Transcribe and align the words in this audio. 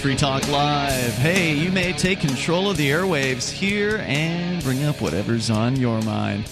Free 0.00 0.16
Talk 0.16 0.48
Live. 0.48 1.12
Hey, 1.18 1.52
you 1.52 1.70
may 1.70 1.92
take 1.92 2.20
control 2.20 2.70
of 2.70 2.78
the 2.78 2.88
airwaves 2.88 3.50
here 3.50 3.98
and 4.06 4.64
bring 4.64 4.82
up 4.84 5.02
whatever's 5.02 5.50
on 5.50 5.76
your 5.76 6.00
mind. 6.00 6.50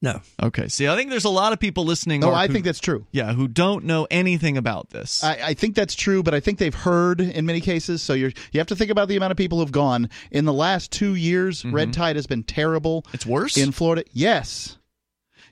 No. 0.00 0.20
Okay. 0.40 0.68
See, 0.68 0.86
I 0.86 0.94
think 0.94 1.10
there's 1.10 1.24
a 1.24 1.30
lot 1.30 1.52
of 1.52 1.58
people 1.58 1.84
listening. 1.84 2.22
Oh, 2.22 2.32
I 2.32 2.46
who, 2.46 2.52
think 2.52 2.64
that's 2.64 2.78
true. 2.78 3.06
Yeah, 3.10 3.32
who 3.32 3.48
don't 3.48 3.84
know 3.84 4.06
anything 4.10 4.56
about 4.56 4.90
this. 4.90 5.24
I, 5.24 5.38
I, 5.42 5.54
think 5.54 5.74
that's 5.74 5.96
true, 5.96 6.22
but 6.22 6.34
I 6.34 6.40
think 6.40 6.58
they've 6.58 6.74
heard 6.74 7.20
in 7.20 7.46
many 7.46 7.60
cases. 7.60 8.00
So 8.00 8.14
you're 8.14 8.32
you 8.52 8.60
have 8.60 8.68
to 8.68 8.76
think 8.76 8.92
about 8.92 9.08
the 9.08 9.16
amount 9.16 9.32
of 9.32 9.36
people 9.36 9.58
who've 9.58 9.72
gone 9.72 10.08
in 10.30 10.44
the 10.44 10.52
last 10.52 10.92
two 10.92 11.16
years. 11.16 11.62
Mm-hmm. 11.62 11.74
Red 11.74 11.92
tide 11.92 12.14
has 12.14 12.28
been 12.28 12.44
terrible. 12.44 13.04
It's 13.12 13.26
worse 13.26 13.56
in 13.56 13.72
Florida. 13.72 14.04
Yes. 14.12 14.78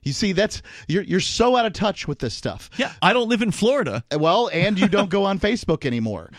You 0.02 0.12
see, 0.12 0.30
that's 0.30 0.62
you're 0.86 1.02
you're 1.02 1.18
so 1.18 1.56
out 1.56 1.66
of 1.66 1.72
touch 1.72 2.06
with 2.06 2.20
this 2.20 2.32
stuff. 2.32 2.70
Yeah, 2.76 2.92
I 3.02 3.12
don't 3.12 3.28
live 3.28 3.42
in 3.42 3.50
Florida. 3.50 4.04
Well, 4.16 4.48
and 4.52 4.78
you 4.78 4.86
don't 4.86 5.10
go 5.10 5.24
on 5.24 5.40
Facebook 5.40 5.84
anymore, 5.84 6.30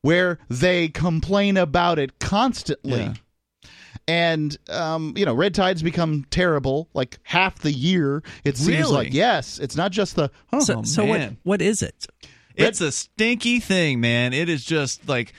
where 0.00 0.40
they 0.50 0.88
complain 0.88 1.56
about 1.56 2.00
it 2.00 2.18
constantly. 2.18 3.02
Yeah 3.02 3.14
and 4.06 4.56
um, 4.70 5.14
you 5.16 5.24
know 5.24 5.34
red 5.34 5.54
tides 5.54 5.82
become 5.82 6.24
terrible 6.30 6.88
like 6.94 7.18
half 7.22 7.58
the 7.60 7.72
year 7.72 8.22
it 8.44 8.56
seems 8.56 8.78
really? 8.78 8.92
like 8.92 9.14
yes 9.14 9.58
it's 9.58 9.76
not 9.76 9.92
just 9.92 10.16
the 10.16 10.30
oh, 10.52 10.60
so, 10.60 10.82
so 10.82 11.04
what, 11.04 11.32
what 11.42 11.62
is 11.62 11.82
it? 11.82 12.06
It's 12.56 12.80
red- 12.80 12.88
a 12.88 12.92
stinky 12.92 13.60
thing 13.60 14.00
man. 14.00 14.32
It 14.32 14.48
is 14.48 14.64
just 14.64 15.08
like 15.08 15.32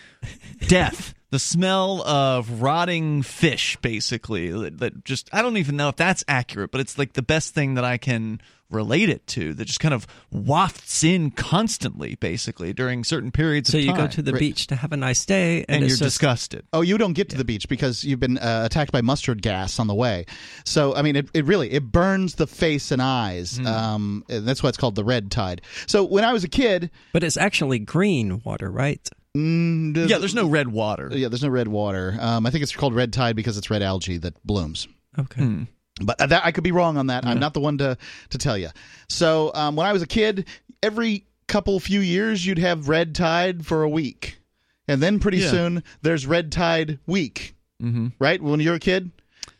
death 0.67 1.13
the 1.35 1.40
smell 1.40 2.01
of 2.07 2.62
rotting 2.62 3.22
fish 3.22 3.75
basically 3.81 4.51
that, 4.51 4.78
that 4.78 5.03
just 5.03 5.29
i 5.34 5.41
don't 5.41 5.57
even 5.57 5.75
know 5.75 5.90
if 5.90 5.97
that's 5.97 6.23
accurate 6.29 6.72
but 6.72 6.79
it's 6.79 6.97
like 6.97 7.12
the 7.12 7.22
best 7.22 7.53
thing 7.53 7.73
that 7.73 7.84
i 7.84 7.97
can 7.97 8.40
relate 8.69 9.09
it 9.09 9.28
to 9.28 9.53
that 9.53 9.66
just 9.66 9.81
kind 9.81 9.94
of 9.94 10.07
wafts 10.31 11.03
in 11.03 11.29
constantly 11.29 12.16
basically 12.16 12.72
during 12.72 13.03
certain 13.03 13.31
periods 13.31 13.69
so 13.69 13.78
of 13.78 13.84
time. 13.84 13.96
So 13.96 14.01
you 14.01 14.07
go 14.07 14.12
to 14.13 14.22
the 14.22 14.31
right. 14.31 14.40
beach 14.40 14.68
to 14.68 14.78
have 14.78 14.94
a 14.94 14.97
nice 14.97 15.25
day 15.25 15.66
and, 15.68 15.75
and 15.75 15.79
you're 15.81 15.90
just, 15.90 16.03
disgusted. 16.03 16.66
Oh, 16.72 16.79
you 16.79 16.97
don't 16.97 17.13
get 17.13 17.29
to 17.29 17.35
yeah. 17.35 17.40
the 17.40 17.46
beach 17.46 17.67
because 17.67 18.06
you've 18.06 18.22
been 18.22 18.38
uh, 18.38 18.63
attacked 18.63 18.94
by 18.94 19.02
mustard 19.02 19.41
gas 19.41 19.78
on 19.78 19.88
the 19.88 19.94
way. 19.94 20.25
So 20.63 20.96
I 20.96 21.02
mean 21.02 21.17
it, 21.17 21.28
it 21.34 21.44
really 21.44 21.69
it 21.69 21.91
burns 21.91 22.35
the 22.35 22.47
face 22.47 22.91
and 22.91 23.02
eyes. 23.02 23.59
Mm. 23.59 23.67
Um, 23.67 24.25
and 24.29 24.47
that's 24.47 24.63
why 24.63 24.69
it's 24.69 24.78
called 24.78 24.96
the 24.96 25.03
red 25.03 25.31
tide. 25.31 25.62
So 25.85 26.06
when 26.06 26.23
I 26.23 26.31
was 26.31 26.46
a 26.46 26.50
kid, 26.50 26.91
but 27.12 27.25
it's 27.25 27.38
actually 27.38 27.79
green 27.79 28.41
water, 28.44 28.72
right? 28.72 29.06
Mm, 29.35 30.07
yeah, 30.09 30.18
there's 30.18 30.34
no 30.34 30.47
red 30.47 30.69
water. 30.69 31.09
Yeah, 31.12 31.28
there's 31.28 31.44
no 31.44 31.50
red 31.50 31.68
water. 31.68 32.18
Um, 32.19 32.46
I 32.46 32.51
think 32.51 32.63
it's 32.63 32.73
called 32.73 32.96
red 32.96 33.12
tide 33.12 33.35
because 33.35 33.57
it's 33.57 33.69
red 33.69 33.81
algae 33.81 34.18
that 34.19 34.41
blooms. 34.46 34.88
Okay. 35.19 35.41
Mm. 35.41 35.68
But 36.01 36.18
that, 36.18 36.46
I 36.46 36.51
could 36.51 36.63
be 36.63 36.72
wrong 36.72 36.97
on 36.97 37.07
that. 37.07 37.23
Yeah. 37.23 37.31
I'm 37.31 37.40
not 37.40 37.53
the 37.53 37.59
one 37.59 37.78
to 37.79 37.97
to 38.29 38.38
tell 38.38 38.57
you. 38.57 38.69
So 39.09 39.51
um, 39.53 39.75
when 39.75 39.88
I 39.88 39.94
was 39.94 40.01
a 40.01 40.07
kid, 40.07 40.47
every 40.81 41.25
couple 41.47 41.79
few 41.79 42.00
years 42.00 42.46
you'd 42.46 42.59
have 42.59 42.90
red 42.90 43.13
tide 43.13 43.66
for 43.66 43.84
a 43.84 43.90
week, 43.90 44.40
and 44.88 45.01
then 45.01 45.19
pretty 45.19 45.40
yeah. 45.40 45.52
soon 45.52 45.84
there's 46.02 46.25
red 46.25 46.52
tide 46.52 47.00
week. 47.06 47.56
Mm-hmm. 47.81 48.07
Right 48.19 48.41
when 48.41 48.62
you're 48.62 48.75
a 48.75 48.79
kid, 48.79 49.12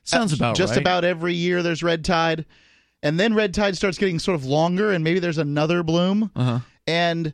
sounds 0.03 0.31
about 0.31 0.56
just 0.56 0.72
right. 0.72 0.81
about 0.81 1.03
every 1.03 1.34
year 1.34 1.62
there's 1.62 1.84
red 1.84 2.06
tide, 2.06 2.46
and 3.03 3.19
then 3.19 3.34
red 3.34 3.53
tide 3.53 3.75
starts 3.75 3.97
getting 3.97 4.19
sort 4.19 4.36
of 4.36 4.46
longer, 4.46 4.92
and 4.92 5.03
maybe 5.03 5.19
there's 5.19 5.38
another 5.38 5.84
bloom. 5.84 6.31
Uh-huh. 6.36 6.59
And 6.88 7.34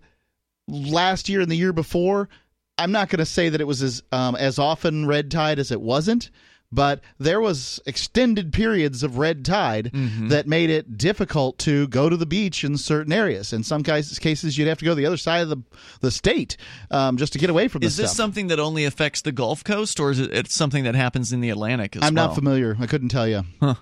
last 0.72 1.30
year 1.30 1.42
and 1.42 1.52
the 1.52 1.56
year 1.56 1.74
before, 1.74 2.30
I'm 2.78 2.92
not 2.92 3.10
going 3.10 3.20
to 3.20 3.26
say 3.26 3.50
that 3.50 3.62
it 3.62 3.66
was 3.66 3.82
as 3.82 4.02
um, 4.12 4.36
as 4.36 4.58
often 4.58 5.06
red 5.06 5.30
tide 5.30 5.60
as 5.60 5.72
it 5.72 5.82
wasn't 5.82 6.32
but 6.72 7.02
there 7.20 7.42
was 7.42 7.80
extended 7.86 8.54
periods 8.54 9.04
of 9.04 9.18
red 9.18 9.44
tide 9.44 9.92
mm-hmm. 9.94 10.30
that 10.30 10.48
made 10.48 10.70
it 10.70 10.98
difficult 10.98 11.58
to 11.60 11.88
go 11.90 12.08
to 12.08 12.16
the 12.16 12.26
beach 12.26 12.64
in 12.64 12.78
certain 12.78 13.12
areas. 13.12 13.52
In 13.52 13.64
some 13.64 13.84
cases, 13.84 14.20
cases 14.20 14.58
you'd 14.58 14.68
have 14.68 14.78
to 14.78 14.86
go 14.86 14.92
to 14.92 14.96
the 14.96 15.06
other 15.06 15.18
side 15.18 15.42
of 15.42 15.50
the 15.50 15.58
the 16.00 16.12
state 16.12 16.58
um, 16.90 17.18
just 17.18 17.34
to 17.34 17.40
get 17.40 17.50
away 17.50 17.68
from 17.68 17.82
this. 17.82 17.94
Is 17.94 17.98
this 17.98 18.12
stuff. 18.12 18.18
something 18.18 18.48
that 18.48 18.60
only 18.60 18.86
affects 18.86 19.22
the 19.22 19.32
Gulf 19.32 19.64
Coast, 19.64 20.00
or 20.00 20.12
is 20.12 20.20
it 20.20 20.32
it's 20.34 20.56
something 20.56 20.86
that 20.86 20.96
happens 20.96 21.34
in 21.34 21.42
the 21.42 21.50
Atlantic 21.50 21.96
as 21.96 22.02
well. 22.02 22.08
I'm 22.08 22.16
well? 22.16 22.28
not 22.28 22.36
familiar. 22.36 22.78
I 22.80 22.88
couldn't 22.88 23.10
tell 23.10 23.28
you. 23.28 23.44
Huh. 23.60 23.76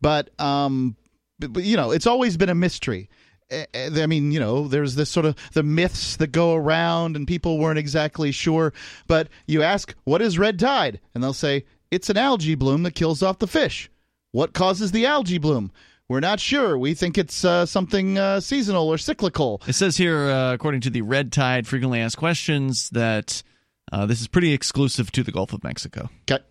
But 0.00 0.38
um, 0.38 0.96
but, 1.38 1.64
you 1.64 1.76
know, 1.76 1.90
it's 1.90 2.06
always 2.06 2.36
been 2.36 2.50
a 2.50 2.54
mystery. 2.54 3.08
I 3.52 4.06
mean, 4.06 4.32
you 4.32 4.40
know, 4.40 4.68
there's 4.68 4.94
this 4.94 5.10
sort 5.10 5.26
of 5.26 5.36
the 5.52 5.62
myths 5.62 6.16
that 6.16 6.32
go 6.32 6.54
around, 6.54 7.16
and 7.16 7.26
people 7.26 7.58
weren't 7.58 7.78
exactly 7.78 8.32
sure. 8.32 8.72
But 9.06 9.28
you 9.46 9.62
ask, 9.62 9.94
"What 10.04 10.22
is 10.22 10.38
red 10.38 10.58
tide?" 10.58 11.00
and 11.14 11.22
they'll 11.22 11.32
say 11.32 11.64
it's 11.90 12.10
an 12.10 12.16
algae 12.16 12.54
bloom 12.54 12.82
that 12.84 12.94
kills 12.94 13.22
off 13.22 13.38
the 13.38 13.48
fish. 13.48 13.90
What 14.32 14.52
causes 14.52 14.92
the 14.92 15.06
algae 15.06 15.38
bloom? 15.38 15.72
We're 16.08 16.20
not 16.20 16.40
sure. 16.40 16.76
We 16.76 16.94
think 16.94 17.18
it's 17.18 17.44
uh, 17.44 17.66
something 17.66 18.18
uh, 18.18 18.40
seasonal 18.40 18.88
or 18.88 18.98
cyclical. 18.98 19.62
It 19.68 19.74
says 19.74 19.96
here, 19.96 20.28
uh, 20.28 20.52
according 20.52 20.80
to 20.82 20.90
the 20.90 21.02
Red 21.02 21.30
Tide 21.30 21.68
Frequently 21.68 22.00
Asked 22.00 22.16
Questions, 22.16 22.90
that 22.90 23.44
uh, 23.92 24.06
this 24.06 24.20
is 24.20 24.26
pretty 24.26 24.52
exclusive 24.52 25.12
to 25.12 25.22
the 25.22 25.30
Gulf 25.30 25.52
of 25.52 25.62
Mexico. 25.62 26.10
Okay. 26.28 26.42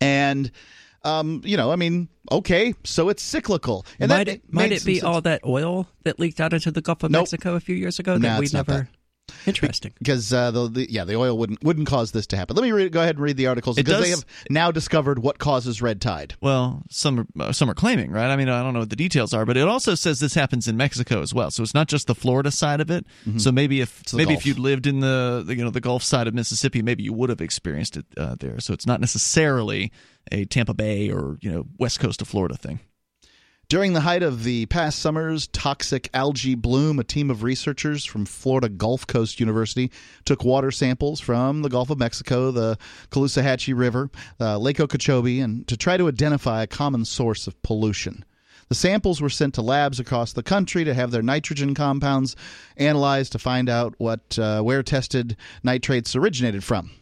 And, 0.00 0.52
um, 1.04 1.42
you 1.44 1.56
know, 1.56 1.70
I 1.70 1.76
mean, 1.76 2.08
okay, 2.30 2.74
so 2.84 3.08
it's 3.08 3.22
cyclical. 3.22 3.86
And 3.98 4.10
might 4.10 4.24
that, 4.24 4.28
it, 4.28 4.42
might 4.52 4.72
it 4.72 4.84
be 4.84 4.96
sense. 4.96 5.04
all 5.04 5.20
that 5.22 5.44
oil 5.44 5.88
that 6.04 6.18
leaked 6.18 6.40
out 6.40 6.52
into 6.52 6.70
the 6.70 6.80
Gulf 6.80 7.02
of 7.02 7.10
nope. 7.10 7.22
Mexico 7.22 7.54
a 7.54 7.60
few 7.60 7.76
years 7.76 7.98
ago 7.98 8.18
that 8.18 8.40
we 8.40 8.48
never. 8.52 8.88
Interesting, 9.46 9.92
because 9.98 10.32
uh, 10.32 10.50
the, 10.50 10.68
the, 10.68 10.90
yeah 10.90 11.04
the 11.04 11.16
oil 11.16 11.36
wouldn't 11.36 11.62
wouldn't 11.62 11.86
cause 11.86 12.12
this 12.12 12.26
to 12.28 12.36
happen. 12.36 12.56
Let 12.56 12.62
me 12.62 12.72
read, 12.72 12.92
go 12.92 13.00
ahead 13.00 13.16
and 13.16 13.22
read 13.22 13.36
the 13.36 13.46
articles 13.46 13.76
because 13.76 13.94
does, 13.94 14.04
they 14.04 14.10
have 14.10 14.24
now 14.50 14.70
discovered 14.70 15.18
what 15.18 15.38
causes 15.38 15.80
red 15.82 16.00
tide. 16.00 16.34
Well, 16.40 16.82
some 16.90 17.20
are, 17.20 17.44
uh, 17.44 17.52
some 17.52 17.70
are 17.70 17.74
claiming, 17.74 18.10
right? 18.10 18.30
I 18.30 18.36
mean, 18.36 18.48
I 18.48 18.62
don't 18.62 18.74
know 18.74 18.80
what 18.80 18.90
the 18.90 18.96
details 18.96 19.34
are, 19.34 19.44
but 19.44 19.56
it 19.56 19.66
also 19.66 19.94
says 19.94 20.20
this 20.20 20.34
happens 20.34 20.68
in 20.68 20.76
Mexico 20.76 21.22
as 21.22 21.32
well. 21.32 21.50
So 21.50 21.62
it's 21.62 21.74
not 21.74 21.88
just 21.88 22.06
the 22.06 22.14
Florida 22.14 22.50
side 22.50 22.80
of 22.80 22.90
it. 22.90 23.06
Mm-hmm. 23.26 23.38
So 23.38 23.52
maybe 23.52 23.80
if 23.80 24.12
maybe 24.12 24.32
Gulf. 24.32 24.40
if 24.40 24.46
you'd 24.46 24.58
lived 24.58 24.86
in 24.86 25.00
the, 25.00 25.42
the, 25.46 25.56
you 25.56 25.64
know 25.64 25.70
the 25.70 25.80
Gulf 25.80 26.02
side 26.02 26.26
of 26.26 26.34
Mississippi, 26.34 26.82
maybe 26.82 27.02
you 27.02 27.12
would 27.12 27.30
have 27.30 27.40
experienced 27.40 27.96
it 27.96 28.06
uh, 28.16 28.36
there. 28.38 28.60
So 28.60 28.72
it's 28.72 28.86
not 28.86 29.00
necessarily 29.00 29.92
a 30.30 30.44
Tampa 30.44 30.74
Bay 30.74 31.10
or 31.10 31.38
you 31.40 31.50
know 31.50 31.66
West 31.78 32.00
Coast 32.00 32.22
of 32.22 32.28
Florida 32.28 32.56
thing. 32.56 32.80
During 33.68 33.92
the 33.92 34.00
height 34.00 34.22
of 34.22 34.44
the 34.44 34.64
past 34.64 34.98
summer's 34.98 35.46
toxic 35.48 36.08
algae 36.14 36.54
bloom, 36.54 36.98
a 36.98 37.04
team 37.04 37.30
of 37.30 37.42
researchers 37.42 38.02
from 38.02 38.24
Florida 38.24 38.70
Gulf 38.70 39.06
Coast 39.06 39.40
University 39.40 39.90
took 40.24 40.42
water 40.42 40.70
samples 40.70 41.20
from 41.20 41.60
the 41.60 41.68
Gulf 41.68 41.90
of 41.90 41.98
Mexico, 41.98 42.50
the 42.50 42.78
Caloosahatchee 43.10 43.76
River, 43.76 44.08
uh, 44.40 44.56
Lake 44.56 44.80
Okeechobee, 44.80 45.40
and 45.40 45.68
to 45.68 45.76
try 45.76 45.98
to 45.98 46.08
identify 46.08 46.62
a 46.62 46.66
common 46.66 47.04
source 47.04 47.46
of 47.46 47.62
pollution. 47.62 48.24
The 48.70 48.74
samples 48.74 49.20
were 49.20 49.28
sent 49.28 49.52
to 49.56 49.62
labs 49.62 50.00
across 50.00 50.32
the 50.32 50.42
country 50.42 50.84
to 50.84 50.94
have 50.94 51.10
their 51.10 51.20
nitrogen 51.20 51.74
compounds 51.74 52.36
analyzed 52.78 53.32
to 53.32 53.38
find 53.38 53.68
out 53.68 53.94
what 53.98 54.38
uh, 54.38 54.62
where 54.62 54.82
tested 54.82 55.36
nitrates 55.62 56.16
originated 56.16 56.64
from. 56.64 56.92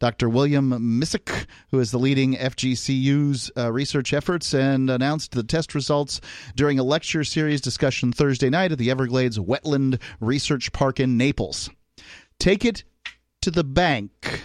Dr. 0.00 0.30
William 0.30 0.70
Mitsch, 0.98 1.46
who 1.70 1.78
is 1.78 1.90
the 1.90 1.98
leading 1.98 2.34
FGCU's 2.34 3.50
uh, 3.56 3.70
research 3.70 4.14
efforts, 4.14 4.54
and 4.54 4.88
announced 4.88 5.32
the 5.32 5.42
test 5.42 5.74
results 5.74 6.22
during 6.56 6.78
a 6.78 6.82
lecture 6.82 7.22
series 7.22 7.60
discussion 7.60 8.10
Thursday 8.10 8.48
night 8.48 8.72
at 8.72 8.78
the 8.78 8.90
Everglades 8.90 9.38
Wetland 9.38 10.00
Research 10.18 10.72
Park 10.72 11.00
in 11.00 11.18
Naples. 11.18 11.68
Take 12.38 12.64
it 12.64 12.82
to 13.42 13.50
the 13.50 13.62
bank. 13.62 14.42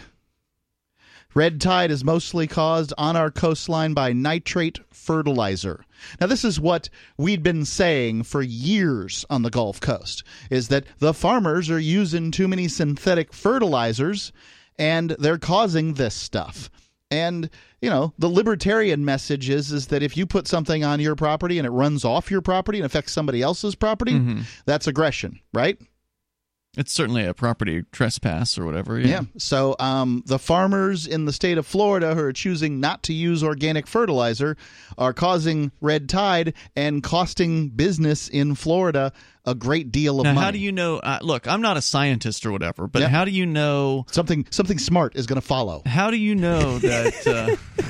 Red 1.34 1.60
tide 1.60 1.92
is 1.92 2.04
mostly 2.04 2.48
caused 2.48 2.94
on 2.98 3.16
our 3.16 3.32
coastline 3.32 3.94
by 3.94 4.12
nitrate 4.12 4.80
fertilizer. 4.90 5.86
Now 6.20 6.28
this 6.28 6.46
is 6.46 6.60
what 6.60 6.90
we'd 7.18 7.44
been 7.44 7.66
saying 7.66 8.24
for 8.24 8.42
years 8.42 9.26
on 9.30 9.42
the 9.42 9.50
Gulf 9.50 9.80
Coast 9.82 10.24
is 10.50 10.68
that 10.68 10.86
the 11.00 11.14
farmers 11.14 11.70
are 11.70 11.80
using 11.80 12.32
too 12.32 12.48
many 12.48 12.68
synthetic 12.68 13.34
fertilizers 13.34 14.32
and 14.78 15.12
they're 15.20 15.38
causing 15.38 15.94
this 15.94 16.14
stuff. 16.16 16.70
And 17.12 17.50
you 17.82 17.90
know, 17.90 18.14
the 18.18 18.28
libertarian 18.28 19.06
message 19.06 19.50
is 19.50 19.72
is 19.72 19.88
that 19.88 20.02
if 20.02 20.18
you 20.18 20.26
put 20.26 20.48
something 20.48 20.84
on 20.84 21.00
your 21.00 21.16
property 21.16 21.60
and 21.60 21.66
it 21.68 21.70
runs 21.72 22.04
off 22.04 22.32
your 22.32 22.42
property 22.42 22.80
and 22.80 22.86
affects 22.86 23.12
somebody 23.12 23.42
else's 23.42 23.76
property, 23.76 24.14
Mm-hmm. 24.14 24.42
that's 24.66 24.88
aggression, 24.88 25.40
right? 25.54 25.78
It's 26.78 26.92
certainly 26.92 27.24
a 27.26 27.34
property 27.34 27.84
trespass 27.92 28.58
or 28.58 28.66
whatever. 28.66 29.00
Yeah. 29.00 29.08
Yeah. 29.08 29.22
So 29.38 29.76
um, 29.80 30.24
the 30.26 30.38
farmers 30.40 31.08
in 31.08 31.26
the 31.26 31.32
state 31.34 31.58
of 31.58 31.66
Florida 31.66 32.14
who 32.16 32.22
are 32.22 32.34
choosing 32.34 32.80
not 32.82 33.04
to 33.04 33.14
use 33.14 33.44
organic 33.44 33.88
fertilizer 33.88 34.58
are 34.98 35.14
causing 35.14 35.72
red 35.80 36.10
tide 36.10 36.54
and 36.76 37.02
costing 37.02 37.70
business 37.70 38.28
in 38.28 38.56
Florida 38.56 39.14
a 39.46 39.56
great 39.56 39.92
deal 39.92 40.20
of 40.20 40.24
Now, 40.26 40.34
money. 40.34 40.46
how 40.46 40.52
do 40.52 40.58
you 40.58 40.72
know? 40.72 40.98
Uh, 40.98 41.20
look, 41.22 41.48
I'm 41.48 41.62
not 41.62 41.78
a 41.78 41.82
scientist 41.82 42.46
or 42.46 42.52
whatever, 42.52 42.88
but 42.88 43.02
Yeah. 43.04 43.08
how 43.10 43.24
do 43.26 43.32
you 43.32 43.46
know? 43.46 44.06
something 44.12 44.46
something 44.50 44.80
smart 44.80 45.16
is 45.16 45.28
going 45.28 45.40
to 45.40 45.46
follow. 45.48 45.84
How 45.86 46.10
do 46.12 46.18
you 46.18 46.36
know 46.36 46.80
that 46.80 47.28
uh, 47.28 47.84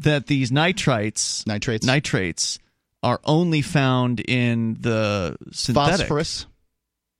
that 0.00 0.26
these 0.26 0.50
nitrites, 0.50 1.46
Nitrates, 1.46 1.86
nitrates, 1.86 2.58
are 3.02 3.20
only 3.24 3.62
found 3.62 4.20
in 4.20 4.76
the 4.80 5.36
synthetic? 5.52 6.00
phosphorus. 6.00 6.46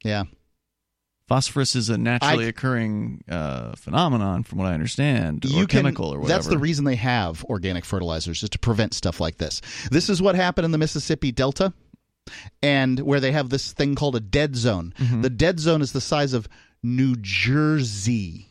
Yeah. 0.04 0.24
Phosphorus 1.32 1.74
is 1.74 1.88
a 1.88 1.96
naturally 1.96 2.44
I- 2.44 2.48
occurring 2.48 3.24
uh, 3.26 3.72
phenomenon, 3.76 4.42
from 4.42 4.58
what 4.58 4.68
I 4.68 4.74
understand, 4.74 5.46
or 5.46 5.48
can, 5.60 5.66
chemical 5.66 6.12
or 6.12 6.18
whatever. 6.18 6.28
That's 6.28 6.46
the 6.46 6.58
reason 6.58 6.84
they 6.84 6.96
have 6.96 7.42
organic 7.46 7.86
fertilizers 7.86 8.42
is 8.42 8.50
to 8.50 8.58
prevent 8.58 8.92
stuff 8.92 9.18
like 9.18 9.38
this. 9.38 9.62
This 9.90 10.10
is 10.10 10.20
what 10.20 10.34
happened 10.34 10.66
in 10.66 10.72
the 10.72 10.78
Mississippi 10.78 11.32
Delta, 11.32 11.72
and 12.62 13.00
where 13.00 13.18
they 13.18 13.32
have 13.32 13.48
this 13.48 13.72
thing 13.72 13.94
called 13.94 14.14
a 14.14 14.20
dead 14.20 14.56
zone. 14.56 14.92
Mm-hmm. 14.98 15.22
The 15.22 15.30
dead 15.30 15.58
zone 15.58 15.80
is 15.80 15.92
the 15.92 16.02
size 16.02 16.34
of 16.34 16.50
New 16.82 17.16
Jersey. 17.16 18.48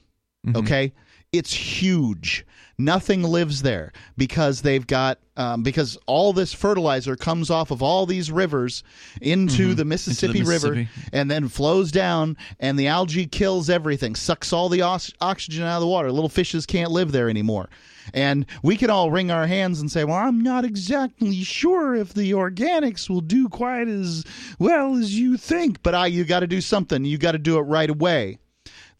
Mm-hmm. 0.47 0.57
Okay, 0.57 0.93
it's 1.31 1.53
huge. 1.53 2.45
Nothing 2.77 3.21
lives 3.23 3.61
there 3.61 3.93
because 4.17 4.63
they've 4.63 4.85
got 4.87 5.19
um, 5.37 5.61
because 5.63 5.97
all 6.07 6.33
this 6.33 6.51
fertilizer 6.51 7.15
comes 7.15 7.49
off 7.49 7.69
of 7.71 7.81
all 7.83 8.05
these 8.05 8.31
rivers 8.31 8.83
into 9.21 9.73
the 9.75 9.85
Mississippi 9.85 10.41
River 10.43 10.69
Mm-hmm. 10.69 10.79
Mississippi. 10.79 11.09
and 11.13 11.29
then 11.31 11.47
flows 11.47 11.91
down 11.91 12.37
and 12.59 12.77
the 12.79 12.87
algae 12.87 13.27
kills 13.27 13.69
everything 13.69 14.15
sucks 14.15 14.51
all 14.51 14.67
the 14.67 14.81
ox- 14.81 15.13
oxygen 15.21 15.63
out 15.63 15.75
of 15.77 15.81
the 15.81 15.87
water 15.87 16.11
little 16.11 16.29
fishes 16.29 16.65
can't 16.65 16.91
live 16.91 17.11
there 17.11 17.29
anymore 17.29 17.69
and 18.13 18.45
we 18.63 18.75
can 18.75 18.89
all 18.89 19.09
wring 19.11 19.31
our 19.31 19.47
hands 19.47 19.79
and 19.79 19.91
say 19.91 20.03
well 20.03 20.17
i'm 20.17 20.41
not 20.41 20.65
exactly 20.65 21.41
sure 21.43 21.95
if 21.95 22.13
the 22.13 22.31
organics 22.31 23.09
will 23.09 23.21
do 23.21 23.47
quite 23.47 23.87
as 23.87 24.23
well 24.59 24.95
as 24.97 25.17
you 25.17 25.37
think 25.37 25.81
but 25.83 25.93
i 25.95 26.05
you 26.07 26.23
got 26.23 26.41
to 26.41 26.47
do 26.47 26.61
something 26.61 27.05
you 27.05 27.17
got 27.17 27.31
to 27.33 27.37
do 27.39 27.57
it 27.57 27.61
right 27.61 27.89
away 27.89 28.37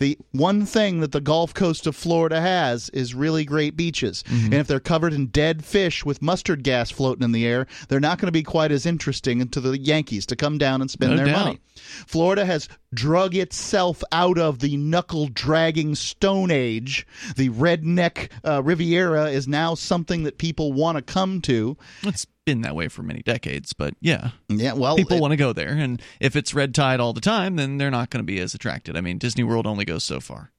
the 0.02 0.18
one 0.32 0.66
thing 0.66 1.00
that 1.02 1.12
the 1.12 1.22
Gulf 1.22 1.54
Coast 1.54 1.86
of 1.86 1.96
Florida 1.96 2.42
has 2.42 2.90
is 2.90 3.14
really 3.14 3.46
great 3.46 3.78
beaches. 3.78 4.24
Mm-hmm. 4.24 4.46
And 4.46 4.54
if 4.56 4.66
they're 4.66 4.80
covered 4.80 5.14
in 5.14 5.28
dead 5.28 5.64
fish 5.64 6.04
with 6.04 6.24
mustard 6.24 6.64
gas 6.64 6.90
floating 6.90 7.24
in 7.24 7.32
the 7.32 7.46
air, 7.46 7.68
they're 7.88 8.00
not 8.00 8.18
going 8.18 8.28
to 8.28 8.32
be 8.32 8.42
quite 8.42 8.72
as 8.72 8.88
interesting 8.88 9.48
to 9.48 9.62
the 9.62 9.78
Yankees 9.78 10.26
to 10.26 10.36
come 10.36 10.58
down 10.58 10.82
and 10.82 10.90
spend 10.90 11.12
No 11.12 11.18
their 11.18 11.26
doubt. 11.28 11.46
money. 11.46 11.60
Florida 12.08 12.46
has 12.46 12.68
drug 12.96 13.36
itself 13.36 14.04
out 14.12 14.40
of 14.40 14.58
the 14.58 14.76
knuckle 14.76 15.28
dragging 15.28 15.94
Stone 15.94 16.50
Age. 16.50 17.06
The 17.36 17.50
redneck 17.50 18.32
uh, 18.44 18.64
Riviera 18.64 19.30
is 19.30 19.48
now 19.48 19.76
something 19.76 20.24
that 20.24 20.40
people 20.40 20.74
want 20.74 20.98
to 20.98 21.04
come 21.04 21.42
to. 21.42 21.78
It's 22.02 22.26
been 22.52 22.62
that 22.62 22.76
way 22.76 22.88
for 22.88 23.04
many 23.04 23.22
decades, 23.22 23.74
but 23.74 23.94
yeah, 24.02 24.32
Yeah, 24.50 24.74
well, 24.74 24.96
people 24.98 25.20
want 25.20 25.32
to 25.32 25.38
go 25.38 25.54
there, 25.54 25.70
and 25.70 26.02
if 26.20 26.36
it's 26.36 26.54
red 26.54 26.76
tide 26.76 27.00
all 27.00 27.14
the 27.14 27.22
time, 27.22 27.56
then 27.56 27.78
they're 27.78 27.92
not 27.92 28.10
going 28.10 28.20
to 28.20 28.26
be 28.26 28.40
as 28.40 28.54
attracted. 28.54 28.98
I 28.98 29.02
mean, 29.02 29.18
Disney 29.18 29.44
World 29.44 29.66
only 29.68 29.86
goes 29.86 30.04
so 30.04 30.20
far. 30.20 30.52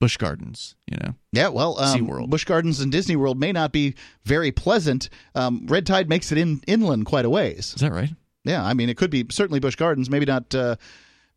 Busch 0.00 0.16
Gardens, 0.16 0.74
you 0.90 0.96
know. 1.02 1.14
Yeah, 1.32 1.48
well, 1.48 1.78
um, 1.80 1.98
SeaWorld. 1.98 2.28
Busch 2.30 2.44
Gardens 2.44 2.80
and 2.80 2.92
Disney 2.92 3.16
World 3.16 3.38
may 3.38 3.52
not 3.52 3.72
be 3.72 3.94
very 4.24 4.52
pleasant. 4.52 5.08
Um, 5.34 5.66
red 5.68 5.86
tide 5.86 6.08
makes 6.08 6.30
it 6.32 6.38
in 6.38 6.60
inland 6.66 7.06
quite 7.06 7.24
a 7.24 7.30
ways. 7.30 7.72
Is 7.74 7.80
that 7.80 7.92
right? 7.92 8.10
Yeah, 8.44 8.62
I 8.64 8.74
mean, 8.74 8.88
it 8.90 8.96
could 8.96 9.10
be 9.10 9.24
certainly 9.30 9.60
Busch 9.60 9.76
Gardens, 9.76 10.10
maybe 10.10 10.26
not, 10.26 10.54
uh, 10.54 10.76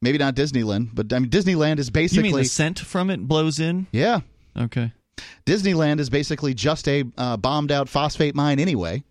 maybe 0.02 0.18
not 0.18 0.36
Disneyland, 0.36 0.90
but 0.94 1.14
I 1.14 1.20
mean, 1.20 1.30
Disneyland 1.30 1.80
is 1.80 1.88
You 1.88 1.94
basically 1.94 2.24
mean 2.24 2.36
the 2.38 2.46
scent 2.46 2.80
from 2.80 3.10
it 3.10 3.28
blows 3.28 3.60
in? 3.60 3.88
yeah, 3.92 4.20
Okay. 4.58 4.92
Disneyland 5.46 6.00
is 6.00 6.10
basically 6.10 6.54
just 6.54 6.88
a 6.88 7.04
uh, 7.18 7.38
bombed 7.38 7.72
out 7.72 7.90
phosphate 7.90 8.36
mine 8.36 8.60
anyway, 8.60 9.04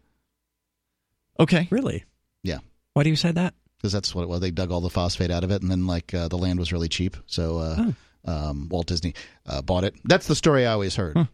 Okay. 1.40 1.68
Really? 1.70 2.04
Yeah. 2.42 2.58
Why 2.94 3.02
do 3.02 3.10
you 3.10 3.16
say 3.16 3.32
that? 3.32 3.54
because 3.78 3.92
that's 3.92 4.14
what 4.14 4.22
it 4.22 4.28
was. 4.28 4.40
They 4.40 4.50
dug 4.50 4.70
all 4.72 4.80
the 4.80 4.88
phosphate 4.90 5.30
out 5.30 5.44
of 5.44 5.50
it, 5.50 5.60
and 5.62 5.70
then 5.70 5.86
like 5.86 6.12
uh, 6.14 6.28
the 6.28 6.38
land 6.38 6.58
was 6.58 6.72
really 6.72 6.88
cheap, 6.88 7.16
so 7.26 7.58
uh, 7.58 7.92
um, 8.24 8.68
Walt 8.70 8.86
Disney 8.86 9.14
uh, 9.46 9.60
bought 9.62 9.84
it. 9.84 9.94
That's 10.04 10.26
the 10.26 10.34
story 10.34 10.66
I 10.66 10.72
always 10.72 10.96
heard. 10.96 11.28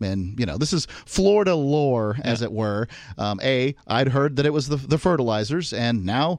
And 0.00 0.38
you 0.38 0.46
know, 0.46 0.56
this 0.58 0.72
is 0.72 0.86
Florida 1.06 1.56
lore, 1.56 2.16
as 2.22 2.40
it 2.40 2.52
were. 2.52 2.86
Um, 3.18 3.40
a, 3.42 3.74
I'd 3.88 4.08
heard 4.08 4.36
that 4.36 4.46
it 4.46 4.52
was 4.52 4.68
the 4.68 4.76
the 4.76 4.96
fertilizers, 4.96 5.72
and 5.72 6.06
now 6.06 6.38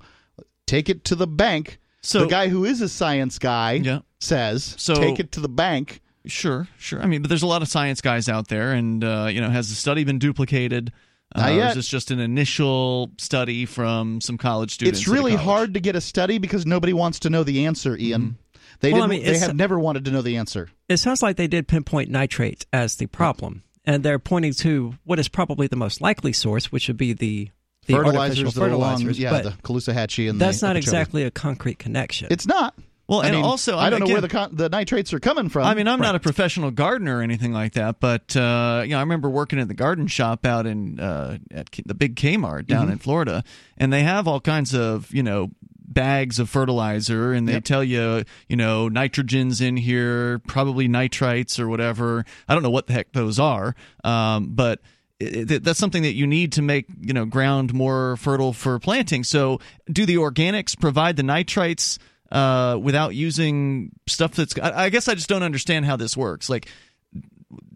take 0.66 0.88
it 0.88 1.04
to 1.06 1.16
the 1.16 1.28
bank. 1.28 1.78
So 2.02 2.22
the 2.22 2.28
guy 2.28 2.48
who 2.48 2.64
is 2.64 2.80
a 2.80 2.88
science 2.88 3.38
guy 3.38 3.74
Yeah. 3.74 4.00
says, 4.22 4.76
So- 4.78 4.96
take 4.96 5.20
it 5.20 5.34
to 5.34 5.42
the 5.42 5.50
bank. 5.50 6.00
Sure, 6.26 6.68
sure. 6.78 7.02
I 7.02 7.06
mean, 7.06 7.22
but 7.22 7.28
there's 7.30 7.44
a 7.44 7.48
lot 7.48 7.62
of 7.62 7.68
science 7.68 8.00
guys 8.02 8.30
out 8.30 8.48
there, 8.48 8.72
and 8.72 9.04
uh, 9.04 9.28
you 9.30 9.42
know, 9.42 9.50
has 9.50 9.68
the 9.70 9.76
study 9.76 10.06
been 10.06 10.20
duplicated? 10.20 10.94
Uh, 11.36 11.42
Not 11.42 11.50
or 11.52 11.56
yet. 11.56 11.70
is 11.70 11.76
this 11.76 11.88
just 11.88 12.10
an 12.12 12.20
initial 12.20 13.12
study 13.20 13.66
from 13.66 14.20
some 14.20 14.38
college 14.38 14.72
students? 14.74 15.00
It's 15.02 15.08
really 15.08 15.36
hard 15.36 15.76
to 15.76 15.80
get 15.80 15.96
a 15.96 16.02
study 16.02 16.40
because 16.40 16.66
nobody 16.66 16.92
wants 16.94 17.20
to 17.20 17.30
know 17.30 17.44
the 17.44 17.66
answer, 17.68 17.96
Ian. 17.98 18.38
They 18.80 18.92
Well, 18.94 19.04
I 19.04 19.06
didn't. 19.06 19.10
mean, 19.12 19.20
they 19.26 19.30
it's- 19.32 19.46
have 19.46 19.56
never 19.56 19.78
wanted 19.78 20.06
to 20.06 20.12
know 20.12 20.22
the 20.24 20.38
answer. 20.38 20.70
It 20.88 20.98
sounds 20.98 21.22
like 21.22 21.36
they 21.36 21.48
did 21.48 21.68
pinpoint 21.68 22.10
nitrate 22.10 22.66
as 22.74 22.96
the 22.96 23.06
problem, 23.08 23.62
and 23.86 24.02
they're 24.04 24.18
pointing 24.20 24.54
to 24.54 24.96
what 25.04 25.20
is 25.20 25.28
probably 25.28 25.68
the 25.68 25.76
most 25.76 26.02
likely 26.02 26.34
source, 26.34 26.72
which 26.72 26.88
would 26.88 26.98
be 26.98 27.14
the 27.14 27.50
the 27.86 27.94
artificial 27.96 28.12
fertilizers 28.22 28.54
that 28.56 28.62
are 28.62 28.70
along, 28.70 28.92
fertilizers. 28.98 29.20
yeah, 29.20 29.32
but 29.32 29.44
the 29.44 29.52
Caloosahatchee 29.64 30.30
and 30.30 30.40
that's 30.40 30.60
the 30.62 30.68
not 30.68 30.76
Okeechobee. 30.78 30.88
exactly 30.90 31.24
a 31.24 31.32
concrete 31.32 31.80
connection. 31.80 32.28
It's 32.32 32.46
not. 32.48 32.76
Well, 33.10 33.22
I 33.22 33.26
and 33.28 33.36
mean, 33.38 33.44
also, 33.44 33.76
I 33.78 33.90
don't 33.90 34.00
know 34.02 34.06
again, 34.06 34.14
where 34.14 34.22
the 34.22 34.28
con- 34.30 34.56
the 34.56 34.70
nitrates 34.70 35.12
are 35.14 35.20
coming 35.20 35.50
from. 35.50 35.66
I 35.66 35.74
mean, 35.74 35.88
I'm 35.88 36.00
not 36.00 36.14
a 36.16 36.20
professional 36.20 36.70
gardener 36.70 37.18
or 37.18 37.22
anything 37.24 37.52
like 37.52 37.74
that, 37.74 38.00
but 38.00 38.36
uh, 38.38 38.84
you 38.86 38.92
know, 38.92 38.98
I 38.98 39.02
remember 39.02 39.30
working 39.30 39.60
at 39.60 39.68
the 39.68 39.74
garden 39.74 40.06
shop 40.08 40.46
out 40.46 40.68
in 40.68 41.00
uh, 41.00 41.40
at 41.52 41.72
K- 41.72 41.84
the 41.86 41.96
big 41.96 42.16
Kmart 42.16 42.68
down 42.68 42.84
Mm-hmm. 42.84 42.92
in 42.94 42.98
Florida, 43.00 43.44
and 43.78 43.92
they 43.92 44.04
have 44.04 44.28
all 44.28 44.40
kinds 44.40 44.76
of 44.76 45.12
you 45.12 45.24
know 45.24 45.50
bags 45.92 46.38
of 46.38 46.48
fertilizer, 46.52 47.34
and 47.34 47.48
they 47.48 47.54
Yep. 47.54 47.64
tell 47.64 47.84
you 47.84 48.24
you 48.48 48.56
know 48.56 48.90
nitrogens 48.90 49.60
in 49.60 49.76
here, 49.76 50.38
probably 50.48 50.88
nitrites 50.88 51.60
or 51.60 51.68
whatever. 51.68 52.26
I 52.48 52.54
don't 52.54 52.62
know 52.62 52.70
what 52.70 52.86
the 52.86 52.94
heck 52.94 53.12
those 53.14 53.40
are, 53.40 53.76
um, 54.04 54.50
but. 54.54 54.80
That's 55.22 55.78
something 55.78 56.04
that 56.04 56.14
you 56.14 56.26
need 56.26 56.54
to 56.54 56.62
make 56.62 56.86
you 57.02 57.12
know 57.14 57.26
ground 57.26 57.74
more 57.74 58.16
fertile 58.16 58.54
for 58.54 58.80
planting. 58.80 59.26
So, 59.26 59.60
do 59.92 60.06
the 60.06 60.16
organics 60.16 60.80
provide 60.80 61.18
the 61.18 61.24
nitrites 61.24 61.98
uh, 62.32 62.78
without 62.82 63.16
using 63.16 63.92
stuff 64.08 64.34
that's? 64.34 64.58
I, 64.58 64.86
I 64.86 64.90
guess 64.90 65.08
I 65.08 65.16
just 65.16 65.30
don't 65.30 65.44
understand 65.44 65.86
how 65.86 65.96
this 65.96 66.16
works. 66.16 66.50
Like, 66.50 66.68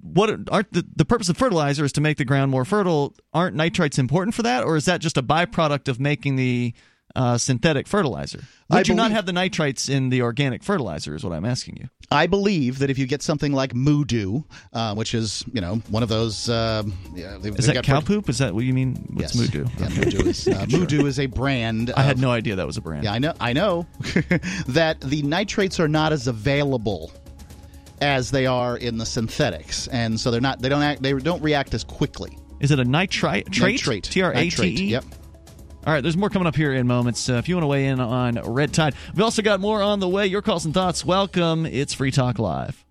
what 0.02 0.30
aren't 0.52 0.72
the, 0.72 0.86
the 0.96 1.06
purpose 1.06 1.30
of 1.30 1.38
fertilizer 1.38 1.86
is 1.86 1.92
to 1.94 2.02
make 2.02 2.18
the 2.18 2.26
ground 2.26 2.52
more 2.52 2.66
fertile 2.66 3.16
aren't 3.34 3.56
nitrites 3.56 3.98
important 3.98 4.36
for 4.36 4.44
that 4.44 4.64
or 4.64 4.76
is 4.76 4.86
that 4.86 5.02
just 5.02 5.18
a 5.18 5.24
byproduct 5.24 5.88
of 5.88 6.00
making 6.00 6.36
the 6.36 6.74
uh, 7.16 7.38
synthetic 7.38 7.88
fertilizer 7.88 8.40
would 8.70 8.90
I 8.90 8.92
you 8.92 8.96
not 8.96 9.12
have 9.12 9.26
the 9.28 9.32
nitrites 9.32 9.88
in 9.90 10.10
the 10.10 10.22
organic 10.24 10.64
fertilizer 10.64 11.14
is 11.16 11.24
what 11.24 11.32
i'm 11.34 11.46
asking 11.46 11.78
you 11.78 11.90
I 12.12 12.28
believe 12.28 12.78
that 12.80 12.92
if 12.92 13.00
you 13.00 13.08
get 13.08 13.24
something 13.24 13.54
like 13.54 13.74
Moodoo, 13.74 14.44
uh, 14.72 14.94
which 14.94 15.16
is 15.16 15.44
you 15.52 15.62
know 15.62 15.78
one 15.90 16.04
of 16.04 16.10
those, 16.10 16.48
uh, 16.48 16.84
yeah, 17.16 17.38
is 17.40 17.66
that 17.66 17.84
cow 17.84 18.02
fer- 18.02 18.06
poop 18.06 18.30
is 18.30 18.38
that 18.38 18.54
what 18.54 18.66
you 18.66 18.74
mean 18.74 18.96
what's 19.14 19.34
yes. 19.36 19.50
Moodoo? 19.50 19.68
Yeah, 19.80 19.86
Okay. 19.88 19.96
Moodoo 19.96 20.28
is 20.28 20.48
uh, 20.48 20.66
Moodoo 20.70 21.06
is 21.08 21.20
a 21.20 21.26
brand. 21.26 21.92
i 21.98 22.04
had 22.04 22.20
no 22.20 22.30
idea 22.30 22.56
that 22.58 22.68
was 22.68 22.78
a 22.78 22.82
brand 22.82 23.04
Yeah, 23.06 23.14
I 23.14 23.20
know. 23.20 23.34
I 23.40 23.54
know 23.54 23.88
that 24.68 24.98
the 25.02 25.24
nitrates 25.24 25.80
are 25.80 25.88
not 25.88 26.14
as 26.14 26.28
available 26.28 27.12
as 28.02 28.30
they 28.30 28.46
are 28.46 28.78
in 28.78 28.98
the 28.98 29.06
synthetics, 29.06 29.88
and 29.88 30.20
so 30.20 30.30
they're 30.30 30.42
not. 30.42 30.62
They 30.62 30.70
don't 30.70 30.84
act. 30.84 31.02
They 31.02 31.14
don't 31.14 31.42
react 31.42 31.74
as 31.74 31.84
quickly. 31.84 32.38
is 32.60 32.70
it 32.70 32.80
a 32.80 32.86
nitrite 32.86 33.50
trait 33.52 33.76
Nitrate. 33.80 34.04
t-r-a-t-e 34.04 34.44
Nitrate, 34.46 34.80
Yep. 34.80 35.06
All 35.86 35.94
right, 35.94 36.02
there's 36.02 36.18
more 36.18 36.30
coming 36.30 36.48
up 36.48 36.56
here 36.56 36.74
in 36.74 36.88
moments. 36.88 37.30
Uh, 37.30 37.34
if 37.34 37.50
you 37.50 37.56
want 37.56 37.64
to 37.64 37.68
weigh 37.68 37.88
in 37.88 38.00
on 38.00 38.36
Red 38.36 38.74
Tide, 38.74 38.96
we've 39.14 39.24
also 39.24 39.42
got 39.42 39.60
more 39.60 39.82
on 39.82 40.00
the 40.00 40.08
way. 40.08 40.28
Your 40.28 40.42
calls 40.42 40.66
and 40.66 40.74
thoughts, 40.74 41.06
welcome. 41.06 41.66
It's 41.66 41.94
Free 41.94 42.12
Talk 42.12 42.40
Live. 42.40 42.83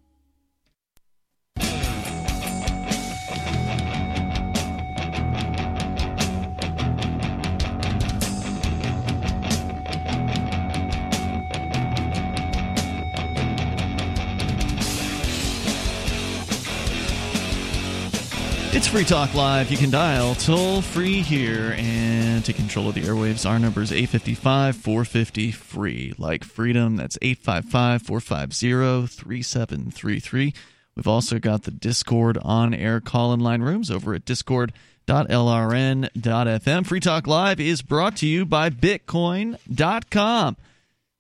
Free 18.92 19.04
Talk 19.04 19.32
Live. 19.32 19.70
You 19.70 19.78
can 19.78 19.90
dial 19.90 20.34
toll 20.34 20.82
free 20.82 21.22
here 21.22 21.75
and 21.78 22.44
take 22.44 22.56
control 22.56 22.90
of 22.90 22.94
the 22.94 23.00
airwaves. 23.00 23.49
Our 23.49 23.58
number 23.58 23.80
is 23.80 23.90
855 23.90 24.76
450 24.76 25.50
free. 25.50 26.12
Like 26.18 26.44
freedom, 26.44 26.96
that's 26.96 27.16
855 27.22 28.02
450 28.02 29.06
3733. 29.06 30.52
We've 30.94 31.08
also 31.08 31.38
got 31.38 31.62
the 31.62 31.70
Discord 31.70 32.37
on 32.42 32.75
air 32.75 33.00
call 33.00 33.32
in 33.32 33.40
line 33.40 33.62
rooms 33.62 33.90
over 33.90 34.12
at 34.12 34.26
discord.lrn.fm. 34.26 36.87
Free 36.87 37.00
Talk 37.00 37.26
Live 37.26 37.61
is 37.61 37.80
brought 37.80 38.16
to 38.18 38.26
you 38.26 38.44
by 38.44 38.68
Bitcoin.com. 38.68 40.56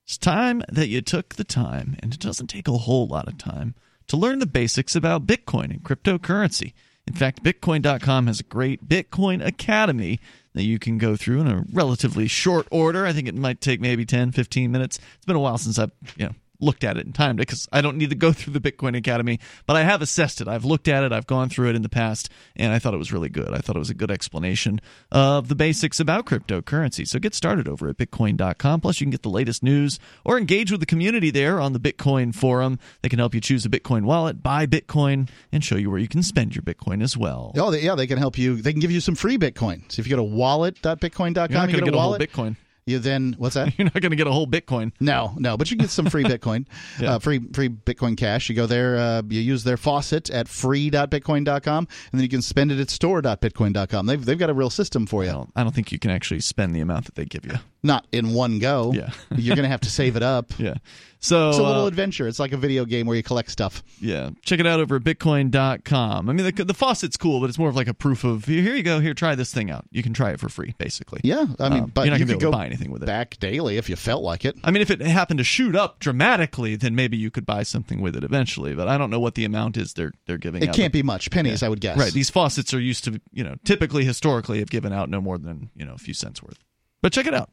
It's 0.04 0.18
time 0.18 0.62
that 0.68 0.88
you 0.88 1.00
took 1.00 1.36
the 1.36 1.44
time, 1.44 1.96
and 2.02 2.12
it 2.12 2.20
doesn't 2.20 2.48
take 2.48 2.68
a 2.68 2.72
whole 2.72 3.06
lot 3.06 3.28
of 3.28 3.38
time, 3.38 3.74
to 4.08 4.18
learn 4.18 4.40
the 4.40 4.46
basics 4.46 4.94
about 4.94 5.26
Bitcoin 5.26 5.70
and 5.70 5.82
cryptocurrency. 5.82 6.74
In 7.06 7.14
fact, 7.14 7.42
Bitcoin.com 7.42 8.26
has 8.26 8.40
a 8.40 8.44
great 8.44 8.88
Bitcoin 8.88 9.44
Academy 9.44 10.20
that 10.54 10.62
you 10.62 10.78
can 10.78 10.98
go 10.98 11.16
through 11.16 11.40
in 11.40 11.46
a 11.48 11.64
relatively 11.72 12.28
short 12.28 12.66
order. 12.70 13.06
I 13.06 13.12
think 13.12 13.26
it 13.26 13.34
might 13.34 13.60
take 13.60 13.80
maybe 13.80 14.04
10, 14.04 14.32
15 14.32 14.70
minutes. 14.70 14.98
It's 15.16 15.26
been 15.26 15.36
a 15.36 15.40
while 15.40 15.58
since 15.58 15.78
I've 15.78 15.92
you 16.16 16.26
know, 16.26 16.34
looked 16.62 16.84
at 16.84 16.96
it 16.96 17.04
and 17.04 17.14
timed 17.14 17.40
it 17.40 17.46
because 17.46 17.68
I 17.72 17.80
don't 17.82 17.96
need 17.98 18.10
to 18.10 18.16
go 18.16 18.32
through 18.32 18.52
the 18.52 18.60
Bitcoin 18.60 18.96
Academy, 18.96 19.38
but 19.66 19.76
I 19.76 19.82
have 19.82 20.00
assessed 20.00 20.40
it. 20.40 20.48
I've 20.48 20.64
looked 20.64 20.88
at 20.88 21.04
it, 21.04 21.12
I've 21.12 21.26
gone 21.26 21.48
through 21.48 21.70
it 21.70 21.76
in 21.76 21.82
the 21.82 21.88
past, 21.88 22.30
and 22.56 22.72
I 22.72 22.78
thought 22.78 22.94
it 22.94 22.98
was 22.98 23.12
really 23.12 23.28
good. 23.28 23.50
I 23.50 23.58
thought 23.58 23.76
it 23.76 23.80
was 23.80 23.90
a 23.90 23.94
good 23.94 24.10
explanation 24.10 24.80
of 25.10 25.48
the 25.48 25.54
basics 25.54 26.00
about 26.00 26.24
cryptocurrency. 26.26 27.06
So 27.06 27.18
get 27.18 27.34
started 27.34 27.68
over 27.68 27.88
at 27.88 27.96
bitcoin.com. 27.98 28.80
Plus, 28.80 29.00
you 29.00 29.04
can 29.04 29.10
get 29.10 29.22
the 29.22 29.28
latest 29.28 29.62
news 29.62 29.98
or 30.24 30.38
engage 30.38 30.70
with 30.70 30.80
the 30.80 30.86
community 30.86 31.30
there 31.30 31.60
on 31.60 31.72
the 31.72 31.80
Bitcoin 31.80 32.34
forum. 32.34 32.78
They 33.02 33.08
can 33.08 33.18
help 33.18 33.34
you 33.34 33.40
choose 33.40 33.66
a 33.66 33.68
Bitcoin 33.68 34.04
wallet, 34.04 34.42
buy 34.42 34.66
Bitcoin, 34.66 35.28
and 35.50 35.64
show 35.64 35.76
you 35.76 35.90
where 35.90 35.98
you 35.98 36.08
can 36.08 36.22
spend 36.22 36.54
your 36.54 36.62
Bitcoin 36.62 37.02
as 37.02 37.16
well. 37.16 37.52
Oh, 37.56 37.72
yeah, 37.72 37.94
they 37.94 38.06
can 38.06 38.18
help 38.18 38.38
you. 38.38 38.56
They 38.56 38.72
can 38.72 38.80
give 38.80 38.90
you 38.90 39.00
some 39.00 39.14
free 39.14 39.38
Bitcoin. 39.38 39.90
So 39.90 40.00
if 40.00 40.06
you 40.06 40.10
go 40.10 40.16
to 40.16 40.22
wallet.bitcoin.com, 40.22 41.50
You're 41.50 41.58
not 41.60 41.68
you 41.68 41.76
get 41.76 41.84
get 41.84 41.94
a 41.94 41.96
a 41.96 42.00
whole 42.00 42.10
wallet. 42.10 42.30
Bitcoin. 42.30 42.56
You 42.84 42.98
then 42.98 43.36
what's 43.38 43.54
that? 43.54 43.72
You're 43.78 43.84
not 43.84 44.00
going 44.00 44.10
to 44.10 44.16
get 44.16 44.26
a 44.26 44.32
whole 44.32 44.46
Bitcoin. 44.46 44.92
No, 45.00 45.34
no, 45.38 45.56
but 45.56 45.70
you 45.70 45.76
get 45.76 45.90
some 45.90 46.06
free 46.06 46.24
Bitcoin, 46.32 46.66
Yeah. 46.98 47.14
uh, 47.14 47.18
free 47.20 47.40
free 47.52 47.68
Bitcoin 47.68 48.16
Cash. 48.16 48.48
You 48.48 48.56
go 48.56 48.66
there, 48.66 48.96
uh, 48.96 49.22
you 49.28 49.40
use 49.40 49.62
their 49.64 49.76
faucet 49.76 50.30
at 50.30 50.48
free.bitcoin.com, 50.48 51.78
and 52.10 52.20
then 52.20 52.22
you 52.22 52.28
can 52.28 52.42
spend 52.42 52.72
it 52.72 52.80
at 52.80 52.90
store.bitcoin.com. 52.90 54.06
They've 54.06 54.24
they've 54.24 54.38
got 54.38 54.50
a 54.50 54.54
real 54.54 54.70
system 54.70 55.06
for 55.06 55.24
you. 55.24 55.48
I 55.54 55.62
don't 55.62 55.74
think 55.74 55.92
you 55.92 55.98
can 55.98 56.10
actually 56.10 56.40
spend 56.40 56.74
the 56.74 56.80
amount 56.80 57.04
that 57.06 57.14
they 57.14 57.24
give 57.24 57.44
you. 57.46 57.54
Not 57.82 58.06
in 58.12 58.32
one 58.34 58.58
go. 58.58 58.92
Yeah. 58.94 59.10
you're 59.36 59.56
gonna 59.56 59.68
have 59.68 59.80
to 59.82 59.90
save 59.90 60.16
it 60.16 60.22
up. 60.22 60.52
Yeah. 60.58 60.74
So 61.22 61.50
It's 61.50 61.58
a 61.58 61.62
little 61.62 61.84
uh, 61.84 61.88
adventure. 61.88 62.26
It's 62.26 62.40
like 62.40 62.50
a 62.52 62.56
video 62.56 62.84
game 62.84 63.06
where 63.06 63.16
you 63.16 63.22
collect 63.22 63.48
stuff. 63.52 63.84
Yeah, 64.00 64.30
check 64.44 64.58
it 64.58 64.66
out 64.66 64.80
over 64.80 64.96
at 64.96 65.02
bitcoin.com. 65.02 66.28
I 66.28 66.32
mean, 66.32 66.52
the, 66.52 66.64
the 66.64 66.74
faucet's 66.74 67.16
cool, 67.16 67.38
but 67.40 67.48
it's 67.48 67.58
more 67.60 67.68
of 67.68 67.76
like 67.76 67.86
a 67.86 67.94
proof 67.94 68.24
of 68.24 68.44
here 68.46 68.74
you 68.74 68.82
go, 68.82 68.98
here, 68.98 69.14
try 69.14 69.36
this 69.36 69.54
thing 69.54 69.70
out. 69.70 69.84
You 69.92 70.02
can 70.02 70.12
try 70.14 70.32
it 70.32 70.40
for 70.40 70.48
free, 70.48 70.74
basically. 70.78 71.20
Yeah, 71.22 71.46
I 71.60 71.68
mean, 71.68 71.84
Um, 71.84 71.92
but 71.94 72.02
you're 72.06 72.10
not 72.10 72.18
you 72.18 72.26
gonna 72.26 72.32
able 72.32 72.40
go 72.40 72.50
to 72.50 72.56
buy 72.56 72.66
anything 72.66 72.90
with 72.90 73.04
it. 73.04 73.06
back 73.06 73.38
daily 73.38 73.76
if 73.76 73.88
you 73.88 73.94
felt 73.94 74.24
like 74.24 74.44
it. 74.44 74.56
I 74.64 74.72
mean, 74.72 74.82
if 74.82 74.90
it 74.90 75.00
happened 75.00 75.38
to 75.38 75.44
shoot 75.44 75.76
up 75.76 76.00
dramatically, 76.00 76.74
then 76.74 76.96
maybe 76.96 77.16
you 77.16 77.30
could 77.30 77.46
buy 77.46 77.62
something 77.62 78.00
with 78.00 78.16
it 78.16 78.24
eventually. 78.24 78.74
But 78.74 78.88
I 78.88 78.98
don't 78.98 79.10
know 79.10 79.20
what 79.20 79.36
the 79.36 79.44
amount 79.44 79.76
is 79.76 79.94
they're 79.94 80.12
they're 80.26 80.38
giving. 80.38 80.64
It 80.64 80.70
out. 80.70 80.74
can't 80.74 80.92
be 80.92 81.04
much 81.04 81.30
pennies, 81.30 81.62
I 81.62 81.68
would 81.68 81.80
guess. 81.80 81.96
right. 81.98 82.12
These 82.12 82.30
faucets 82.30 82.74
are 82.74 82.80
used 82.80 83.04
to, 83.04 83.20
you 83.32 83.44
know, 83.44 83.54
typically 83.64 84.04
historically 84.04 84.58
have 84.58 84.70
given 84.70 84.92
out 84.92 85.08
no 85.08 85.20
more 85.20 85.38
than 85.38 85.70
you 85.76 85.84
know 85.84 85.94
a 85.94 85.98
few 85.98 86.14
cents 86.14 86.42
worth. 86.42 86.58
But 87.00 87.12
check 87.12 87.26
it 87.26 87.34
out 87.34 87.48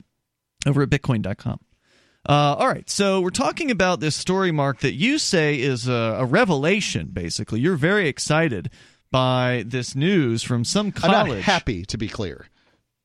over 0.65 0.81
at 0.81 0.89
bitcoin.com. 0.89 1.59
Uh, 2.27 2.55
all 2.59 2.67
right, 2.67 2.89
so 2.89 3.21
we're 3.21 3.29
talking 3.29 3.71
about 3.71 4.01
this 4.01 4.15
story, 4.15 4.51
Mark, 4.51 4.79
that 4.81 4.93
you 4.93 5.17
say 5.17 5.59
is 5.59 5.87
a, 5.87 5.93
a 6.19 6.25
revelation. 6.25 7.07
Basically, 7.13 7.59
you're 7.61 7.77
very 7.77 8.07
excited 8.07 8.69
by 9.09 9.63
this 9.65 9.95
news 9.95 10.43
from 10.43 10.63
some 10.63 10.87
I'm 10.87 10.91
college. 10.91 11.33
not 11.35 11.41
happy 11.41 11.85
to 11.85 11.97
be 11.97 12.07
clear. 12.07 12.47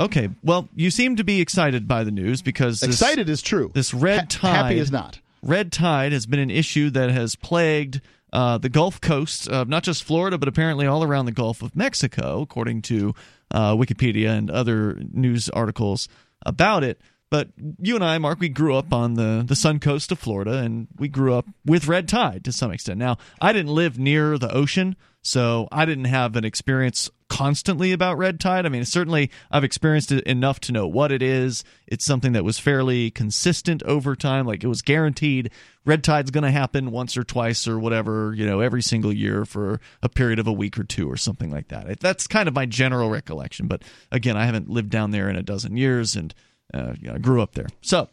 Okay, 0.01 0.29
well, 0.43 0.69
you 0.75 0.91
seem 0.91 1.17
to 1.17 1.25
be 1.25 1.41
excited 1.41 1.87
by 1.87 2.03
the 2.03 2.11
news 2.11 2.43
because 2.43 2.81
this, 2.81 2.91
Excited 3.01 3.29
is 3.29 3.41
true. 3.41 3.71
This 3.73 3.95
red 3.95 4.21
Ha- 4.21 4.27
tide. 4.41 4.55
happy 4.57 4.79
is 4.79 4.91
not. 4.91 5.21
Red 5.41 5.71
tide 5.71 6.13
has 6.13 6.27
been 6.27 6.41
an 6.41 6.51
issue 6.51 6.91
that 6.91 7.11
has 7.11 7.37
plagued 7.37 8.01
uh, 8.33 8.59
the 8.59 8.69
Gulf 8.69 9.01
Coast, 9.01 9.47
of 9.49 9.69
not 9.69 9.85
just 9.85 10.03
Florida, 10.03 10.37
but 10.37 10.49
apparently 10.49 10.87
all 10.87 11.05
around 11.05 11.27
the 11.27 11.33
Gulf 11.33 11.63
of 11.63 11.77
Mexico, 11.77 12.43
according 12.43 12.83
to 12.83 13.15
uh, 13.53 13.75
Wikipedia 13.77 14.31
and 14.37 14.51
other 14.51 15.01
news 15.13 15.49
articles 15.51 16.09
about 16.45 16.83
it. 16.83 17.01
But 17.31 17.49
you 17.81 17.95
and 17.97 18.05
I, 18.05 18.19
Mark, 18.19 18.39
we 18.39 18.49
grew 18.49 18.77
up 18.77 18.93
on 18.93 19.15
the, 19.15 19.45
the 19.47 19.57
sun 19.57 19.81
coast 19.81 20.13
of 20.13 20.19
Florida, 20.19 20.59
and 20.59 20.87
we 20.97 21.09
grew 21.09 21.35
up 21.35 21.47
with 21.65 21.89
red 21.89 22.09
tide 22.09 22.45
to 22.45 22.53
some 22.53 22.71
extent. 22.71 22.99
Now, 22.99 23.19
I 23.41 23.53
didn't 23.53 23.75
live 23.75 23.99
near 23.99 24.39
the 24.39 24.53
ocean, 24.53 24.95
so 25.21 25.69
I 25.73 25.85
didn't 25.85 26.05
have 26.05 26.37
an 26.37 26.45
experience 26.45 27.11
constantly 27.29 27.91
about 27.91 28.19
red 28.19 28.39
tide. 28.39 28.67
I 28.67 28.69
mean, 28.69 28.85
certainly 28.85 29.31
I've 29.51 29.65
experienced 29.65 30.13
it 30.13 30.23
enough 30.25 30.61
to 30.61 30.73
know 30.73 30.87
what 30.87 31.11
it 31.11 31.23
is. 31.23 31.65
It's 31.87 32.05
something 32.05 32.33
that 32.33 32.45
was 32.45 32.61
fairly 32.61 33.11
consistent 33.11 33.83
over 33.83 34.15
time. 34.15 34.47
Like 34.47 34.63
it 34.63 34.69
was 34.69 34.83
guaranteed 34.83 35.51
red 35.85 36.05
tide's 36.05 36.31
going 36.31 36.45
to 36.45 36.51
happen 36.51 36.93
once 36.93 37.17
or 37.17 37.25
twice 37.25 37.67
or 37.67 37.79
whatever, 37.79 38.35
you 38.37 38.47
know, 38.47 38.61
every 38.61 38.83
single 38.83 39.13
year 39.13 39.45
for 39.45 39.81
a 40.03 40.09
period 40.09 40.39
of 40.39 40.47
a 40.47 40.53
week 40.53 40.79
or 40.79 40.85
two 40.85 41.11
or 41.11 41.17
something 41.17 41.51
like 41.51 41.69
that. 41.69 41.99
That's 41.99 42.27
kind 42.29 42.47
of 42.47 42.55
my 42.55 42.67
general 42.67 43.11
recollection. 43.11 43.67
But 43.67 43.83
again, 44.13 44.37
I 44.37 44.45
haven't 44.47 44.71
lived 44.71 44.91
down 44.91 45.11
there 45.11 45.29
in 45.29 45.37
a 45.37 45.43
dozen 45.43 45.77
years 45.77 46.15
and 46.15 46.33
uh, 46.75 46.95
you 47.01 47.09
know, 47.09 47.15
I 47.15 47.19
grew 47.19 47.41
up 47.41 47.55
there. 47.55 47.69
So 47.81 48.09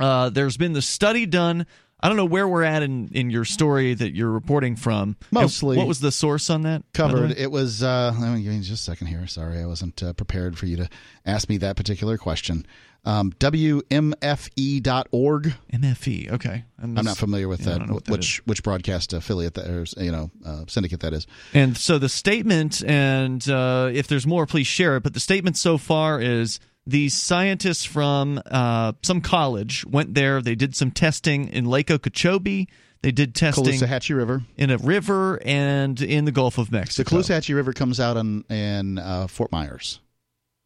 uh, 0.00 0.28
there's 0.30 0.56
been 0.56 0.72
the 0.74 0.82
study 0.82 1.24
done. 1.26 1.66
I 2.00 2.06
don't 2.08 2.16
know 2.16 2.26
where 2.26 2.46
we're 2.46 2.62
at 2.62 2.84
in, 2.84 3.08
in 3.08 3.28
your 3.30 3.44
story 3.44 3.92
that 3.94 4.14
you're 4.14 4.30
reporting 4.30 4.76
from. 4.76 5.16
Mostly- 5.32 5.74
And 5.76 5.78
what 5.78 5.88
was 5.88 5.98
the 6.00 6.12
source 6.12 6.48
on 6.48 6.62
that? 6.62 6.84
covered. 6.94 7.32
It 7.32 7.50
was. 7.50 7.82
Uh, 7.82 8.14
let 8.20 8.34
me 8.34 8.42
give 8.42 8.52
me 8.52 8.60
just 8.60 8.70
a 8.72 8.76
second 8.84 9.08
here. 9.08 9.26
Sorry, 9.26 9.60
I 9.60 9.66
wasn't 9.66 10.00
uh, 10.02 10.12
prepared 10.12 10.56
for 10.56 10.66
you 10.66 10.76
to 10.76 10.88
ask 11.26 11.48
me 11.48 11.56
that 11.58 11.74
particular 11.76 12.16
question. 12.18 12.66
Um, 13.04 13.32
WMFE.org. 14.28 15.54
MFE. 15.72 16.32
Okay, 16.32 16.64
I'm 16.82 16.94
not 16.94 17.16
familiar 17.16 17.48
with 17.48 17.60
Yeah, 17.66 17.78
that. 17.78 17.90
what 17.90 18.04
that 18.04 18.12
which 18.12 18.38
which 18.46 18.62
broadcast 18.62 19.12
affiliate 19.12 19.54
that 19.54 19.66
or 19.68 19.84
you 20.02 20.12
know 20.12 20.30
uh, 20.44 20.64
syndicate 20.68 21.00
that 21.00 21.12
is. 21.12 21.26
And 21.54 21.76
so 21.76 21.98
the 21.98 22.08
statement, 22.08 22.82
and 22.84 23.48
uh, 23.48 23.90
if 23.92 24.06
there's 24.08 24.26
more, 24.26 24.46
please 24.46 24.66
share 24.66 24.96
it. 24.96 25.02
But 25.02 25.14
the 25.14 25.20
statement 25.20 25.56
so 25.56 25.78
far 25.78 26.20
is 26.20 26.60
these 26.88 27.14
scientists 27.14 27.84
from 27.84 28.40
uh, 28.46 28.92
some 29.02 29.20
college 29.20 29.84
went 29.84 30.14
there. 30.14 30.40
They 30.40 30.54
did 30.54 30.74
some 30.74 30.90
testing 30.90 31.48
in 31.48 31.66
Lake 31.66 31.90
Okeechobee. 31.90 32.68
They 33.02 33.12
did 33.12 33.34
testing 33.34 33.64
Caloosahatchee 33.64 34.16
River. 34.16 34.42
in 34.56 34.70
a 34.70 34.78
river 34.78 35.38
and 35.44 36.00
in 36.00 36.24
the 36.24 36.32
Gulf 36.32 36.58
of 36.58 36.72
Mexico. 36.72 37.08
The. 37.08 37.16
Caloosahatchee 37.22 37.54
River 37.54 37.72
comes 37.72 38.00
out 38.00 38.16
in 38.16 38.42
in 38.48 38.98
uh, 38.98 39.26
Fort 39.26 39.52
Myers. 39.52 40.00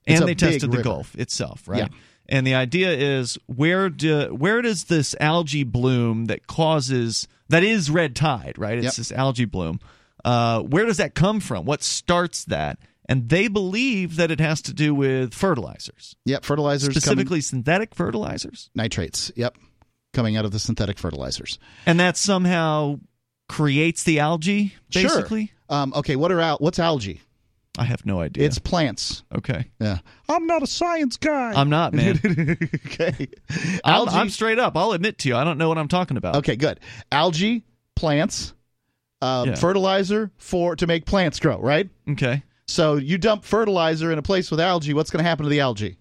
It's 0.07 0.21
and 0.21 0.29
they 0.29 0.35
tested 0.35 0.71
the 0.71 0.79
river. 0.79 0.83
Gulf 0.83 1.15
itself, 1.17 1.67
right? 1.67 1.81
Yeah. 1.81 1.89
And 2.29 2.47
the 2.47 2.55
idea 2.55 2.93
is 2.93 3.37
where 3.47 3.91
do 3.91 4.29
where 4.29 4.63
does 4.63 4.85
this 4.85 5.15
algae 5.21 5.65
bloom 5.65 6.27
that 6.27 6.47
causes 6.47 7.27
that 7.49 7.65
is 7.65 7.91
red 7.91 8.15
tide, 8.17 8.55
right? 8.59 8.79
It's 8.79 8.85
Yep. 8.85 8.95
this 8.95 9.13
algae 9.13 9.45
bloom. 9.45 9.81
Uh, 10.25 10.61
where 10.61 10.87
does 10.87 10.99
that 10.99 11.15
come 11.15 11.41
from? 11.41 11.65
What 11.65 11.83
starts 11.83 12.45
that? 12.45 12.79
And 13.13 13.29
they 13.29 13.49
believe 13.49 14.17
that 14.17 14.31
it 14.31 14.41
has 14.41 14.63
to 14.63 14.73
do 14.73 14.95
with 14.95 15.35
fertilizers, 15.35 16.17
Yep, 16.25 16.45
fertilizers 16.45 16.89
come- 16.95 17.01
specifically 17.01 17.41
synthetic 17.43 17.95
fertilizers, 17.95 18.71
nitrates. 18.75 19.31
Yep, 19.37 19.57
coming 20.15 20.37
out 20.37 20.45
of 20.47 20.51
the 20.53 20.59
synthetic 20.59 20.99
fertilizers. 20.99 21.59
and 21.87 22.01
that 22.01 22.17
somehow 22.17 22.99
creates 23.49 24.03
the 24.05 24.19
algae. 24.21 24.75
Basically, 24.93 25.47
Sure. 25.69 25.77
Um, 25.79 25.93
okay, 25.97 26.17
what 26.17 26.33
are 26.33 26.41
al- 26.41 26.59
what's 26.59 26.79
algae? 26.79 27.21
I 27.79 27.85
have 27.85 28.05
no 28.05 28.21
idea. 28.21 28.45
It's 28.47 28.59
plants. 28.59 29.23
okay. 29.35 29.71
Yeah, 29.81 29.99
I'm 30.29 30.47
not 30.47 30.63
a 30.63 30.67
science 30.67 31.17
guy. 31.17 31.53
I'm 31.55 31.71
not, 31.71 31.93
man. 31.95 32.19
okay, 32.87 33.29
I'm, 33.85 33.95
algae. 33.95 34.15
I'm 34.15 34.29
straight 34.31 34.59
up. 34.59 34.77
I'll 34.77 34.93
admit 34.93 35.19
to 35.19 35.29
you, 35.29 35.37
I 35.37 35.45
don't 35.45 35.59
know 35.59 35.69
what 35.69 35.79
I'm 35.79 35.89
talking 35.89 36.17
about. 36.19 36.37
Okay, 36.37 36.57
good. 36.57 36.81
Algae, 37.11 37.65
plants, 37.97 38.53
uh, 39.23 39.45
Yeah. 39.49 39.55
fertilizer 39.55 40.31
for 40.37 40.77
to 40.77 40.87
make 40.87 41.07
plants 41.07 41.41
grow. 41.41 41.59
Right. 41.61 41.89
Okay. 42.11 42.43
So 42.73 42.97
you 42.97 43.19
dump 43.19 43.45
fertilizer 43.45 44.11
in 44.11 44.19
a 44.19 44.23
place 44.23 44.51
with 44.51 44.59
algae. 44.59 44.95
What's 44.95 45.11
going 45.11 45.23
to 45.23 45.29
happen 45.29 45.45
to 45.45 45.51
the 45.51 45.61
algae? 45.61 45.99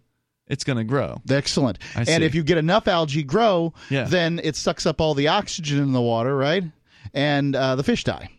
It's 0.47 0.63
going 0.63 0.77
to 0.77 0.83
grow. 0.85 1.21
Excellent. 1.29 1.79
I 1.95 1.99
and 1.99 2.07
see. 2.07 2.23
if 2.23 2.33
you 2.33 2.43
get 2.43 2.57
enough 2.57 2.87
algae 2.87 3.23
grow, 3.23 3.73
Yeah. 3.89 4.05
then 4.05 4.39
it 4.43 4.55
sucks 4.55 4.85
up 4.85 5.01
all 5.01 5.13
the 5.13 5.27
oxygen 5.27 5.79
in 5.79 5.91
the 5.91 6.01
water, 6.01 6.35
right? 6.35 6.63
And 7.13 7.55
uh, 7.55 7.75
the 7.75 7.83
fish 7.83 8.03
die. 8.05 8.29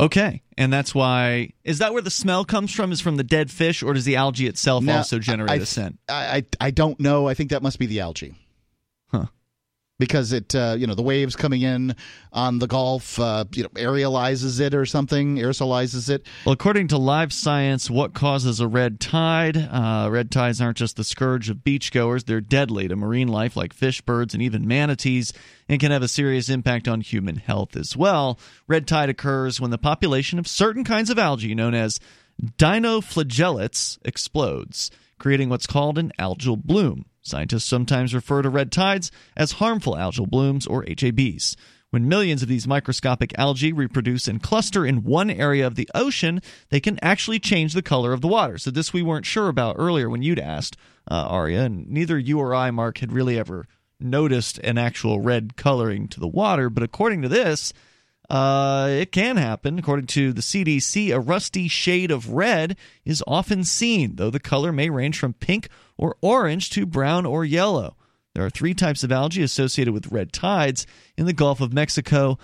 Okay, 0.00 0.42
and 0.58 0.72
that's 0.72 0.92
why 0.94 1.50
is 1.62 1.78
that 1.78 1.92
where 1.92 2.02
the 2.02 2.10
smell 2.10 2.44
comes 2.44 2.72
from? 2.72 2.90
Is 2.90 3.00
from 3.00 3.16
the 3.16 3.22
dead 3.22 3.48
fish, 3.50 3.80
or 3.80 3.92
does 3.94 4.04
the 4.04 4.16
algae 4.16 4.46
itself 4.48 4.82
Now, 4.82 4.96
also 4.98 5.20
generate 5.20 5.50
I, 5.52 5.54
a 5.56 5.66
scent? 5.66 6.00
I, 6.08 6.36
I 6.60 6.66
I 6.66 6.70
don't 6.72 6.98
know. 6.98 7.28
I 7.28 7.34
think 7.34 7.50
that 7.50 7.62
must 7.62 7.78
be 7.78 7.86
the 7.86 8.00
algae. 8.00 8.34
Huh. 9.12 9.26
Because 9.98 10.32
it 10.32 10.54
uh, 10.54 10.74
you 10.78 10.86
know 10.86 10.94
the 10.94 11.02
waves 11.02 11.36
coming 11.36 11.62
in 11.62 11.94
on 12.32 12.58
the 12.58 12.66
Gulf 12.66 13.18
uh, 13.18 13.44
you 13.52 13.62
know 13.62 13.68
aerializes 13.70 14.60
it 14.60 14.74
or 14.74 14.86
something 14.86 15.36
aerosolizes 15.36 16.10
it. 16.10 16.26
Well, 16.44 16.52
according 16.52 16.88
to 16.88 16.98
Live 16.98 17.32
Science, 17.32 17.88
what 17.90 18.14
causes 18.14 18.60
a 18.60 18.66
red 18.66 19.00
tide? 19.00 19.56
Uh, 19.56 20.08
red 20.10 20.30
tides 20.30 20.60
aren't 20.60 20.76
just 20.76 20.96
the 20.96 21.04
scourge 21.04 21.48
of 21.48 21.58
beachgoers; 21.58 22.24
they're 22.24 22.40
deadly 22.40 22.88
to 22.88 22.96
marine 22.96 23.28
life 23.28 23.56
like 23.56 23.72
fish, 23.72 24.00
birds, 24.00 24.34
and 24.34 24.42
even 24.42 24.66
manatees, 24.66 25.32
and 25.68 25.80
can 25.80 25.92
have 25.92 26.02
a 26.02 26.08
serious 26.08 26.48
impact 26.48 26.88
on 26.88 27.00
human 27.00 27.36
health 27.36 27.76
as 27.76 27.96
well. 27.96 28.38
Red 28.66 28.86
tide 28.86 29.08
occurs 29.08 29.60
when 29.60 29.70
the 29.70 29.78
population 29.78 30.38
of 30.38 30.48
certain 30.48 30.84
kinds 30.84 31.10
of 31.10 31.18
algae, 31.18 31.54
known 31.54 31.74
as 31.74 32.00
dinoflagellates, 32.58 33.98
explodes, 34.04 34.90
creating 35.18 35.48
what's 35.48 35.66
called 35.66 35.98
an 35.98 36.12
algal 36.18 36.60
bloom. 36.60 37.06
Scientists 37.24 37.64
sometimes 37.64 38.14
refer 38.14 38.42
to 38.42 38.50
red 38.50 38.70
tides 38.70 39.10
as 39.36 39.52
harmful 39.52 39.94
algal 39.94 40.28
blooms 40.28 40.66
or 40.66 40.84
HABs. 40.84 41.56
When 41.88 42.08
millions 42.08 42.42
of 42.42 42.48
these 42.48 42.66
microscopic 42.66 43.32
algae 43.38 43.72
reproduce 43.72 44.28
and 44.28 44.42
cluster 44.42 44.84
in 44.84 45.04
one 45.04 45.30
area 45.30 45.66
of 45.66 45.76
the 45.76 45.88
ocean, 45.94 46.42
they 46.68 46.80
can 46.80 46.98
actually 47.00 47.38
change 47.38 47.72
the 47.72 47.82
color 47.82 48.12
of 48.12 48.20
the 48.20 48.28
water. 48.28 48.58
So, 48.58 48.70
this 48.70 48.92
we 48.92 49.00
weren't 49.00 49.26
sure 49.26 49.48
about 49.48 49.76
earlier 49.78 50.10
when 50.10 50.20
you'd 50.20 50.40
asked, 50.40 50.76
uh, 51.10 51.26
Aria, 51.28 51.62
and 51.62 51.88
neither 51.88 52.18
you 52.18 52.40
or 52.40 52.54
I, 52.54 52.70
Mark, 52.72 52.98
had 52.98 53.12
really 53.12 53.38
ever 53.38 53.68
noticed 54.00 54.58
an 54.58 54.76
actual 54.76 55.20
red 55.20 55.56
coloring 55.56 56.08
to 56.08 56.20
the 56.20 56.28
water. 56.28 56.68
But 56.68 56.82
according 56.82 57.22
to 57.22 57.28
this, 57.28 57.72
uh, 58.28 58.88
it 58.90 59.12
can 59.12 59.36
happen. 59.36 59.78
According 59.78 60.06
to 60.08 60.32
the 60.32 60.42
CDC, 60.42 61.14
a 61.14 61.20
rusty 61.20 61.68
shade 61.68 62.10
of 62.10 62.30
red 62.30 62.76
is 63.04 63.22
often 63.26 63.64
seen, 63.64 64.16
though 64.16 64.30
the 64.30 64.40
color 64.40 64.72
may 64.72 64.90
range 64.90 65.18
from 65.18 65.34
pink 65.34 65.68
or 65.96 66.16
orange 66.20 66.70
to 66.70 66.86
brown 66.86 67.26
or 67.26 67.44
yellow. 67.44 67.96
There 68.34 68.44
are 68.44 68.50
three 68.50 68.74
types 68.74 69.04
of 69.04 69.12
algae 69.12 69.42
associated 69.42 69.94
with 69.94 70.10
red 70.10 70.32
tides 70.32 70.86
in 71.16 71.26
the 71.26 71.32
Gulf 71.32 71.60
of 71.60 71.72
Mexico. 71.72 72.38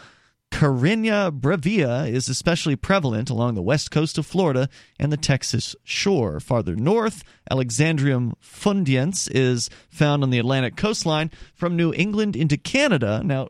Karenia 0.52 1.32
brevis 1.32 2.08
is 2.08 2.28
especially 2.28 2.76
prevalent 2.76 3.30
along 3.30 3.54
the 3.54 3.62
west 3.62 3.90
coast 3.90 4.18
of 4.18 4.26
Florida 4.26 4.68
and 4.98 5.12
the 5.12 5.16
Texas 5.16 5.76
shore. 5.84 6.40
Farther 6.40 6.76
north, 6.76 7.22
Alexandrium 7.50 8.34
fundyense 8.42 9.28
is 9.32 9.70
found 9.88 10.22
on 10.22 10.30
the 10.30 10.38
Atlantic 10.38 10.76
coastline 10.76 11.30
from 11.54 11.76
New 11.76 11.92
England 11.92 12.36
into 12.36 12.56
Canada. 12.56 13.22
Now, 13.24 13.48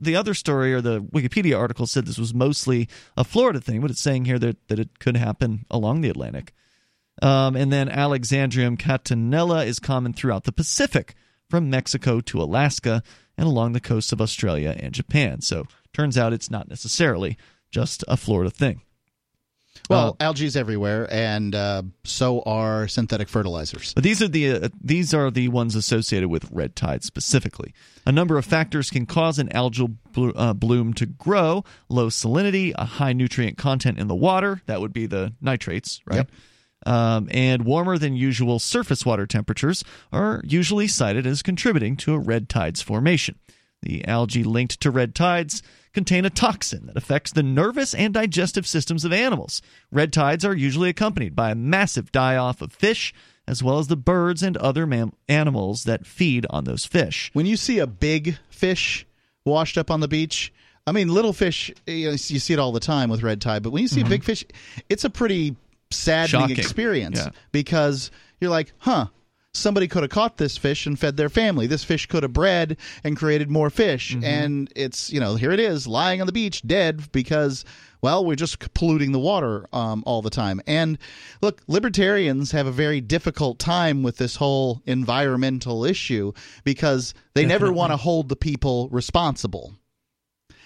the 0.00 0.16
other 0.16 0.34
story 0.34 0.72
or 0.72 0.80
the 0.80 1.02
Wikipedia 1.02 1.58
article 1.58 1.86
said 1.86 2.06
this 2.06 2.18
was 2.18 2.34
mostly 2.34 2.88
a 3.16 3.24
Florida 3.24 3.60
thing, 3.60 3.80
but 3.80 3.90
it's 3.90 4.00
saying 4.00 4.24
here 4.24 4.38
that, 4.38 4.68
that 4.68 4.78
it 4.78 4.98
could 4.98 5.16
happen 5.16 5.64
along 5.70 6.00
the 6.00 6.08
Atlantic. 6.08 6.52
Um, 7.22 7.56
and 7.56 7.72
then 7.72 7.88
Alexandrium 7.88 8.78
catenella 8.78 9.66
is 9.66 9.78
common 9.78 10.12
throughout 10.12 10.44
the 10.44 10.52
Pacific, 10.52 11.14
from 11.48 11.70
Mexico 11.70 12.20
to 12.20 12.42
Alaska 12.42 13.02
and 13.36 13.46
along 13.46 13.72
the 13.72 13.80
coasts 13.80 14.12
of 14.12 14.20
Australia 14.20 14.76
and 14.78 14.92
Japan. 14.92 15.40
So 15.40 15.64
turns 15.92 16.18
out 16.18 16.32
it's 16.32 16.50
not 16.50 16.68
necessarily 16.68 17.36
just 17.70 18.04
a 18.08 18.16
Florida 18.16 18.50
thing. 18.50 18.82
Well, 19.88 20.16
uh, 20.20 20.24
algae 20.24 20.44
is 20.44 20.56
everywhere, 20.56 21.06
and 21.10 21.54
uh, 21.54 21.82
so 22.04 22.42
are 22.42 22.88
synthetic 22.88 23.28
fertilizers. 23.28 23.94
But 23.94 24.02
these 24.02 24.20
are 24.20 24.26
the 24.28 24.50
uh, 24.50 24.68
these 24.82 25.14
are 25.14 25.30
the 25.30 25.48
ones 25.48 25.76
associated 25.76 26.28
with 26.28 26.50
red 26.50 26.74
tide 26.74 27.04
specifically. 27.04 27.72
A 28.04 28.10
number 28.10 28.36
of 28.36 28.44
factors 28.44 28.90
can 28.90 29.06
cause 29.06 29.38
an 29.38 29.48
algal 29.50 29.96
blo- 30.12 30.32
uh, 30.34 30.52
bloom 30.52 30.94
to 30.94 31.06
grow: 31.06 31.64
low 31.88 32.08
salinity, 32.08 32.72
a 32.74 32.84
high 32.84 33.12
nutrient 33.12 33.56
content 33.56 33.98
in 33.98 34.08
the 34.08 34.16
water, 34.16 34.62
that 34.66 34.80
would 34.80 34.92
be 34.92 35.06
the 35.06 35.32
nitrates, 35.40 36.00
right? 36.06 36.16
Yep. 36.16 36.30
Um, 36.88 37.28
and 37.30 37.66
warmer 37.66 37.98
than 37.98 38.16
usual 38.16 38.58
surface 38.58 39.04
water 39.04 39.26
temperatures 39.26 39.84
are 40.10 40.40
usually 40.42 40.88
cited 40.88 41.26
as 41.26 41.42
contributing 41.42 41.98
to 41.98 42.14
a 42.14 42.18
red 42.18 42.48
tide's 42.48 42.80
formation. 42.80 43.34
The 43.82 44.08
algae 44.08 44.42
linked 44.42 44.80
to 44.80 44.90
red 44.90 45.14
tides 45.14 45.62
contain 45.92 46.24
a 46.24 46.30
toxin 46.30 46.86
that 46.86 46.96
affects 46.96 47.30
the 47.30 47.42
nervous 47.42 47.92
and 47.92 48.14
digestive 48.14 48.66
systems 48.66 49.04
of 49.04 49.12
animals. 49.12 49.60
Red 49.92 50.14
tides 50.14 50.46
are 50.46 50.56
usually 50.56 50.88
accompanied 50.88 51.36
by 51.36 51.50
a 51.50 51.54
massive 51.54 52.10
die 52.10 52.36
off 52.36 52.62
of 52.62 52.72
fish, 52.72 53.12
as 53.46 53.62
well 53.62 53.78
as 53.78 53.88
the 53.88 53.96
birds 53.96 54.42
and 54.42 54.56
other 54.56 54.86
mam- 54.86 55.12
animals 55.28 55.84
that 55.84 56.06
feed 56.06 56.46
on 56.48 56.64
those 56.64 56.86
fish. 56.86 57.30
When 57.34 57.44
you 57.44 57.58
see 57.58 57.80
a 57.80 57.86
big 57.86 58.38
fish 58.48 59.06
washed 59.44 59.76
up 59.76 59.90
on 59.90 60.00
the 60.00 60.08
beach, 60.08 60.54
I 60.86 60.92
mean, 60.92 61.08
little 61.08 61.34
fish, 61.34 61.70
you, 61.86 62.06
know, 62.06 62.12
you 62.12 62.38
see 62.38 62.54
it 62.54 62.58
all 62.58 62.72
the 62.72 62.80
time 62.80 63.10
with 63.10 63.22
red 63.22 63.42
tide, 63.42 63.62
but 63.62 63.72
when 63.72 63.82
you 63.82 63.88
see 63.88 64.00
mm-hmm. 64.00 64.06
a 64.06 64.10
big 64.10 64.24
fish, 64.24 64.42
it's 64.88 65.04
a 65.04 65.10
pretty 65.10 65.54
saddening 65.90 66.48
Shocking. 66.48 66.58
experience 66.58 67.18
yeah. 67.18 67.30
because 67.52 68.10
you're 68.40 68.50
like, 68.50 68.72
huh, 68.78 69.06
somebody 69.54 69.88
could 69.88 70.02
have 70.02 70.10
caught 70.10 70.36
this 70.36 70.56
fish 70.56 70.86
and 70.86 70.98
fed 70.98 71.16
their 71.16 71.28
family. 71.28 71.66
This 71.66 71.84
fish 71.84 72.06
could 72.06 72.22
have 72.22 72.32
bred 72.32 72.76
and 73.04 73.16
created 73.16 73.50
more 73.50 73.70
fish. 73.70 74.14
Mm-hmm. 74.14 74.24
And 74.24 74.72
it's, 74.76 75.10
you 75.10 75.20
know, 75.20 75.34
here 75.34 75.50
it 75.50 75.60
is 75.60 75.86
lying 75.86 76.20
on 76.20 76.26
the 76.26 76.32
beach 76.32 76.62
dead 76.66 77.10
because, 77.12 77.64
well, 78.02 78.24
we're 78.24 78.36
just 78.36 78.72
polluting 78.74 79.12
the 79.12 79.18
water 79.18 79.66
um, 79.72 80.02
all 80.06 80.22
the 80.22 80.30
time. 80.30 80.60
And 80.66 80.98
look, 81.42 81.62
libertarians 81.66 82.52
have 82.52 82.66
a 82.66 82.72
very 82.72 83.00
difficult 83.00 83.58
time 83.58 84.02
with 84.02 84.16
this 84.16 84.36
whole 84.36 84.82
environmental 84.86 85.84
issue 85.84 86.32
because 86.64 87.14
they 87.34 87.42
Definitely. 87.42 87.66
never 87.66 87.72
want 87.72 87.92
to 87.92 87.96
hold 87.96 88.28
the 88.28 88.36
people 88.36 88.88
responsible. 88.90 89.74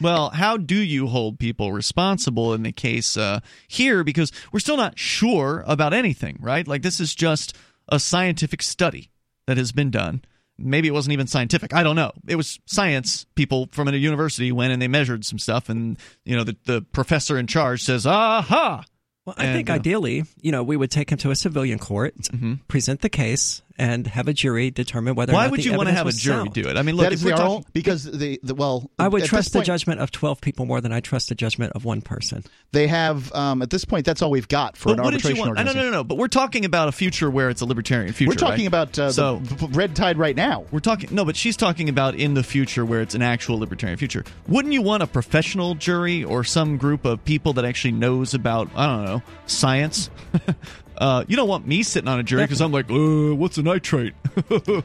Well, 0.00 0.30
how 0.30 0.56
do 0.56 0.76
you 0.76 1.06
hold 1.06 1.38
people 1.38 1.72
responsible 1.72 2.54
in 2.54 2.62
the 2.62 2.72
case 2.72 3.16
uh, 3.16 3.40
here? 3.68 4.04
Because 4.04 4.32
we're 4.52 4.60
still 4.60 4.76
not 4.76 4.98
sure 4.98 5.64
about 5.66 5.92
anything, 5.92 6.38
right? 6.40 6.66
Like, 6.66 6.82
this 6.82 7.00
is 7.00 7.14
just 7.14 7.56
a 7.88 8.00
scientific 8.00 8.62
study 8.62 9.10
that 9.46 9.56
has 9.56 9.72
been 9.72 9.90
done. 9.90 10.22
Maybe 10.58 10.88
it 10.88 10.92
wasn't 10.92 11.14
even 11.14 11.26
scientific. 11.26 11.74
I 11.74 11.82
don't 11.82 11.96
know. 11.96 12.12
It 12.28 12.36
was 12.36 12.60
science 12.66 13.26
people 13.34 13.68
from 13.72 13.88
a 13.88 13.92
university 13.92 14.52
went 14.52 14.72
and 14.72 14.80
they 14.80 14.88
measured 14.88 15.24
some 15.24 15.38
stuff, 15.38 15.68
and 15.68 15.98
you 16.24 16.36
know 16.36 16.44
the, 16.44 16.56
the 16.66 16.82
professor 16.82 17.38
in 17.38 17.46
charge 17.46 17.82
says, 17.82 18.06
"Aha!" 18.06 18.84
Well, 19.24 19.34
I 19.38 19.46
and, 19.46 19.54
think 19.54 19.70
uh, 19.70 19.74
ideally, 19.74 20.24
you 20.40 20.52
know, 20.52 20.62
we 20.62 20.76
would 20.76 20.90
take 20.90 21.10
him 21.10 21.18
to 21.18 21.30
a 21.30 21.36
civilian 21.36 21.78
court, 21.78 22.16
mm-hmm. 22.16 22.54
present 22.68 23.00
the 23.00 23.08
case, 23.08 23.62
and 23.82 24.06
have 24.06 24.28
a 24.28 24.32
jury 24.32 24.70
determine 24.70 25.16
whether. 25.16 25.32
Why 25.32 25.48
would 25.48 25.64
you 25.64 25.76
want 25.76 25.88
to 25.88 25.94
have 25.94 26.06
a 26.06 26.12
jury 26.12 26.36
sound. 26.36 26.54
do 26.54 26.68
it? 26.68 26.76
I 26.76 26.82
mean, 26.82 26.94
look, 26.94 27.04
that 27.04 27.12
is 27.12 27.22
the 27.22 27.30
talking, 27.30 27.64
because 27.72 28.04
the, 28.04 28.38
the 28.44 28.54
well, 28.54 28.88
I 28.96 29.08
would 29.08 29.24
trust 29.24 29.52
point, 29.52 29.64
the 29.64 29.66
judgment 29.66 30.00
of 30.00 30.12
twelve 30.12 30.40
people 30.40 30.66
more 30.66 30.80
than 30.80 30.92
I 30.92 31.00
trust 31.00 31.28
the 31.28 31.34
judgment 31.34 31.72
of 31.74 31.84
one 31.84 32.00
person. 32.00 32.44
They 32.70 32.86
have 32.86 33.34
um, 33.34 33.60
at 33.60 33.70
this 33.70 33.84
point. 33.84 34.06
That's 34.06 34.22
all 34.22 34.30
we've 34.30 34.46
got 34.46 34.76
for 34.76 34.90
but 34.90 35.00
an 35.00 35.04
arbitration 35.04 35.38
want, 35.40 35.48
organization. 35.48 35.78
No, 35.78 35.84
no, 35.84 35.90
no, 35.90 35.96
no. 35.98 36.04
But 36.04 36.16
we're 36.16 36.28
talking 36.28 36.64
about 36.64 36.88
a 36.88 36.92
future 36.92 37.28
where 37.28 37.50
it's 37.50 37.60
a 37.60 37.66
libertarian 37.66 38.12
future. 38.12 38.30
We're 38.30 38.36
talking 38.36 38.66
right? 38.66 38.68
about 38.68 38.98
uh, 38.98 39.10
so, 39.10 39.38
the 39.38 39.66
red 39.68 39.96
tide 39.96 40.16
right 40.16 40.36
now. 40.36 40.64
We're 40.70 40.78
talking 40.78 41.12
no, 41.12 41.24
but 41.24 41.34
she's 41.34 41.56
talking 41.56 41.88
about 41.88 42.14
in 42.14 42.34
the 42.34 42.44
future 42.44 42.84
where 42.84 43.00
it's 43.00 43.16
an 43.16 43.22
actual 43.22 43.58
libertarian 43.58 43.98
future. 43.98 44.24
Wouldn't 44.46 44.72
you 44.72 44.82
want 44.82 45.02
a 45.02 45.08
professional 45.08 45.74
jury 45.74 46.22
or 46.22 46.44
some 46.44 46.76
group 46.76 47.04
of 47.04 47.24
people 47.24 47.52
that 47.54 47.64
actually 47.64 47.92
knows 47.92 48.32
about 48.32 48.68
I 48.76 48.86
don't 48.86 49.04
know 49.04 49.22
science? 49.46 50.08
Uh, 51.02 51.24
you 51.26 51.34
don't 51.34 51.48
want 51.48 51.66
me 51.66 51.82
sitting 51.82 52.06
on 52.06 52.20
a 52.20 52.22
jury 52.22 52.44
because 52.44 52.60
I'm 52.60 52.70
like, 52.70 52.88
uh, 52.88 53.34
what's 53.34 53.58
a 53.58 53.62
nitrate? 53.62 54.14
yeah. 54.68 54.82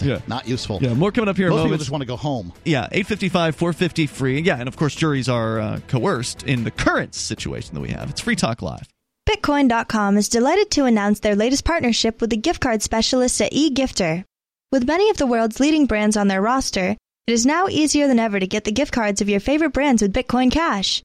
Yeah. 0.00 0.20
Not 0.26 0.48
useful. 0.48 0.80
Yeah, 0.82 0.94
more 0.94 1.12
coming 1.12 1.28
up 1.28 1.36
here 1.36 1.48
Most 1.48 1.60
in 1.60 1.66
people 1.66 1.78
just 1.78 1.92
want 1.92 2.02
to 2.02 2.06
go 2.06 2.16
home. 2.16 2.52
Yeah, 2.64 2.88
855 2.90 3.54
450 3.54 4.06
free. 4.08 4.40
Yeah, 4.40 4.56
and 4.56 4.66
of 4.66 4.76
course, 4.76 4.96
juries 4.96 5.28
are 5.28 5.60
uh, 5.60 5.80
coerced 5.86 6.42
in 6.42 6.64
the 6.64 6.72
current 6.72 7.14
situation 7.14 7.74
that 7.74 7.80
we 7.80 7.90
have. 7.90 8.10
It's 8.10 8.20
Free 8.20 8.34
Talk 8.34 8.62
Live. 8.62 8.88
Bitcoin.com 9.28 10.16
is 10.16 10.28
delighted 10.28 10.72
to 10.72 10.86
announce 10.86 11.20
their 11.20 11.36
latest 11.36 11.64
partnership 11.64 12.20
with 12.20 12.30
the 12.30 12.36
gift 12.36 12.60
card 12.60 12.82
specialist 12.82 13.40
at 13.40 13.52
eGifter. 13.52 14.24
With 14.72 14.88
many 14.88 15.08
of 15.08 15.18
the 15.18 15.26
world's 15.26 15.60
leading 15.60 15.86
brands 15.86 16.16
on 16.16 16.26
their 16.26 16.42
roster, 16.42 16.96
it 17.28 17.32
is 17.32 17.46
now 17.46 17.68
easier 17.68 18.08
than 18.08 18.18
ever 18.18 18.40
to 18.40 18.46
get 18.48 18.64
the 18.64 18.72
gift 18.72 18.92
cards 18.92 19.20
of 19.20 19.28
your 19.28 19.38
favorite 19.38 19.72
brands 19.72 20.02
with 20.02 20.12
Bitcoin 20.12 20.50
Cash. 20.50 21.00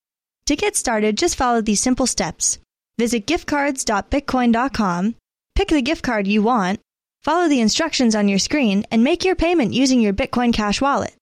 To 0.47 0.55
get 0.55 0.75
started, 0.75 1.19
just 1.19 1.35
follow 1.35 1.61
these 1.61 1.81
simple 1.81 2.07
steps. 2.07 2.57
Visit 2.97 3.27
giftcards.bitcoin.com, 3.27 5.15
pick 5.55 5.67
the 5.67 5.81
gift 5.81 6.03
card 6.03 6.27
you 6.27 6.41
want, 6.41 6.79
follow 7.23 7.47
the 7.49 7.59
instructions 7.61 8.15
on 8.15 8.29
your 8.29 8.39
screen, 8.39 8.85
and 8.91 9.03
make 9.03 9.25
your 9.25 9.35
payment 9.35 9.73
using 9.73 9.99
your 9.99 10.13
Bitcoin 10.13 10.53
Cash 10.53 10.81
wallet. 10.81 11.15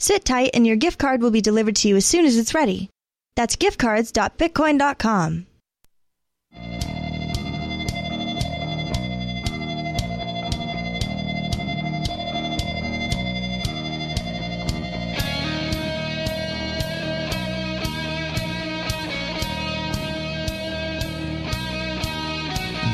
Sit 0.00 0.24
tight 0.24 0.50
and 0.54 0.66
your 0.66 0.76
gift 0.76 0.98
card 0.98 1.22
will 1.22 1.30
be 1.30 1.40
delivered 1.40 1.76
to 1.76 1.88
you 1.88 1.96
as 1.96 2.06
soon 2.06 2.24
as 2.24 2.36
it's 2.36 2.54
ready. 2.54 2.88
That's 3.36 3.56
giftcards.bitcoin.com. 3.56 5.46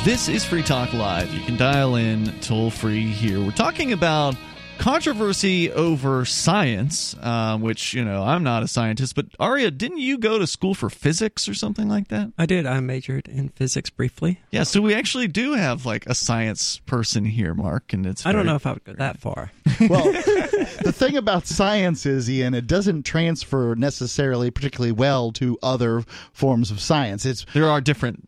This 0.06 0.28
is 0.28 0.44
Free 0.44 0.62
Talk 0.62 0.92
Live. 0.92 1.34
You 1.34 1.40
can 1.40 1.56
dial 1.56 1.96
in 1.96 2.26
toll 2.38 2.70
free 2.70 3.08
here. 3.08 3.40
We're 3.40 3.50
talking 3.50 3.92
about 3.92 4.36
controversy 4.78 5.72
over 5.72 6.24
science, 6.24 7.16
uh, 7.20 7.58
which 7.58 7.92
you 7.92 8.04
know 8.04 8.22
I'm 8.22 8.44
not 8.44 8.62
a 8.62 8.68
scientist, 8.68 9.16
but 9.16 9.26
Aria, 9.40 9.72
didn't 9.72 9.98
you 9.98 10.18
go 10.18 10.38
to 10.38 10.46
school 10.46 10.74
for 10.74 10.88
physics 10.88 11.48
or 11.48 11.54
something 11.54 11.88
like 11.88 12.06
that? 12.08 12.32
I 12.38 12.46
did. 12.46 12.66
I 12.66 12.78
majored 12.78 13.26
in 13.26 13.48
physics 13.48 13.90
briefly. 13.90 14.38
Yeah, 14.52 14.62
so 14.62 14.80
we 14.80 14.94
actually 14.94 15.26
do 15.26 15.54
have 15.54 15.84
like 15.84 16.06
a 16.06 16.14
science 16.14 16.78
person 16.86 17.24
here, 17.24 17.52
Mark, 17.52 17.92
and 17.92 18.06
it's. 18.06 18.24
I 18.24 18.30
don't 18.30 18.46
know 18.46 18.54
if 18.54 18.64
I 18.64 18.74
would 18.74 18.84
go 18.84 18.92
that 18.92 19.18
far. 19.18 19.50
Well, 19.90 20.04
the 20.12 20.92
thing 20.94 21.16
about 21.16 21.48
science 21.48 22.06
is, 22.06 22.30
Ian, 22.30 22.54
it 22.54 22.68
doesn't 22.68 23.02
transfer 23.02 23.74
necessarily 23.74 24.52
particularly 24.52 24.92
well 24.92 25.32
to 25.32 25.58
other 25.64 26.04
forms 26.32 26.70
of 26.70 26.80
science. 26.80 27.26
It's 27.26 27.44
there 27.52 27.68
are 27.68 27.80
different 27.80 28.26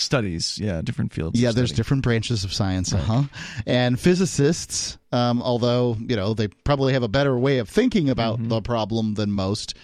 studies. 0.00 0.58
Yeah, 0.58 0.80
different 0.82 1.12
fields. 1.12 1.38
yeah, 1.40 1.52
there's 1.52 1.72
different 1.72 2.02
branches 2.02 2.44
of 2.44 2.52
science, 2.52 2.92
uh-huh. 2.92 3.22
And 3.66 3.98
physicists, 3.98 4.98
um, 5.12 5.42
although 5.42 5.96
you 6.00 6.16
know 6.16 6.34
they 6.34 6.48
probably 6.48 6.92
have 6.94 7.02
a 7.02 7.08
better 7.08 7.38
way 7.38 7.58
of 7.58 7.68
thinking 7.68 8.10
about 8.10 8.38
Mm-hmm. 8.38 8.48
the 8.48 8.62
problem 8.62 9.14
than 9.14 9.32
most, 9.32 9.74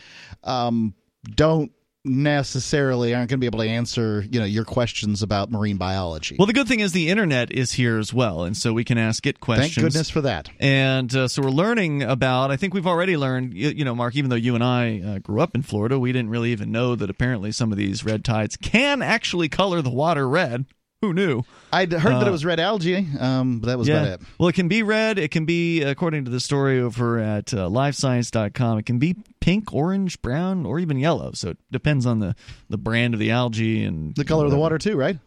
um, 0.45 0.95
don't 1.35 1.73
necessarily 2.07 3.15
aren't 3.15 3.31
going 3.31 3.39
to 3.39 3.41
be 3.41 3.47
able 3.47 3.59
to 3.59 3.69
answer 3.69 4.25
you 4.31 4.39
know 4.39 4.47
your 4.47 4.65
questions 4.65 5.23
about 5.23 5.51
marine 5.51 5.77
biology. 5.77 6.37
Well, 6.39 6.47
the 6.47 6.53
good 6.53 6.69
thing 6.69 6.81
is 6.81 6.93
the 6.93 7.09
internet 7.09 7.53
is 7.53 7.73
here 7.73 7.99
as 7.99 8.15
well, 8.15 8.45
and 8.45 8.57
so 8.57 8.73
we 8.73 8.85
can 8.85 8.99
ask 8.99 9.27
it 9.27 9.41
questions. 9.41 9.75
Thank 9.75 9.87
goodness 9.87 10.11
for 10.11 10.21
that. 10.23 10.49
And 10.61 11.15
uh, 11.15 11.29
so 11.29 11.43
we're 11.43 11.51
learning 11.51 12.03
about. 12.03 12.51
I 12.51 12.57
think 12.57 12.75
we've 12.75 12.87
already 12.87 13.17
learned. 13.17 13.55
You, 13.55 13.71
you 13.71 13.85
know, 13.85 13.95
Mark. 13.95 14.15
Even 14.17 14.31
though 14.31 14.37
you 14.37 14.55
and 14.55 14.65
I 14.65 15.01
uh, 15.01 15.19
grew 15.19 15.41
up 15.41 15.55
in 15.55 15.63
Florida, 15.63 15.99
we 15.99 16.13
didn't 16.13 16.31
really 16.31 16.53
even 16.53 16.71
know 16.71 16.95
that 16.95 17.11
apparently 17.11 17.53
some 17.53 17.73
of 17.73 17.79
these 17.79 18.05
red 18.05 18.25
tides 18.25 18.57
can 18.57 19.03
actually 19.03 19.49
color 19.49 19.83
the 19.83 19.91
water 19.91 20.29
red. 20.29 20.67
Who 21.07 21.13
knew? 21.15 21.43
I'd 21.73 21.93
heard 21.93 22.15
that 22.15 22.25
Uh, 22.25 22.29
it 22.29 22.31
was 22.33 22.45
red 22.45 22.59
algae, 22.59 23.07
um, 23.21 23.61
but 23.61 23.69
that 23.69 23.79
was 23.79 23.89
about 23.89 24.07
it. 24.07 24.21
Well, 24.39 24.49
it 24.49 24.55
can 24.55 24.67
be 24.67 24.83
red. 24.83 25.19
It 25.19 25.31
can 25.31 25.45
be, 25.45 25.83
according 25.83 26.25
to 26.25 26.31
the 26.33 26.41
story 26.41 26.81
over 26.81 27.19
at 27.21 27.55
uh, 27.55 27.69
livescience.com, 27.69 28.79
it 28.79 28.87
can 28.87 28.99
be 28.99 29.15
pink, 29.41 29.73
orange, 29.73 30.21
brown, 30.23 30.67
or 30.67 30.79
even 30.81 30.99
yellow. 30.99 31.31
So 31.35 31.51
it 31.51 31.59
depends 31.71 32.07
on 32.07 32.19
the, 32.19 32.35
the 32.69 32.79
brand 32.79 33.15
of 33.15 33.21
the 33.21 33.31
algae 33.31 33.85
and 33.85 34.15
The 34.17 34.25
color 34.25 34.45
of 34.47 34.51
the 34.51 34.59
water 34.59 34.79
too, 34.79 34.97
right? 34.97 35.19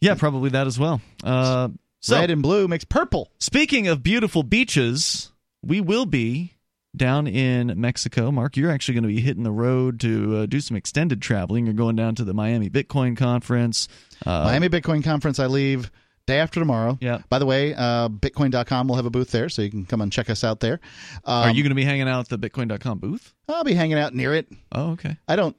Yeah, 0.00 0.14
probably 0.14 0.50
that 0.50 0.66
as 0.66 0.78
well. 0.78 1.00
Uh, 1.24 1.68
so, 2.00 2.16
Red 2.18 2.30
and 2.30 2.42
blue 2.42 2.68
makes 2.68 2.84
purple. 2.84 3.30
speaking 3.38 3.88
of 3.88 4.02
beautiful 4.02 4.42
beaches, 4.42 5.32
we 5.62 5.80
will 5.80 6.06
be 6.06 6.52
down 6.96 7.26
in 7.26 7.80
Mexico. 7.80 8.30
Mark, 8.30 8.56
you're 8.56 8.70
actually 8.70 8.94
going 8.94 9.02
to 9.04 9.08
be 9.08 9.20
hitting 9.20 9.42
the 9.42 9.50
road 9.50 10.00
to 10.00 10.36
uh, 10.38 10.46
do 10.46 10.60
some 10.60 10.76
extended 10.76 11.22
traveling. 11.22 11.66
You're 11.66 11.74
going 11.74 11.96
down 11.96 12.14
to 12.16 12.24
the 12.24 12.34
Miami 12.34 12.70
Bitcoin 12.70 13.16
Conference. 13.16 13.88
Uh, 14.24 14.44
Miami 14.44 14.68
Bitcoin 14.68 15.04
Conference. 15.04 15.38
I 15.38 15.46
leave 15.46 15.90
day 16.26 16.38
after 16.38 16.60
tomorrow. 16.60 16.98
Yeah. 17.00 17.22
By 17.28 17.38
the 17.38 17.46
way, 17.46 17.74
uh, 17.74 18.08
Bitcoin.com 18.08 18.88
will 18.88 18.96
have 18.96 19.06
a 19.06 19.10
booth 19.10 19.30
there, 19.30 19.48
so 19.48 19.62
you 19.62 19.70
can 19.70 19.86
come 19.86 20.00
and 20.00 20.12
check 20.12 20.30
us 20.30 20.44
out 20.44 20.60
there. 20.60 20.80
Um, 21.24 21.44
Are 21.44 21.50
you 21.50 21.62
going 21.62 21.70
to 21.70 21.76
be 21.76 21.84
hanging 21.84 22.08
out 22.08 22.30
at 22.30 22.40
the 22.40 22.48
Bitcoin.com 22.48 22.98
booth? 22.98 23.34
I'll 23.48 23.64
be 23.64 23.74
hanging 23.74 23.98
out 23.98 24.14
near 24.14 24.34
it. 24.34 24.48
Oh, 24.72 24.92
okay. 24.92 25.16
I 25.26 25.36
don't. 25.36 25.56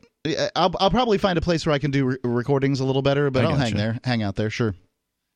I'll, 0.56 0.74
I'll 0.80 0.92
probably 0.92 1.18
find 1.18 1.38
a 1.38 1.42
place 1.42 1.65
where 1.65 1.74
I 1.74 1.80
can 1.80 1.92
do 1.92 2.06
re- 2.06 2.18
recordings 2.24 2.82
a 2.82 2.86
little 2.86 3.02
better, 3.02 3.32
but 3.32 3.46
I 3.46 3.50
I'll 3.50 3.56
hang 3.56 3.76
there, 3.76 4.00
hang 4.04 4.22
out 4.22 4.36
there, 4.36 4.50
sure. 4.50 4.76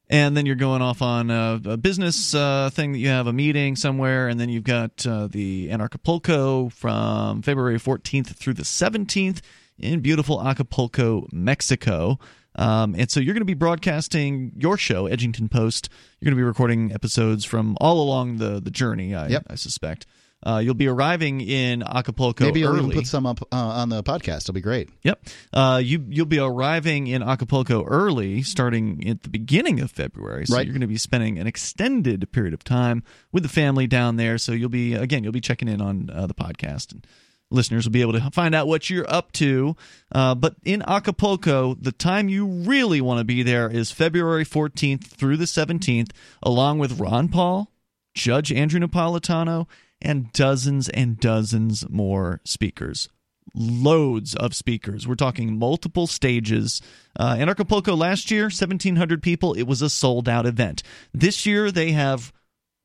And 0.10 0.36
then 0.36 0.46
you're 0.46 0.56
going 0.56 0.82
off 0.82 1.02
on 1.02 1.32
a, 1.32 1.60
a 1.66 1.78
business 1.78 2.34
uh, 2.36 2.70
thing 2.72 2.92
that 2.92 3.00
you 3.00 3.08
have 3.08 3.28
a 3.28 3.34
meeting 3.34 3.76
somewhere, 3.76 4.28
and 4.28 4.40
then 4.40 4.50
you've 4.50 4.64
got 4.64 5.06
uh, 5.08 5.28
the 5.28 5.70
Anarchapulco 5.70 6.72
from 6.72 7.42
February 7.42 7.80
14th 7.80 8.36
through 8.36 8.54
the 8.54 8.64
17th 8.64 9.42
in 9.80 10.02
beautiful 10.02 10.46
Acapulco, 10.46 11.28
Mexico. 11.32 12.20
Um, 12.56 12.96
and 12.96 13.10
so 13.10 13.20
you're 13.20 13.34
going 13.34 13.42
to 13.42 13.46
be 13.46 13.56
broadcasting 13.56 14.52
your 14.56 14.78
show, 14.78 15.08
Edgington 15.10 15.50
Post. 15.50 15.90
You're 16.20 16.28
going 16.28 16.38
to 16.38 16.42
be 16.42 16.46
recording 16.46 16.92
episodes 16.92 17.46
from 17.46 17.78
all 17.82 18.00
along 18.02 18.38
the 18.38 18.60
the 18.60 18.70
journey. 18.70 19.16
I, 19.16 19.28
Yep. 19.28 19.44
I 19.50 19.56
suspect. 19.56 20.06
Uh, 20.46 20.58
you'll 20.64 20.74
be 20.74 20.88
arriving 20.88 21.40
in 21.42 21.82
Acapulco 21.84 22.44
Maybe 22.46 22.64
I'll 22.66 22.72
early. 22.72 22.80
even 22.86 22.92
put 22.92 23.08
some 23.08 23.26
up 23.26 23.42
uh, 23.52 23.56
on 23.56 23.90
the 23.90 24.04
podcast. 24.04 24.38
It'll 24.44 24.54
be 24.54 24.62
great. 24.62 24.90
Yep. 25.04 25.26
Uh, 25.54 25.82
you 25.84 26.06
you'll 26.10 26.26
be 26.26 26.40
arriving 26.40 27.08
in 27.08 27.24
Acapulco 27.24 27.84
early, 27.86 28.42
starting 28.44 29.08
at 29.08 29.24
the 29.24 29.30
beginning 29.30 29.80
of 29.80 29.92
February. 29.92 30.46
So 30.46 30.56
Right. 30.56 30.66
you're 30.66 30.74
going 30.74 30.82
to 30.82 30.88
be 30.88 30.98
spending 30.98 31.40
an 31.40 31.48
extended 31.48 32.30
period 32.32 32.54
of 32.54 32.64
time 32.64 33.04
with 33.32 33.44
the 33.44 33.50
family 33.50 33.88
down 33.88 34.18
there. 34.18 34.38
So 34.38 34.52
you'll 34.52 34.70
be 34.70 34.94
again, 34.94 35.24
you'll 35.24 35.32
be 35.34 35.42
checking 35.42 35.68
in 35.68 35.82
on 35.82 36.10
uh, 36.14 36.28
the 36.28 36.34
podcast, 36.34 36.92
and 36.92 37.08
listeners 37.52 37.86
will 37.86 37.92
be 37.92 38.02
able 38.02 38.14
to 38.14 38.30
find 38.32 38.56
out 38.56 38.68
what 38.68 38.90
you're 38.90 39.10
up 39.10 39.32
to. 39.34 39.76
Uh, 40.12 40.34
but 40.36 40.56
in 40.64 40.82
Acapulco, 40.82 41.76
the 41.76 41.92
time 41.92 42.28
you 42.28 42.46
really 42.48 43.00
want 43.00 43.20
to 43.20 43.24
be 43.24 43.44
there 43.44 43.70
is 43.70 43.92
February 43.92 44.44
14th 44.44 45.06
through 45.06 45.38
the 45.38 45.46
17th, 45.46 46.10
along 46.42 46.80
with 46.80 47.00
Ron 47.00 47.30
Paul, 47.30 47.72
Judge 48.16 48.52
Andrew 48.52 48.80
Napolitano, 48.80 49.68
and 50.04 50.32
dozens 50.34 50.90
and 50.90 51.20
dozens 51.20 51.90
more 51.90 52.42
speakers 52.44 53.10
loads 53.56 54.36
of 54.36 54.56
speakers. 54.56 55.08
We're 55.08 55.16
talking 55.16 55.58
multiple 55.58 56.08
stages. 56.08 56.82
Uh, 57.20 57.38
in 57.40 57.50
Acapulco 57.50 57.96
last 57.96 58.32
year, 58.32 58.46
1,700 58.46 59.22
people. 59.22 59.54
It 59.54 59.64
was 59.64 59.82
a 59.82 59.90
sold 59.90 60.28
out 60.28 60.46
event. 60.46 60.84
This 61.14 61.46
year, 61.46 61.72
they 61.72 61.92
have 61.92 62.34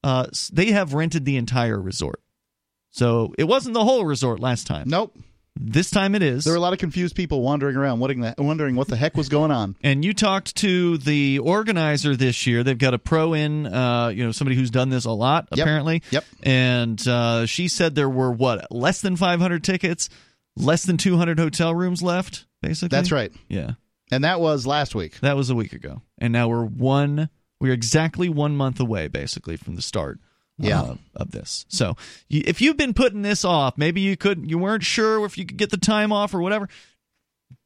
uh, 0.04 0.26
they 0.52 0.66
have 0.72 0.94
rented 0.94 1.24
the 1.24 1.36
entire 1.36 1.80
resort. 1.80 2.20
So 2.90 3.34
it 3.38 3.44
wasn't 3.44 3.74
the 3.74 3.84
whole 3.84 4.04
resort 4.04 4.40
last 4.40 4.66
time. 4.66 4.88
Nope. 4.88 5.16
This 5.60 5.90
time 5.90 6.14
it 6.14 6.22
is. 6.22 6.44
There 6.44 6.52
were 6.52 6.58
a 6.58 6.60
lot 6.60 6.72
of 6.72 6.78
confused 6.78 7.16
people 7.16 7.42
wandering 7.42 7.76
around, 7.76 7.98
wondering, 7.98 8.76
what 8.76 8.88
the 8.88 8.96
heck 8.96 9.16
was 9.16 9.28
going 9.28 9.50
on. 9.50 9.76
and 9.82 10.04
you 10.04 10.14
talked 10.14 10.56
to 10.56 10.98
the 10.98 11.40
organizer 11.40 12.14
this 12.14 12.46
year. 12.46 12.62
They've 12.62 12.78
got 12.78 12.94
a 12.94 12.98
pro 12.98 13.34
in, 13.34 13.66
uh, 13.66 14.08
you 14.08 14.24
know, 14.24 14.32
somebody 14.32 14.56
who's 14.56 14.70
done 14.70 14.88
this 14.88 15.04
a 15.04 15.10
lot 15.10 15.48
Yep. 15.52 15.64
apparently. 15.64 16.02
Yep. 16.10 16.24
And 16.44 17.08
uh, 17.08 17.46
she 17.46 17.68
said 17.68 17.94
there 17.94 18.08
were 18.08 18.30
what 18.30 18.70
less 18.70 19.00
than 19.00 19.16
500 19.16 19.64
tickets, 19.64 20.08
less 20.56 20.84
than 20.84 20.96
200 20.96 21.38
hotel 21.38 21.74
rooms 21.74 22.02
left. 22.02 22.46
Basically, 22.62 22.88
That's 22.88 23.12
right. 23.12 23.32
Yeah. 23.48 23.72
And 24.10 24.24
that 24.24 24.40
was 24.40 24.66
last 24.66 24.94
week. 24.94 25.20
That 25.20 25.36
was 25.36 25.50
a 25.50 25.54
week 25.54 25.72
ago, 25.72 26.02
and 26.18 26.32
now 26.32 26.48
we're 26.48 26.64
one. 26.64 27.28
We're 27.60 27.72
exactly 27.74 28.28
one 28.28 28.56
month 28.56 28.80
away, 28.80 29.08
basically, 29.08 29.56
from 29.56 29.74
the 29.76 29.82
start. 29.82 30.18
Yeah. 30.58 30.80
uh, 30.82 30.94
of 31.16 31.30
this. 31.30 31.64
So, 31.68 31.96
if 32.28 32.60
you've 32.60 32.76
been 32.76 32.94
putting 32.94 33.22
this 33.22 33.44
off, 33.44 33.78
maybe 33.78 34.00
you 34.00 34.16
couldn't, 34.16 34.48
you 34.48 34.58
weren't 34.58 34.82
sure 34.82 35.24
if 35.24 35.38
you 35.38 35.46
could 35.46 35.56
get 35.56 35.70
the 35.70 35.76
time 35.76 36.12
off 36.12 36.34
or 36.34 36.40
whatever. 36.40 36.68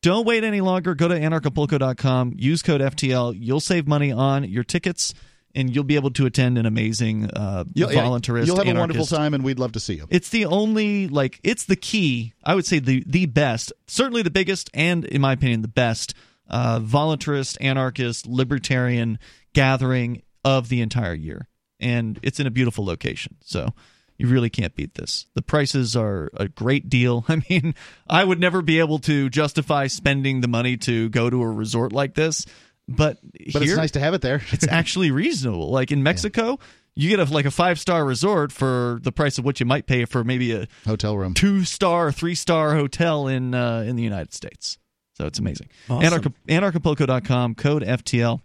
Don't 0.02 0.26
wait 0.26 0.42
any 0.44 0.60
longer. 0.60 0.94
Go 0.94 1.08
to 1.08 1.14
anarchapulco.com. 1.18 2.34
Use 2.36 2.62
code 2.62 2.80
FTL. 2.80 3.34
You'll 3.38 3.60
save 3.60 3.86
money 3.86 4.10
on 4.12 4.44
your 4.44 4.64
tickets, 4.64 5.14
and 5.54 5.72
you'll 5.74 5.84
be 5.84 5.94
able 5.94 6.10
to 6.10 6.26
attend 6.26 6.58
an 6.58 6.66
amazing 6.66 7.30
uh, 7.30 7.64
You'll, 7.72 7.88
voluntarist. 7.90 8.46
you'll 8.46 8.56
have 8.56 8.66
a 8.66 8.78
wonderful 8.78 9.06
time, 9.06 9.32
and 9.32 9.44
we'd 9.44 9.58
love 9.60 9.72
to 9.72 9.80
see 9.80 9.94
you. 9.94 10.06
it's 10.10 10.28
the 10.30 10.46
only 10.46 11.06
like 11.08 11.38
it's 11.44 11.64
the 11.64 11.76
key. 11.76 12.34
I 12.44 12.54
would 12.56 12.66
say 12.66 12.78
the 12.80 13.04
the 13.06 13.26
best, 13.26 13.72
certainly 13.86 14.22
the 14.22 14.30
biggest, 14.30 14.70
and 14.74 15.04
in 15.04 15.20
my 15.20 15.32
opinion 15.34 15.62
the 15.62 15.68
best 15.68 16.14
uh, 16.50 16.80
voluntarist, 16.80 17.56
anarchist, 17.60 18.26
libertarian 18.26 19.18
gathering 19.54 20.22
of 20.44 20.68
the 20.68 20.80
entire 20.80 21.14
year, 21.14 21.46
and 21.82 22.18
it's 22.22 22.40
in 22.40 22.46
a 22.46 22.50
beautiful 22.50 22.84
location. 22.84 23.36
So 23.44 23.74
you 24.18 24.28
really 24.28 24.50
can't 24.50 24.74
beat 24.76 24.94
this. 24.94 25.26
The 25.34 25.42
prices 25.42 25.96
are 25.96 26.30
a 26.34 26.46
great 26.48 26.88
deal. 26.88 27.24
I 27.28 27.42
mean, 27.50 27.74
I 28.08 28.22
would 28.24 28.38
never 28.40 28.62
be 28.62 28.78
able 28.78 28.98
to 29.00 29.28
justify 29.30 29.88
spending 29.88 30.40
the 30.40 30.48
money 30.48 30.76
to 30.78 31.08
go 31.08 31.28
to 31.28 31.42
a 31.42 31.50
resort 31.50 31.92
like 31.92 32.14
this, 32.14 32.46
but 32.88 33.18
But 33.52 33.62
here, 33.62 33.72
it's 33.72 33.76
nice 33.76 33.90
to 33.92 34.00
have 34.00 34.14
it 34.14 34.20
there. 34.22 34.42
it's 34.52 34.66
actually 34.68 35.10
reasonable. 35.10 35.70
Like 35.70 35.90
in 35.92 36.02
Mexico, 36.02 36.58
you 36.94 37.08
get 37.08 37.20
a 37.20 37.32
like 37.32 37.46
a 37.46 37.50
five 37.50 37.80
star 37.80 38.04
resort 38.04 38.52
for 38.52 39.00
the 39.02 39.12
price 39.12 39.38
of 39.38 39.44
what 39.44 39.60
you 39.60 39.66
might 39.66 39.86
pay 39.86 40.04
for 40.04 40.24
maybe 40.24 40.52
a 40.52 40.68
Hotel 40.86 41.16
room. 41.16 41.32
two 41.34 41.64
star, 41.64 42.12
three 42.12 42.34
star 42.34 42.74
hotel 42.74 43.28
in 43.28 43.54
uh, 43.54 43.84
in 43.86 43.96
the 43.96 44.02
United 44.02 44.34
States. 44.34 44.78
So 45.14 45.26
it's 45.26 45.38
amazing. 45.38 45.68
Awesome. 45.90 46.20
Anarch- 46.22 46.72
anarchapulco.com, 46.72 47.54
code 47.54 47.82
FTL. 47.82 48.40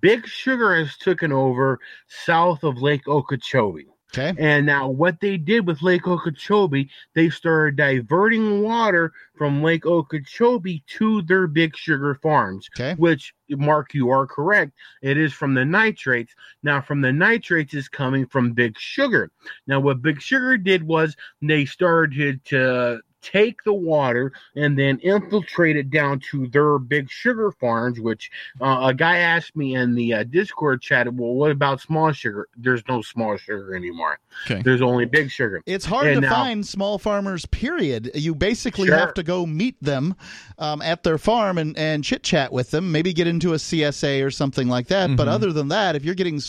Big 0.00 0.26
Sugar 0.26 0.76
has 0.76 0.96
taken 0.96 1.32
over 1.32 1.78
south 2.08 2.64
of 2.64 2.80
Lake 2.80 3.06
Okeechobee. 3.08 3.86
Okay. 4.14 4.34
And 4.38 4.66
now, 4.66 4.90
what 4.90 5.20
they 5.20 5.38
did 5.38 5.66
with 5.66 5.80
Lake 5.80 6.06
Okeechobee, 6.06 6.90
they 7.14 7.30
started 7.30 7.76
diverting 7.76 8.62
water 8.62 9.12
from 9.38 9.62
Lake 9.62 9.86
Okeechobee 9.86 10.84
to 10.98 11.22
their 11.22 11.46
Big 11.46 11.74
Sugar 11.74 12.14
farms. 12.16 12.68
Okay. 12.76 12.94
Which, 12.98 13.32
Mark, 13.48 13.94
you 13.94 14.10
are 14.10 14.26
correct. 14.26 14.72
It 15.00 15.16
is 15.16 15.32
from 15.32 15.54
the 15.54 15.64
nitrates. 15.64 16.34
Now, 16.62 16.82
from 16.82 17.00
the 17.00 17.12
nitrates 17.12 17.72
is 17.72 17.88
coming 17.88 18.26
from 18.26 18.52
Big 18.52 18.78
Sugar. 18.78 19.30
Now, 19.66 19.80
what 19.80 20.02
Big 20.02 20.20
Sugar 20.20 20.58
did 20.58 20.82
was 20.82 21.16
they 21.40 21.64
started 21.64 22.44
to 22.46 23.00
take 23.22 23.62
the 23.64 23.72
water 23.72 24.32
and 24.56 24.78
then 24.78 24.98
infiltrate 24.98 25.76
it 25.76 25.90
down 25.90 26.20
to 26.30 26.46
their 26.48 26.78
big 26.78 27.08
sugar 27.10 27.52
farms 27.52 28.00
which 28.00 28.30
uh, 28.60 28.80
a 28.88 28.94
guy 28.94 29.18
asked 29.18 29.54
me 29.56 29.74
in 29.76 29.94
the 29.94 30.12
uh, 30.12 30.24
discord 30.24 30.82
chat 30.82 31.06
well 31.14 31.32
what 31.34 31.50
about 31.50 31.80
small 31.80 32.12
sugar 32.12 32.48
there's 32.56 32.82
no 32.88 33.00
small 33.00 33.36
sugar 33.36 33.74
anymore 33.76 34.18
Okay. 34.46 34.62
there's 34.62 34.80
only 34.82 35.04
big 35.04 35.30
sugar 35.30 35.62
It's 35.66 35.84
hard 35.84 36.06
And 36.08 36.22
to 36.22 36.28
now- 36.28 36.34
find 36.34 36.66
small 36.66 36.98
farmers. 36.98 37.44
Period. 37.46 38.10
You 38.14 38.34
basically 38.34 38.86
Sure. 38.88 38.96
have 38.96 39.12
to 39.14 39.22
go 39.22 39.44
meet 39.44 39.76
them 39.82 40.14
um, 40.58 40.80
at 40.80 41.02
their 41.02 41.18
farm 41.18 41.58
and, 41.58 41.76
and 41.76 42.02
chit 42.02 42.22
chat 42.22 42.50
with 42.50 42.70
them. 42.70 42.90
Maybe 42.92 43.12
get 43.12 43.26
into 43.26 43.52
a 43.52 43.56
CSA 43.58 44.24
or 44.24 44.30
something 44.30 44.68
like 44.68 44.86
that. 44.88 45.14
But 45.16 45.28
Mhm. 45.28 45.32
other 45.32 45.52
than 45.52 45.68
that, 45.68 45.96
if 45.96 46.04
you're 46.04 46.14
getting 46.14 46.40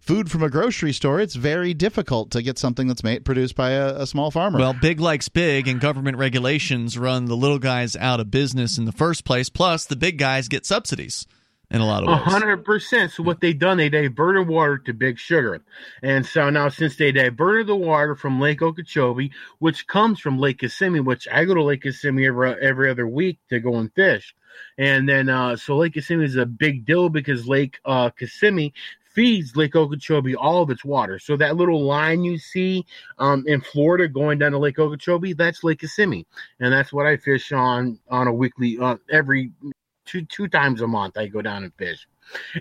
food 0.00 0.30
from 0.30 0.42
a 0.42 0.48
grocery 0.48 0.92
store, 0.94 1.20
it's 1.20 1.34
very 1.34 1.74
difficult 1.74 2.30
to 2.30 2.40
get 2.42 2.58
something 2.58 2.88
that's 2.88 3.04
made 3.04 3.24
produced 3.26 3.54
by 3.54 3.70
a, 3.72 3.94
a 4.00 4.06
small 4.06 4.30
farmer. 4.30 4.58
Well, 4.58 4.72
big 4.72 4.98
likes 4.98 5.28
big, 5.28 5.68
and 5.68 5.80
government 5.80 6.07
regulations 6.16 6.98
run 6.98 7.26
the 7.26 7.36
little 7.36 7.58
guys 7.58 7.96
out 7.96 8.20
of 8.20 8.30
business 8.30 8.78
in 8.78 8.84
the 8.84 8.92
first 8.92 9.24
place. 9.24 9.48
Plus, 9.48 9.84
the 9.84 9.96
big 9.96 10.18
guys 10.18 10.48
get 10.48 10.64
subsidies 10.64 11.26
in 11.70 11.80
a 11.80 11.86
lot 11.86 12.02
of 12.02 12.08
ways. 12.08 12.32
hundred 12.32 12.64
percent. 12.64 13.12
So 13.12 13.22
what 13.22 13.40
they 13.40 13.52
done, 13.52 13.76
they 13.76 13.88
diverted 13.88 14.48
water 14.48 14.78
to 14.78 14.92
Big 14.92 15.18
Sugar, 15.18 15.60
and 16.02 16.24
so 16.24 16.48
now 16.50 16.68
since 16.68 16.96
they 16.96 17.12
diverted 17.12 17.66
the 17.66 17.76
water 17.76 18.16
from 18.16 18.40
Lake 18.40 18.62
Okeechobee, 18.62 19.32
which 19.58 19.86
comes 19.86 20.18
from 20.18 20.38
Lake 20.38 20.58
Kissimmee, 20.58 21.00
which 21.00 21.28
I 21.30 21.44
go 21.44 21.54
to 21.54 21.62
Lake 21.62 21.82
Kissimmee 21.82 22.26
every 22.26 22.54
every 22.60 22.90
other 22.90 23.06
week 23.06 23.38
to 23.50 23.60
go 23.60 23.76
and 23.76 23.92
fish, 23.92 24.34
and 24.78 25.08
then 25.08 25.28
uh, 25.28 25.56
so 25.56 25.76
Lake 25.76 25.94
Kissimmee 25.94 26.24
is 26.24 26.36
a 26.36 26.46
big 26.46 26.86
deal 26.86 27.08
because 27.08 27.46
Lake 27.46 27.78
uh, 27.84 28.10
Kissimmee 28.10 28.72
feeds 29.18 29.56
Lake 29.56 29.74
Okeechobee 29.74 30.36
all 30.36 30.62
of 30.62 30.70
its 30.70 30.84
water. 30.84 31.18
So 31.18 31.36
that 31.38 31.56
little 31.56 31.82
line 31.82 32.22
you 32.22 32.38
see 32.38 32.86
um, 33.18 33.42
in 33.48 33.60
Florida 33.60 34.06
going 34.06 34.38
down 34.38 34.52
to 34.52 34.58
Lake 34.58 34.78
Okeechobee, 34.78 35.32
that's 35.32 35.64
Lake 35.64 35.80
Kissimmee, 35.80 36.24
and 36.60 36.72
that's 36.72 36.92
what 36.92 37.04
I 37.04 37.16
fish 37.16 37.50
on 37.50 37.98
on 38.08 38.28
a 38.28 38.32
weekly, 38.32 38.78
uh, 38.78 38.96
every 39.10 39.50
two 40.06 40.24
two 40.26 40.46
times 40.46 40.82
a 40.82 40.86
month. 40.86 41.18
I 41.18 41.26
go 41.26 41.42
down 41.42 41.64
and 41.64 41.74
fish. 41.74 42.06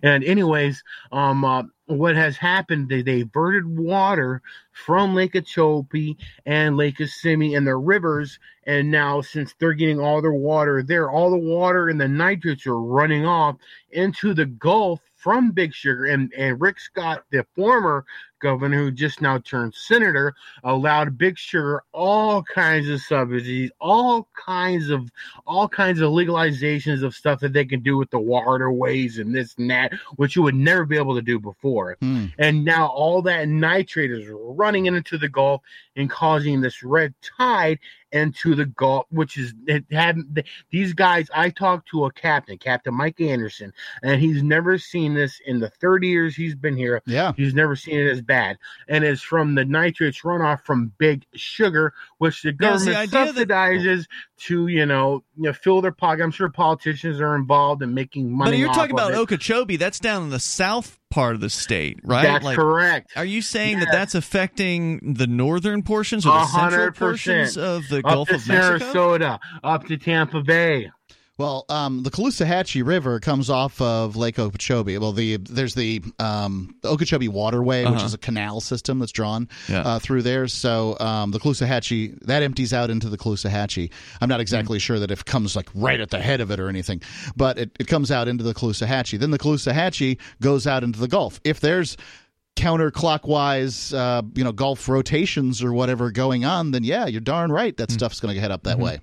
And 0.02 0.24
anyways, 0.24 0.82
um, 1.12 1.46
uh, 1.46 1.63
what 1.86 2.15
has 2.15 2.38
happened? 2.38 2.89
They 2.89 3.04
diverted 3.04 3.67
water 3.78 4.41
from 4.72 5.13
Lake 5.13 5.36
Okeechobee 5.36 6.17
and 6.48 6.76
Lake 6.76 6.98
Kissimmee 6.98 7.54
and 7.54 7.67
their 7.67 7.80
rivers, 7.80 8.39
and 8.65 8.89
now 8.89 9.22
since 9.22 9.54
they're 9.60 9.74
getting 9.74 10.00
all 10.00 10.24
their 10.24 10.34
water 10.34 10.82
there, 10.82 11.12
all 11.12 11.30
the 11.30 11.38
water 11.38 11.89
and 11.89 12.02
the 12.02 12.08
nitrates 12.08 12.65
are 12.65 12.82
running 12.82 13.28
off 13.28 13.58
into 13.91 14.34
the 14.34 14.48
Gulf 14.48 15.02
from 15.17 15.51
Big 15.51 15.73
Sugar. 15.73 16.06
And 16.06 16.32
and 16.38 16.62
Rick 16.62 16.80
Scott, 16.80 17.25
the 17.32 17.45
former 17.56 18.06
governor 18.39 18.77
who 18.77 18.91
just 18.91 19.19
now 19.19 19.39
turned 19.39 19.73
senator, 19.73 20.36
allowed 20.63 21.17
Big 21.17 21.38
Sugar 21.38 21.84
all 21.91 22.43
kinds 22.43 22.88
of 22.88 23.01
subsidies, 23.01 23.71
all 23.82 24.30
kinds 24.36 24.89
of 24.89 25.10
all 25.45 25.67
kinds 25.67 25.99
of 25.99 26.12
legalizations 26.12 27.03
of 27.03 27.15
stuff 27.15 27.39
that 27.39 27.53
they 27.53 27.65
can 27.65 27.82
do 27.82 27.97
with 27.97 28.10
the 28.12 28.19
waterways 28.19 29.17
and 29.17 29.34
this 29.34 29.56
and 29.58 29.69
that, 29.69 29.91
which 30.15 30.36
you 30.36 30.43
would 30.43 30.56
never 30.56 30.86
be 30.86 30.97
able 30.97 31.15
to 31.15 31.21
do 31.21 31.39
before. 31.39 31.97
Hmm. 31.99 32.27
And 32.38 32.63
now 32.63 32.88
all 32.88 33.21
that 33.23 33.49
nitrate 33.49 34.12
is 34.12 34.27
running 34.30 34.86
into 34.86 35.17
the 35.17 35.30
Gulf 35.30 35.62
and 35.95 36.10
causing 36.10 36.62
this 36.62 36.84
red 36.84 37.13
tide 37.38 37.80
into 38.12 38.56
the 38.56 38.65
Gulf, 38.65 39.06
which 39.10 39.38
is 39.38 39.54
it 39.65 39.86
hadn't. 39.91 40.39
these 40.72 40.93
guys. 40.93 41.28
I 41.34 41.50
talked 41.50 41.89
to 41.89 42.06
a 42.06 42.12
captain, 42.12 42.58
Captain 42.58 42.93
Mike 42.93 43.20
Anderson, 43.20 43.74
and 44.04 44.22
he's 44.22 44.43
never 44.43 44.78
seen 44.78 45.13
this 45.13 45.39
in 45.46 45.60
the 45.60 45.70
30 45.70 46.08
years 46.08 46.36
he's 46.36 46.56
been 46.56 46.78
here. 46.78 47.02
yeah. 47.06 47.34
He's 47.36 47.54
never 47.54 47.76
seen 47.76 48.00
it 48.00 48.10
as 48.10 48.22
bad, 48.22 48.58
and 48.88 49.04
it's 49.04 49.22
from 49.22 49.56
the 49.56 49.65
nitrates 49.65 50.22
runoff 50.22 50.62
from 50.63 50.91
Big 50.98 51.26
Sugar, 51.36 51.93
which 52.20 52.41
the 52.43 52.50
is 52.50 52.54
the 52.54 52.58
government 52.58 53.12
that- 53.12 53.36
subsidizes 53.36 54.06
to 54.39 54.67
you 54.67 54.86
know 54.86 55.24
you 55.36 55.43
know 55.43 55.54
fill 55.54 55.82
their 55.82 55.91
pocket. 55.91 56.24
I'm 56.24 56.32
sure 56.32 56.50
politicians 56.50 57.20
are 57.20 57.36
involved 57.36 57.82
in 57.82 57.93
making 57.93 58.32
money. 58.32 58.52
But 58.52 58.58
you're 58.58 58.74
talking 58.74 58.91
about 58.93 59.12
it. 59.12 59.17
Okeechobee. 59.17 59.78
That's 59.78 60.00
down 60.00 60.24
in 60.24 60.30
the 60.30 60.39
south 60.39 61.00
part 61.10 61.36
of 61.36 61.41
the 61.41 61.50
state, 61.50 62.00
right? 62.04 62.24
That's 62.24 62.43
Like, 62.43 62.56
correct. 62.58 63.12
Are 63.15 63.26
you 63.26 63.41
saying 63.41 63.80
that 63.80 63.89
that's 63.91 64.15
affecting 64.15 65.13
the 65.13 65.28
northern 65.28 65.84
portions 65.84 66.26
or 66.26 66.34
the 66.34 66.43
A 66.43 66.48
central 66.48 66.91
portions 66.91 67.58
of 67.58 67.88
the 67.89 68.02
Gulf 68.02 68.30
of 68.30 68.48
Mexico? 68.48 68.91
Sarasota, 68.93 69.39
up 69.63 69.86
to 69.86 69.98
Tampa 69.98 70.41
Bay. 70.41 70.91
Well, 71.38 71.65
um, 71.69 72.02
the 72.02 72.10
Caloosahatchee 72.10 72.84
River 72.84 73.19
comes 73.19 73.52
off 73.52 73.80
of 73.80 74.15
Lake 74.15 74.39
Okeechobee. 74.39 74.97
Well, 74.97 75.12
the 75.12 75.38
there's 75.38 75.76
the, 75.76 76.02
um, 76.17 76.76
Okeechobee 76.84 77.28
Waterway, 77.28 77.86
which 77.86 77.95
Uh-huh. 77.97 78.06
is 78.06 78.13
a 78.15 78.17
canal 78.17 78.60
system 78.60 78.97
that's 78.97 79.12
drawn 79.12 79.47
Yeah. 79.69 79.82
uh, 79.82 80.00
through 80.00 80.23
there. 80.23 80.47
So 80.47 80.97
um, 81.00 81.30
the 81.32 81.39
Caloosahatchee 81.39 82.26
that 82.26 82.41
empties 82.41 82.73
out 82.73 82.89
into 82.89 83.08
the 83.08 83.17
Caloosahatchee. 83.19 83.91
I'm 84.19 84.30
not 84.30 84.39
exactly 84.39 84.80
sure 84.80 84.97
that 84.97 85.12
if 85.12 85.19
it 85.21 85.26
comes 85.26 85.56
like 85.56 85.69
right 85.76 86.00
at 86.00 86.10
the 86.10 86.19
head 86.19 86.41
of 86.41 86.50
it 86.50 86.60
or 86.60 86.69
anything, 86.69 87.02
but 87.36 87.60
it, 87.60 87.69
it 87.80 87.86
comes 87.88 88.10
out 88.10 88.28
into 88.28 88.43
the 88.43 88.56
Caloosahatchee. 88.56 89.19
Then 89.19 89.30
the 89.30 89.38
Caloosahatchee 89.39 90.17
goes 90.41 90.65
out 90.65 90.84
into 90.84 91.00
the 91.00 91.08
Gulf. 91.08 91.39
If 91.43 91.60
there's 91.60 91.97
counterclockwise, 92.56 93.93
uh, 93.95 94.23
you 94.34 94.43
know, 94.43 94.52
Gulf 94.52 94.89
rotations 94.89 95.63
or 95.63 95.71
whatever 95.73 96.10
going 96.10 96.45
on, 96.45 96.71
then 96.71 96.84
yeah, 96.84 97.06
you're 97.06 97.21
darn 97.21 97.52
right 97.52 97.78
that 97.78 97.91
stuff's 97.91 98.19
going 98.19 98.34
to 98.34 98.41
head 98.41 98.50
up 98.50 98.63
that 98.63 98.80
way. 98.80 99.00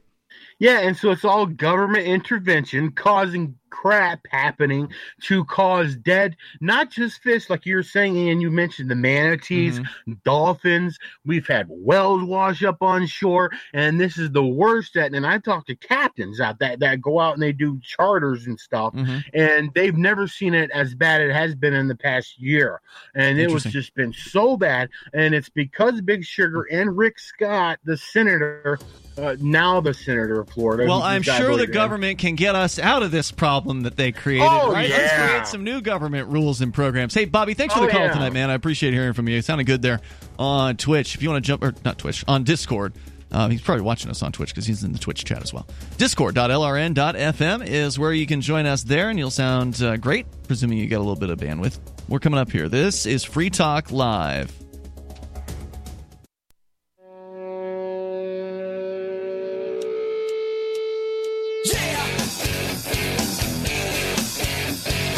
Yeah, 0.64 0.81
and 0.81 0.96
so 0.96 1.11
it's 1.11 1.27
all 1.27 1.44
government 1.44 2.07
intervention 2.07 2.92
causing 2.92 3.55
crap 3.75 4.21
happening 4.31 4.89
to 5.23 5.45
cause 5.47 5.97
dead, 5.97 6.37
not 6.61 6.91
just 6.91 7.21
fish, 7.21 7.51
like 7.51 7.67
you're 7.67 7.83
saying, 7.83 8.29
and 8.31 8.41
you 8.41 8.51
mentioned 8.51 8.89
the 8.91 8.95
manatees, 8.95 9.81
dolphins. 10.25 10.99
We've 11.25 11.47
had 11.47 11.67
whales 11.69 12.23
wash 12.23 12.63
up 12.63 12.83
on 12.83 13.07
shore, 13.07 13.51
and 13.73 14.01
this 14.01 14.17
is 14.17 14.31
the 14.31 14.45
worst. 14.45 14.95
That 14.95 15.13
and 15.13 15.27
I 15.27 15.39
talked 15.39 15.67
to 15.69 15.75
captains 15.77 16.41
out 16.41 16.61
that 16.61 16.81
that 16.81 17.03
go 17.03 17.19
out 17.19 17.35
and 17.35 17.43
they 17.43 17.53
do 17.53 17.81
charters 17.83 18.47
and 18.47 18.59
stuff, 18.59 18.95
Mhm. 18.95 19.25
and 19.35 19.71
they've 19.75 19.97
never 19.97 20.29
seen 20.29 20.55
it 20.55 20.71
as 20.71 20.95
bad 20.95 21.21
it 21.21 21.33
has 21.33 21.55
been 21.55 21.75
in 21.75 21.89
the 21.89 21.97
past 21.97 22.39
year. 22.41 22.81
And 23.15 23.39
it 23.41 23.51
was 23.51 23.65
just 23.65 23.95
been 23.95 24.13
so 24.13 24.57
bad, 24.57 24.89
and 25.13 25.35
it's 25.35 25.49
because 25.49 26.01
Big 26.01 26.25
Sugar 26.25 26.63
and 26.71 26.97
Rick 26.97 27.19
Scott, 27.19 27.81
the 27.85 27.97
senator, 27.97 28.79
uh, 29.19 29.37
now 29.41 29.81
the 29.81 29.95
senator 29.95 30.41
of 30.41 30.49
Florida. 30.51 30.85
Well, 30.87 31.03
I'm 31.03 31.23
sure 31.23 31.57
the 31.57 31.65
in. 31.65 31.71
government 31.71 32.19
can 32.19 32.35
get 32.35 32.55
us 32.55 32.79
out 32.79 33.03
of 33.03 33.11
this 33.11 33.31
problem 33.33 33.63
that 33.64 33.96
they 33.96 34.12
created. 34.12 34.46
Oh, 34.48 34.72
right? 34.72 34.88
Let's 34.88 35.03
yeah. 35.03 35.29
create 35.29 35.46
some 35.46 35.64
new 35.64 35.81
government 35.81 36.29
rules 36.29 36.61
and 36.61 36.72
programs. 36.72 37.14
Hey, 37.14 37.24
Bobby, 37.24 37.55
thanks 37.55 37.74
for 37.74 37.81
Oh, 37.81 37.87
the 37.87 37.92
call 37.92 38.03
yeah. 38.03 38.12
tonight, 38.12 38.33
man. 38.33 38.50
I 38.50 38.55
appreciate 38.55 38.92
hearing 38.94 39.12
from 39.14 39.29
you. 39.29 39.38
It 39.38 39.44
sounded 39.44 39.64
good 39.64 39.83
there 39.83 40.00
on 40.38 40.77
Twitch. 40.77 41.14
If 41.14 41.22
you 41.22 41.31
want 41.31 41.44
to 41.44 41.46
jump, 41.46 41.62
or 41.64 41.74
not 41.85 41.98
Twitch, 41.98 42.24
on 42.29 42.44
Discord. 42.44 42.92
Um, 43.33 43.50
he's 43.50 43.62
probably 43.62 43.83
watching 43.83 44.12
us 44.12 44.22
on 44.22 44.31
Twitch 44.31 44.50
because 44.50 44.64
he's 44.64 44.85
in 44.85 44.92
the 44.92 44.98
Twitch 44.98 45.24
chat 45.24 45.42
as 45.42 45.53
well. 45.53 45.66
Discord.lrn.fm 45.96 47.66
is 47.66 47.98
where 47.98 48.12
you 48.12 48.27
can 48.27 48.40
join 48.40 48.64
us 48.64 48.85
there, 48.85 49.11
and 49.11 49.18
you'll 49.18 49.31
sound 49.31 49.83
uh, 49.83 49.96
great, 49.96 50.27
presuming 50.46 50.79
you 50.79 50.87
get 50.87 50.96
a 50.96 51.00
little 51.00 51.16
bit 51.16 51.31
of 51.31 51.38
bandwidth. 51.40 51.81
We're 52.09 52.20
coming 52.20 52.38
up 52.38 52.53
here. 52.53 52.68
This 52.68 53.07
is 53.07 53.24
Free 53.24 53.50
Talk 53.50 53.90
Live. 53.90 54.53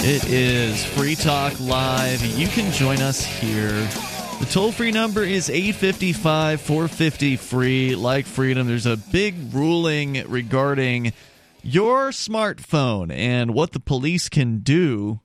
It 0.08 0.30
is 0.30 0.84
Free 0.84 1.16
Talk 1.16 1.58
Live. 1.58 2.24
You 2.24 2.46
can 2.46 2.70
join 2.70 3.00
us 3.02 3.24
here 3.24 3.72
The 4.38 4.46
toll 4.48 4.70
free 4.70 4.92
number 4.92 5.24
is 5.24 5.50
855 5.50 6.60
450 6.60 7.36
free. 7.36 7.96
Like 7.96 8.24
freedom, 8.24 8.68
there's 8.68 8.86
a 8.86 8.96
big 8.96 9.34
ruling 9.52 10.22
regarding 10.28 11.12
your 11.64 12.10
smartphone 12.10 13.10
and 13.10 13.52
what 13.52 13.72
the 13.72 13.80
police 13.80 14.28
can 14.28 14.58
do 14.60 15.22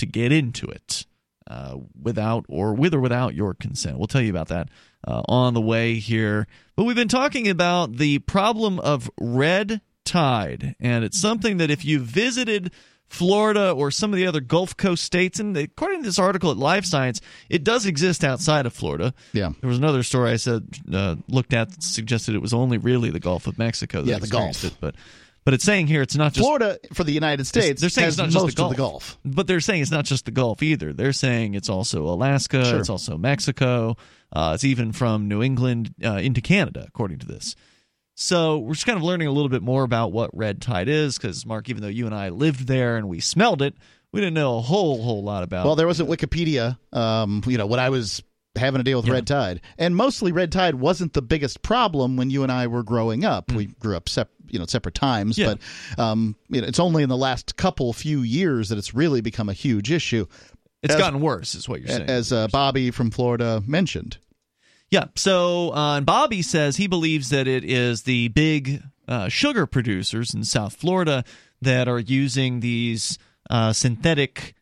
to 0.00 0.06
get 0.06 0.32
into 0.32 0.66
it 0.66 1.06
uh, 1.48 1.76
without 1.96 2.46
or 2.48 2.74
with 2.74 2.94
or 2.94 3.00
without 3.00 3.36
your 3.36 3.54
consent. 3.54 3.96
We'll 3.96 4.08
tell 4.08 4.22
you 4.22 4.30
about 4.30 4.48
that 4.48 4.70
uh, 5.06 5.22
on 5.28 5.54
the 5.54 5.60
way 5.60 6.00
here. 6.00 6.48
But 6.74 6.82
we've 6.82 6.96
been 6.96 7.06
talking 7.06 7.46
about 7.46 7.98
the 7.98 8.18
problem 8.18 8.80
of 8.80 9.08
red 9.20 9.82
tide, 10.04 10.74
and 10.80 11.04
it's 11.04 11.20
something 11.20 11.58
that 11.58 11.70
if 11.70 11.84
you 11.84 12.00
visited 12.00 12.72
Florida 13.08 13.70
or 13.70 13.90
some 13.90 14.12
of 14.12 14.16
the 14.16 14.26
other 14.26 14.40
Gulf 14.40 14.76
Coast 14.76 15.04
states. 15.04 15.38
And 15.38 15.56
according 15.56 16.02
to 16.02 16.08
this 16.08 16.18
article 16.18 16.50
at 16.50 16.56
Live 16.56 16.84
Science, 16.84 17.20
it 17.48 17.64
does 17.64 17.86
exist 17.86 18.24
outside 18.24 18.66
of 18.66 18.72
Florida. 18.72 19.14
Yeah. 19.32 19.52
There 19.60 19.68
was 19.68 19.78
another 19.78 20.02
story 20.02 20.32
I 20.32 20.36
said 20.36 20.66
uh, 20.92 21.16
looked 21.28 21.52
at 21.52 21.70
that 21.70 21.82
suggested 21.82 22.34
it 22.34 22.42
was 22.42 22.54
only 22.54 22.78
really 22.78 23.10
the 23.10 23.20
Gulf 23.20 23.46
of 23.46 23.58
Mexico. 23.58 24.02
That 24.02 24.10
Yeah, 24.10 24.18
the 24.18 24.26
Gulf. 24.26 24.64
It, 24.64 24.74
but 24.80 24.96
but 25.44 25.54
it's 25.54 25.64
saying 25.64 25.86
here 25.86 26.02
it's 26.02 26.16
not 26.16 26.32
just 26.32 26.44
Florida 26.44 26.78
for 26.92 27.04
the 27.04 27.12
United 27.12 27.46
States. 27.46 27.80
They're 27.80 27.88
saying 27.88 28.08
it's 28.08 28.18
not 28.18 28.30
just 28.30 28.46
the 28.46 28.52
Gulf. 28.52 28.70
the 28.70 28.76
Gulf. 28.76 29.18
But 29.24 29.46
they're 29.46 29.60
saying 29.60 29.82
it's 29.82 29.92
not 29.92 30.04
just 30.04 30.24
the 30.24 30.32
Gulf 30.32 30.60
either. 30.60 30.92
They're 30.92 31.12
saying 31.12 31.54
it's 31.54 31.68
also 31.68 32.02
Alaska. 32.02 32.64
Sure. 32.64 32.80
It's 32.80 32.90
also 32.90 33.16
Mexico. 33.16 33.96
Uh, 34.32 34.52
it's 34.54 34.64
even 34.64 34.90
from 34.90 35.28
New 35.28 35.44
England 35.44 35.94
uh, 36.04 36.14
into 36.14 36.40
Canada, 36.40 36.84
according 36.88 37.20
to 37.20 37.26
this. 37.26 37.54
So 38.18 38.58
we're 38.58 38.72
just 38.72 38.86
kind 38.86 38.96
of 38.96 39.02
learning 39.04 39.28
a 39.28 39.30
little 39.30 39.50
bit 39.50 39.62
more 39.62 39.84
about 39.84 40.10
what 40.10 40.34
red 40.34 40.62
tide 40.62 40.88
is, 40.88 41.18
because 41.18 41.44
Mark, 41.44 41.68
even 41.68 41.82
though 41.82 41.88
you 41.88 42.06
and 42.06 42.14
I 42.14 42.30
lived 42.30 42.66
there 42.66 42.96
and 42.96 43.08
we 43.10 43.20
smelled 43.20 43.60
it, 43.60 43.74
we 44.10 44.20
didn't 44.20 44.32
know 44.34 44.56
a 44.56 44.62
whole 44.62 45.02
whole 45.02 45.22
lot 45.22 45.42
about. 45.42 45.66
Well, 45.66 45.76
there 45.76 45.86
wasn't 45.86 46.08
Wikipedia. 46.08 46.78
Um, 46.94 47.42
you 47.46 47.58
know, 47.58 47.66
when 47.66 47.78
I 47.78 47.90
was 47.90 48.22
having 48.56 48.78
to 48.78 48.84
deal 48.84 48.98
with 48.98 49.06
Yeah. 49.06 49.12
red 49.12 49.26
tide, 49.26 49.60
and 49.76 49.94
mostly 49.94 50.32
red 50.32 50.50
tide 50.50 50.76
wasn't 50.76 51.12
the 51.12 51.20
biggest 51.20 51.60
problem 51.60 52.16
when 52.16 52.30
you 52.30 52.42
and 52.42 52.50
I 52.50 52.68
were 52.68 52.82
growing 52.82 53.22
up. 53.26 53.52
We 53.52 53.66
grew 53.66 53.94
up 53.96 54.08
sep- 54.08 54.30
you 54.48 54.58
know 54.58 54.64
separate 54.64 54.94
times. 54.94 55.36
Yeah. 55.36 55.56
but 55.96 56.02
um, 56.02 56.36
you 56.48 56.62
know, 56.62 56.66
it's 56.66 56.80
only 56.80 57.02
in 57.02 57.10
the 57.10 57.16
last 57.18 57.56
couple 57.56 57.92
few 57.92 58.22
years 58.22 58.70
that 58.70 58.78
it's 58.78 58.94
really 58.94 59.20
become 59.20 59.50
a 59.50 59.52
huge 59.52 59.90
issue. 59.92 60.24
it's 60.82 60.94
as- 60.94 60.98
gotten 61.00 61.20
worse, 61.20 61.54
is 61.54 61.68
what 61.68 61.80
you're 61.80 61.88
saying. 61.90 62.08
As 62.08 62.32
uh, 62.32 62.48
Bobby 62.48 62.90
from 62.90 63.10
Florida 63.10 63.62
mentioned. 63.66 64.16
Yeah. 64.90 65.06
So, 65.16 65.74
uh, 65.74 65.96
and 65.96 66.06
Bobby 66.06 66.42
says 66.42 66.76
he 66.76 66.86
believes 66.86 67.30
that 67.30 67.48
it 67.48 67.64
is 67.64 68.02
the 68.02 68.28
big 68.28 68.82
uh, 69.08 69.28
sugar 69.28 69.66
producers 69.66 70.34
in 70.34 70.44
South 70.44 70.76
Florida 70.76 71.24
that 71.62 71.88
are 71.88 71.98
using 71.98 72.60
these 72.60 73.18
uh, 73.50 73.72
synthetic 73.72 74.54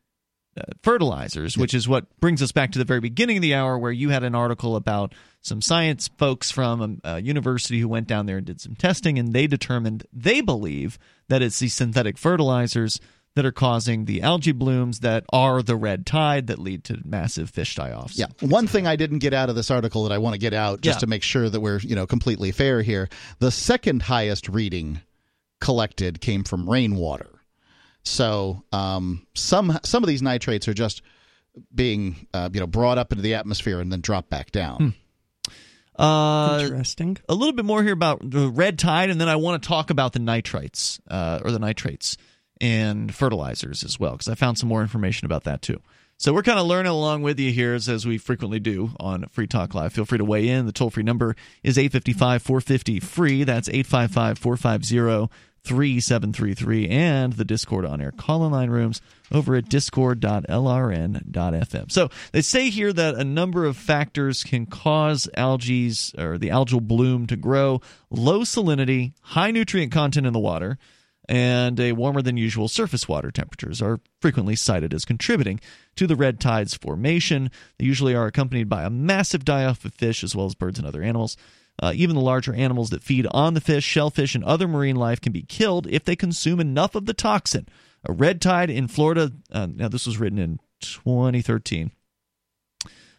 uh, 0.56 0.62
fertilizers, 0.82 1.58
which 1.58 1.74
is 1.74 1.88
what 1.88 2.06
brings 2.20 2.40
us 2.40 2.52
back 2.52 2.70
to 2.72 2.78
the 2.78 2.84
very 2.84 3.00
beginning 3.00 3.38
of 3.38 3.42
the 3.42 3.54
hour 3.54 3.78
where 3.78 3.92
you 3.92 4.10
had 4.10 4.22
an 4.22 4.34
article 4.34 4.76
about 4.76 5.12
some 5.40 5.60
science 5.60 6.08
folks 6.16 6.50
from 6.50 7.00
a, 7.04 7.16
a 7.16 7.20
university 7.20 7.80
who 7.80 7.88
went 7.88 8.06
down 8.06 8.26
there 8.26 8.38
and 8.38 8.46
did 8.46 8.60
some 8.60 8.76
testing, 8.76 9.18
and 9.18 9.32
they 9.32 9.46
determined 9.46 10.06
they 10.12 10.40
believe 10.40 10.98
that 11.28 11.42
it's 11.42 11.58
these 11.58 11.74
synthetic 11.74 12.16
fertilizers 12.16 13.00
that 13.36 13.44
are 13.44 13.52
causing 13.52 14.04
the 14.04 14.22
algae 14.22 14.52
blooms 14.52 15.00
that 15.00 15.24
are 15.32 15.60
the 15.62 15.74
red 15.76 16.06
tide 16.06 16.46
that 16.46 16.58
lead 16.58 16.84
to 16.84 17.00
massive 17.04 17.50
fish 17.50 17.74
die-offs. 17.74 18.16
Yeah. 18.18 18.26
One 18.40 18.66
thing 18.68 18.86
I 18.86 18.94
didn't 18.96 19.18
get 19.18 19.34
out 19.34 19.48
of 19.48 19.56
this 19.56 19.70
article 19.70 20.04
that 20.04 20.12
I 20.12 20.18
want 20.18 20.34
to 20.34 20.38
get 20.38 20.54
out 20.54 20.80
just 20.80 20.96
Yeah. 20.96 21.00
to 21.00 21.06
make 21.08 21.22
sure 21.24 21.48
that 21.50 21.60
we're, 21.60 21.80
you 21.80 21.96
know, 21.96 22.06
completely 22.06 22.52
fair 22.52 22.82
here. 22.82 23.08
The 23.40 23.50
second 23.50 24.02
highest 24.02 24.48
reading 24.48 25.00
collected 25.60 26.20
came 26.20 26.44
from 26.44 26.68
rainwater. 26.70 27.30
So, 28.04 28.62
um, 28.70 29.26
some 29.34 29.78
some 29.82 30.02
of 30.04 30.08
these 30.08 30.20
nitrates 30.22 30.68
are 30.68 30.74
just 30.74 31.02
being, 31.74 32.26
uh, 32.34 32.50
you 32.52 32.60
know, 32.60 32.66
brought 32.66 32.98
up 32.98 33.10
into 33.12 33.22
the 33.22 33.34
atmosphere 33.34 33.80
and 33.80 33.90
then 33.90 34.00
dropped 34.00 34.28
back 34.30 34.50
down. 34.52 34.94
Uh, 35.98 36.58
Interesting. 36.60 37.16
a 37.28 37.34
little 37.34 37.52
bit 37.54 37.64
more 37.64 37.82
here 37.82 37.92
about 37.92 38.28
the 38.28 38.48
red 38.48 38.78
tide, 38.78 39.10
and 39.10 39.20
then 39.20 39.28
I 39.28 39.36
want 39.36 39.62
to 39.62 39.68
talk 39.68 39.90
about 39.90 40.12
the 40.12 40.18
nitrites 40.18 40.98
uh, 41.08 41.40
or 41.44 41.52
the 41.52 41.60
nitrates 41.60 42.16
and 42.64 43.14
fertilizers 43.14 43.84
as 43.84 44.00
well, 44.00 44.12
because 44.12 44.28
I 44.28 44.34
found 44.34 44.56
some 44.56 44.70
more 44.70 44.80
information 44.80 45.26
about 45.26 45.44
that 45.44 45.60
too. 45.60 45.82
So 46.16 46.32
we're 46.32 46.42
kind 46.42 46.58
of 46.58 46.66
learning 46.66 46.92
along 46.92 47.20
with 47.20 47.38
you 47.38 47.52
here, 47.52 47.74
as, 47.74 47.90
as 47.90 48.06
we 48.06 48.16
frequently 48.16 48.58
do 48.58 48.92
on 48.98 49.26
Free 49.26 49.46
Talk 49.46 49.74
Live. 49.74 49.92
Feel 49.92 50.06
free 50.06 50.16
to 50.16 50.24
weigh 50.24 50.48
in. 50.48 50.64
The 50.64 50.72
toll 50.72 50.88
free 50.88 51.02
number 51.02 51.36
is 51.62 51.76
855 51.76 52.40
450 52.40 53.00
free. 53.00 53.44
That's 53.44 53.68
855 53.68 54.38
450 54.38 55.28
3733. 55.64 56.88
And 56.88 57.34
the 57.34 57.44
Discord 57.44 57.84
on 57.84 58.00
air 58.00 58.12
call 58.12 58.46
in 58.46 58.52
line 58.52 58.70
rooms 58.70 59.02
over 59.30 59.56
at 59.56 59.68
discord.lrn.fm. 59.68 61.92
So 61.92 62.08
they 62.32 62.40
say 62.40 62.70
here 62.70 62.94
that 62.94 63.16
a 63.16 63.24
number 63.24 63.66
of 63.66 63.76
factors 63.76 64.42
can 64.42 64.64
cause 64.64 65.28
algae 65.36 65.92
or 66.16 66.38
the 66.38 66.48
algal 66.48 66.80
bloom 66.80 67.26
to 67.26 67.36
grow 67.36 67.82
low 68.10 68.40
salinity, 68.40 69.12
high 69.20 69.50
nutrient 69.50 69.92
content 69.92 70.26
in 70.26 70.32
the 70.32 70.38
water 70.38 70.78
and 71.28 71.80
a 71.80 71.92
warmer 71.92 72.22
than 72.22 72.36
usual 72.36 72.68
surface 72.68 73.08
water 73.08 73.30
temperatures 73.30 73.80
are 73.80 74.00
frequently 74.20 74.56
cited 74.56 74.92
as 74.92 75.04
contributing 75.04 75.60
to 75.96 76.06
the 76.06 76.16
red 76.16 76.40
tide's 76.40 76.74
formation. 76.74 77.50
They 77.78 77.86
usually 77.86 78.14
are 78.14 78.26
accompanied 78.26 78.68
by 78.68 78.84
a 78.84 78.90
massive 78.90 79.44
die 79.44 79.64
off 79.64 79.84
of 79.84 79.94
fish 79.94 80.22
as 80.22 80.36
well 80.36 80.46
as 80.46 80.54
birds 80.54 80.78
and 80.78 80.86
other 80.86 81.02
animals. 81.02 81.36
Uh, 81.82 81.92
even 81.94 82.14
the 82.14 82.22
larger 82.22 82.54
animals 82.54 82.90
that 82.90 83.02
feed 83.02 83.26
on 83.32 83.54
the 83.54 83.60
fish, 83.60 83.84
shellfish, 83.84 84.34
and 84.34 84.44
other 84.44 84.68
marine 84.68 84.96
life 84.96 85.20
can 85.20 85.32
be 85.32 85.42
killed 85.42 85.88
if 85.88 86.04
they 86.04 86.14
consume 86.14 86.60
enough 86.60 86.94
of 86.94 87.06
the 87.06 87.14
toxin. 87.14 87.66
A 88.04 88.12
red 88.12 88.40
tide 88.40 88.70
in 88.70 88.86
Florida, 88.86 89.32
uh, 89.50 89.66
now 89.66 89.88
this 89.88 90.06
was 90.06 90.18
written 90.18 90.38
in 90.38 90.60
2013. 90.80 91.90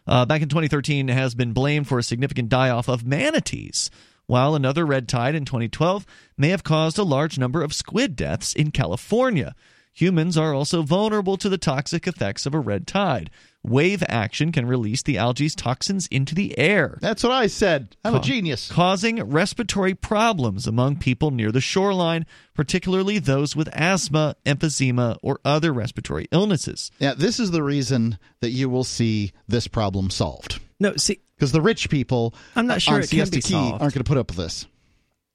Uh, 0.06 0.24
back 0.24 0.40
in 0.40 0.48
2013, 0.48 1.08
has 1.08 1.34
been 1.34 1.52
blamed 1.52 1.88
for 1.88 1.98
a 1.98 2.02
significant 2.02 2.48
die 2.48 2.70
off 2.70 2.88
of 2.88 3.04
manatees, 3.04 3.90
while 4.26 4.54
another 4.54 4.84
red 4.84 5.08
tide 5.08 5.34
in 5.34 5.44
2012 5.44 6.06
may 6.36 6.48
have 6.48 6.64
caused 6.64 6.98
a 6.98 7.02
large 7.04 7.38
number 7.38 7.62
of 7.62 7.72
squid 7.72 8.16
deaths 8.16 8.52
in 8.52 8.70
California. 8.70 9.54
Humans 9.94 10.36
are 10.36 10.52
also 10.52 10.82
vulnerable 10.82 11.38
to 11.38 11.48
the 11.48 11.56
toxic 11.56 12.06
effects 12.06 12.44
of 12.44 12.52
a 12.54 12.60
red 12.60 12.86
tide. 12.86 13.30
Wave 13.62 14.04
action 14.08 14.52
can 14.52 14.66
release 14.66 15.02
the 15.02 15.16
algae's 15.16 15.54
toxins 15.54 16.06
into 16.08 16.34
the 16.34 16.56
air, 16.58 16.98
That's 17.00 17.22
what 17.22 17.32
I 17.32 17.46
said. 17.46 17.96
I'm 18.04 18.14
a 18.14 18.20
genius. 18.20 18.70
causing 18.70 19.24
respiratory 19.24 19.94
problems 19.94 20.66
among 20.66 20.96
people 20.96 21.30
near 21.30 21.50
the 21.50 21.62
shoreline, 21.62 22.26
particularly 22.54 23.18
those 23.18 23.56
with 23.56 23.68
asthma, 23.72 24.36
emphysema, 24.44 25.16
or 25.22 25.40
other 25.44 25.72
respiratory 25.72 26.28
illnesses. 26.30 26.92
Yeah, 26.98 27.14
this 27.14 27.40
is 27.40 27.50
the 27.50 27.62
reason 27.62 28.18
that 28.40 28.50
you 28.50 28.68
will 28.68 28.84
see 28.84 29.32
this 29.48 29.66
problem 29.66 30.10
solved. 30.10 30.60
No, 30.78 30.94
see, 30.96 31.20
Because 31.36 31.52
the 31.52 31.60
rich 31.62 31.88
people 31.90 32.34
I'm 32.54 32.66
not 32.66 32.82
sure 32.82 32.94
on 32.94 33.00
it 33.00 33.08
can 33.10 33.18
Siesta 33.26 33.36
be 33.36 33.42
Key 33.42 33.52
solved. 33.52 33.82
aren't 33.82 33.94
going 33.94 34.04
to 34.04 34.08
put 34.08 34.18
up 34.18 34.28
with 34.28 34.36
this. 34.36 34.66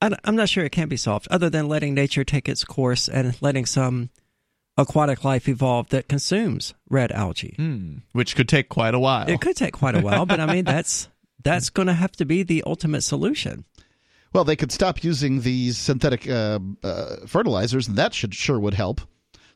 I, 0.00 0.16
am 0.24 0.36
not 0.36 0.48
sure 0.48 0.64
it 0.64 0.70
can 0.72 0.88
be 0.88 0.96
solved 0.96 1.28
other 1.30 1.48
than 1.50 1.68
letting 1.68 1.94
nature 1.94 2.24
take 2.24 2.48
its 2.48 2.64
course 2.64 3.08
and 3.08 3.40
letting 3.40 3.66
some 3.66 4.10
aquatic 4.76 5.22
life 5.24 5.48
evolve 5.48 5.88
that 5.90 6.08
consumes 6.08 6.74
red 6.88 7.12
algae. 7.12 7.54
Hmm, 7.56 7.98
which 8.12 8.34
could 8.34 8.48
take 8.48 8.68
quite 8.68 8.94
a 8.94 8.98
while. 8.98 9.28
It 9.28 9.40
could 9.40 9.56
take 9.56 9.74
quite 9.74 9.94
a 9.94 10.00
while, 10.00 10.26
but 10.26 10.40
I 10.40 10.46
mean 10.52 10.64
that's 10.66 11.08
that's 11.42 11.70
going 11.70 11.88
to 11.88 11.94
have 11.94 12.12
to 12.12 12.24
be 12.24 12.42
the 12.42 12.62
ultimate 12.66 13.02
solution. 13.02 13.64
Well, 14.32 14.44
they 14.44 14.56
could 14.56 14.72
stop 14.72 15.04
using 15.04 15.42
these 15.42 15.76
synthetic 15.76 16.28
uh, 16.28 16.58
uh, 16.82 17.16
fertilizers, 17.26 17.86
and 17.86 17.96
that 17.98 18.14
should 18.14 18.34
sure 18.34 18.58
would 18.58 18.74
help. 18.74 19.02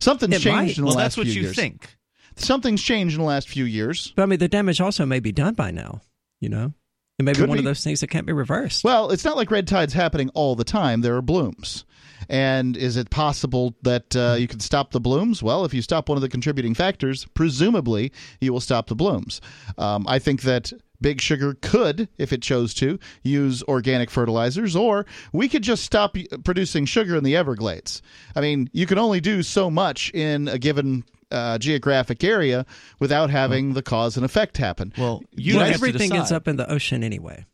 Something's 0.01 0.35
It 0.37 0.41
changed 0.43 0.55
might. 0.55 0.79
in 0.79 0.83
the 0.83 0.87
well, 0.89 0.97
last 0.97 1.03
that's 1.05 1.17
what 1.17 1.27
you 1.29 1.43
years. 1.43 1.57
think. 1.57 1.96
Something's 2.37 2.83
changed 2.83 3.15
in 3.15 3.21
the 3.21 3.27
last 3.27 3.49
few 3.49 3.65
years. 3.65 4.13
But 4.15 4.23
I 4.23 4.27
mean 4.27 4.39
the 4.39 4.49
damage 4.49 4.81
also 4.81 5.07
may 5.07 5.21
be 5.21 5.33
done 5.33 5.55
by 5.55 5.71
now. 5.71 6.03
You 6.41 6.51
know, 6.51 6.73
it 7.19 7.23
may 7.25 7.33
be 7.33 7.39
Could 7.39 7.49
one 7.49 7.57
be. 7.57 7.61
of 7.61 7.65
those 7.65 7.83
things 7.83 8.01
that 8.01 8.09
can't 8.09 8.27
be 8.27 8.33
reversed. 8.33 8.85
Well, 8.85 9.11
it's 9.11 9.25
not 9.25 9.37
like 9.37 9.51
red 9.51 9.67
tide's 9.67 9.95
happening 9.95 10.29
all 10.35 10.55
the 10.55 10.65
time. 10.65 11.01
There 11.01 11.17
are 11.17 11.23
blooms. 11.23 11.85
And 12.29 12.77
is 12.77 12.97
it 12.97 13.09
possible 13.11 13.75
that 13.83 14.17
uh, 14.17 14.37
you 14.39 14.49
can 14.49 14.61
stop 14.61 14.91
the 14.91 15.01
blooms? 15.01 15.43
Well, 15.43 15.65
if 15.65 15.73
you 15.73 15.81
stop 15.81 16.09
one 16.09 16.17
of 16.17 16.23
the 16.23 16.29
contributing 16.29 16.75
factors, 16.75 17.25
presumably 17.35 18.13
you 18.41 18.53
will 18.53 18.61
stop 18.61 18.89
the 18.89 18.95
blooms. 18.97 19.41
Um, 19.79 20.05
I 20.09 20.19
think 20.19 20.43
that 20.43 20.73
Big 21.01 21.21
Sugar 21.21 21.57
could, 21.61 22.09
if 22.19 22.33
it 22.33 22.43
chose 22.43 22.75
to, 22.75 22.99
use 23.23 23.63
organic 23.65 24.11
fertilizers, 24.11 24.75
or 24.75 25.07
we 25.33 25.49
could 25.49 25.63
just 25.63 25.85
stop 25.85 26.17
producing 26.45 26.85
sugar 26.87 27.17
in 27.17 27.25
the 27.25 27.37
Everglades. 27.37 28.03
I 28.35 28.41
mean, 28.41 28.71
you 28.73 28.87
can 28.87 28.99
only 28.99 29.21
do 29.21 29.43
so 29.43 29.71
much 29.71 30.11
in 30.13 30.49
a 30.49 30.59
given 30.59 31.05
uh, 31.31 31.59
geographic 31.59 32.23
area 32.25 32.65
without 32.99 33.31
having 33.31 33.73
the 33.75 33.83
cause 33.83 34.17
and 34.17 34.25
effect 34.25 34.57
happen. 34.59 34.93
Well, 34.97 35.23
you 35.33 35.57
Well, 35.57 35.65
have 35.67 35.75
everything 35.75 36.11
to 36.11 36.17
ends 36.17 36.33
up 36.33 36.47
in 36.49 36.57
the 36.57 36.71
ocean 36.71 37.03
anyway. 37.03 37.47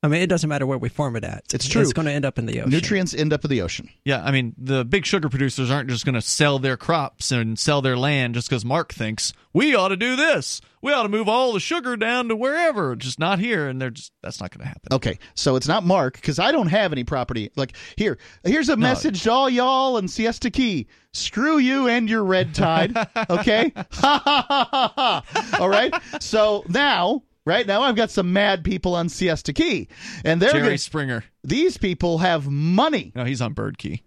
I 0.00 0.06
mean, 0.06 0.22
it 0.22 0.28
doesn't 0.28 0.48
matter 0.48 0.64
where 0.64 0.78
we 0.78 0.88
farm 0.88 1.16
it 1.16 1.24
at. 1.24 1.42
It's 1.52 1.66
true. 1.66 1.82
It's 1.82 1.92
going 1.92 2.06
to 2.06 2.12
end 2.12 2.24
up 2.24 2.38
in 2.38 2.46
the 2.46 2.60
ocean. 2.60 2.70
Nutrients 2.70 3.14
end 3.14 3.32
up 3.32 3.44
in 3.44 3.50
the 3.50 3.62
ocean. 3.62 3.88
Yeah, 4.04 4.22
I 4.22 4.30
mean, 4.30 4.54
the 4.56 4.84
big 4.84 5.04
sugar 5.04 5.28
producers 5.28 5.72
aren't 5.72 5.90
just 5.90 6.04
going 6.04 6.14
to 6.14 6.20
sell 6.20 6.60
their 6.60 6.76
crops 6.76 7.32
and 7.32 7.58
sell 7.58 7.82
their 7.82 7.96
land 7.96 8.34
just 8.34 8.48
because 8.48 8.64
Mark 8.64 8.92
thinks 8.92 9.32
we 9.52 9.74
ought 9.74 9.88
to 9.88 9.96
do 9.96 10.14
this. 10.14 10.60
We 10.82 10.92
ought 10.92 11.02
to 11.02 11.08
move 11.08 11.28
all 11.28 11.52
the 11.52 11.58
sugar 11.58 11.96
down 11.96 12.28
to 12.28 12.36
wherever, 12.36 12.94
just 12.94 13.18
not 13.18 13.40
here. 13.40 13.66
And 13.66 13.82
they're 13.82 13.90
just 13.90 14.12
that's 14.22 14.40
not 14.40 14.52
going 14.52 14.60
to 14.60 14.68
happen. 14.68 14.92
Okay, 14.92 15.18
so 15.34 15.56
it's 15.56 15.66
not 15.66 15.82
Mark 15.82 16.14
because 16.14 16.38
I 16.38 16.52
don't 16.52 16.68
have 16.68 16.92
any 16.92 17.02
property. 17.02 17.50
Like 17.56 17.74
here, 17.96 18.18
here's 18.44 18.68
a 18.68 18.76
message 18.76 19.24
to 19.24 19.32
all 19.32 19.50
y'all 19.50 19.98
in 19.98 20.06
Siesta 20.06 20.50
Key. 20.50 20.86
Screw 21.12 21.58
you 21.58 21.88
and 21.88 22.08
your 22.08 22.22
red 22.22 22.54
tide. 22.54 22.96
Okay, 23.28 23.72
ha 23.76 23.84
ha 24.24 24.46
ha 24.48 24.68
ha 24.70 24.92
ha. 24.94 25.58
All 25.58 25.68
right. 25.68 25.92
So 26.20 26.62
now 26.68 27.24
right 27.48 27.66
now 27.66 27.82
I've 27.82 27.96
got 27.96 28.10
some 28.10 28.32
mad 28.32 28.62
people 28.64 28.94
on 28.94 29.08
Siesta 29.08 29.52
Key, 29.52 29.88
and 30.24 30.40
they're 30.40 30.52
Jerry 30.52 30.62
gonna, 30.64 30.78
Springer. 30.78 31.24
these 31.42 31.76
people 31.78 32.18
have 32.18 32.48
money. 32.48 33.10
No, 33.14 33.24
he's 33.24 33.40
on 33.40 33.54
Bird 33.54 33.78
Key. 33.78 34.02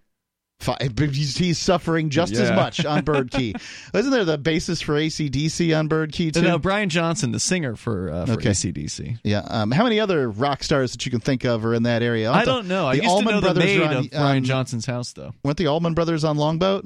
He's, 0.99 1.35
he's 1.37 1.57
suffering 1.57 2.11
just 2.11 2.33
as 2.33 2.51
much 2.51 2.85
on 2.85 3.03
Bird 3.03 3.31
Key. 3.31 3.55
Isn't 3.95 4.11
there 4.11 4.25
the 4.25 4.37
basis 4.37 4.79
for 4.79 4.93
ACDC 4.93 5.75
on 5.75 5.87
Bird 5.87 6.11
Key 6.11 6.29
too? 6.29 6.43
No, 6.43 6.59
Brian 6.59 6.87
Johnson, 6.87 7.31
the 7.31 7.39
singer 7.39 7.75
for 7.75 8.11
uh, 8.11 8.25
for 8.27 8.33
Okay. 8.33 8.51
ACDC. 8.51 9.17
Yeah. 9.23 9.39
Um, 9.47 9.71
how 9.71 9.83
many 9.83 9.99
other 9.99 10.29
rock 10.29 10.61
stars 10.61 10.91
that 10.91 11.03
you 11.03 11.09
can 11.11 11.19
think 11.19 11.45
of 11.45 11.65
are 11.65 11.73
in 11.73 11.81
that 11.83 12.03
area? 12.03 12.31
I 12.31 12.45
don't 12.45 12.67
know. 12.67 12.85
I 12.87 12.95
the 12.97 13.01
used 13.01 13.09
Allman 13.11 13.25
to 13.27 13.31
know 13.33 13.39
the 13.39 13.53
Brothers 13.55 13.63
maid 13.63 13.81
are 13.81 13.85
on- 13.85 13.97
of 13.97 14.11
Brian 14.11 14.37
um, 14.37 14.43
Johnson's 14.43 14.85
house, 14.85 15.13
though. 15.13 15.31
Weren't 15.43 15.57
the 15.57 15.65
Allman 15.65 15.95
Brothers 15.95 16.23
on 16.23 16.37
Longboat? 16.37 16.85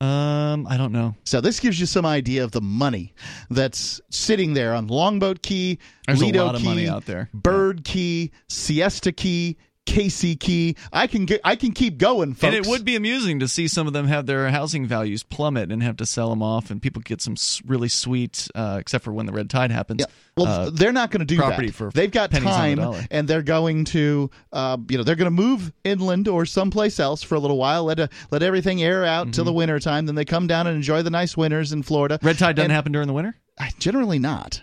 Um, 0.00 0.66
I 0.66 0.76
don't 0.76 0.92
know. 0.92 1.14
So 1.24 1.40
this 1.40 1.58
gives 1.58 1.80
you 1.80 1.86
some 1.86 2.04
idea 2.04 2.44
of 2.44 2.52
the 2.52 2.60
money 2.60 3.14
that's 3.48 4.00
sitting 4.10 4.52
there 4.52 4.74
on 4.74 4.88
Longboat 4.88 5.42
Key, 5.42 5.78
There's 6.06 6.20
Lido 6.20 6.44
a 6.44 6.46
lot 6.46 6.54
of 6.54 6.60
Key, 6.60 6.66
money 6.66 6.88
out 6.88 7.06
there. 7.06 7.30
Bird 7.32 7.84
Key, 7.84 8.30
Siesta 8.48 9.10
Key, 9.12 9.56
Casey 9.86 10.36
Key. 10.36 10.76
I 10.92 11.06
can 11.06 11.24
get. 11.24 11.40
I 11.44 11.56
can 11.56 11.72
keep 11.72 11.96
going, 11.98 12.34
folks. 12.34 12.44
And 12.44 12.54
it 12.54 12.66
would 12.66 12.84
be 12.84 12.96
amusing 12.96 13.38
to 13.40 13.48
see 13.48 13.68
some 13.68 13.86
of 13.86 13.92
them 13.92 14.06
have 14.08 14.26
their 14.26 14.48
housing 14.50 14.84
values 14.86 15.22
plummet 15.22 15.72
and 15.72 15.82
have 15.82 15.96
to 15.98 16.06
sell 16.06 16.28
them 16.30 16.42
off, 16.42 16.70
and 16.70 16.82
people 16.82 17.00
get 17.02 17.22
some 17.22 17.36
really 17.64 17.88
sweet, 17.88 18.48
uh, 18.54 18.76
except 18.80 19.04
for 19.04 19.12
when 19.12 19.26
the 19.26 19.32
red 19.32 19.48
tide 19.48 19.70
happens. 19.70 20.00
Yeah. 20.00 20.06
Well, 20.36 20.46
uh, 20.46 20.70
they're 20.70 20.92
not 20.92 21.10
going 21.10 21.20
to 21.20 21.24
do 21.24 21.38
property 21.38 21.68
that. 21.68 21.74
for 21.74 21.90
They've 21.90 22.10
got 22.10 22.34
on 22.34 22.42
the 22.42 22.50
time, 22.50 23.06
and 23.10 23.26
they're 23.26 23.40
going 23.42 23.86
to, 23.86 24.30
uh, 24.52 24.76
you 24.90 24.98
know, 24.98 25.04
they're 25.04 25.14
going 25.16 25.24
to 25.26 25.30
move 25.30 25.72
inland 25.82 26.28
or 26.28 26.44
someplace 26.44 27.00
else 27.00 27.22
for 27.22 27.36
a 27.36 27.38
little 27.38 27.56
while. 27.56 27.84
Let 27.84 28.00
uh 28.00 28.08
let 28.30 28.42
everything 28.42 28.82
air 28.82 29.04
out 29.04 29.32
till 29.32 29.44
the 29.44 29.50
Mm-hmm. 29.50 29.56
winter 29.58 29.78
time. 29.80 30.04
Then 30.06 30.14
they 30.14 30.26
come 30.26 30.46
down 30.46 30.66
and 30.66 30.76
enjoy 30.76 31.00
the 31.02 31.10
nice 31.10 31.36
winters 31.38 31.72
in 31.72 31.82
Florida. 31.82 32.18
red 32.22 32.36
tide 32.38 32.56
doesn't 32.56 32.70
and- 32.70 32.74
happen 32.74 32.92
during 32.92 33.06
the 33.08 33.14
winter. 33.14 33.36
Generally 33.78 34.18
not. 34.18 34.62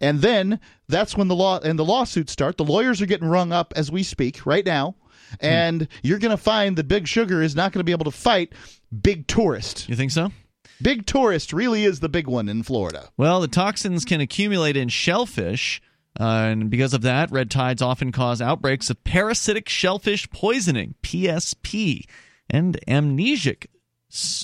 And 0.00 0.20
then 0.20 0.60
that's 0.88 1.16
when 1.16 1.28
the 1.28 1.34
law 1.34 1.58
and 1.60 1.78
the 1.78 1.84
lawsuits 1.84 2.32
start. 2.32 2.56
The 2.56 2.64
lawyers 2.64 3.00
are 3.02 3.06
getting 3.06 3.28
rung 3.28 3.52
up 3.52 3.72
as 3.76 3.90
we 3.90 4.02
speak 4.02 4.46
right 4.46 4.64
now. 4.64 4.96
Hmm. 5.40 5.46
And 5.46 5.88
you're 6.02 6.18
going 6.18 6.36
to 6.36 6.42
find 6.42 6.76
that 6.76 6.88
Big 6.88 7.08
Sugar 7.08 7.42
is 7.42 7.56
not 7.56 7.72
going 7.72 7.80
to 7.80 7.84
be 7.84 7.92
able 7.92 8.04
to 8.04 8.10
fight 8.10 8.52
Big 9.02 9.26
Tourist. 9.26 9.88
You 9.88 9.96
think 9.96 10.10
so? 10.10 10.30
Big 10.82 11.06
Tourist 11.06 11.52
really 11.52 11.84
is 11.84 12.00
the 12.00 12.08
big 12.08 12.26
one 12.26 12.48
in 12.48 12.62
Florida. 12.62 13.08
Well, 13.16 13.40
the 13.40 13.48
toxins 13.48 14.04
can 14.04 14.20
accumulate 14.20 14.76
in 14.76 14.88
shellfish, 14.88 15.80
uh, 16.18 16.24
and 16.24 16.70
because 16.70 16.94
of 16.94 17.02
that, 17.02 17.30
red 17.30 17.50
tides 17.50 17.80
often 17.80 18.12
cause 18.12 18.40
outbreaks 18.42 18.90
of 18.90 19.02
parasitic 19.04 19.68
shellfish 19.68 20.28
poisoning 20.30 20.94
(PSP) 21.02 22.06
and 22.50 22.78
amnesic 22.88 23.66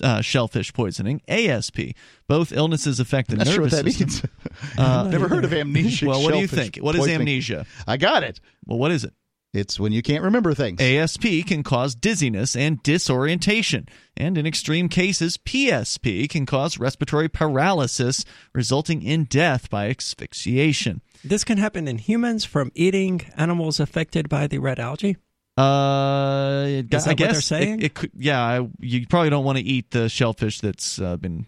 uh, 0.02 0.20
shellfish 0.20 0.72
poisoning 0.72 1.20
(ASP). 1.28 1.80
Both 2.28 2.52
illnesses 2.52 3.00
affect 3.00 3.30
the 3.30 3.36
Not 3.36 3.46
sure 3.46 3.62
what 3.62 3.72
nervous 3.72 3.96
that 3.96 4.06
system. 4.06 4.30
means. 4.50 4.78
Uh, 4.78 5.08
Never 5.10 5.28
heard 5.28 5.44
of 5.44 5.52
amnesia. 5.52 6.06
well, 6.06 6.22
what 6.22 6.32
do 6.32 6.38
you 6.40 6.46
think? 6.46 6.76
What 6.76 6.94
is 6.94 7.00
poisoning. 7.00 7.20
amnesia? 7.22 7.66
I 7.86 7.96
got 7.96 8.22
it. 8.22 8.40
Well, 8.66 8.78
what 8.78 8.90
is 8.90 9.04
it? 9.04 9.12
It's 9.52 9.80
when 9.80 9.90
you 9.90 10.00
can't 10.00 10.22
remember 10.22 10.54
things. 10.54 10.80
ASP 10.80 11.24
can 11.46 11.64
cause 11.64 11.96
dizziness 11.96 12.54
and 12.54 12.80
disorientation, 12.84 13.88
and 14.16 14.38
in 14.38 14.46
extreme 14.46 14.88
cases, 14.88 15.38
PSP 15.38 16.28
can 16.30 16.46
cause 16.46 16.78
respiratory 16.78 17.28
paralysis, 17.28 18.24
resulting 18.54 19.02
in 19.02 19.24
death 19.24 19.68
by 19.68 19.88
asphyxiation. 19.88 21.00
This 21.24 21.42
can 21.42 21.58
happen 21.58 21.88
in 21.88 21.98
humans 21.98 22.44
from 22.44 22.70
eating 22.76 23.22
animals 23.36 23.80
affected 23.80 24.28
by 24.28 24.46
the 24.46 24.58
red 24.58 24.78
algae. 24.78 25.16
Uh, 25.60 26.82
Is 26.90 27.06
I 27.06 27.10
what 27.10 27.16
guess 27.16 27.32
they're 27.32 27.40
saying? 27.40 27.80
It, 27.80 27.84
it 27.84 27.94
could, 27.94 28.10
yeah, 28.16 28.40
I, 28.40 28.68
you 28.80 29.06
probably 29.06 29.30
don't 29.30 29.44
want 29.44 29.58
to 29.58 29.64
eat 29.64 29.90
the 29.90 30.08
shellfish 30.08 30.60
that's 30.60 31.00
uh, 31.00 31.16
been 31.16 31.46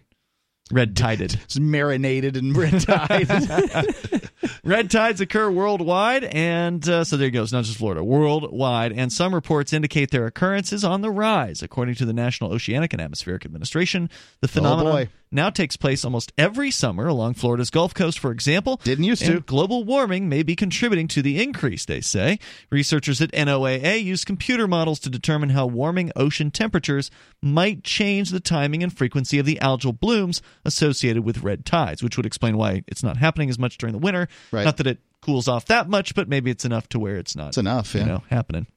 red 0.71 0.95
tided. 0.95 1.39
It's 1.43 1.59
marinated 1.59 2.37
in 2.37 2.53
red 2.53 2.81
tide. 2.81 3.29
red 4.63 4.89
tides 4.89 5.21
occur 5.21 5.49
worldwide, 5.51 6.23
and 6.23 6.87
uh, 6.87 7.03
so 7.03 7.17
there 7.17 7.25
you 7.27 7.31
go. 7.31 7.43
It's 7.43 7.51
not 7.51 7.63
just 7.63 7.77
Florida, 7.77 8.03
worldwide, 8.03 8.91
and 8.91 9.11
some 9.11 9.33
reports 9.33 9.73
indicate 9.73 10.11
their 10.11 10.25
occurrence 10.25 10.73
is 10.73 10.83
on 10.83 11.01
the 11.01 11.11
rise. 11.11 11.61
According 11.61 11.95
to 11.95 12.05
the 12.05 12.13
National 12.13 12.51
Oceanic 12.53 12.93
and 12.93 13.01
Atmospheric 13.01 13.45
Administration, 13.45 14.09
the 14.41 14.47
phenomenon 14.47 14.93
boy. 14.93 15.09
Now 15.33 15.49
takes 15.49 15.75
place 15.77 16.05
almost 16.05 16.31
every 16.37 16.71
summer 16.71 17.07
along 17.07 17.33
Florida's 17.35 17.69
Gulf 17.69 17.93
Coast, 17.93 18.19
for 18.19 18.31
example. 18.31 18.79
Didn't 18.83 19.03
used 19.03 19.23
to. 19.23 19.39
global 19.41 19.83
warming 19.83 20.29
may 20.29 20.43
be 20.43 20.55
contributing 20.55 21.07
to 21.09 21.21
the 21.21 21.41
increase, 21.41 21.85
they 21.85 22.01
say. 22.01 22.39
Researchers 22.69 23.21
at 23.21 23.31
NOAA 23.31 24.03
use 24.03 24.23
computer 24.23 24.67
models 24.67 24.99
to 24.99 25.09
determine 25.09 25.49
how 25.49 25.65
warming 25.65 26.11
ocean 26.15 26.51
temperatures 26.51 27.11
might 27.41 27.83
change 27.83 28.29
the 28.29 28.39
timing 28.39 28.83
and 28.83 28.95
frequency 28.95 29.39
of 29.39 29.45
the 29.45 29.59
algal 29.61 29.97
blooms 29.97 30.41
associated 30.65 31.23
with 31.23 31.43
red 31.43 31.65
tides, 31.65 32.03
which 32.03 32.17
would 32.17 32.25
explain 32.25 32.57
why 32.57 32.83
it's 32.87 33.03
not 33.03 33.17
happening 33.17 33.49
as 33.49 33.59
much 33.59 33.77
during 33.77 33.93
the 33.93 33.99
winter. 33.99 34.27
Right. 34.51 34.65
Not 34.65 34.77
that 34.77 34.87
it 34.87 34.99
cools 35.21 35.47
off 35.47 35.65
that 35.67 35.89
much, 35.89 36.15
but 36.15 36.27
maybe 36.27 36.51
it's 36.51 36.65
enough 36.65 36.87
to 36.89 36.99
where 36.99 37.15
it's 37.15 37.35
not 37.35 37.49
It's 37.49 37.57
enough, 37.57 37.95
you 37.95 38.05
know, 38.05 38.23
happening. 38.29 38.67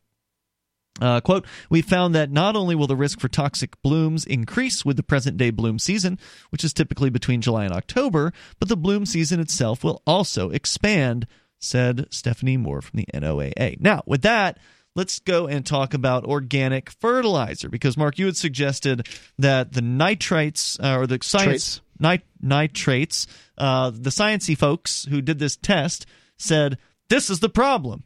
Uh, 1.01 1.20
quote, 1.20 1.47
we 1.68 1.82
found 1.82 2.14
that 2.14 2.30
not 2.30 2.57
only 2.57 2.74
will 2.74 2.86
the 2.86 2.97
risk 2.97 3.20
for 3.20 3.28
toxic 3.28 3.80
blooms 3.82 4.24
increase 4.24 4.84
with 4.84 4.97
the 4.97 5.03
present 5.03 5.36
day 5.36 5.51
bloom 5.51 5.78
season, 5.78 6.18
which 6.51 6.64
is 6.64 6.72
typically 6.72 7.11
between 7.11 7.42
July 7.42 7.64
and 7.64 7.74
October, 7.74 8.32
but 8.59 8.68
the 8.68 8.76
bloom 8.76 9.05
season 9.05 9.40
itself 9.40 9.84
will 9.84 10.03
also 10.07 10.51
expand, 10.51 11.26
said 11.59 12.07
Stephanie 12.11 12.57
Moore 12.57 12.80
from 12.80 12.99
the 12.99 13.07
NOAA. 13.12 13.78
Now, 13.80 14.03
with 14.07 14.22
that, 14.22 14.59
let's 14.94 15.18
go 15.18 15.47
and 15.47 15.66
talk 15.66 15.92
about 15.92 16.24
organic 16.24 16.90
fertilizer 16.90 17.68
because, 17.68 17.97
Mark, 17.97 18.18
you 18.18 18.26
had 18.26 18.36
suggested 18.36 19.07
that 19.38 19.72
the 19.72 19.82
nitrites 19.82 20.82
uh, 20.82 20.99
or 20.99 21.07
the 21.07 21.18
science. 21.22 21.80
Nit- 21.99 22.22
nitrates, 22.40 23.26
uh, 23.57 23.90
the 23.90 24.11
sciencey 24.11 24.57
folks 24.57 25.07
who 25.09 25.22
did 25.22 25.38
this 25.38 25.57
test 25.57 26.07
said 26.36 26.78
this 27.09 27.30
is 27.30 27.40
the 27.40 27.49
problem. 27.49 28.05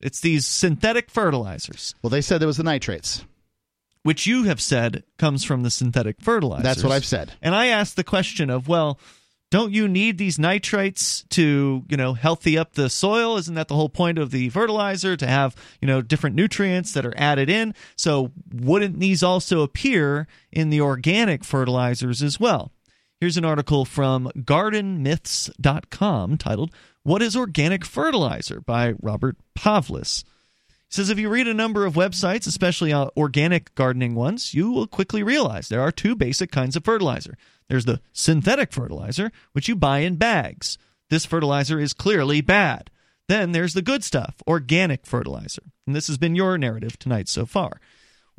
It's 0.00 0.20
these 0.20 0.46
synthetic 0.46 1.10
fertilizers, 1.10 1.94
well, 2.02 2.10
they 2.10 2.20
said 2.20 2.40
there 2.40 2.46
was 2.46 2.56
the 2.56 2.62
nitrates. 2.62 3.24
which 4.02 4.26
you 4.26 4.44
have 4.44 4.60
said 4.60 5.02
comes 5.18 5.44
from 5.44 5.62
the 5.62 5.70
synthetic 5.70 6.20
fertilizers. 6.20 6.62
That's 6.64 6.82
what 6.82 6.92
I've 6.92 7.04
said. 7.04 7.32
And 7.42 7.54
I 7.54 7.66
asked 7.66 7.96
the 7.96 8.04
question 8.04 8.48
of, 8.48 8.68
well, 8.68 8.98
don't 9.50 9.72
you 9.72 9.88
need 9.88 10.18
these 10.18 10.38
nitrates 10.38 11.24
to, 11.30 11.82
you 11.88 11.96
know, 11.96 12.12
healthy 12.14 12.56
up 12.58 12.74
the 12.74 12.90
soil? 12.90 13.38
Isn't 13.38 13.54
that 13.54 13.68
the 13.68 13.74
whole 13.74 13.88
point 13.88 14.18
of 14.18 14.30
the 14.30 14.50
fertilizer 14.50 15.16
to 15.16 15.26
have, 15.26 15.56
you 15.80 15.88
know, 15.88 16.02
different 16.02 16.36
nutrients 16.36 16.92
that 16.92 17.06
are 17.06 17.14
added 17.16 17.50
in? 17.50 17.74
So 17.96 18.30
wouldn't 18.52 19.00
these 19.00 19.22
also 19.22 19.62
appear 19.62 20.26
in 20.52 20.70
the 20.70 20.80
organic 20.80 21.44
fertilizers 21.44 22.22
as 22.22 22.38
well? 22.38 22.72
Here's 23.20 23.36
an 23.36 23.44
article 23.44 23.84
from 23.84 24.30
gardenmyths.com 24.36 26.38
titled 26.38 26.72
What 27.02 27.20
is 27.20 27.34
Organic 27.34 27.84
Fertilizer 27.84 28.60
by 28.60 28.94
Robert 29.02 29.36
Pavlis. 29.56 30.22
He 30.68 30.74
says 30.90 31.10
if 31.10 31.18
you 31.18 31.28
read 31.28 31.48
a 31.48 31.54
number 31.54 31.84
of 31.84 31.94
websites, 31.94 32.46
especially 32.46 32.92
uh, 32.92 33.08
organic 33.16 33.74
gardening 33.74 34.14
ones, 34.14 34.54
you 34.54 34.70
will 34.70 34.86
quickly 34.86 35.24
realize 35.24 35.68
there 35.68 35.80
are 35.80 35.90
two 35.90 36.14
basic 36.14 36.52
kinds 36.52 36.76
of 36.76 36.84
fertilizer. 36.84 37.36
There's 37.68 37.86
the 37.86 38.00
synthetic 38.12 38.72
fertilizer, 38.72 39.32
which 39.50 39.66
you 39.66 39.74
buy 39.74 39.98
in 39.98 40.14
bags. 40.14 40.78
This 41.10 41.26
fertilizer 41.26 41.80
is 41.80 41.92
clearly 41.92 42.40
bad. 42.40 42.88
Then 43.26 43.50
there's 43.50 43.74
the 43.74 43.82
good 43.82 44.04
stuff, 44.04 44.36
organic 44.46 45.04
fertilizer. 45.04 45.64
And 45.88 45.96
this 45.96 46.06
has 46.06 46.18
been 46.18 46.36
your 46.36 46.56
narrative 46.56 47.00
tonight 47.00 47.28
so 47.28 47.46
far. 47.46 47.80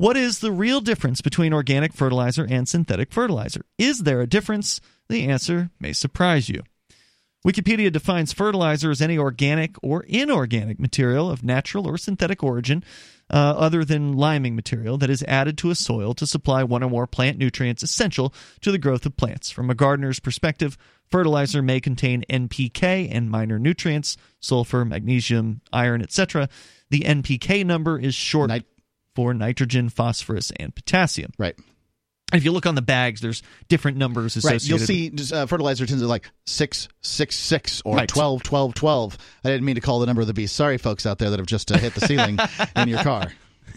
What 0.00 0.16
is 0.16 0.38
the 0.38 0.50
real 0.50 0.80
difference 0.80 1.20
between 1.20 1.52
organic 1.52 1.92
fertilizer 1.92 2.46
and 2.48 2.66
synthetic 2.66 3.12
fertilizer? 3.12 3.66
Is 3.76 3.98
there 3.98 4.22
a 4.22 4.26
difference? 4.26 4.80
The 5.10 5.28
answer 5.28 5.68
may 5.78 5.92
surprise 5.92 6.48
you. 6.48 6.62
Wikipedia 7.46 7.92
defines 7.92 8.32
fertilizer 8.32 8.90
as 8.90 9.02
any 9.02 9.18
organic 9.18 9.76
or 9.82 10.04
inorganic 10.04 10.80
material 10.80 11.30
of 11.30 11.44
natural 11.44 11.86
or 11.86 11.98
synthetic 11.98 12.42
origin, 12.42 12.82
uh, 13.28 13.36
other 13.36 13.84
than 13.84 14.14
liming 14.14 14.56
material, 14.56 14.96
that 14.96 15.10
is 15.10 15.22
added 15.24 15.58
to 15.58 15.70
a 15.70 15.74
soil 15.74 16.14
to 16.14 16.26
supply 16.26 16.64
one 16.64 16.82
or 16.82 16.88
more 16.88 17.06
plant 17.06 17.36
nutrients 17.36 17.82
essential 17.82 18.32
to 18.62 18.72
the 18.72 18.78
growth 18.78 19.04
of 19.04 19.18
plants. 19.18 19.50
From 19.50 19.68
a 19.68 19.74
gardener's 19.74 20.18
perspective, 20.18 20.78
fertilizer 21.10 21.60
may 21.60 21.78
contain 21.78 22.24
NPK 22.30 23.06
and 23.10 23.30
minor 23.30 23.58
nutrients, 23.58 24.16
sulfur, 24.40 24.86
magnesium, 24.86 25.60
iron, 25.74 26.00
etc. 26.00 26.48
The 26.88 27.00
NPK 27.00 27.66
number 27.66 27.98
is 27.98 28.14
short 28.14 28.50
for 29.14 29.34
nitrogen, 29.34 29.88
phosphorus, 29.88 30.50
and 30.58 30.74
potassium. 30.74 31.32
Right. 31.38 31.54
If 32.32 32.44
you 32.44 32.52
look 32.52 32.64
on 32.66 32.76
the 32.76 32.82
bags, 32.82 33.20
there's 33.20 33.42
different 33.68 33.96
numbers 33.96 34.36
associated. 34.36 34.62
Right. 34.62 34.68
You'll 34.68 34.86
see 34.86 35.10
just, 35.10 35.32
uh, 35.32 35.46
fertilizer 35.46 35.84
tends 35.84 36.00
to 36.02 36.06
like 36.06 36.30
666 36.46 37.82
or 37.84 37.96
Right. 37.96 38.08
twelve 38.08 38.42
twelve 38.44 38.74
twelve. 38.74 39.18
I 39.44 39.48
didn't 39.48 39.64
mean 39.64 39.74
to 39.74 39.80
call 39.80 39.98
the 40.00 40.06
number 40.06 40.20
of 40.20 40.28
the 40.28 40.34
beast. 40.34 40.54
Sorry, 40.54 40.78
folks 40.78 41.06
out 41.06 41.18
there 41.18 41.30
that 41.30 41.38
have 41.40 41.46
just 41.46 41.72
uh, 41.72 41.78
hit 41.78 41.94
the 41.94 42.00
ceiling 42.06 42.38
in 42.76 42.88
your 42.88 43.02
car. 43.02 43.32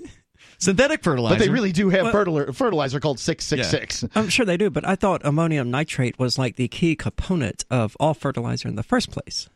synthetic 0.59 1.03
fertilizer. 1.03 1.35
But 1.35 1.43
they 1.43 1.49
really 1.49 1.71
do 1.71 1.89
have 1.89 2.11
fertilizer, 2.11 2.53
fertilizer 2.53 2.99
called 2.99 3.19
666. 3.19 4.05
I'm 4.15 4.29
sure 4.29 4.45
they 4.45 4.57
do, 4.57 4.69
but 4.69 4.87
I 4.87 4.95
thought 4.95 5.21
ammonium 5.25 5.71
nitrate 5.71 6.19
was 6.19 6.37
like 6.37 6.55
the 6.55 6.67
key 6.67 6.95
component 6.95 7.65
of 7.71 7.97
all 7.99 8.13
fertilizer 8.13 8.67
in 8.69 8.75
the 8.75 8.83
first 8.83 9.09
place. 9.11 9.49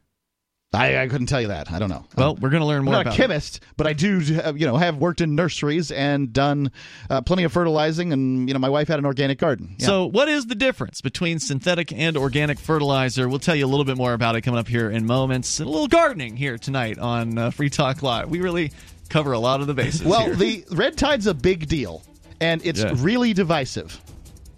I, 0.73 0.97
I 1.03 1.07
couldn't 1.07 1.27
tell 1.27 1.39
you 1.41 1.47
that. 1.47 1.71
I 1.71 1.79
don't 1.79 1.89
know. 1.89 2.05
Well, 2.17 2.35
we're 2.35 2.49
going 2.49 2.59
to 2.59 2.67
learn 2.67 2.79
I'm 2.79 2.85
more 2.85 2.93
not 2.95 3.01
about 3.01 3.13
a 3.13 3.15
it. 3.15 3.17
chemist, 3.17 3.61
but 3.77 3.87
I 3.87 3.93
do, 3.93 4.19
you 4.19 4.65
know, 4.67 4.75
have 4.75 4.97
worked 4.97 5.21
in 5.21 5.33
nurseries 5.33 5.91
and 5.91 6.33
done 6.33 6.71
uh, 7.09 7.21
plenty 7.21 7.45
of 7.45 7.53
fertilizing, 7.53 8.11
and 8.11 8.49
you 8.49 8.53
know, 8.53 8.59
my 8.59 8.67
wife 8.69 8.89
had 8.89 8.99
an 8.99 9.05
organic 9.05 9.37
garden. 9.39 9.75
Yeah. 9.79 9.85
So, 9.85 10.05
what 10.07 10.27
is 10.27 10.45
the 10.47 10.55
difference 10.55 10.99
between 10.99 11.39
synthetic 11.39 11.93
and 11.93 12.17
organic 12.17 12.59
fertilizer? 12.59 13.29
We'll 13.29 13.39
tell 13.39 13.55
you 13.55 13.65
a 13.65 13.67
little 13.67 13.85
bit 13.85 13.95
more 13.97 14.11
about 14.13 14.35
it 14.35 14.41
coming 14.41 14.59
up 14.59 14.67
here 14.67 14.89
in 14.89 15.05
moments. 15.05 15.59
And 15.61 15.69
a 15.69 15.71
little 15.71 15.87
gardening 15.87 16.35
here 16.35 16.57
tonight 16.57 16.97
on 16.99 17.37
uh, 17.37 17.49
Free 17.51 17.69
Talk 17.69 18.03
Live. 18.03 18.29
We 18.29 18.41
really 18.41 18.73
cover 19.09 19.31
a 19.31 19.39
lot 19.39 19.61
of 19.61 19.67
the 19.67 19.73
bases. 19.73 20.03
well, 20.03 20.25
here. 20.25 20.35
the 20.35 20.65
red 20.71 20.97
tide's 20.97 21.27
a 21.27 21.33
big 21.33 21.67
deal, 21.69 22.03
and 22.41 22.63
it's 22.65 22.81
Yeah. 22.81 22.93
really 22.97 23.31
divisive. 23.33 24.01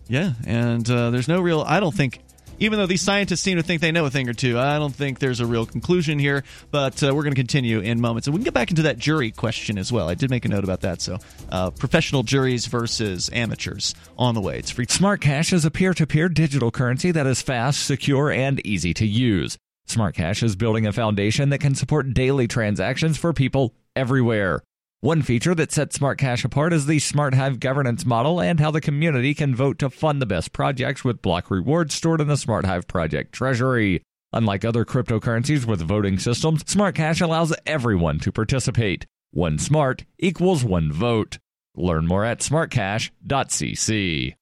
yeah, 0.08 0.34
and 0.46 0.90
uh, 0.90 1.12
there's 1.12 1.28
no 1.28 1.40
real. 1.40 1.62
I 1.62 1.80
don't 1.80 1.94
think. 1.96 2.20
Even 2.60 2.78
though 2.78 2.86
these 2.86 3.02
scientists 3.02 3.42
seem 3.42 3.58
to 3.58 3.64
think 3.64 3.82
they 3.82 3.92
know 3.92 4.06
a 4.06 4.10
thing 4.10 4.28
or 4.28 4.34
two, 4.34 4.60
I 4.60 4.78
don't 4.78 4.94
think 4.94 5.20
there's 5.20 5.40
a 5.40 5.46
real 5.46 5.66
conclusion 5.66 6.20
here. 6.20 6.44
But 6.72 7.02
uh, 7.02 7.16
we're 7.16 7.24
going 7.24 7.34
to 7.34 7.40
continue 7.40 7.80
in 7.80 8.02
moments, 8.02 8.28
and 8.28 8.34
we 8.34 8.40
can 8.40 8.44
get 8.44 8.54
back 8.54 8.70
into 8.70 8.84
that 8.84 8.98
jury 8.98 9.32
question 9.32 9.78
as 9.78 9.92
well. 9.92 10.10
I 10.10 10.16
did 10.16 10.30
make 10.30 10.46
a 10.46 10.50
note 10.50 10.64
about 10.64 10.82
that. 10.82 11.02
So, 11.02 11.18
uh, 11.52 11.72
professional 11.72 12.24
juries 12.24 12.66
versus 12.66 13.30
amateurs 13.32 13.96
on 14.18 14.36
the 14.36 14.42
way. 14.42 14.60
It's 14.60 14.72
free. 14.72 14.86
Smart 14.90 15.22
Cash 15.22 15.54
is 15.54 15.64
a 15.64 15.72
peer 15.72 15.94
to 15.94 16.06
peer 16.06 16.28
digital 16.28 16.72
currency 16.72 17.12
that 17.12 17.26
is 17.26 17.42
fast, 17.42 17.86
secure, 17.86 18.30
and 18.30 18.66
easy 18.66 18.94
to 18.96 19.06
use. 19.06 19.58
Smart 19.86 20.16
Cash 20.16 20.44
is 20.44 20.56
building 20.56 20.86
a 20.86 20.94
foundation 20.94 21.50
that 21.50 21.60
can 21.60 21.76
support 21.76 22.14
daily 22.14 22.48
transactions 22.48 23.18
for 23.18 23.34
people 23.34 23.74
everywhere. 23.96 24.62
One 25.02 25.22
feature 25.22 25.56
that 25.56 25.72
sets 25.72 25.96
Smart 25.96 26.18
Cash 26.18 26.44
apart 26.44 26.74
is 26.74 26.86
the 26.86 27.00
Smart 27.00 27.34
Hive 27.34 27.62
governance 27.62 28.06
model 28.06 28.42
and 28.42 28.60
how 28.60 28.70
the 28.70 28.82
community 28.82 29.34
can 29.34 29.56
vote 29.56 29.80
to 29.80 29.90
fund 29.90 30.22
the 30.22 30.26
best 30.26 30.52
projects 30.52 31.06
with 31.06 31.22
block 31.22 31.50
rewards 31.50 31.96
stored 31.96 32.20
in 32.20 32.28
the 32.28 32.36
Smart 32.36 32.66
Hive 32.66 32.86
project 32.86 33.32
treasury. 33.32 34.02
Unlike 34.34 34.66
other 34.66 34.84
cryptocurrencies 34.84 35.64
with 35.64 35.80
voting 35.80 36.20
systems, 36.20 36.70
Smart 36.70 36.96
Cash 36.96 37.22
allows 37.22 37.56
everyone 37.66 38.20
to 38.20 38.34
participate. 38.34 39.06
One 39.32 39.58
smart 39.58 40.04
equals 40.18 40.66
one 40.66 40.92
vote. 40.92 41.38
Learn 41.78 42.06
more 42.06 42.26
at 42.26 42.40
smartcash.cc. 42.40 44.36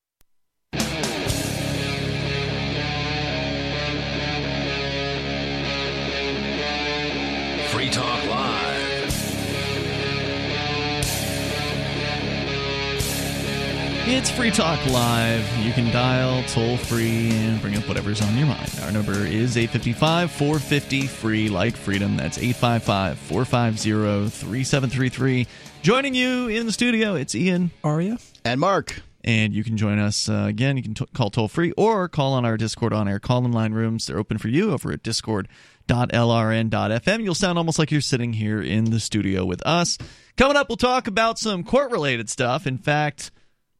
It's 14.09 14.31
Free 14.31 14.51
Talk 14.51 14.79
Live. 14.87 15.45
You 15.57 15.73
can 15.73 15.91
dial 15.91 16.41
toll 16.43 16.77
free 16.77 17.29
and 17.29 17.61
bring 17.61 17.75
up 17.75 17.85
whatever's 17.89 18.21
on 18.21 18.37
your 18.37 18.47
mind. 18.47 18.71
Our 18.83 18.91
number 18.91 19.11
is 19.11 19.57
855 19.57 20.31
450 20.31 21.07
free, 21.07 21.49
like 21.49 21.75
freedom. 21.75 22.15
That's 22.15 22.37
855 22.37 23.19
450 23.19 24.29
3733. 24.29 25.45
Joining 25.81 26.15
you 26.15 26.47
in 26.47 26.65
the 26.65 26.71
studio, 26.71 27.15
it's 27.15 27.35
Ian. 27.35 27.69
Aria? 27.83 28.17
And 28.45 28.61
Mark, 28.61 29.01
And 29.25 29.53
you 29.53 29.65
can 29.65 29.75
join 29.75 29.99
us 29.99 30.29
uh, 30.29 30.45
again. 30.47 30.77
You 30.77 30.83
can 30.83 30.93
t- 30.93 31.05
call 31.13 31.29
toll 31.29 31.49
free 31.49 31.73
or 31.73 32.07
call 32.07 32.33
on 32.33 32.45
our 32.45 32.55
Discord 32.55 32.93
on 32.93 33.09
air 33.09 33.19
call 33.19 33.43
in 33.45 33.51
line 33.51 33.73
rooms. 33.73 34.07
They're 34.07 34.19
open 34.19 34.37
for 34.37 34.47
you 34.47 34.71
over 34.71 34.93
at 34.93 35.03
discord.lrn.fm. 35.03 37.23
You'll 37.23 37.35
sound 37.35 37.57
almost 37.57 37.77
like 37.77 37.91
you're 37.91 37.99
sitting 38.01 38.31
here 38.33 38.61
in 38.61 38.85
the 38.85 39.01
studio 39.01 39.43
with 39.45 39.61
us. 39.67 39.97
Coming 40.37 40.55
up, 40.55 40.69
we'll 40.69 40.77
talk 40.77 41.07
about 41.07 41.37
some 41.37 41.65
court 41.65 41.91
related 41.91 42.29
stuff. 42.29 42.65
In 42.65 42.77
fact, 42.77 43.31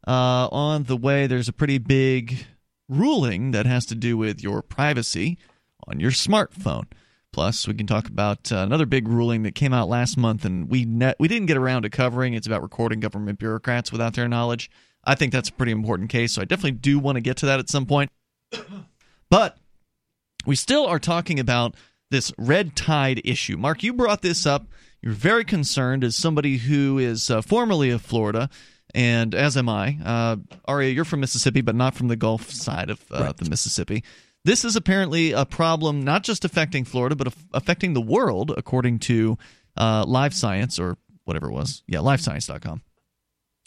uh, 0.08 0.48
on 0.52 0.84
the 0.84 0.98
way, 0.98 1.28
there's 1.28 1.50
a 1.50 1.54
pretty 1.54 1.78
big 1.78 2.46
ruling 2.88 3.52
that 3.52 3.66
has 3.66 3.86
to 3.88 3.96
do 3.96 4.18
with 4.18 4.42
your 4.42 4.62
privacy 4.62 5.38
on 5.88 6.00
your 6.00 6.12
smartphone. 6.12 6.86
Plus, 7.34 7.68
we 7.68 7.74
can 7.74 7.86
talk 7.86 8.08
about 8.08 8.52
uh, 8.52 8.58
another 8.58 8.86
big 8.86 9.08
ruling 9.08 9.44
that 9.44 9.54
came 9.54 9.74
out 9.74 9.90
last 9.90 10.18
month, 10.18 10.46
and 10.46 10.70
we 10.70 10.86
we 11.20 11.28
didn't 11.28 11.48
get 11.48 11.58
around 11.58 11.84
to 11.84 11.90
covering. 11.90 12.34
It's 12.34 12.48
about 12.48 12.64
recording 12.64 13.00
government 13.00 13.38
bureaucrats 13.38 13.92
without 13.92 14.14
their 14.14 14.28
knowledge. 14.28 14.72
I 15.04 15.14
think 15.16 15.34
that's 15.34 15.50
a 15.50 15.54
pretty 15.54 15.72
important 15.72 16.10
case, 16.10 16.34
so 16.34 16.42
I 16.42 16.46
definitely 16.46 16.80
do 16.80 17.00
want 17.00 17.18
to 17.18 17.22
get 17.22 17.38
to 17.38 17.46
that 17.46 17.60
at 17.60 17.70
some 17.70 17.86
point. 17.86 18.10
but 19.30 19.58
we 20.46 20.56
still 20.56 20.88
are 20.88 21.00
talking 21.00 21.40
about 21.40 21.76
this 22.10 22.32
red 22.38 22.76
tide 22.76 23.22
issue. 23.26 23.58
Mark, 23.58 23.84
you 23.84 23.94
brought 23.94 24.22
this 24.22 24.46
up. 24.46 24.68
You're 25.02 25.14
very 25.14 25.44
concerned 25.44 26.04
as 26.04 26.16
somebody 26.16 26.58
who 26.58 26.98
is 26.98 27.30
uh, 27.30 27.42
formerly 27.42 27.90
of 27.90 28.02
Florida, 28.02 28.50
and 28.98 29.36
as 29.36 29.56
am 29.56 29.70
I. 29.70 29.96
Uh, 30.04 30.38
Aria, 30.66 30.90
you're 30.92 31.06
from 31.06 31.20
Mississippi, 31.20 31.62
but 31.62 31.76
not 31.76 31.94
from 31.94 32.08
the 32.08 32.16
Gulf 32.16 32.50
side 32.50 32.90
of 32.90 33.00
uh, 33.12 33.32
the 33.34 33.48
Mississippi. 33.48 34.04
This 34.44 34.66
is 34.66 34.76
apparently 34.76 35.34
a 35.34 35.46
problem 35.46 36.02
not 36.02 36.24
just 36.24 36.44
affecting 36.44 36.84
Florida, 36.84 37.16
but 37.16 37.28
aff- 37.28 37.46
affecting 37.54 37.94
the 37.94 38.02
world, 38.02 38.52
according 38.58 38.98
to 39.00 39.38
uh, 39.78 40.04
Live 40.08 40.34
Science 40.34 40.80
or 40.80 40.98
whatever 41.26 41.48
it 41.48 41.54
was. 41.54 41.84
Yeah, 41.88 42.00
livescience.com 42.00 42.82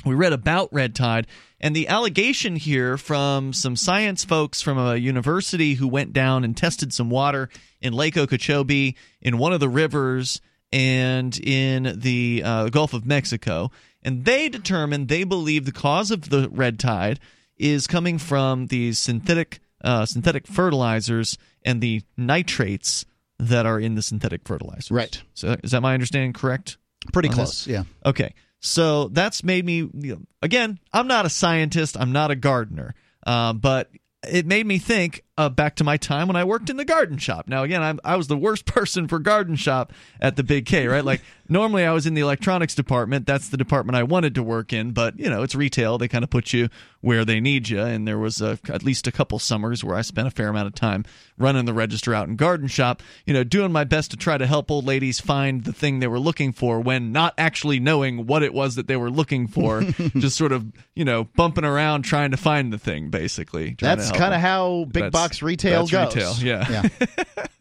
we 0.05 0.15
read 0.15 0.33
about 0.33 0.73
red 0.73 0.95
tide 0.95 1.27
and 1.61 1.77
the 1.77 1.89
allegation 1.89 2.57
here 2.57 2.97
from 2.97 3.53
some 3.53 3.77
science 3.77 4.25
folks 4.25 4.63
from 4.63 4.79
a 4.79 4.97
university 4.97 5.75
who 5.75 5.87
went 5.87 6.15
down 6.15 6.43
and 6.43 6.57
tested 6.57 6.91
some 6.91 7.11
water 7.11 7.51
in 7.83 7.93
lake 7.93 8.17
okeechobee 8.17 8.97
in 9.21 9.37
one 9.37 9.53
of 9.53 9.61
the 9.61 9.69
rivers 9.69 10.41
and 10.73 11.39
in 11.41 12.01
the 12.01 12.41
uh, 12.43 12.69
gulf 12.71 12.95
of 12.95 13.05
mexico 13.05 13.71
and 14.03 14.25
they 14.25 14.49
determined 14.49 15.09
they 15.09 15.25
believe 15.25 15.65
the 15.65 15.73
cause 15.73 16.11
of 16.11 16.31
the 16.31 16.49
red 16.51 16.79
tide 16.79 17.21
is 17.57 17.87
coming 17.87 18.19
from 18.19 18.67
these 18.69 18.99
synthetic 18.99 19.61
uh, 19.83 20.05
synthetic 20.07 20.47
fertilizers 20.47 21.39
and 21.65 21.81
the 21.81 22.03
nitrates 22.17 23.05
that 23.39 23.65
are 23.67 23.81
in 23.81 23.95
the 23.95 24.03
synthetic 24.03 24.43
fertilizers 24.47 24.91
Right. 24.91 25.23
so 25.35 25.57
is 25.63 25.71
that 25.71 25.81
my 25.81 25.95
understanding 25.95 26.33
correct 26.33 26.77
pretty 27.13 27.29
close. 27.31 27.65
this? 27.65 27.67
Yeah. 27.67 27.85
Okay. 28.05 28.35
So 28.61 29.09
that's 29.09 29.43
made 29.43 29.65
me, 29.65 29.77
you 29.77 29.91
know, 30.17 30.21
again, 30.43 30.79
I'm 30.93 31.07
not 31.07 31.25
a 31.25 31.31
scientist, 31.31 31.97
I'm 31.99 32.13
not 32.13 32.31
a 32.31 32.37
gardener, 32.37 32.95
uh, 33.27 33.55
but 33.55 33.91
it 34.31 34.45
made 34.45 34.67
me 34.67 34.79
think 34.79 35.25
uh, 35.41 35.49
back 35.49 35.75
to 35.77 35.85
my 35.85 35.97
time 35.97 36.27
when 36.27 36.37
I 36.37 36.45
worked 36.45 36.69
in 36.69 36.77
the 36.77 36.85
garden 36.85 37.17
shop. 37.17 37.49
Now, 37.49 37.63
again, 37.63 37.83
I'm, 37.83 37.99
I 38.05 38.17
was 38.17 38.29
the 38.29 38.37
worst 38.37 38.67
person 38.67 39.09
for 39.09 39.19
garden 39.19 39.57
shop 39.57 39.91
at 40.21 40.37
the 40.37 40.43
Big 40.43 40.67
K, 40.67 40.87
right? 40.87 41.03
Like, 41.05 41.23
normally 41.49 41.85
I 41.85 41.93
was 41.93 42.07
in 42.07 42.13
the 42.13 42.21
electronics 42.21 42.75
department. 42.75 43.27
That's 43.27 43.49
the 43.49 43.57
department 43.57 43.97
I 43.97 44.03
wanted 44.03 44.35
to 44.35 44.43
work 44.43 44.75
in, 44.75 44.93
but, 44.93 45.19
you 45.19 45.31
know, 45.31 45.43
it's 45.43 45.55
retail. 45.55 45.97
They 45.97 46.09
kind 46.09 46.25
of 46.25 46.29
put 46.29 46.53
you 46.53 46.69
where 47.01 47.25
they 47.25 47.41
need 47.41 47.71
you. 47.71 47.81
And 47.81 48.07
there 48.07 48.19
was 48.19 48.43
a, 48.43 48.59
at 48.69 48.83
least 48.83 49.07
a 49.07 49.13
couple 49.13 49.39
summers 49.39 49.83
where 49.83 49.97
I 49.97 50.03
spent 50.03 50.29
a 50.29 50.31
fair 50.31 50.49
amount 50.49 50.67
of 50.67 50.75
time 50.75 51.07
running 51.39 51.65
the 51.65 51.73
register 51.73 52.13
out 52.15 52.29
in 52.29 52.37
garden 52.37 52.69
shop, 52.69 53.03
you 53.25 53.33
know, 53.33 53.43
doing 53.43 53.73
my 53.73 53.85
best 53.85 54.11
to 54.11 54.19
try 54.19 54.37
to 54.37 54.47
help 54.47 54.71
old 54.71 54.85
ladies 54.85 55.21
find 55.21 55.65
the 55.65 55.73
thing 55.73 56.01
they 56.01 56.07
were 56.07 56.19
looking 56.19 56.53
for 56.53 56.79
when 56.81 57.13
not 57.13 57.33
actually 57.39 57.81
knowing 57.81 58.27
what 58.27 58.43
it 58.43 58.53
was 58.53 58.75
that 58.75 58.87
they 58.87 58.97
were 58.97 59.11
looking 59.11 59.47
for, 59.47 59.81
just 60.19 60.37
sort 60.37 60.53
of, 60.53 60.71
you 60.95 61.05
know, 61.05 61.25
bumping 61.25 61.65
around 61.65 62.03
trying 62.03 62.31
to 62.31 62.37
find 62.37 62.71
the 62.71 62.79
thing, 62.79 63.09
basically. 63.09 63.75
That's 63.81 64.11
kind 64.13 64.35
of 64.35 64.41
how 64.43 64.85
big 64.85 65.05
That's- 65.05 65.13
retail 65.43 65.87
goes. 65.87 66.15
retail, 66.17 66.35
yeah. 66.41 66.89
yeah. 66.91 67.47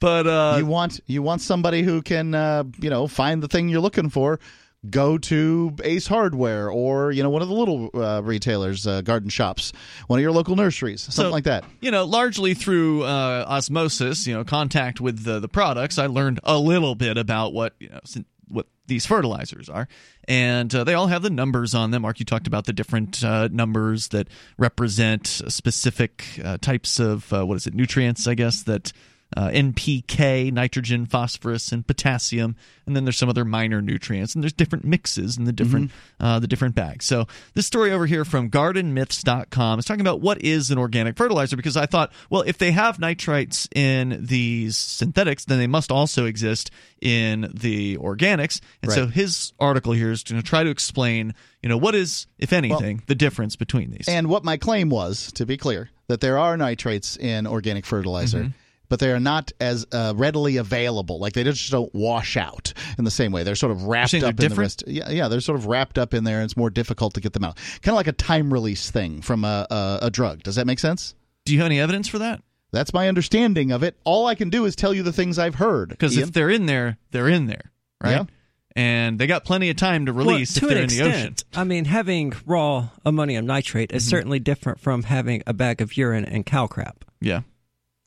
But 0.00 0.26
uh, 0.26 0.56
you 0.58 0.66
want 0.66 1.00
you 1.06 1.22
want 1.22 1.40
somebody 1.40 1.82
who 1.82 2.02
can 2.02 2.34
uh, 2.34 2.64
you 2.80 2.90
know 2.90 3.06
find 3.06 3.42
the 3.42 3.48
thing 3.48 3.68
you're 3.68 3.80
looking 3.80 4.10
for. 4.10 4.38
Go 4.90 5.16
to 5.16 5.74
Ace 5.82 6.06
Hardware 6.06 6.68
or 6.70 7.10
you 7.10 7.22
know 7.22 7.30
one 7.30 7.40
of 7.40 7.48
the 7.48 7.54
little 7.54 7.88
uh, 7.94 8.20
retailers, 8.22 8.86
uh, 8.86 9.00
garden 9.00 9.30
shops, 9.30 9.72
one 10.08 10.18
of 10.18 10.22
your 10.22 10.32
local 10.32 10.56
nurseries, 10.56 11.00
something 11.02 11.24
So- 11.24 11.30
like 11.30 11.44
that. 11.44 11.64
you 11.80 11.90
know, 11.90 12.04
largely 12.04 12.52
through 12.52 13.04
uh, 13.04 13.46
osmosis, 13.48 14.26
you 14.26 14.34
know, 14.34 14.44
contact 14.44 15.00
with 15.00 15.24
the, 15.24 15.40
the 15.40 15.48
products, 15.48 15.96
I 15.98 16.06
learned 16.08 16.40
a 16.44 16.58
little 16.58 16.94
bit 16.94 17.16
about 17.16 17.54
what 17.54 17.72
you 17.78 17.88
know 17.88 18.00
what 18.48 18.66
these 18.86 19.06
fertilizers 19.06 19.68
are, 19.68 19.88
and 20.28 20.74
uh, 20.74 20.84
they 20.84 20.94
all 20.94 21.06
have 21.06 21.22
the 21.22 21.30
numbers 21.30 21.74
on 21.74 21.90
them. 21.90 22.02
Mark, 22.02 22.18
you 22.18 22.24
talked 22.24 22.46
about 22.46 22.66
the 22.66 22.72
different 22.72 23.24
uh, 23.24 23.48
numbers 23.50 24.08
that 24.08 24.28
represent 24.58 25.26
specific 25.26 26.24
uh, 26.44 26.58
types 26.58 26.98
of 27.00 27.32
uh, 27.32 27.44
what 27.46 27.56
is 27.56 27.66
it, 27.66 27.74
nutrients, 27.74 28.26
I 28.26 28.34
guess 28.34 28.62
that. 28.64 28.92
Uh, 29.36 29.48
NPK, 29.48 30.52
nitrogen, 30.52 31.06
phosphorus, 31.06 31.72
and 31.72 31.84
potassium, 31.84 32.54
and 32.86 32.94
then 32.94 33.04
there's 33.04 33.16
some 33.16 33.28
other 33.28 33.44
minor 33.44 33.82
nutrients, 33.82 34.34
and 34.34 34.44
there's 34.44 34.52
different 34.52 34.84
mixes 34.84 35.36
in 35.36 35.44
the 35.44 35.52
different 35.52 35.90
uh, 36.20 36.38
the 36.38 36.46
different 36.46 36.76
bags. 36.76 37.04
So 37.04 37.26
this 37.54 37.66
story 37.66 37.90
over 37.90 38.06
here 38.06 38.24
from 38.24 38.48
GardenMyths.com 38.48 39.78
is 39.80 39.86
talking 39.86 40.02
about 40.02 40.20
what 40.20 40.40
is 40.42 40.70
an 40.70 40.78
organic 40.78 41.16
fertilizer 41.16 41.56
because 41.56 41.76
I 41.76 41.86
thought, 41.86 42.12
well, 42.30 42.42
if 42.42 42.58
they 42.58 42.70
have 42.72 42.98
nitrites 42.98 43.66
in 43.74 44.24
these 44.24 44.76
synthetics, 44.76 45.44
then 45.46 45.58
they 45.58 45.66
must 45.66 45.90
also 45.90 46.26
exist 46.26 46.70
in 47.00 47.50
the 47.52 47.96
organics. 47.98 48.60
And 48.82 48.92
so 48.92 49.06
his 49.06 49.52
article 49.58 49.92
here 49.92 50.10
is 50.10 50.22
going 50.22 50.40
to 50.40 50.46
try 50.46 50.62
to 50.62 50.70
explain, 50.70 51.34
you 51.62 51.68
know, 51.68 51.76
what 51.76 51.94
is, 51.94 52.26
if 52.38 52.52
anything, 52.52 53.02
the 53.06 53.14
difference 53.14 53.56
between 53.56 53.90
these. 53.90 54.08
And 54.08 54.28
what 54.28 54.44
my 54.44 54.56
claim 54.56 54.90
was, 54.90 55.32
to 55.32 55.46
be 55.46 55.56
clear, 55.56 55.90
that 56.08 56.20
there 56.20 56.38
are 56.38 56.56
nitrates 56.56 57.16
in 57.16 57.46
organic 57.46 57.86
fertilizer. 57.86 58.38
Mm-hmm. 58.38 58.48
But 58.94 59.00
they 59.00 59.10
are 59.10 59.18
not 59.18 59.50
as 59.58 59.84
uh, 59.90 60.12
readily 60.14 60.56
available. 60.58 61.18
Like 61.18 61.32
they 61.32 61.42
just 61.42 61.68
don't 61.68 61.92
wash 61.92 62.36
out 62.36 62.72
in 62.96 63.02
the 63.04 63.10
same 63.10 63.32
way. 63.32 63.42
They're 63.42 63.56
sort 63.56 63.72
of 63.72 63.82
wrapped 63.82 64.14
up 64.14 64.20
they're 64.20 64.30
in 64.30 64.36
the 64.36 64.40
different? 64.42 64.58
rest. 64.58 64.84
Yeah, 64.86 65.10
yeah, 65.10 65.26
they're 65.26 65.40
sort 65.40 65.58
of 65.58 65.66
wrapped 65.66 65.98
up 65.98 66.14
in 66.14 66.22
there. 66.22 66.36
and 66.36 66.44
It's 66.44 66.56
more 66.56 66.70
difficult 66.70 67.12
to 67.14 67.20
get 67.20 67.32
them 67.32 67.42
out. 67.42 67.56
Kind 67.82 67.88
of 67.88 67.96
like 67.96 68.06
a 68.06 68.12
time 68.12 68.52
release 68.52 68.92
thing 68.92 69.20
from 69.20 69.44
a, 69.44 69.66
a, 69.68 69.98
a 70.02 70.10
drug. 70.12 70.44
Does 70.44 70.54
that 70.54 70.68
make 70.68 70.78
sense? 70.78 71.16
Do 71.44 71.52
you 71.52 71.58
have 71.58 71.66
any 71.66 71.80
evidence 71.80 72.06
for 72.06 72.20
that? 72.20 72.40
That's 72.70 72.94
my 72.94 73.08
understanding 73.08 73.72
of 73.72 73.82
it. 73.82 73.96
All 74.04 74.28
I 74.28 74.36
can 74.36 74.48
do 74.48 74.64
is 74.64 74.76
tell 74.76 74.94
you 74.94 75.02
the 75.02 75.12
things 75.12 75.40
I've 75.40 75.56
heard. 75.56 75.88
Because 75.88 76.16
if 76.16 76.32
they're 76.32 76.48
in 76.50 76.66
there, 76.66 76.96
they're 77.10 77.28
in 77.28 77.46
there, 77.46 77.72
right? 78.00 78.12
Yeah. 78.12 78.24
And 78.76 79.18
they 79.18 79.26
got 79.26 79.44
plenty 79.44 79.70
of 79.70 79.76
time 79.76 80.06
to 80.06 80.12
release 80.12 80.54
well, 80.54 80.56
if 80.56 80.60
to 80.60 80.66
they're 80.68 80.76
an 80.76 80.82
in 80.84 80.84
extent, 80.84 81.36
the 81.50 81.58
ocean. 81.58 81.60
I 81.60 81.64
mean, 81.64 81.84
having 81.86 82.32
raw 82.46 82.90
ammonium 83.04 83.44
nitrate 83.44 83.90
is 83.90 84.06
certainly 84.08 84.38
different 84.38 84.78
from 84.78 85.02
having 85.02 85.42
a 85.48 85.52
bag 85.52 85.80
of 85.80 85.96
urine 85.96 86.24
and 86.24 86.46
cow 86.46 86.68
crap. 86.68 87.04
Yeah. 87.20 87.40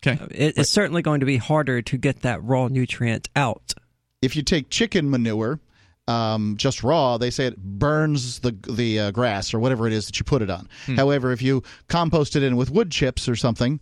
Okay. 0.07 0.25
It, 0.31 0.57
It's 0.57 0.69
certainly 0.69 1.01
going 1.01 1.19
to 1.19 1.25
be 1.25 1.37
harder 1.37 1.81
to 1.81 1.97
get 1.97 2.21
that 2.21 2.43
raw 2.43 2.67
nutrient 2.67 3.29
out. 3.35 3.73
if 4.21 4.35
you 4.35 4.41
take 4.43 4.69
chicken 4.69 5.09
manure, 5.09 5.59
um, 6.07 6.55
just 6.57 6.83
raw, 6.83 7.17
they 7.17 7.29
say 7.29 7.45
it 7.47 7.57
burns 7.57 8.39
the 8.39 8.55
the 8.69 8.99
uh, 8.99 9.11
grass 9.11 9.53
or 9.53 9.59
whatever 9.59 9.87
it 9.87 9.93
is 9.93 10.05
that 10.07 10.17
you 10.19 10.23
put 10.23 10.41
it 10.41 10.49
on. 10.49 10.67
However, 10.95 11.31
if 11.31 11.41
you 11.41 11.63
compost 11.89 12.35
it 12.35 12.43
in 12.43 12.55
with 12.55 12.69
wood 12.71 12.91
chips 12.91 13.27
or 13.27 13.35
something, 13.35 13.79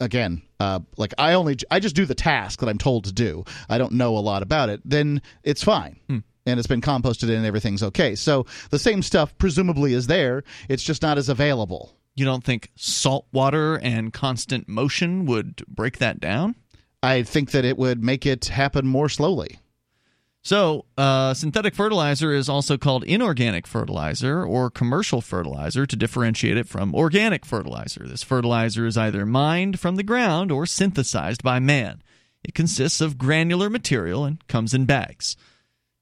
again, 0.00 0.42
uh, 0.60 0.80
like 0.96 1.12
I 1.18 1.34
only 1.34 1.56
I 1.70 1.78
just 1.80 1.94
do 1.94 2.06
the 2.06 2.14
task 2.14 2.60
that 2.60 2.68
I'm 2.68 2.78
told 2.78 3.04
to 3.04 3.12
do. 3.12 3.44
I 3.68 3.76
don't 3.78 3.92
know 3.92 4.16
a 4.16 4.20
lot 4.20 4.42
about 4.42 4.68
it. 4.70 4.80
Then 4.84 5.20
it's 5.42 5.62
fine. 5.62 6.00
And 6.46 6.58
it's 6.58 6.66
been 6.66 6.80
composted 6.80 7.28
and 7.28 7.44
everything's 7.44 7.82
okay. 7.82 8.14
So 8.14 8.46
the 8.70 8.78
same 8.78 9.02
stuff 9.02 9.36
presumably 9.36 9.92
is 9.92 10.06
there. 10.06 10.44
It's 10.70 10.82
just 10.82 11.02
not 11.02 11.18
as 11.18 11.28
available. 11.28 11.92
You 12.18 12.24
don't 12.24 12.42
think 12.42 12.72
salt 12.74 13.26
water 13.32 13.76
and 13.76 14.12
constant 14.12 14.68
motion 14.68 15.24
would 15.26 15.64
break 15.68 15.98
that 15.98 16.18
down? 16.18 16.56
I 17.00 17.22
think 17.22 17.52
that 17.52 17.64
it 17.64 17.78
would 17.78 18.02
make 18.02 18.26
it 18.26 18.46
happen 18.46 18.88
more 18.88 19.08
slowly. 19.08 19.60
So, 20.42 20.86
uh, 20.96 21.34
synthetic 21.34 21.76
fertilizer 21.76 22.32
is 22.32 22.48
also 22.48 22.76
called 22.76 23.04
inorganic 23.04 23.68
fertilizer 23.68 24.42
or 24.42 24.68
commercial 24.68 25.20
fertilizer 25.20 25.86
to 25.86 25.94
differentiate 25.94 26.56
it 26.56 26.66
from 26.66 26.92
organic 26.92 27.46
fertilizer. 27.46 28.04
This 28.04 28.24
fertilizer 28.24 28.84
is 28.86 28.96
either 28.96 29.24
mined 29.24 29.78
from 29.78 29.94
the 29.94 30.02
ground 30.02 30.50
or 30.50 30.66
synthesized 30.66 31.44
by 31.44 31.60
man. 31.60 32.02
It 32.42 32.54
consists 32.54 33.00
of 33.00 33.18
granular 33.18 33.70
material 33.70 34.24
and 34.24 34.44
comes 34.48 34.74
in 34.74 34.86
bags. 34.86 35.36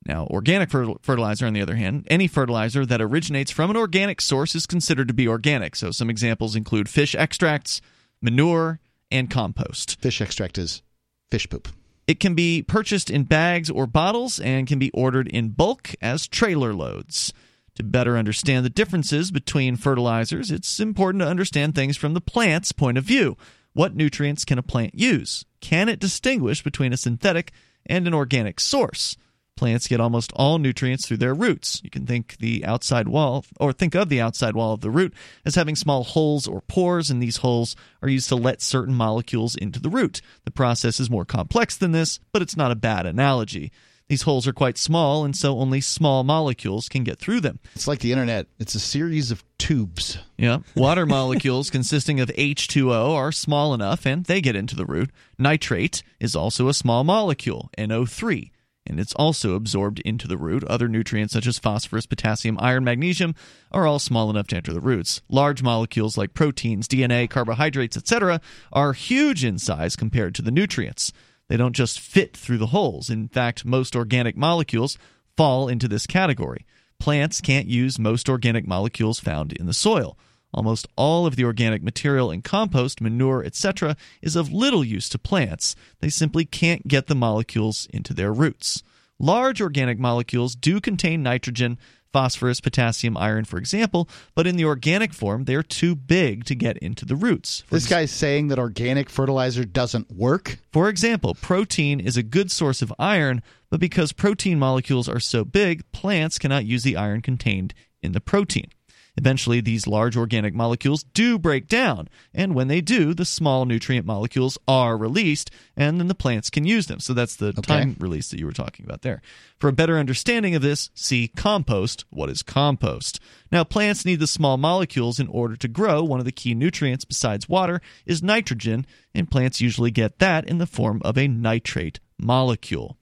Now, 0.07 0.27
organic 0.31 0.71
fer- 0.71 0.95
fertilizer, 1.03 1.47
on 1.47 1.53
the 1.53 1.61
other 1.61 1.77
hand, 1.77 2.07
any 2.09 2.29
fertilizer 2.29 2.87
that 2.87 3.01
originates 3.01 3.51
from 3.51 3.71
an 3.71 3.77
organic 3.77 4.21
source 4.21 4.55
is 4.55 4.67
considered 4.67 5.09
to 5.09 5.15
be 5.15 5.27
organic. 5.27 5.75
So, 5.75 5.91
some 5.91 6.09
examples 6.09 6.55
include 6.55 6.89
fish 6.89 7.15
extracts, 7.15 7.81
manure, 8.23 8.81
and 9.11 9.31
compost. 9.31 10.01
Fish 10.01 10.21
extract 10.21 10.59
is 10.59 10.83
fish 11.31 11.49
poop. 11.49 11.69
It 12.07 12.21
can 12.21 12.35
be 12.35 12.63
purchased 12.63 13.11
in 13.11 13.25
bags 13.25 13.69
or 13.69 13.87
bottles 13.87 14.39
and 14.39 14.67
can 14.67 14.79
be 14.79 14.93
ordered 14.93 15.27
in 15.29 15.51
bulk 15.51 15.95
as 16.01 16.29
trailer 16.29 16.73
loads. 16.73 17.33
To 17.75 17.83
better 17.83 18.17
understand 18.17 18.65
the 18.65 18.71
differences 18.71 19.31
between 19.31 19.77
fertilizers, 19.77 20.51
it's 20.51 20.81
important 20.81 21.23
to 21.23 21.29
understand 21.29 21.75
things 21.75 21.97
from 21.97 22.15
the 22.15 22.21
plant's 22.21 22.73
point 22.73 22.97
of 22.97 23.05
view. 23.05 23.37
What 23.75 23.95
nutrients 23.95 24.45
can 24.45 24.59
a 24.59 24.63
plant 24.63 24.95
use? 24.95 25.45
Can 25.61 25.89
it 25.89 25.99
distinguish 25.99 26.63
between 26.63 26.93
a 26.93 26.97
synthetic 26.97 27.53
and 27.85 28.07
an 28.07 28.15
organic 28.15 28.61
source? 28.61 29.17
Plants 29.57 29.89
get 29.89 30.01
almost 30.01 30.33
all 30.35 30.59
nutrients 30.59 31.07
through 31.07 31.17
their 31.17 31.35
roots. 31.35 31.81
You 31.83 31.89
can 31.89 32.05
think 32.05 32.37
the 32.39 32.65
outside 32.65 33.09
wall 33.09 33.45
or 33.59 33.73
think 33.73 33.95
of 33.95 34.11
the 34.11 34.21
outside 34.21 34.55
wall 34.55 34.75
of 34.75 34.83
the 34.83 34.91
root 34.91 35.15
as 35.47 35.55
having 35.55 35.75
small 35.77 36.05
holes 36.05 36.47
or 36.47 36.61
pores 36.61 37.09
and 37.11 37.23
these 37.23 37.39
holes 37.39 37.75
are 38.03 38.09
used 38.09 38.29
to 38.29 38.37
let 38.37 38.61
certain 38.61 38.95
molecules 38.95 39.57
into 39.57 39.81
the 39.81 39.89
root. 39.89 40.21
The 40.45 40.51
process 40.51 41.01
is 41.01 41.09
more 41.09 41.25
complex 41.25 41.75
than 41.77 41.93
this, 41.93 42.21
but 42.33 42.43
it's 42.43 42.57
not 42.57 42.71
a 42.71 42.77
bad 42.77 43.07
analogy. 43.07 43.73
These 44.09 44.23
holes 44.23 44.47
are 44.47 44.53
quite 44.53 44.79
small 44.79 45.25
and 45.25 45.35
so 45.35 45.59
only 45.59 45.81
small 45.81 46.23
molecules 46.23 46.89
can 46.89 47.03
get 47.03 47.19
through 47.19 47.41
them. 47.41 47.59
It's 47.75 47.89
like 47.89 48.01
the 48.01 48.13
internet. 48.13 48.47
It's 48.59 48.75
a 48.75 48.81
series 48.81 49.31
of 49.31 49.43
tubes. 49.59 50.19
Yeah. 50.37 50.59
Water 50.77 51.07
molecules 51.07 51.71
consisting 51.71 52.21
of 52.21 52.29
H2O 52.29 53.15
are 53.15 53.33
small 53.33 53.75
enough 53.75 54.07
and 54.07 54.25
they 54.27 54.41
get 54.41 54.55
into 54.55 54.77
the 54.77 54.85
root. 54.85 55.11
Nitrate 55.39 56.03
is 56.21 56.37
also 56.37 56.69
a 56.69 56.75
small 56.75 57.03
molecule, 57.03 57.71
NO3, 57.79 58.51
and 58.87 59.01
it's 59.01 59.15
also 59.15 59.55
absorbed 59.55 60.01
into 60.01 60.29
the 60.29 60.37
root. 60.37 60.65
Other 60.65 60.89
nutrients 60.89 61.33
such 61.33 61.47
as 61.47 61.59
phosphorus, 61.59 62.07
potassium, 62.07 62.57
iron, 62.61 62.85
magnesium 62.85 63.35
are 63.73 63.87
all 63.87 63.99
small 63.99 64.31
enough 64.31 64.47
to 64.49 64.57
enter 64.57 64.73
the 64.73 64.81
roots. 64.81 65.23
Large 65.29 65.63
molecules 65.63 66.17
like 66.17 66.35
proteins, 66.35 66.89
DNA, 66.89 67.29
carbohydrates, 67.29 67.97
etc. 67.97 68.41
are 68.73 68.93
huge 68.93 69.45
in 69.45 69.59
size 69.59 69.97
compared 69.97 70.35
to 70.35 70.43
the 70.43 70.51
nutrients. 70.51 71.13
They 71.49 71.57
don't 71.57 71.77
just 71.77 72.01
fit 72.01 72.37
through 72.37 72.59
the 72.59 72.67
holes. 72.67 73.11
In 73.11 73.29
fact, 73.29 73.65
most 73.65 73.95
organic 73.95 74.37
molecules 74.37 74.99
fall 75.37 75.69
into 75.69 75.89
this 75.89 76.07
category. 76.07 76.67
Plants 76.99 77.41
can't 77.41 77.69
use 77.69 77.99
most 77.99 78.29
organic 78.29 78.67
molecules 78.67 79.21
found 79.21 79.53
in 79.53 79.67
the 79.67 79.75
soil. 79.75 80.19
Almost 80.55 80.87
all 80.97 81.27
of 81.27 81.37
the 81.37 81.45
organic 81.45 81.83
material 81.83 82.31
in 82.31 82.43
compost, 82.43 83.01
manure, 83.01 83.45
etc., 83.45 83.97
is 84.23 84.37
of 84.37 84.53
little 84.53 84.85
use 84.85 85.09
to 85.11 85.19
plants. 85.19 85.77
They 86.01 86.09
simply 86.09 86.45
can't 86.45 86.89
get 86.89 87.09
the 87.09 87.15
molecules 87.15 87.87
into 87.93 88.15
their 88.15 88.33
roots. 88.33 88.83
Large 89.19 89.61
organic 89.61 89.99
molecules 89.99 90.55
do 90.55 90.81
contain 90.81 91.23
nitrogen, 91.23 91.79
phosphorus, 92.13 92.61
potassium, 92.61 93.17
iron, 93.17 93.45
for 93.45 93.59
example, 93.59 94.09
but 94.35 94.47
in 94.47 94.57
the 94.57 94.65
organic 94.65 95.13
form, 95.13 95.45
they're 95.45 95.63
too 95.63 95.95
big 95.95 96.45
to 96.45 96.55
get 96.55 96.79
into 96.79 97.05
the 97.05 97.17
roots. 97.17 97.63
For 97.67 97.75
This 97.75 97.87
guy's 97.87 98.11
saying 98.11 98.49
that 98.49 98.59
organic 98.59 99.11
fertilizer 99.11 99.65
doesn't 99.65 100.11
work. 100.11 100.59
for 100.73 100.89
example, 100.89 101.35
protein 101.35 102.01
is 102.01 102.17
a 102.17 102.23
good 102.23 102.51
source 102.51 102.81
of 102.81 102.93
iron, 102.99 103.43
but 103.69 103.81
because 103.81 104.13
protein 104.13 104.59
molecules 104.59 105.09
are 105.09 105.21
so 105.21 105.45
big, 105.45 105.91
plants 105.93 106.39
cannot 106.39 106.65
use 106.65 106.85
the 106.85 106.97
iron 106.97 107.21
contained 107.21 107.75
in 108.01 108.13
the 108.13 108.21
protein. 108.21 108.71
Eventually, 109.17 109.61
these 109.61 109.87
large 109.87 110.17
organic 110.17 110.55
molecules 110.55 111.03
do 111.03 111.39
break 111.39 111.69
down, 111.69 112.09
and 112.35 112.55
when 112.55 112.69
they 112.69 112.83
do, 112.83 113.15
the 113.15 113.25
small 113.25 113.65
nutrient 113.65 114.05
molecules 114.05 114.59
are 114.69 114.97
released, 114.97 115.51
and 115.75 115.99
then 115.99 116.09
the 116.09 116.15
plants 116.15 116.51
can 116.51 116.67
use 116.67 116.87
them. 116.87 117.01
So 117.01 117.15
that's 117.15 117.37
the 117.37 117.53
time 117.53 117.97
release 117.99 118.29
that 118.29 118.39
you 118.39 118.45
were 118.45 118.53
talking 118.53 118.85
about 118.85 119.03
there. 119.03 119.23
For 119.59 119.69
a 119.69 119.73
better 119.73 119.97
understanding 119.97 120.55
of 120.55 120.61
this, 120.61 120.91
see 120.95 121.29
compost. 121.29 122.05
What 122.11 122.29
is 122.29 122.43
compost? 122.43 123.19
Now, 123.51 123.65
plants 123.65 124.05
need 124.05 124.21
the 124.21 124.27
small 124.27 124.59
molecules 124.59 125.19
in 125.19 125.29
order 125.29 125.57
to 125.57 125.69
grow. 125.69 126.03
One 126.03 126.19
of 126.19 126.27
the 126.27 126.33
key 126.33 126.55
nutrients 126.55 127.07
besides 127.07 127.49
water 127.49 127.81
is 128.05 128.23
nitrogen, 128.23 128.87
and 129.15 129.31
plants 129.31 129.63
usually 129.63 129.91
get 129.91 130.19
that 130.19 130.47
in 130.47 130.59
the 130.59 130.67
form 130.67 131.01
of 131.05 131.17
a 131.17 131.27
nitrate 131.27 132.01
molecule. 132.19 132.99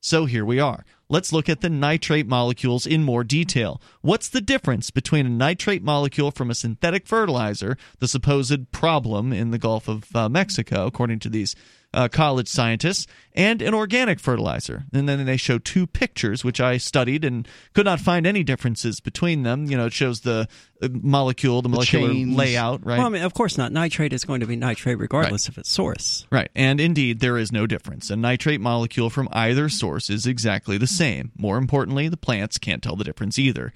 So 0.00 0.26
here 0.26 0.44
we 0.44 0.60
are. 0.60 0.84
Let's 1.08 1.32
look 1.32 1.48
at 1.48 1.60
the 1.60 1.70
nitrate 1.70 2.26
molecules 2.26 2.84
in 2.84 3.04
more 3.04 3.22
detail. 3.22 3.80
What's 4.00 4.28
the 4.28 4.40
difference 4.40 4.90
between 4.90 5.24
a 5.24 5.30
nitrate 5.30 5.84
molecule 5.84 6.32
from 6.32 6.50
a 6.50 6.54
synthetic 6.54 7.06
fertilizer, 7.06 7.76
the 8.00 8.08
supposed 8.08 8.72
problem 8.72 9.32
in 9.32 9.52
the 9.52 9.58
Gulf 9.58 9.86
of 9.88 10.14
uh, 10.16 10.28
Mexico, 10.28 10.86
according 10.86 11.20
to 11.20 11.28
these 11.28 11.54
uh, 11.96 12.08
college 12.08 12.46
scientists, 12.46 13.06
and 13.34 13.62
an 13.62 13.74
organic 13.74 14.20
fertilizer? 14.20 14.84
And 14.92 15.08
then 15.08 15.24
they 15.24 15.36
show 15.36 15.58
two 15.58 15.86
pictures, 15.86 16.44
which 16.44 16.60
I 16.60 16.76
studied 16.76 17.24
and 17.24 17.48
could 17.74 17.86
not 17.86 17.98
find 17.98 18.26
any 18.26 18.44
differences 18.44 19.00
between 19.00 19.42
them. 19.42 19.64
You 19.64 19.76
know, 19.76 19.86
it 19.86 19.92
shows 19.92 20.20
the 20.20 20.46
molecule, 20.88 21.62
the 21.62 21.68
molecular 21.68 22.12
chains. 22.12 22.36
layout, 22.36 22.84
right? 22.84 22.98
Well, 22.98 23.06
I 23.06 23.10
mean, 23.10 23.22
of 23.22 23.34
course 23.34 23.58
not. 23.58 23.72
Nitrate 23.72 24.12
is 24.12 24.24
going 24.24 24.40
to 24.40 24.46
be 24.46 24.56
nitrate 24.56 24.98
regardless 24.98 25.48
of 25.48 25.58
its 25.58 25.70
source. 25.70 26.26
Right, 26.30 26.50
and 26.54 26.80
indeed, 26.80 27.20
there 27.20 27.38
is 27.38 27.50
no 27.50 27.66
difference. 27.66 28.10
A 28.10 28.16
nitrate 28.16 28.60
molecule 28.60 29.10
from 29.10 29.28
either 29.32 29.68
source 29.68 30.10
is 30.10 30.26
exactly 30.26 30.78
the 30.78 30.86
same. 30.86 31.32
More 31.36 31.56
importantly, 31.58 32.08
the 32.08 32.16
plants 32.16 32.58
can't 32.58 32.82
tell 32.82 32.96
the 32.96 33.04
difference 33.04 33.38
either. 33.38 33.72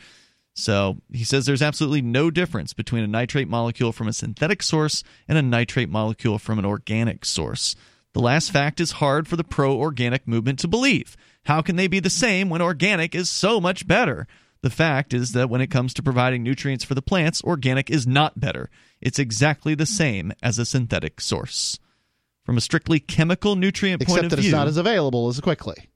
So 0.55 0.99
he 1.13 1.25
says 1.25 1.47
there's 1.47 1.63
absolutely 1.63 2.03
no 2.03 2.31
difference 2.31 2.75
between 2.75 3.03
a 3.03 3.07
nitrate 3.07 3.49
molecule 3.49 3.93
from 3.93 4.09
a 4.09 4.13
synthetic 4.13 4.63
source 4.63 5.03
and 5.29 5.39
a 5.39 5.43
nitrate 5.43 5.89
molecule 5.89 6.39
from 6.39 6.59
an 6.59 6.65
organic 6.65 7.25
source. 7.25 7.77
The 8.13 8.21
last 8.21 8.51
fact 8.51 8.81
is 8.81 8.93
hard 8.93 9.29
for 9.29 9.37
the 9.37 9.45
pro 9.45 9.77
organic 9.77 10.27
movement 10.27 10.59
to 10.61 10.69
believe. 10.69 11.17
How 11.45 11.63
can 11.63 11.77
they 11.77 11.87
be 11.87 12.01
the 12.01 12.11
same 12.11 12.51
when 12.51 12.61
organic 12.61 13.15
is 13.15 13.31
so 13.31 13.61
much 13.61 13.87
better? 13.87 14.27
The 14.63 14.71
fact 14.71 15.15
is 15.15 15.33
that 15.33 15.49
when 15.49 15.61
it 15.61 15.71
comes 15.71 15.95
to 15.95 16.03
providing 16.03 16.43
nutrients 16.43 16.85
for 16.85 16.95
the 16.95 17.03
plants, 17.03 17.43
organic 17.43 17.89
is 17.89 18.07
not 18.07 18.41
better. 18.41 18.69
It's 19.01 19.19
exactly 19.19 19.75
the 19.75 19.87
same 19.87 20.33
as 20.43 20.59
a 20.59 20.67
synthetic 20.67 21.21
source. 21.21 21.79
From 22.45 22.59
a 22.59 22.61
strictly 22.61 23.01
chemical 23.01 23.57
nutrient 23.57 24.01
point 24.01 24.19
Except 24.19 24.25
of 24.25 24.31
that 24.31 24.37
view, 24.43 24.51
it's 24.51 24.57
not 24.57 24.67
as 24.67 24.77
available 24.77 25.29
as 25.29 25.41
quickly. 25.41 25.89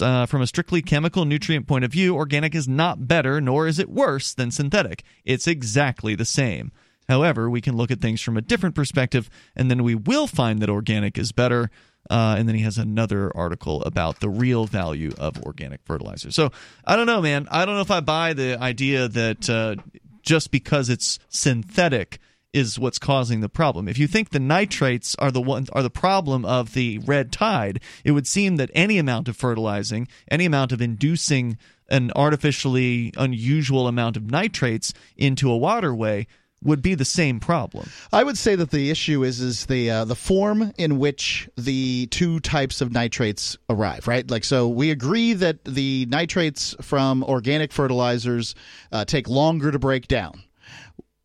Uh, 0.00 0.24
from 0.26 0.40
a 0.40 0.46
strictly 0.46 0.82
chemical 0.82 1.24
nutrient 1.24 1.66
point 1.66 1.84
of 1.84 1.92
view, 1.92 2.14
organic 2.14 2.54
is 2.54 2.68
not 2.68 3.06
better 3.06 3.40
nor 3.40 3.66
is 3.66 3.78
it 3.78 3.90
worse 3.90 4.32
than 4.32 4.50
synthetic. 4.50 5.02
It's 5.24 5.46
exactly 5.46 6.14
the 6.14 6.24
same. 6.24 6.72
However, 7.08 7.48
we 7.48 7.60
can 7.60 7.76
look 7.76 7.90
at 7.90 8.00
things 8.00 8.20
from 8.20 8.36
a 8.36 8.42
different 8.42 8.74
perspective, 8.74 9.30
and 9.56 9.70
then 9.70 9.82
we 9.82 9.94
will 9.94 10.26
find 10.26 10.60
that 10.60 10.68
organic 10.68 11.16
is 11.18 11.32
better. 11.32 11.70
Uh, 12.10 12.36
and 12.38 12.48
then 12.48 12.56
he 12.56 12.62
has 12.62 12.78
another 12.78 13.36
article 13.36 13.82
about 13.82 14.20
the 14.20 14.30
real 14.30 14.64
value 14.64 15.12
of 15.18 15.42
organic 15.42 15.80
fertilizer. 15.84 16.30
So 16.30 16.50
I 16.86 16.96
don't 16.96 17.06
know, 17.06 17.20
man. 17.20 17.48
I 17.50 17.66
don't 17.66 17.74
know 17.74 17.82
if 17.82 17.90
I 17.90 18.00
buy 18.00 18.32
the 18.32 18.58
idea 18.58 19.08
that 19.08 19.50
uh, 19.50 19.76
just 20.22 20.50
because 20.50 20.88
it's 20.88 21.18
synthetic 21.28 22.18
is 22.52 22.78
what's 22.78 22.98
causing 22.98 23.40
the 23.40 23.48
problem. 23.48 23.88
If 23.88 23.98
you 23.98 24.06
think 24.06 24.30
the 24.30 24.40
nitrates 24.40 25.14
are 25.16 25.30
the 25.30 25.40
ones 25.40 25.68
are 25.70 25.82
the 25.82 25.90
problem 25.90 26.44
of 26.44 26.72
the 26.72 26.98
red 27.00 27.30
tide, 27.30 27.80
it 28.04 28.12
would 28.12 28.26
seem 28.26 28.56
that 28.56 28.70
any 28.74 28.98
amount 28.98 29.28
of 29.28 29.36
fertilizing, 29.36 30.08
any 30.30 30.46
amount 30.46 30.72
of 30.72 30.80
inducing 30.80 31.58
an 31.90 32.10
artificially 32.16 33.12
unusual 33.16 33.86
amount 33.86 34.16
of 34.16 34.30
nitrates 34.30 34.94
into 35.16 35.50
a 35.50 35.56
waterway 35.56 36.26
would 36.62 36.82
be 36.82 36.94
the 36.94 37.04
same 37.04 37.40
problem. 37.40 37.88
I 38.12 38.24
would 38.24 38.36
say 38.36 38.54
that 38.56 38.70
the 38.70 38.90
issue 38.90 39.22
is 39.22 39.40
is 39.40 39.66
the 39.66 39.90
uh, 39.90 40.04
the 40.04 40.16
form 40.16 40.72
in 40.76 40.98
which 40.98 41.48
the 41.56 42.06
two 42.06 42.40
types 42.40 42.80
of 42.80 42.92
nitrates 42.92 43.56
arrive, 43.70 44.08
right? 44.08 44.28
Like, 44.28 44.44
so 44.44 44.68
we 44.68 44.90
agree 44.90 45.34
that 45.34 45.64
the 45.64 46.06
nitrates 46.08 46.74
from 46.80 47.22
organic 47.24 47.72
fertilizers 47.72 48.54
uh, 48.92 49.04
take 49.04 49.28
longer 49.28 49.70
to 49.70 49.78
break 49.78 50.08
down. 50.08 50.42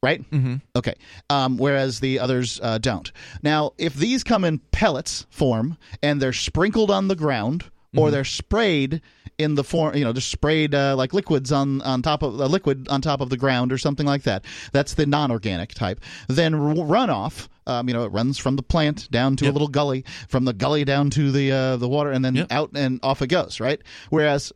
Right. 0.04 0.30
Mm-hmm. 0.32 0.56
Okay. 0.76 0.96
Um, 1.30 1.58
whereas 1.58 2.02
the 2.02 2.20
others 2.20 2.60
uh, 2.62 2.78
don't. 2.78 3.10
Now, 3.42 3.72
if 3.78 3.94
these 3.94 4.22
come 4.22 4.44
in 4.44 4.60
pellets 4.60 5.26
form 5.30 5.78
and 6.02 6.22
they're 6.22 6.34
sprinkled 6.34 6.92
on 6.92 7.08
the 7.08 7.16
ground, 7.16 7.64
or 7.96 8.12
they're 8.12 8.24
sprayed 8.24 9.02
in 9.38 9.56
the 9.56 9.64
form, 9.64 9.96
you 9.96 10.04
know, 10.04 10.12
they're 10.12 10.22
sprayed 10.22 10.76
uh, 10.76 10.96
like 10.96 11.14
liquids 11.14 11.52
on 11.52 11.82
on 11.82 12.02
top 12.02 12.22
of 12.24 12.40
a 12.40 12.48
liquid 12.48 12.88
on 12.90 13.02
top 13.02 13.22
of 13.22 13.30
the 13.30 13.38
ground 13.38 13.72
or 13.72 13.78
something 13.78 14.06
like 14.06 14.24
that. 14.24 14.46
That's 14.72 14.94
the 14.94 15.06
non-organic 15.06 15.74
type. 15.74 16.00
Then 16.28 16.54
r- 16.56 16.74
runoff. 16.76 17.48
Um, 17.66 17.88
you 17.88 17.94
know, 17.94 18.04
it 18.04 18.10
runs 18.12 18.38
from 18.38 18.58
the 18.58 18.64
plant 18.64 19.10
down 19.10 19.38
to 19.38 19.48
a 19.48 19.52
little 19.52 19.70
gully, 19.70 20.04
from 20.28 20.44
the 20.44 20.52
gully 20.54 20.84
down 20.84 21.10
to 21.12 21.32
the 21.32 21.52
uh, 21.52 21.78
the 21.78 21.88
water, 21.88 22.12
and 22.12 22.24
then 22.26 22.36
Yep. 22.36 22.48
out 22.52 22.72
and 22.76 23.00
off 23.04 23.22
it 23.22 23.28
goes. 23.28 23.60
Right. 23.62 23.82
Whereas 24.10 24.52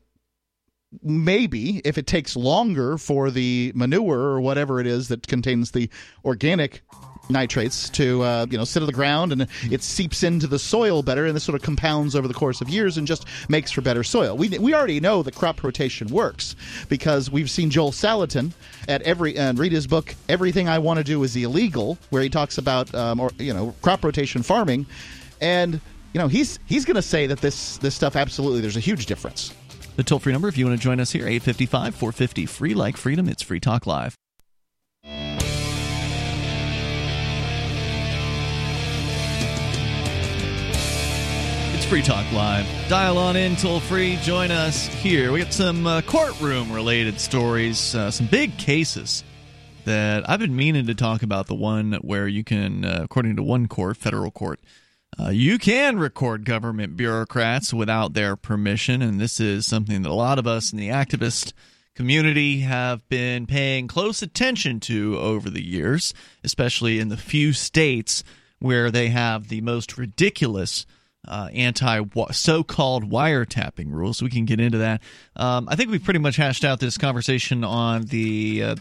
maybe 1.03 1.81
if 1.85 1.97
it 1.97 2.07
takes 2.07 2.35
longer 2.35 2.97
for 2.97 3.29
the 3.29 3.71
manure 3.75 4.19
or 4.19 4.41
whatever 4.41 4.79
it 4.79 4.88
is 4.88 5.09
that 5.09 5.27
contains 5.27 5.71
the 5.71 5.89
organic 6.23 6.81
nitrates 7.30 7.89
to 7.89 8.21
uh, 8.23 8.45
you 8.49 8.57
know 8.57 8.63
sit 8.63 8.82
on 8.82 8.88
the 8.88 8.93
ground 8.93 9.32
and 9.32 9.47
it 9.71 9.84
seeps 9.84 10.23
into 10.23 10.47
the 10.47 10.59
soil 10.59 11.03
better 11.03 11.25
and 11.25 11.36
this 11.36 11.43
sort 11.43 11.55
of 11.55 11.61
compounds 11.61 12.15
over 12.15 12.28
the 12.28 12.34
course 12.34 12.61
of 12.61 12.69
years 12.69 12.97
and 12.97 13.07
just 13.07 13.25
makes 13.49 13.71
for 13.71 13.82
better 13.82 14.03
soil. 14.03 14.36
We, 14.38 14.49
we 14.59 14.73
already 14.73 14.99
know 14.99 15.23
that 15.23 15.36
crop 15.36 15.63
rotation 15.63 16.07
works 16.07 16.55
because 16.89 17.30
we've 17.30 17.49
seen 17.49 17.69
Joel 17.69 17.91
Salatin 17.91 18.51
at 18.88 19.01
every 19.03 19.38
and 19.38 19.57
read 19.59 19.71
his 19.71 19.88
book 19.88 20.15
Everything 20.30 20.67
I 20.69 20.80
Want 20.80 20.97
to 20.97 21.03
Do 21.03 21.23
Is 21.23 21.36
Illegal 21.36 21.97
where 22.09 22.21
he 22.21 22.30
talks 22.30 22.57
about 22.57 22.93
um, 22.95 23.19
or 23.19 23.32
you 23.38 23.53
know 23.53 23.75
crop 23.82 24.03
rotation 24.03 24.43
farming 24.43 24.86
and 25.41 25.80
you 26.13 26.19
know 26.19 26.28
he's 26.28 26.59
he's 26.65 26.86
going 26.86 26.95
to 26.95 27.01
say 27.01 27.28
that 27.28 27.41
this 27.41 27.78
this 27.78 27.95
stuff 27.95 28.15
absolutely 28.15 28.61
there's 28.61 28.78
a 28.78 28.82
huge 28.82 29.05
difference. 29.05 29.53
The 29.95 30.03
toll 30.03 30.19
free 30.19 30.32
number, 30.32 30.47
if 30.47 30.59
you 30.59 30.67
want 30.67 30.80
to 30.80 30.84
join 30.84 30.99
us 30.99 31.11
here, 31.11 31.23
855 31.23 31.95
450 31.95 32.45
free 32.45 32.75
like 32.75 32.97
freedom. 32.97 33.28
It's 33.28 33.41
Free 33.41 33.59
Talk 33.59 33.88
Live. 33.88 34.15
Free 41.89 42.01
Talk 42.01 42.29
Live. 42.33 42.65
Dial 42.89 43.17
on 43.17 43.38
in 43.38 43.55
toll 43.55 43.79
free. 43.79 44.17
Join 44.17 44.51
us 44.51 44.88
here. 44.88 45.31
We 45.31 45.41
got 45.41 45.53
some 45.53 45.88
uh, 45.88 46.01
courtroom 46.01 46.69
related 46.73 47.17
stories, 47.17 47.95
uh, 47.95 48.11
some 48.11 48.27
big 48.27 48.57
cases 48.57 49.23
that 49.85 50.29
I've 50.29 50.41
been 50.41 50.53
meaning 50.53 50.88
to 50.88 50.95
talk 50.95 51.23
about. 51.23 51.47
The 51.47 51.55
one 51.55 51.93
where 52.01 52.27
you 52.27 52.43
can, 52.43 52.83
uh, 52.83 52.99
according 53.03 53.38
to 53.38 53.43
one 53.43 53.67
court, 53.67 53.95
federal 53.95 54.31
court, 54.31 54.59
uh, 55.17 55.29
you 55.29 55.57
can 55.57 55.97
record 55.97 56.43
government 56.43 56.97
bureaucrats 56.97 57.73
without 57.73 58.13
their 58.13 58.35
permission, 58.35 59.01
and 59.01 59.17
this 59.17 59.39
is 59.39 59.65
something 59.65 60.01
that 60.01 60.11
a 60.11 60.13
lot 60.13 60.39
of 60.39 60.45
us 60.45 60.73
in 60.73 60.77
the 60.77 60.89
activist 60.89 61.53
community 61.95 62.59
have 62.59 63.07
been 63.07 63.47
paying 63.47 63.88
close 63.88 64.21
attention 64.21 64.81
to 64.81 65.17
over 65.17 65.49
the 65.49 65.65
years, 65.65 66.13
especially 66.43 66.99
in 66.99 67.07
the 67.07 67.15
few 67.15 67.53
states 67.53 68.25
where 68.59 68.91
they 68.91 69.07
have 69.07 69.47
the 69.47 69.61
most 69.61 69.97
ridiculous 69.97 70.85
uh, 71.28 71.49
anti 71.53 72.01
so-called 72.32 73.09
wiretapping 73.09 73.91
rules. 73.91 74.21
We 74.21 74.30
can 74.30 74.45
get 74.45 74.59
into 74.59 74.80
that. 74.80 75.01
Um, 75.36 75.67
I 75.69 75.75
think 75.75 75.91
we've 75.91 76.03
pretty 76.03 76.19
much 76.19 76.36
hashed 76.36 76.63
out 76.65 76.80
this 76.80 76.97
conversation 76.97 77.63
on 77.63 78.03
the 78.05 78.63
uh, 78.63 78.75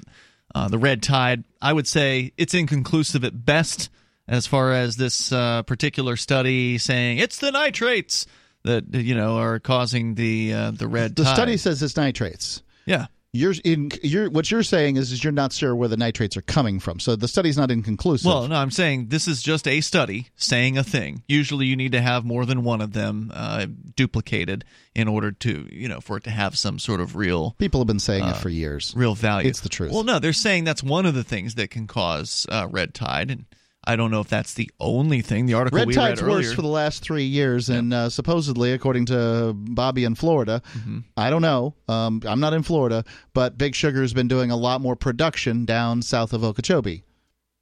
uh, 0.55 0.69
the 0.69 0.79
red 0.79 1.03
tide. 1.03 1.45
I 1.61 1.73
would 1.73 1.87
say 1.89 2.33
it's 2.37 2.55
inconclusive 2.55 3.25
at 3.25 3.45
best 3.45 3.91
as 4.29 4.47
far 4.47 4.73
as 4.73 4.97
this 4.97 5.31
uh, 5.33 5.63
particular 5.63 6.17
study 6.17 6.79
saying 6.79 7.19
it's 7.19 7.39
the 7.39 7.53
nitrates 7.53 8.27
that 8.65 8.85
you 8.95 9.15
know 9.15 9.39
are 9.39 9.59
causing 9.61 10.15
the 10.15 10.53
uh, 10.53 10.71
the 10.73 10.89
red 10.89 11.15
The 11.17 11.25
tide. 11.25 11.35
study 11.35 11.57
says 11.57 11.83
it's 11.83 11.97
nitrates. 11.97 12.63
yeah. 12.87 13.07
You're 13.33 13.55
in. 13.65 13.91
You're 14.03 14.31
what 14.31 14.51
you're 14.51 14.63
saying 14.63 14.97
is, 14.97 15.13
is 15.13 15.23
you're 15.23 15.33
not 15.33 15.53
sure 15.53 15.75
where 15.75 15.89
the 15.89 15.97
nitrates 15.97 16.37
are 16.37 16.43
coming 16.43 16.81
from. 16.81 17.01
So 17.01 17.17
the 17.17 17.29
study's 17.29 17.57
not 17.57 17.71
inconclusive. 17.71 18.27
Well, 18.27 18.49
no, 18.49 18.55
I'm 18.57 18.71
saying 18.71 19.09
this 19.09 19.29
is 19.29 19.43
just 19.43 19.69
a 19.69 19.81
study 19.83 20.29
saying 20.37 20.79
a 20.79 20.85
thing. 20.85 21.23
Usually, 21.29 21.67
you 21.67 21.77
need 21.77 21.93
to 21.93 22.01
have 22.01 22.25
more 22.25 22.47
than 22.47 22.65
one 22.65 22.81
of 22.81 22.93
them 22.93 23.31
uh, 23.35 23.67
duplicated 23.95 24.65
in 24.95 25.09
order 25.09 25.33
to, 25.33 25.69
you 25.71 25.89
know, 25.89 26.01
for 26.01 26.17
it 26.17 26.25
to 26.25 26.31
have 26.31 26.57
some 26.57 26.79
sort 26.79 27.01
of 27.01 27.17
real, 27.17 27.55
people 27.59 27.81
have 27.81 27.87
been 27.87 27.99
saying 27.99 28.25
it 28.25 28.37
for 28.37 28.49
years. 28.49 28.95
real 28.97 29.15
value. 29.15 29.49
It's 29.49 29.61
the 29.61 29.69
truth. 29.69 29.93
Well, 29.93 30.05
no, 30.05 30.19
they're 30.19 30.33
saying 30.33 30.65
that's 30.65 30.83
one 30.83 31.05
of 31.05 31.15
the 31.15 31.25
things 31.25 31.57
that 31.57 31.71
can 31.71 31.87
cause 31.87 32.47
uh, 32.51 32.67
red 32.71 32.95
tide, 32.95 33.31
and 33.31 33.45
I 33.87 33.95
don't 33.97 34.11
know 34.11 34.21
if 34.21 34.29
that's 34.29 34.55
the 34.55 34.71
only 34.81 35.21
thing. 35.23 35.47
The 35.47 35.55
article 35.55 35.79
Red 35.79 35.87
we 35.89 35.95
tide's 35.95 36.21
read 36.23 36.31
worse 36.31 36.53
for 36.53 36.63
the 36.63 36.69
last 36.69 37.03
three 37.03 37.25
years, 37.25 37.69
and 37.69 37.95
uh, 37.95 38.09
supposedly, 38.11 38.73
according 38.73 39.07
to 39.07 39.53
Bobby 39.55 40.05
in 40.05 40.15
Florida, 40.15 40.61
Mm-hmm. 40.77 40.99
I 41.17 41.31
don't 41.31 41.43
know. 41.43 41.75
Um, 41.89 42.21
I'm 42.27 42.41
not 42.41 42.53
in 42.53 42.63
Florida, 42.63 43.05
but 43.35 43.57
Big 43.57 43.75
Sugar's 43.75 44.13
been 44.13 44.29
doing 44.29 44.51
a 44.51 44.57
lot 44.57 44.81
more 44.81 44.97
production 44.97 45.65
down 45.65 46.03
south 46.03 46.33
of 46.33 46.43
Okeechobee 46.45 47.05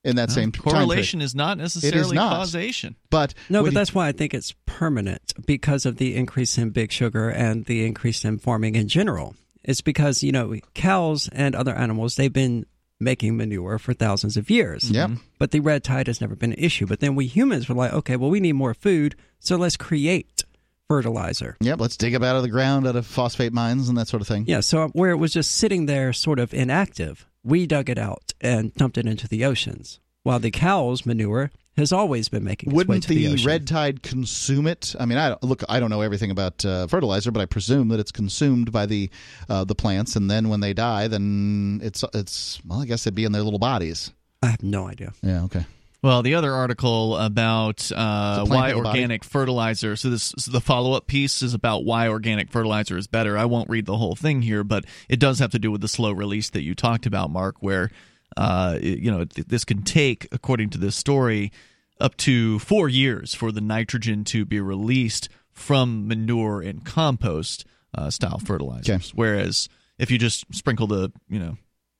in 0.02 0.16
that 0.16 0.30
same 0.30 0.52
time 0.52 0.62
period. 0.64 0.74
correlation 0.86 1.20
is 1.22 1.34
not 1.34 1.56
necessarily 1.58 2.14
not. 2.14 2.30
causation. 2.36 2.94
But 3.10 3.32
No, 3.48 3.62
but 3.62 3.72
you- 3.72 3.74
that's 3.74 3.94
why 3.94 4.08
I 4.08 4.12
think 4.12 4.34
it's 4.34 4.54
permanent 4.66 5.32
because 5.46 5.86
of 5.86 5.96
the 5.96 6.14
increase 6.16 6.58
in 6.58 6.70
big 6.70 6.92
sugar 6.92 7.28
and 7.30 7.64
the 7.66 7.84
increase 7.86 8.24
in 8.24 8.38
farming 8.38 8.74
in 8.76 8.88
general. 8.88 9.34
It's 9.62 9.80
because, 9.80 10.22
you 10.22 10.30
know, 10.30 10.54
cows 10.74 11.28
and 11.32 11.54
other 11.54 11.74
animals, 11.74 12.16
they've 12.16 12.30
been 12.32 12.66
making 13.00 13.36
manure 13.36 13.78
for 13.78 13.92
thousands 13.92 14.36
of 14.36 14.50
years. 14.50 14.90
Yep. 14.90 15.10
Mm-hmm. 15.10 15.22
But 15.38 15.50
the 15.50 15.60
red 15.60 15.84
tide 15.84 16.06
has 16.06 16.20
never 16.20 16.36
been 16.36 16.52
an 16.52 16.58
issue. 16.58 16.86
But 16.86 17.00
then 17.00 17.14
we 17.14 17.26
humans 17.26 17.68
were 17.68 17.74
like, 17.74 17.92
okay, 17.92 18.16
well, 18.16 18.30
we 18.30 18.40
need 18.40 18.52
more 18.52 18.74
food, 18.74 19.14
so 19.38 19.56
let's 19.56 19.76
create 19.76 20.44
fertilizer. 20.88 21.56
Yep, 21.60 21.80
let's 21.80 21.96
dig 21.96 22.14
up 22.14 22.22
out 22.22 22.36
of 22.36 22.42
the 22.42 22.48
ground, 22.48 22.86
out 22.86 22.96
of 22.96 23.06
phosphate 23.06 23.52
mines, 23.52 23.88
and 23.88 23.98
that 23.98 24.08
sort 24.08 24.20
of 24.20 24.28
thing. 24.28 24.44
Yeah, 24.46 24.60
so 24.60 24.88
where 24.88 25.10
it 25.10 25.16
was 25.16 25.32
just 25.32 25.52
sitting 25.52 25.86
there 25.86 26.12
sort 26.12 26.38
of 26.38 26.54
inactive, 26.54 27.26
we 27.42 27.66
dug 27.66 27.90
it 27.90 27.98
out 27.98 28.32
and 28.40 28.74
dumped 28.74 28.98
it 28.98 29.06
into 29.06 29.28
the 29.28 29.44
oceans. 29.44 30.00
While 30.22 30.38
the 30.38 30.50
cow's 30.50 31.04
manure 31.04 31.50
has 31.76 31.92
always 31.92 32.28
been 32.28 32.44
making 32.44 32.70
its 32.70 32.74
way 32.74 32.84
Wouldn't 32.84 33.02
to 33.04 33.08
the, 33.08 33.26
the, 33.26 33.32
ocean. 33.34 33.46
red 33.46 33.66
tide 33.66 34.02
consume 34.02 34.66
it? 34.66 34.94
I 34.98 35.06
mean, 35.06 35.18
I 35.18 35.30
don't, 35.30 35.42
look. 35.42 35.62
I 35.68 35.80
don't 35.80 35.90
know 35.90 36.02
everything 36.02 36.30
about 36.30 36.64
uh, 36.64 36.86
fertilizer, 36.86 37.30
but 37.30 37.40
I 37.40 37.46
presume 37.46 37.88
that 37.88 38.00
it's 38.00 38.12
consumed 38.12 38.72
by 38.72 38.86
the 38.86 39.10
uh, 39.48 39.64
the 39.64 39.74
plants, 39.74 40.16
and 40.16 40.30
then 40.30 40.48
when 40.48 40.60
they 40.60 40.72
die, 40.72 41.08
then 41.08 41.80
it's 41.82 42.04
it's 42.14 42.60
well, 42.66 42.80
I 42.80 42.86
guess 42.86 43.06
it'd 43.06 43.14
be 43.14 43.24
in 43.24 43.32
their 43.32 43.42
little 43.42 43.58
bodies. 43.58 44.12
I 44.42 44.48
have 44.48 44.62
no 44.62 44.86
idea. 44.86 45.12
Yeah. 45.22 45.44
Okay. 45.44 45.64
Well, 46.04 46.22
the 46.22 46.34
other 46.34 46.52
article 46.52 47.16
about 47.16 47.90
uh, 47.90 48.44
why 48.44 48.68
have 48.68 48.76
a 48.76 48.82
body? 48.82 48.88
organic 48.88 49.24
fertilizer. 49.24 49.96
So 49.96 50.10
this 50.10 50.34
so 50.36 50.50
the 50.50 50.60
follow 50.60 50.92
up 50.92 51.06
piece 51.06 51.40
is 51.40 51.54
about 51.54 51.86
why 51.86 52.08
organic 52.08 52.50
fertilizer 52.50 52.98
is 52.98 53.06
better. 53.06 53.38
I 53.38 53.46
won't 53.46 53.70
read 53.70 53.86
the 53.86 53.96
whole 53.96 54.14
thing 54.14 54.42
here, 54.42 54.62
but 54.62 54.84
it 55.08 55.18
does 55.18 55.38
have 55.38 55.50
to 55.52 55.58
do 55.58 55.70
with 55.70 55.80
the 55.80 55.88
slow 55.88 56.12
release 56.12 56.50
that 56.50 56.62
you 56.62 56.74
talked 56.74 57.06
about, 57.06 57.30
Mark. 57.30 57.56
Where 57.60 57.90
uh, 58.36 58.78
you 58.80 59.10
know 59.10 59.24
th- 59.24 59.48
this 59.48 59.64
can 59.64 59.82
take, 59.82 60.28
according 60.32 60.70
to 60.70 60.78
this 60.78 60.96
story, 60.96 61.52
up 62.00 62.16
to 62.18 62.58
four 62.58 62.88
years 62.88 63.34
for 63.34 63.52
the 63.52 63.60
nitrogen 63.60 64.24
to 64.24 64.44
be 64.44 64.60
released 64.60 65.28
from 65.52 66.08
manure 66.08 66.60
and 66.60 66.84
compost 66.84 67.64
uh, 67.96 68.10
style 68.10 68.38
fertilizers. 68.38 68.90
Okay. 68.90 69.12
Whereas 69.14 69.68
if 69.98 70.10
you 70.10 70.18
just 70.18 70.44
sprinkle 70.52 70.86
the 70.86 71.12
you 71.28 71.38
know 71.38 71.56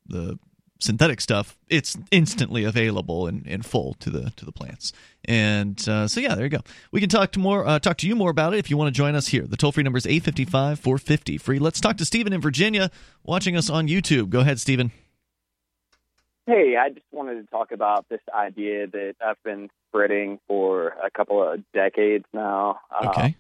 the 0.07 0.39
synthetic 0.80 1.20
stuff, 1.20 1.57
it's 1.68 1.97
instantly 2.11 2.64
available 2.64 3.26
in, 3.26 3.45
in 3.47 3.62
full 3.62 3.95
to 3.95 4.11
the 4.11 4.32
to 4.37 4.45
the 4.45 4.53
plants. 4.53 4.93
And 5.24 5.89
uh, 5.89 6.09
so 6.09 6.20
yeah, 6.20 6.35
there 6.35 6.45
you 6.45 6.51
go. 6.51 6.61
We 6.93 7.01
can 7.01 7.09
talk 7.09 7.32
to 7.32 7.39
more 7.39 7.66
uh, 7.66 7.78
talk 7.78 7.97
to 7.99 8.09
you 8.09 8.16
more 8.16 8.30
about 8.30 8.55
it 8.55 8.59
if 8.59 8.70
you 8.70 8.76
want 8.76 8.95
to 8.95 8.97
join 8.97 9.14
us 9.14 9.28
here. 9.28 9.47
The 9.47 9.57
toll 9.57 9.72
free 9.72 9.82
number 9.82 9.99
is 9.99 10.07
855-450 10.07 11.41
free. 11.41 11.59
Let's 11.59 11.80
talk 11.80 11.97
to 11.99 12.05
Stephen 12.05 12.32
in 12.32 12.41
Virginia 12.41 12.91
watching 13.22 13.57
us 13.57 13.70
on 13.70 13.89
YouTube. 13.89 14.28
Go 14.30 14.41
ahead, 14.41 14.61
Stephen. 14.61 14.93
Hey, 16.47 16.76
I 16.78 16.90
just 16.90 17.07
wanted 17.11 17.40
to 17.40 17.47
talk 17.51 17.72
about 17.72 18.07
this 18.11 18.20
idea 18.32 18.86
that 18.86 19.14
I've 19.24 19.42
been 19.45 19.70
spreading 19.88 20.38
for 20.47 20.88
a 20.88 21.11
couple 21.11 21.42
of 21.42 21.61
decades 21.72 22.26
now. 22.34 22.80
Uh, 22.90 23.09
Okay. 23.09 23.36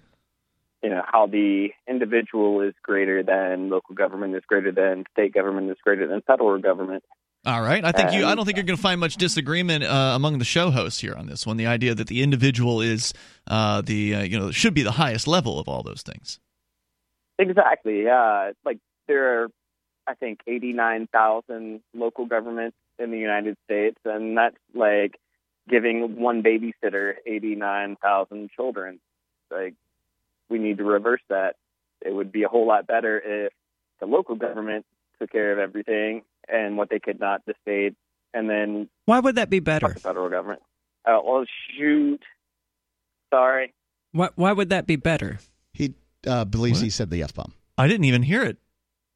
you 0.82 0.90
know, 0.90 1.02
how 1.04 1.26
the 1.26 1.68
individual 1.88 2.60
is 2.62 2.74
greater 2.82 3.22
than 3.22 3.68
local 3.68 3.94
government, 3.94 4.34
is 4.36 4.42
greater 4.46 4.72
than 4.72 5.04
state 5.12 5.32
government, 5.34 5.70
is 5.70 5.76
greater 5.84 6.06
than 6.06 6.22
federal 6.22 6.58
government. 6.58 7.02
All 7.46 7.60
right. 7.60 7.84
I 7.84 7.92
think 7.92 8.12
you. 8.12 8.24
I 8.24 8.34
don't 8.34 8.46
think 8.46 8.56
you're 8.56 8.64
going 8.64 8.76
to 8.78 8.82
find 8.82 8.98
much 8.98 9.16
disagreement 9.16 9.84
uh, 9.84 10.12
among 10.14 10.38
the 10.38 10.46
show 10.46 10.70
hosts 10.70 11.00
here 11.00 11.14
on 11.14 11.26
this 11.26 11.46
one. 11.46 11.58
The 11.58 11.66
idea 11.66 11.94
that 11.94 12.06
the 12.06 12.22
individual 12.22 12.80
is 12.80 13.12
uh, 13.48 13.82
the 13.82 14.14
uh, 14.14 14.22
you 14.22 14.38
know 14.38 14.50
should 14.50 14.72
be 14.72 14.82
the 14.82 14.92
highest 14.92 15.26
level 15.26 15.58
of 15.58 15.68
all 15.68 15.82
those 15.82 16.00
things. 16.00 16.38
Exactly. 17.38 18.08
Uh, 18.08 18.52
like 18.64 18.78
there 19.08 19.42
are, 19.42 19.48
I 20.06 20.14
think, 20.14 20.40
89,000 20.46 21.80
local 21.94 22.24
governments 22.26 22.76
in 22.98 23.10
the 23.10 23.18
United 23.18 23.56
States, 23.64 23.98
and 24.04 24.36
that's 24.36 24.56
like 24.74 25.18
giving 25.68 26.16
one 26.20 26.42
babysitter 26.42 27.14
89,000 27.26 28.50
children. 28.54 29.00
Like, 29.50 29.74
we 30.48 30.58
need 30.58 30.78
to 30.78 30.84
reverse 30.84 31.22
that. 31.28 31.56
It 32.04 32.14
would 32.14 32.30
be 32.32 32.42
a 32.42 32.48
whole 32.48 32.66
lot 32.66 32.86
better 32.86 33.18
if 33.46 33.52
the 34.00 34.06
local 34.06 34.34
government 34.36 34.84
took 35.18 35.30
care 35.30 35.52
of 35.52 35.58
everything, 35.58 36.22
and 36.48 36.76
what 36.76 36.90
they 36.90 36.98
could 36.98 37.18
not, 37.20 37.42
the 37.46 37.54
state 37.62 37.94
and 38.34 38.50
then 38.50 38.88
Why 39.04 39.20
would 39.20 39.36
that 39.36 39.48
be 39.48 39.60
better? 39.60 39.88
the 39.94 40.00
federal 40.00 40.28
government. 40.28 40.60
Uh, 41.06 41.20
well, 41.24 41.44
shoot. 41.78 42.20
Sorry. 43.32 43.72
Why, 44.12 44.30
why 44.34 44.52
would 44.52 44.70
that 44.70 44.86
be 44.86 44.96
better? 44.96 45.38
He 45.72 45.94
uh, 46.26 46.44
believes 46.44 46.78
What? 46.78 46.84
he 46.84 46.90
said 46.90 47.10
the 47.10 47.22
f 47.22 47.32
bomb. 47.34 47.52
I 47.78 47.86
didn't 47.88 48.04
even 48.04 48.22
hear 48.22 48.42
it. 48.42 48.58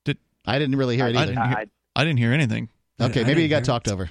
Did 0.05 0.18
I 0.47 0.59
didn't 0.59 0.76
really 0.76 0.97
hear 0.97 1.07
it 1.09 1.16
I 1.16 1.22
either. 1.22 1.33
didn't 1.35 1.49
hear- 1.49 1.57
I, 1.59 1.66
I 2.01 2.05
didn't 2.05 2.18
hear 2.18 2.33
anything. 2.33 2.68
Okay, 3.01 3.20
I 3.22 3.24
maybe 3.24 3.42
you 3.42 3.49
got 3.49 3.57
hear 3.57 3.62
it. 3.62 3.64
talked 3.64 3.88
over. 3.88 4.11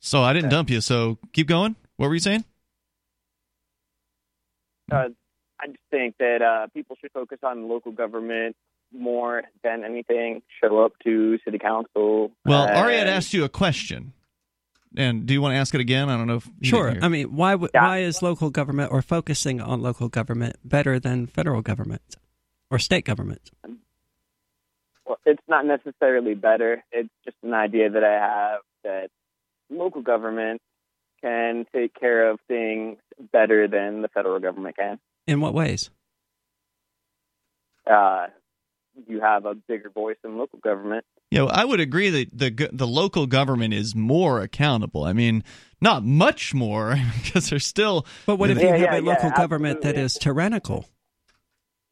So 0.00 0.22
I 0.22 0.32
didn't 0.32 0.50
dump 0.50 0.70
you. 0.70 0.80
So 0.80 1.18
keep 1.32 1.46
going. 1.46 1.76
What 1.96 2.08
were 2.08 2.14
you 2.14 2.20
saying? 2.20 2.44
uh, 4.90 5.08
I 5.60 5.66
just 5.66 5.78
think 5.90 6.16
that 6.18 6.42
uh, 6.42 6.66
people 6.74 6.96
should 7.00 7.12
focus 7.12 7.38
on 7.42 7.68
local 7.68 7.92
government 7.92 8.56
more 8.92 9.42
than 9.62 9.84
anything. 9.84 10.42
Show 10.62 10.84
up 10.84 10.92
to 11.04 11.38
city 11.44 11.58
council. 11.58 12.32
Well, 12.44 12.66
Ari 12.68 12.96
had 12.96 13.06
asked 13.06 13.32
you 13.34 13.44
a 13.44 13.48
question. 13.48 14.12
And 14.96 15.26
do 15.26 15.32
you 15.34 15.40
want 15.40 15.52
to 15.52 15.56
ask 15.58 15.72
it 15.74 15.80
again? 15.80 16.08
I 16.08 16.16
don't 16.16 16.26
know 16.26 16.36
if 16.36 16.50
Sure. 16.62 16.96
I 17.00 17.08
mean, 17.08 17.36
why 17.36 17.54
would 17.54 17.70
Yeah. 17.72 17.84
why 17.86 17.98
is 17.98 18.22
local 18.22 18.50
government 18.50 18.90
or 18.90 19.02
focusing 19.02 19.60
on 19.60 19.80
local 19.80 20.08
government 20.08 20.56
better 20.64 20.98
than 20.98 21.26
federal 21.28 21.62
government 21.62 22.16
or 22.72 22.80
state 22.80 23.04
government? 23.04 23.50
Well, 25.10 25.18
it's 25.26 25.42
not 25.48 25.66
necessarily 25.66 26.34
better. 26.34 26.84
It's 26.92 27.08
just 27.24 27.36
an 27.42 27.52
idea 27.52 27.90
that 27.90 28.04
I 28.04 28.12
have 28.12 28.60
that 28.84 29.08
local 29.68 30.02
government 30.02 30.60
can 31.20 31.66
take 31.74 31.98
care 31.98 32.30
of 32.30 32.38
things 32.46 32.98
better 33.32 33.66
than 33.66 34.02
the 34.02 34.08
federal 34.08 34.38
government 34.38 34.76
can. 34.76 35.00
In 35.26 35.40
what 35.40 35.52
ways? 35.52 35.90
Uh, 37.84 38.28
you 39.08 39.20
have 39.20 39.46
a 39.46 39.56
bigger 39.56 39.90
voice 39.90 40.16
in 40.22 40.38
local 40.38 40.60
government. 40.60 41.04
Yeah, 41.32 41.42
well, 41.42 41.52
I 41.54 41.64
would 41.64 41.80
agree 41.80 42.10
that 42.10 42.28
the 42.32 42.70
the 42.72 42.86
local 42.86 43.26
government 43.26 43.74
is 43.74 43.96
more 43.96 44.40
accountable. 44.40 45.02
I 45.02 45.12
mean, 45.12 45.42
not 45.80 46.04
much 46.04 46.54
more 46.54 46.94
because 47.24 47.50
they're 47.50 47.58
still. 47.58 48.06
But 48.26 48.36
what 48.36 48.50
if 48.50 48.58
Yeah, 48.58 48.76
you 48.76 48.86
have 48.86 48.92
yeah, 48.92 49.00
a 49.00 49.02
local 49.02 49.30
yeah, 49.30 49.36
government 49.36 49.80
that 49.80 49.88
absolutely. 49.88 50.04
is 50.04 50.14
tyrannical? 50.14 50.86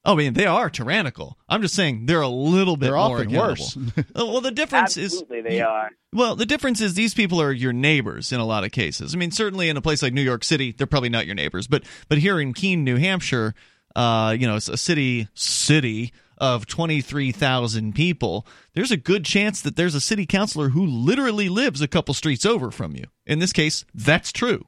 Oh, 0.05 0.13
I 0.13 0.17
mean, 0.17 0.35
they 0.35 0.47
are 0.47 0.71
tyrannical. 0.71 1.39
I'm 1.49 1.61
just 1.61 1.75
saying 1.75 2.07
they're 2.07 2.21
a 2.21 2.29
little 2.29 2.77
bit 2.77 2.87
They're 2.87 2.95
more 2.95 3.19
often 3.19 3.33
worse. 3.33 3.77
Uh, 3.99 4.27
well, 4.27 4.41
the 4.41 4.51
difference 4.51 4.97
is 4.97 5.13
Absolutely, 5.13 5.43
they 5.43 5.61
are. 5.61 5.91
Well, 6.13 6.35
the 6.37 6.47
difference 6.47 6.81
is 6.81 6.95
these 6.95 7.15
people 7.15 7.41
are 7.43 7.53
your 7.53 7.73
neighbors 7.73 8.33
in 8.33 8.41
a 8.41 8.45
lot 8.45 8.65
of 8.65 8.71
cases. 8.71 9.15
I 9.15 9.19
mean, 9.19 9.31
certainly 9.31 9.69
in 9.69 9.77
a 9.77 9.83
place 9.83 10.03
like 10.03 10.13
New 10.13 10.23
York 10.23 10.45
City, 10.45 10.73
they're 10.73 10.87
probably 10.87 11.09
not 11.09 11.27
your 11.27 11.35
neighbors, 11.35 11.67
but 11.67 11.85
but 12.09 12.19
here 12.19 12.41
in 12.41 12.55
Keene, 12.55 12.85
New 12.85 12.97
Hampshire, 12.97 13.55
uh, 13.97 14.35
you 14.39 14.47
know, 14.47 14.57
it's 14.57 14.69
a 14.69 14.77
city 14.77 15.29
city 15.35 16.13
of 16.39 16.67
23,000 16.67 17.95
people. 17.95 18.47
There's 18.75 18.93
a 18.93 18.97
good 18.97 19.25
chance 19.25 19.61
that 19.63 19.77
there's 19.77 19.95
a 19.95 20.01
city 20.01 20.25
councilor 20.25 20.71
who 20.71 20.87
literally 20.87 21.49
lives 21.49 21.81
a 21.81 21.89
couple 21.89 22.15
streets 22.15 22.47
over 22.47 22.71
from 22.71 22.95
you. 22.95 23.05
In 23.27 23.41
this 23.41 23.53
case, 23.53 23.85
that's 23.95 24.33
true. 24.33 24.67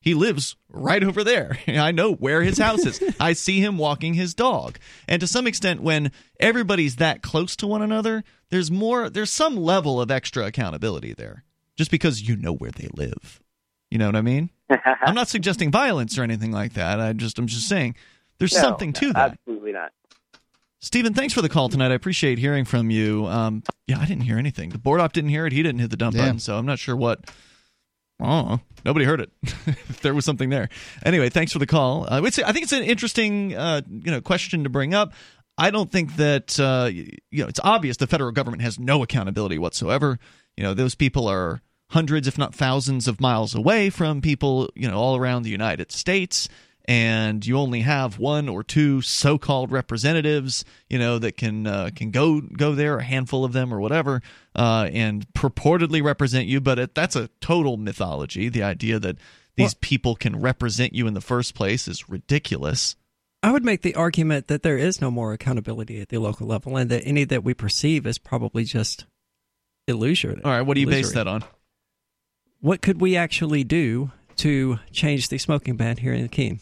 He 0.00 0.14
lives 0.14 0.56
right 0.68 1.02
over 1.02 1.24
there. 1.24 1.58
I 1.68 1.90
know 1.90 2.12
where 2.14 2.42
his 2.42 2.58
house 2.58 2.86
is. 2.86 3.02
I 3.20 3.32
see 3.32 3.60
him 3.60 3.78
walking 3.78 4.14
his 4.14 4.34
dog. 4.34 4.78
And 5.08 5.20
to 5.20 5.26
some 5.26 5.46
extent, 5.46 5.82
when 5.82 6.12
everybody's 6.38 6.96
that 6.96 7.22
close 7.22 7.56
to 7.56 7.66
one 7.66 7.82
another, 7.82 8.22
there's 8.50 8.70
more, 8.70 9.10
there's 9.10 9.30
some 9.30 9.56
level 9.56 10.00
of 10.00 10.10
extra 10.10 10.46
accountability 10.46 11.14
there 11.14 11.44
just 11.76 11.90
because 11.90 12.26
you 12.26 12.36
know 12.36 12.52
where 12.54 12.70
they 12.70 12.88
live. 12.94 13.40
You 13.90 13.98
know 13.98 14.06
what 14.06 14.16
I 14.16 14.22
mean? 14.22 14.50
I'm 15.02 15.14
not 15.14 15.28
suggesting 15.28 15.70
violence 15.70 16.18
or 16.18 16.22
anything 16.22 16.52
like 16.52 16.74
that. 16.74 17.00
I 17.00 17.12
just, 17.12 17.38
I'm 17.38 17.46
just 17.46 17.68
saying 17.68 17.94
there's 18.38 18.54
No, 18.54 18.60
something 18.60 18.92
to 18.94 19.12
that. 19.14 19.32
Absolutely 19.32 19.72
not. 19.72 19.92
Stephen, 20.80 21.12
thanks 21.12 21.34
for 21.34 21.42
the 21.42 21.48
call 21.48 21.68
tonight. 21.68 21.90
I 21.90 21.94
appreciate 21.94 22.38
hearing 22.38 22.64
from 22.64 22.88
you. 22.88 23.26
Um, 23.26 23.64
yeah, 23.88 23.98
I 23.98 24.06
didn't 24.06 24.22
hear 24.22 24.38
anything. 24.38 24.70
The 24.70 24.78
board 24.78 25.00
op 25.00 25.12
didn't 25.12 25.30
hear 25.30 25.44
it. 25.44 25.52
He 25.52 25.60
didn't 25.62 25.80
hit 25.80 25.90
the 25.90 25.96
dump 25.96 26.16
button, 26.16 26.38
so 26.38 26.56
I'm 26.56 26.66
not 26.66 26.78
sure 26.78 26.94
what. 26.94 27.28
Oh, 28.20 28.60
nobody 28.84 29.04
heard 29.04 29.20
it. 29.20 29.30
there 30.02 30.14
was 30.14 30.24
something 30.24 30.50
there. 30.50 30.68
Anyway, 31.04 31.28
thanks 31.28 31.52
for 31.52 31.58
the 31.58 31.66
call. 31.66 32.04
Uh, 32.04 32.20
I 32.22 32.30
think 32.30 32.62
it's 32.64 32.72
an 32.72 32.82
interesting, 32.82 33.54
uh, 33.54 33.82
you 33.88 34.10
know, 34.10 34.20
question 34.20 34.64
to 34.64 34.70
bring 34.70 34.94
up. 34.94 35.12
I 35.56 35.70
don't 35.70 35.90
think 35.90 36.16
that 36.16 36.58
uh, 36.58 36.88
you 36.90 37.42
know 37.42 37.48
it's 37.48 37.60
obvious 37.64 37.96
the 37.96 38.06
federal 38.06 38.30
government 38.30 38.62
has 38.62 38.78
no 38.78 39.02
accountability 39.02 39.58
whatsoever. 39.58 40.18
You 40.56 40.62
know, 40.64 40.74
those 40.74 40.94
people 40.94 41.26
are 41.28 41.62
hundreds, 41.90 42.28
if 42.28 42.38
not 42.38 42.54
thousands, 42.54 43.08
of 43.08 43.20
miles 43.20 43.54
away 43.54 43.90
from 43.90 44.20
people, 44.20 44.70
you 44.74 44.88
know, 44.88 44.96
all 44.96 45.16
around 45.16 45.42
the 45.42 45.50
United 45.50 45.90
States 45.90 46.48
and 46.88 47.44
you 47.46 47.58
only 47.58 47.82
have 47.82 48.18
one 48.18 48.48
or 48.48 48.64
two 48.64 49.02
so-called 49.02 49.70
representatives, 49.70 50.64
you 50.88 50.98
know, 50.98 51.18
that 51.18 51.36
can 51.36 51.66
uh, 51.66 51.90
can 51.94 52.10
go 52.10 52.40
go 52.40 52.74
there, 52.74 52.96
a 52.96 53.04
handful 53.04 53.44
of 53.44 53.52
them 53.52 53.72
or 53.72 53.78
whatever, 53.78 54.22
uh, 54.56 54.88
and 54.90 55.28
purportedly 55.34 56.02
represent 56.02 56.46
you. 56.46 56.62
But 56.62 56.78
it, 56.78 56.94
that's 56.94 57.14
a 57.14 57.28
total 57.42 57.76
mythology. 57.76 58.48
The 58.48 58.62
idea 58.62 58.98
that 58.98 59.18
these 59.54 59.74
people 59.74 60.14
can 60.14 60.40
represent 60.40 60.94
you 60.94 61.06
in 61.06 61.14
the 61.14 61.20
first 61.20 61.54
place 61.54 61.88
is 61.88 62.08
ridiculous. 62.08 62.96
I 63.42 63.52
would 63.52 63.64
make 63.64 63.82
the 63.82 63.94
argument 63.94 64.46
that 64.46 64.62
there 64.62 64.78
is 64.78 65.00
no 65.00 65.10
more 65.10 65.32
accountability 65.32 66.00
at 66.00 66.08
the 66.08 66.18
local 66.18 66.46
level, 66.46 66.76
and 66.76 66.90
that 66.90 67.02
any 67.04 67.24
that 67.24 67.44
we 67.44 67.52
perceive 67.52 68.06
is 68.06 68.18
probably 68.18 68.64
just 68.64 69.04
illusion. 69.86 70.40
All 70.42 70.52
right, 70.52 70.62
what 70.62 70.74
do 70.74 70.80
you 70.80 70.86
base 70.86 71.12
that 71.12 71.28
on? 71.28 71.44
What 72.60 72.80
could 72.80 73.00
we 73.00 73.14
actually 73.14 73.62
do 73.62 74.10
to 74.36 74.78
change 74.90 75.28
the 75.28 75.36
smoking 75.36 75.76
ban 75.76 75.98
here 75.98 76.14
in 76.14 76.28
Keene? 76.28 76.60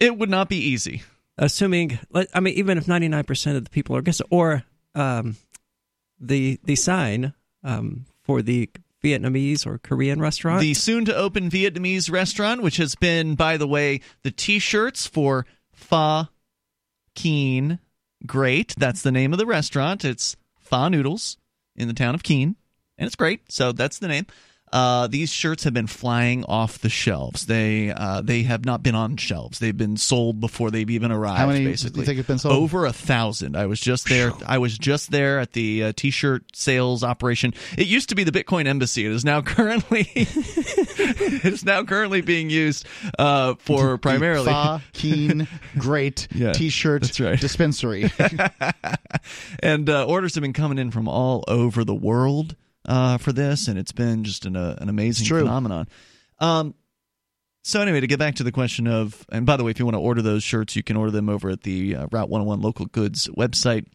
It 0.00 0.16
would 0.16 0.30
not 0.30 0.48
be 0.48 0.56
easy. 0.56 1.02
Assuming, 1.36 1.98
I 2.34 2.40
mean, 2.40 2.54
even 2.54 2.78
if 2.78 2.88
ninety 2.88 3.08
nine 3.08 3.24
percent 3.24 3.56
of 3.56 3.64
the 3.64 3.70
people 3.70 3.94
are 3.96 4.00
against 4.00 4.20
it, 4.20 4.26
or 4.30 4.64
um, 4.94 5.36
the 6.18 6.58
the 6.64 6.76
sign 6.76 7.32
um, 7.62 8.06
for 8.22 8.42
the 8.42 8.70
Vietnamese 9.02 9.66
or 9.66 9.78
Korean 9.78 10.20
restaurant. 10.20 10.60
The 10.60 10.74
soon 10.74 11.04
to 11.04 11.14
open 11.14 11.50
Vietnamese 11.50 12.10
restaurant, 12.10 12.62
which 12.62 12.78
has 12.78 12.94
been, 12.94 13.36
by 13.36 13.56
the 13.56 13.68
way, 13.68 14.00
the 14.22 14.30
t 14.30 14.58
shirts 14.58 15.06
for 15.06 15.46
Pho 15.72 16.28
Keene 17.14 17.78
Great. 18.26 18.74
That's 18.76 19.02
the 19.02 19.12
name 19.12 19.32
of 19.32 19.38
the 19.38 19.46
restaurant. 19.46 20.04
It's 20.04 20.36
Pho 20.58 20.88
Noodles 20.88 21.36
in 21.76 21.86
the 21.86 21.94
town 21.94 22.14
of 22.14 22.24
Keene, 22.24 22.56
and 22.96 23.06
it's 23.06 23.16
great. 23.16 23.52
So 23.52 23.70
that's 23.72 23.98
the 24.00 24.08
name. 24.08 24.26
Uh, 24.72 25.06
these 25.06 25.30
shirts 25.32 25.64
have 25.64 25.74
been 25.74 25.86
flying 25.86 26.44
off 26.44 26.78
the 26.78 26.88
shelves. 26.88 27.46
They 27.46 27.90
uh, 27.90 28.22
they 28.22 28.42
have 28.42 28.64
not 28.64 28.82
been 28.82 28.94
on 28.94 29.16
shelves. 29.16 29.58
They've 29.58 29.76
been 29.76 29.96
sold 29.96 30.40
before 30.40 30.70
they've 30.70 30.90
even 30.90 31.10
arrived. 31.10 31.38
How 31.38 31.46
many 31.46 31.60
do 31.60 31.70
basically, 31.70 32.00
you 32.00 32.06
think 32.06 32.16
have 32.18 32.26
been 32.26 32.38
sold? 32.38 32.54
Over 32.54 32.86
a 32.86 32.92
thousand. 32.92 33.56
I 33.56 33.66
was 33.66 33.80
just 33.80 34.08
there. 34.08 34.32
I 34.46 34.58
was 34.58 34.76
just 34.76 35.10
there 35.10 35.38
at 35.38 35.52
the 35.52 35.84
uh, 35.84 35.92
t-shirt 35.96 36.44
sales 36.56 37.02
operation. 37.04 37.54
It 37.76 37.86
used 37.86 38.08
to 38.10 38.14
be 38.14 38.24
the 38.24 38.32
Bitcoin 38.32 38.66
Embassy. 38.66 39.06
It 39.06 39.12
is 39.12 39.24
now 39.24 39.40
currently 39.48 40.08
it 40.14 41.44
is 41.44 41.64
now 41.64 41.84
currently 41.84 42.20
being 42.20 42.50
used 42.50 42.86
uh, 43.18 43.54
for 43.58 43.98
primarily. 43.98 44.46
Fa, 44.46 44.82
Keene, 44.92 45.48
Great 45.78 46.28
Yeah, 46.34 46.52
T-shirt 46.52 47.18
right. 47.20 47.40
dispensary. 47.40 48.10
and 49.62 49.88
uh, 49.88 50.04
orders 50.06 50.34
have 50.34 50.42
been 50.42 50.52
coming 50.52 50.78
in 50.78 50.90
from 50.90 51.08
all 51.08 51.44
over 51.48 51.84
the 51.84 51.94
world 51.94 52.56
uh, 52.88 53.18
for 53.18 53.32
this, 53.32 53.68
and 53.68 53.78
it's 53.78 53.92
been 53.92 54.24
just 54.24 54.46
an, 54.46 54.56
uh, 54.56 54.76
an 54.80 54.88
amazing 54.88 55.28
phenomenon. 55.28 55.86
Um, 56.40 56.74
so 57.62 57.82
anyway, 57.82 58.00
to 58.00 58.06
get 58.06 58.18
back 58.18 58.36
to 58.36 58.42
the 58.42 58.50
question 58.50 58.86
of, 58.88 59.26
and 59.30 59.44
by 59.44 59.58
the 59.58 59.62
way, 59.62 59.70
if 59.70 59.78
you 59.78 59.84
want 59.84 59.94
to 59.94 60.00
order 60.00 60.22
those 60.22 60.42
shirts, 60.42 60.74
you 60.74 60.82
can 60.82 60.96
order 60.96 61.10
them 61.10 61.28
over 61.28 61.50
at 61.50 61.62
the 61.62 61.94
uh, 61.94 62.06
Route 62.10 62.30
101 62.30 62.62
Local 62.62 62.86
Goods 62.86 63.28
website, 63.28 63.86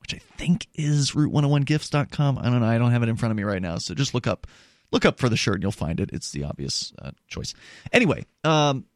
which 0.00 0.14
I 0.14 0.20
think 0.38 0.66
is 0.74 1.12
route101gifts.com. 1.12 2.38
I 2.38 2.44
don't 2.44 2.60
know. 2.60 2.66
I 2.66 2.78
don't 2.78 2.92
have 2.92 3.02
it 3.02 3.10
in 3.10 3.16
front 3.16 3.30
of 3.30 3.36
me 3.36 3.42
right 3.42 3.60
now, 3.60 3.76
so 3.76 3.94
just 3.94 4.14
look 4.14 4.26
up 4.26 4.46
look 4.90 5.04
up 5.04 5.18
for 5.18 5.28
the 5.28 5.36
shirt 5.36 5.56
and 5.56 5.62
you'll 5.62 5.72
find 5.72 6.00
it. 6.00 6.10
It's 6.12 6.30
the 6.30 6.44
obvious 6.44 6.92
uh, 6.98 7.10
choice. 7.28 7.52
Anyway, 7.92 8.24
um, 8.44 8.86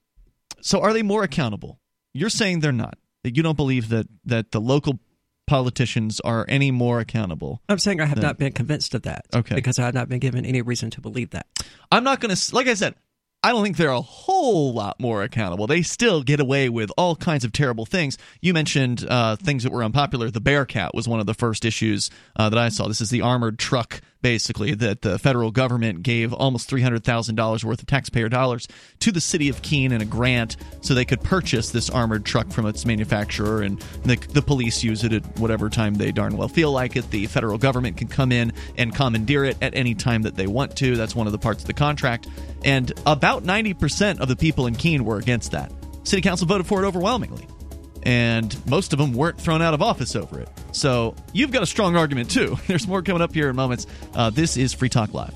so 0.62 0.80
are 0.80 0.94
they 0.94 1.02
more 1.02 1.22
accountable? 1.22 1.78
You're 2.14 2.30
saying 2.30 2.60
they're 2.60 2.72
not. 2.72 2.96
That 3.24 3.36
you 3.36 3.42
don't 3.42 3.56
believe 3.56 3.90
that 3.90 4.06
that 4.24 4.52
the 4.52 4.60
local 4.60 5.00
politicians 5.48 6.20
are 6.20 6.44
any 6.48 6.70
more 6.70 7.00
accountable. 7.00 7.60
I'm 7.68 7.78
saying 7.78 8.00
I 8.00 8.06
have 8.06 8.16
Then- 8.16 8.26
not 8.26 8.38
been 8.38 8.52
convinced 8.52 8.94
of 8.94 9.02
that. 9.02 9.26
Okay. 9.34 9.56
Because 9.56 9.78
I 9.78 9.84
have 9.86 9.94
not 9.94 10.08
been 10.08 10.20
given 10.20 10.44
any 10.46 10.62
reason 10.62 10.90
to 10.90 11.00
believe 11.00 11.30
that. 11.30 11.46
I'm 11.90 12.04
not 12.04 12.20
going 12.20 12.34
to, 12.34 12.54
like 12.54 12.68
I 12.68 12.74
said, 12.74 12.94
I 13.42 13.52
don't 13.52 13.62
think 13.62 13.76
they're 13.76 13.88
a 13.90 14.00
whole 14.00 14.72
lot 14.74 14.98
more 14.98 15.22
accountable. 15.22 15.68
They 15.68 15.82
still 15.82 16.22
get 16.24 16.40
away 16.40 16.68
with 16.68 16.90
all 16.98 17.14
kinds 17.14 17.44
of 17.44 17.52
terrible 17.52 17.86
things. 17.86 18.18
You 18.42 18.52
mentioned 18.52 19.06
uh, 19.08 19.36
things 19.36 19.62
that 19.62 19.72
were 19.72 19.84
unpopular. 19.84 20.28
The 20.30 20.40
Bearcat 20.40 20.92
was 20.92 21.06
one 21.06 21.20
of 21.20 21.26
the 21.26 21.34
first 21.34 21.64
issues 21.64 22.10
uh, 22.36 22.48
that 22.48 22.58
I 22.58 22.68
saw. 22.68 22.88
This 22.88 23.00
is 23.00 23.10
the 23.10 23.20
armored 23.22 23.58
truck, 23.58 24.00
basically, 24.22 24.74
that 24.74 25.02
the 25.02 25.18
federal 25.18 25.50
government 25.50 26.02
gave 26.02 26.32
almost 26.32 26.70
$300,000 26.70 27.64
worth 27.64 27.80
of 27.80 27.86
taxpayer 27.86 28.28
dollars 28.28 28.68
to 29.00 29.12
the 29.12 29.20
city 29.20 29.48
of 29.48 29.62
Keene 29.62 29.92
in 29.92 30.00
a 30.00 30.04
grant 30.04 30.56
so 30.80 30.94
they 30.94 31.04
could 31.04 31.22
purchase 31.22 31.70
this 31.70 31.90
armored 31.90 32.24
truck 32.24 32.50
from 32.50 32.66
its 32.66 32.84
manufacturer, 32.84 33.62
and 33.62 33.80
the, 34.04 34.16
the 34.32 34.42
police 34.42 34.82
use 34.82 35.04
it 35.04 35.12
at 35.12 35.38
whatever 35.38 35.68
time 35.68 35.94
they 35.94 36.12
darn 36.12 36.36
well 36.36 36.48
feel 36.48 36.72
like 36.72 36.96
it. 36.96 37.10
The 37.10 37.26
federal 37.26 37.58
government 37.58 37.96
can 37.96 38.08
come 38.08 38.32
in 38.32 38.52
and 38.76 38.94
commandeer 38.94 39.44
it 39.44 39.56
at 39.62 39.74
any 39.74 39.94
time 39.94 40.22
that 40.22 40.36
they 40.36 40.46
want 40.46 40.76
to. 40.76 40.96
That's 40.96 41.14
one 41.14 41.26
of 41.26 41.32
the 41.32 41.38
parts 41.38 41.62
of 41.62 41.66
the 41.66 41.74
contract. 41.74 42.28
And 42.64 42.92
about 43.06 43.44
90% 43.44 44.20
of 44.20 44.28
the 44.28 44.36
people 44.36 44.66
in 44.66 44.74
Keene 44.74 45.04
were 45.04 45.18
against 45.18 45.52
that. 45.52 45.72
City 46.04 46.22
Council 46.22 46.46
voted 46.46 46.66
for 46.66 46.82
it 46.82 46.86
overwhelmingly. 46.86 47.46
And 48.02 48.56
most 48.66 48.92
of 48.92 48.98
them 48.98 49.12
weren't 49.12 49.40
thrown 49.40 49.62
out 49.62 49.74
of 49.74 49.82
office 49.82 50.16
over 50.16 50.40
it. 50.40 50.48
So 50.72 51.14
you've 51.32 51.50
got 51.50 51.62
a 51.62 51.66
strong 51.66 51.96
argument 51.96 52.30
too. 52.30 52.56
There's 52.66 52.86
more 52.86 53.02
coming 53.02 53.22
up 53.22 53.34
here 53.34 53.50
in 53.50 53.56
moments. 53.56 53.86
Uh, 54.14 54.30
this 54.30 54.56
is 54.56 54.72
Free 54.72 54.88
Talk 54.88 55.14
Live. 55.14 55.34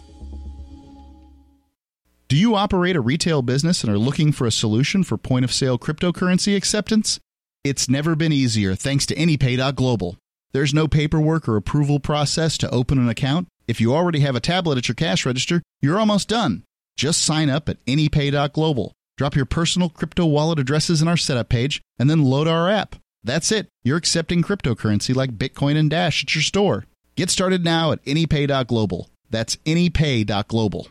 Do 2.29 2.39
you 2.39 2.55
operate 2.55 2.97
a 2.97 3.01
retail 3.01 3.43
business 3.43 3.85
and 3.85 3.93
are 3.93 3.99
looking 3.99 4.33
for 4.33 4.47
a 4.47 4.51
solution 4.51 5.05
for 5.05 5.19
point 5.19 5.45
of 5.45 5.53
sale 5.53 5.79
cryptocurrency 5.79 6.57
acceptance? 6.57 7.21
It's 7.63 7.91
never 7.91 8.15
been 8.17 8.33
easier 8.33 8.75
thanks 8.75 9.05
to 9.07 9.15
AnyPay.global. 9.15 10.17
There's 10.53 10.73
no 10.73 10.89
paperwork 10.89 11.49
or 11.49 11.57
approval 11.57 12.01
process 12.01 12.57
to 12.59 12.71
open 12.71 12.99
an 12.99 13.09
account. 13.09 13.49
If 13.69 13.81
you 13.81 13.95
already 13.95 14.21
have 14.21 14.35
a 14.35 14.41
tablet 14.41 14.79
at 14.79 14.89
your 14.89 14.95
cash 14.95 15.25
register, 15.27 15.63
you're 15.81 15.99
almost 15.99 16.29
done. 16.29 16.65
Just 16.97 17.23
sign 17.23 17.51
up 17.51 17.69
at 17.69 17.85
AnyPay.global. 17.87 18.93
Drop 19.23 19.37
your 19.37 19.47
personal 19.47 19.89
crypto 19.89 20.27
wallet 20.27 20.59
addresses 20.59 21.01
in 21.01 21.07
our 21.07 21.17
setup 21.17 21.49
page 21.49 21.81
and 21.97 22.11
then 22.11 22.25
load 22.25 22.49
our 22.49 22.69
app. 22.69 22.97
That's 23.23 23.53
it. 23.53 23.69
You're 23.85 23.97
accepting 23.97 24.43
cryptocurrency 24.43 25.15
like 25.15 25.39
Bitcoin 25.39 25.77
and 25.77 25.89
Dash 25.89 26.25
at 26.25 26.35
your 26.35 26.43
store. 26.43 26.87
Get 27.15 27.31
started 27.31 27.63
now 27.63 27.93
at 27.93 28.05
AnyPay.global. 28.05 29.11
That's 29.31 29.55
AnyPay.global. 29.59 30.89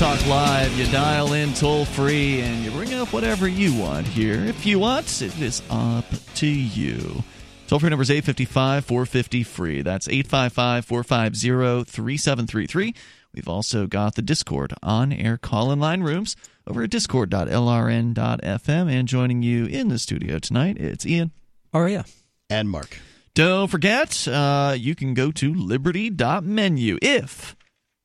Talk 0.00 0.26
Live. 0.26 0.72
You 0.78 0.90
dial 0.90 1.34
in 1.34 1.52
toll 1.52 1.84
free 1.84 2.40
and 2.40 2.64
you 2.64 2.70
bring 2.70 2.94
up 2.94 3.12
whatever 3.12 3.46
you 3.46 3.78
want 3.78 4.06
here. 4.06 4.42
If 4.46 4.64
you 4.64 4.78
want, 4.78 5.20
it 5.20 5.38
is 5.38 5.60
up 5.68 6.06
to 6.36 6.46
you. 6.46 7.22
Toll 7.66 7.80
free 7.80 7.90
number 7.90 8.00
is 8.00 8.10
855 8.10 8.86
450 8.86 9.42
free. 9.42 9.82
That's 9.82 10.08
855 10.08 10.86
450 10.86 11.84
3733. 11.84 12.94
We've 13.34 13.46
also 13.46 13.86
got 13.86 14.14
the 14.14 14.22
Discord 14.22 14.72
on 14.82 15.12
air 15.12 15.36
call 15.36 15.70
in 15.70 15.80
line 15.80 16.02
rooms 16.02 16.34
over 16.66 16.84
at 16.84 16.88
discord.lrn.fm. 16.88 18.90
And 18.90 19.06
joining 19.06 19.42
you 19.42 19.66
in 19.66 19.88
the 19.88 19.98
studio 19.98 20.38
tonight, 20.38 20.78
it's 20.78 21.04
Ian. 21.04 21.32
Yeah. 21.74 22.04
And 22.48 22.70
Mark. 22.70 22.98
Don't 23.34 23.68
forget, 23.68 24.26
uh, 24.26 24.74
you 24.78 24.94
can 24.94 25.12
go 25.12 25.30
to 25.30 25.52
liberty.menu 25.52 26.98
if 27.02 27.54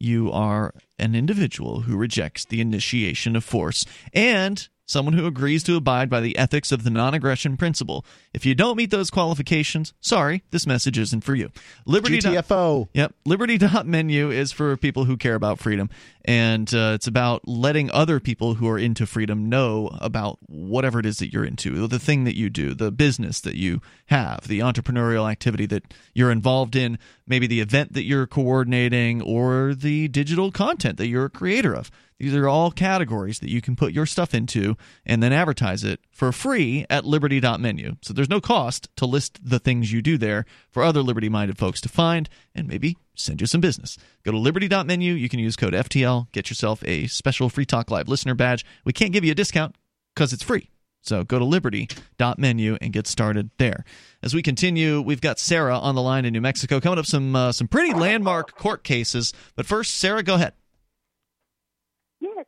you 0.06 0.32
are 0.32 0.74
an 1.00 1.16
individual 1.16 1.82
who 1.82 1.98
rejects 1.98 2.46
the 2.46 2.62
initiation 2.62 3.36
of 3.36 3.44
force. 3.44 3.86
And 4.14 4.68
someone 4.86 5.14
who 5.14 5.26
agrees 5.26 5.64
to 5.64 5.76
abide 5.76 6.10
by 6.10 6.20
the 6.20 6.38
ethics 6.38 6.72
of 6.72 6.84
the 6.84 6.90
non 6.90 7.14
aggression 7.14 7.58
principle. 7.58 8.06
If 8.34 8.46
you 8.46 8.56
don't 8.56 8.78
meet 8.78 8.92
those 8.92 9.10
qualifications, 9.10 9.94
sorry, 10.02 10.44
this 10.52 10.68
message 10.68 10.98
isn't 10.98 11.24
for 11.24 11.36
you. 11.36 11.50
Liberty. 11.86 12.20
GTFO. 12.20 12.90
Yep. 12.94 13.14
Liberty.menu 13.26 14.32
is 14.32 14.52
for 14.52 14.78
people 14.78 15.06
who 15.06 15.18
care 15.18 15.36
about 15.36 15.60
freedom. 15.60 15.90
And 16.24 16.74
uh, 16.74 16.94
it's 16.96 17.08
about 17.08 17.48
letting 17.48 17.92
other 17.92 18.20
people 18.20 18.56
who 18.56 18.68
are 18.68 18.80
into 18.80 19.06
freedom 19.06 19.48
know 19.48 19.96
about 20.02 20.40
whatever 20.48 21.00
it 21.00 21.06
is 21.06 21.18
that 21.18 21.32
you're 21.32 21.46
into, 21.46 21.88
the 21.88 22.00
thing 22.00 22.24
that 22.24 22.36
you 22.36 22.50
do, 22.50 22.74
the 22.74 22.92
business 22.92 23.40
that 23.42 23.56
you 23.56 23.82
have, 24.08 24.48
the 24.48 24.60
entrepreneurial 24.60 25.30
activity 25.30 25.68
that 25.68 25.84
you're 26.14 26.32
involved 26.32 26.76
in, 26.76 26.98
maybe 27.28 27.46
the 27.46 27.62
event 27.62 27.94
that 27.94 28.04
you're 28.04 28.26
coordinating, 28.26 29.22
or 29.22 29.76
the 29.76 30.08
digital 30.08 30.52
content 30.52 30.98
that 30.98 31.08
you're 31.08 31.26
a 31.26 31.30
creator 31.30 31.76
of. 31.76 31.92
These 32.20 32.34
are 32.34 32.48
all 32.48 32.72
categories 32.72 33.40
that 33.40 33.50
you 33.50 33.62
can 33.62 33.76
put 33.76 33.92
your 33.92 34.06
stuff 34.06 34.34
into 34.34 34.78
and 35.06 35.22
then 35.22 35.34
advertise 35.34 35.84
it 35.84 36.00
for 36.12 36.32
free 36.32 36.86
at 36.90 37.06
liberty.menu. 37.06 37.98
So 38.02 38.14
there's 38.14 38.30
no 38.30 38.40
cost 38.40 38.88
to 38.96 39.06
list 39.06 39.40
the 39.44 39.60
things 39.60 39.92
you 39.92 40.02
do 40.02 40.18
there 40.18 40.46
for 40.70 40.82
other 40.82 41.02
liberty 41.02 41.28
minded 41.28 41.58
folks 41.58 41.82
to 41.82 41.90
find 41.90 42.30
and 42.54 42.68
maybe 42.68 42.98
send 43.16 43.42
you 43.42 43.48
some 43.48 43.62
business. 43.62 43.98
Go 44.24 44.32
to 44.32 44.38
liberty.menu. 44.38 45.14
You 45.14 45.28
can 45.28 45.40
use 45.40 45.58
code 45.58 45.74
FTL, 45.74 46.32
get 46.32 46.50
yourself 46.50 46.82
a 46.86 47.08
special 47.08 47.50
Free 47.50 47.66
Talk 47.66 47.92
Live 47.92 48.08
listener 48.08 48.34
badge. 48.34 48.66
We 48.86 48.94
can't 48.94 49.12
give 49.12 49.26
you 49.26 49.34
a 49.34 49.36
discount 49.36 49.76
because 50.14 50.32
it's 50.32 50.44
free. 50.44 50.70
So 51.02 51.24
go 51.24 51.38
to 51.38 51.46
liberty.menu 51.46 52.78
and 52.82 52.94
get 52.94 53.08
started 53.08 53.52
there. 53.60 53.84
As 54.24 54.34
we 54.34 54.42
continue, 54.42 55.02
we've 55.02 55.22
got 55.22 55.38
Sarah 55.38 55.78
on 55.78 55.94
the 55.96 56.02
line 56.02 56.26
in 56.26 56.34
New 56.34 56.42
Mexico. 56.42 56.80
Coming 56.80 56.98
up 56.98 57.06
some 57.06 57.36
uh, 57.36 57.52
some 57.52 57.68
pretty 57.68 57.94
landmark 57.94 58.56
court 58.56 58.84
cases. 58.84 59.32
But 59.56 59.68
first, 59.68 59.96
Sarah, 59.96 60.24
go 60.24 60.36
ahead. 60.36 60.54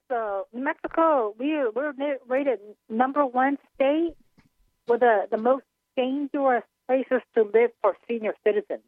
Uh, 0.10 0.42
New 0.54 0.64
Mexico, 0.64 1.36
we're 1.38 1.70
we're 1.72 1.94
rated 2.28 2.60
number 2.90 3.26
one 3.26 3.58
state 3.76 4.16
with 4.88 5.02
the 5.02 5.28
the 5.30 5.38
most 5.38 5.66
dangerous 5.96 6.64
places 6.88 7.22
to 7.36 7.44
live 7.44 7.72
for 7.82 7.98
senior 8.08 8.34
citizens. 8.46 8.84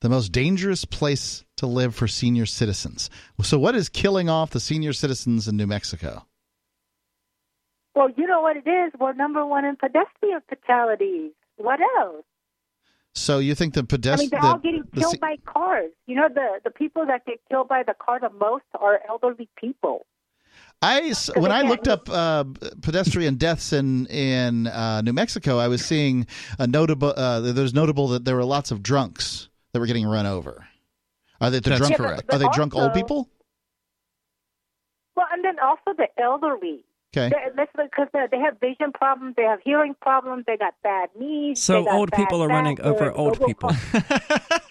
The 0.00 0.08
most 0.08 0.32
dangerous 0.32 0.84
place 0.84 1.44
to 1.56 1.66
live 1.66 1.94
for 1.94 2.08
senior 2.08 2.46
citizens. 2.46 3.10
So, 3.42 3.58
what 3.58 3.74
is 3.74 3.88
killing 3.88 4.28
off 4.28 4.50
the 4.50 4.60
senior 4.60 4.92
citizens 4.92 5.48
in 5.48 5.56
New 5.56 5.66
Mexico? 5.66 6.26
Well, 7.94 8.08
you 8.16 8.26
know 8.26 8.40
what 8.40 8.56
it 8.56 8.68
is. 8.68 8.92
We're 8.98 9.12
number 9.14 9.44
one 9.44 9.64
in 9.64 9.76
pedestrian 9.76 10.40
fatalities. 10.48 11.32
What 11.56 11.80
else? 11.98 12.24
So 13.14 13.38
you 13.38 13.54
think 13.54 13.74
the 13.74 13.80
I 13.80 14.16
mean, 14.16 14.28
they're 14.30 14.40
all 14.40 14.58
getting 14.58 14.84
killed 14.94 15.20
by 15.20 15.36
cars. 15.44 15.90
You 16.06 16.14
know, 16.14 16.28
the 16.32 16.60
the 16.64 16.70
people 16.70 17.06
that 17.06 17.26
get 17.26 17.40
killed 17.50 17.68
by 17.68 17.82
the 17.82 17.94
car 17.94 18.20
the 18.20 18.30
most 18.30 18.64
are 18.74 19.00
elderly 19.08 19.48
people. 19.56 20.06
I 20.82 21.00
s- 21.10 21.30
when 21.36 21.52
I 21.52 21.62
looked 21.62 21.88
up 21.88 22.08
uh, 22.08 22.44
pedestrian 22.80 23.34
deaths 23.36 23.72
in 23.72 24.06
in 24.06 24.66
uh, 24.66 25.02
New 25.02 25.12
Mexico, 25.12 25.58
I 25.58 25.68
was 25.68 25.84
seeing 25.84 26.26
a 26.58 26.66
notable. 26.66 27.12
Uh, 27.16 27.40
there's 27.40 27.74
notable 27.74 28.08
that 28.08 28.24
there 28.24 28.34
were 28.36 28.44
lots 28.44 28.70
of 28.70 28.82
drunks 28.82 29.48
that 29.72 29.80
were 29.80 29.86
getting 29.86 30.06
run 30.06 30.26
over. 30.26 30.66
Are 31.40 31.50
they 31.50 31.60
the 31.60 31.70
That's 31.70 31.80
drunk? 31.80 31.96
correct. 31.96 32.32
Are 32.34 32.38
they 32.38 32.46
But 32.46 32.54
drunk 32.54 32.74
old 32.74 32.94
people? 32.94 33.28
Well, 35.16 35.26
and 35.32 35.44
then 35.44 35.58
also 35.58 35.94
the 35.96 36.08
elderly. 36.18 36.84
Okay. 37.14 37.34
That's 37.56 37.70
because 37.76 38.06
they 38.12 38.26
they 38.30 38.38
have 38.38 38.58
vision 38.60 38.92
problems, 38.92 39.34
they 39.36 39.42
have 39.42 39.58
hearing 39.64 39.94
problems, 40.00 40.44
they 40.46 40.56
got 40.56 40.74
bad 40.82 41.08
knees. 41.18 41.60
So 41.60 41.86
old 41.90 42.12
people 42.12 42.42
are 42.42 42.48
running 42.48 42.80
over 42.80 43.10
old 43.12 43.44
people. 43.44 43.70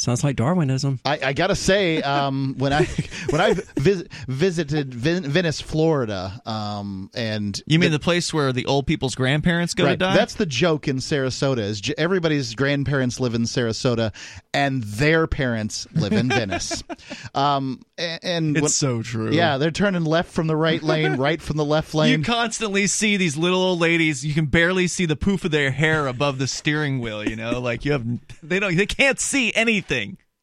Sounds 0.00 0.22
like 0.22 0.36
Darwinism. 0.36 1.00
I, 1.04 1.18
I 1.22 1.32
gotta 1.32 1.56
say, 1.56 2.00
um, 2.02 2.54
when 2.56 2.72
I 2.72 2.84
when 3.30 3.40
I 3.40 3.54
vis- 3.76 4.04
visited 4.28 4.94
Vin- 4.94 5.24
Venice, 5.24 5.60
Florida, 5.60 6.40
um, 6.46 7.10
and 7.14 7.60
You 7.66 7.78
mean 7.80 7.90
the 7.90 7.98
place 7.98 8.32
where 8.32 8.52
the 8.52 8.66
old 8.66 8.86
people's 8.86 9.16
grandparents 9.16 9.74
go 9.74 9.86
to 9.86 9.96
die? 9.96 10.14
That's 10.14 10.34
the 10.34 10.46
joke 10.46 10.86
in 10.86 10.98
Sarasota. 10.98 11.58
Is 11.58 11.80
j- 11.80 11.94
everybody's 11.98 12.54
grandparents 12.54 13.18
live 13.18 13.34
in 13.34 13.42
Sarasota, 13.42 14.14
and 14.54 14.84
their 14.84 15.26
parents 15.26 15.88
live 15.92 16.12
in 16.12 16.28
Venice. 16.28 16.82
Um, 17.34 17.80
a- 17.98 18.18
and 18.24 18.56
it's 18.56 18.62
when- 18.62 18.70
so 18.70 19.02
true. 19.02 19.30
yeah, 19.32 19.58
they're 19.58 19.70
turning 19.70 20.04
left 20.04 20.30
from 20.32 20.46
the 20.46 20.56
right 20.56 20.82
lane, 20.82 21.16
right 21.18 21.40
from 21.42 21.56
the 21.56 21.64
left 21.64 21.94
lane. 21.94 22.20
You 22.20 22.24
constantly 22.24 22.86
see 22.86 23.16
these 23.16 23.36
little 23.36 23.60
old 23.60 23.80
ladies. 23.80 24.24
You 24.24 24.34
can 24.34 24.46
barely 24.46 24.86
see 24.86 25.06
the 25.06 25.16
poof 25.16 25.44
of 25.44 25.50
their 25.50 25.70
hair 25.70 26.06
above 26.06 26.38
the 26.38 26.46
steering 26.46 27.00
wheel. 27.00 27.28
You 27.28 27.36
know, 27.36 27.60
like 27.60 27.84
you 27.84 27.92
have 27.92 28.04
they 28.42 28.60
don't 28.60 28.76
they 28.76 28.86
can't 28.86 29.18
see 29.20 29.52
anything, 29.54 29.87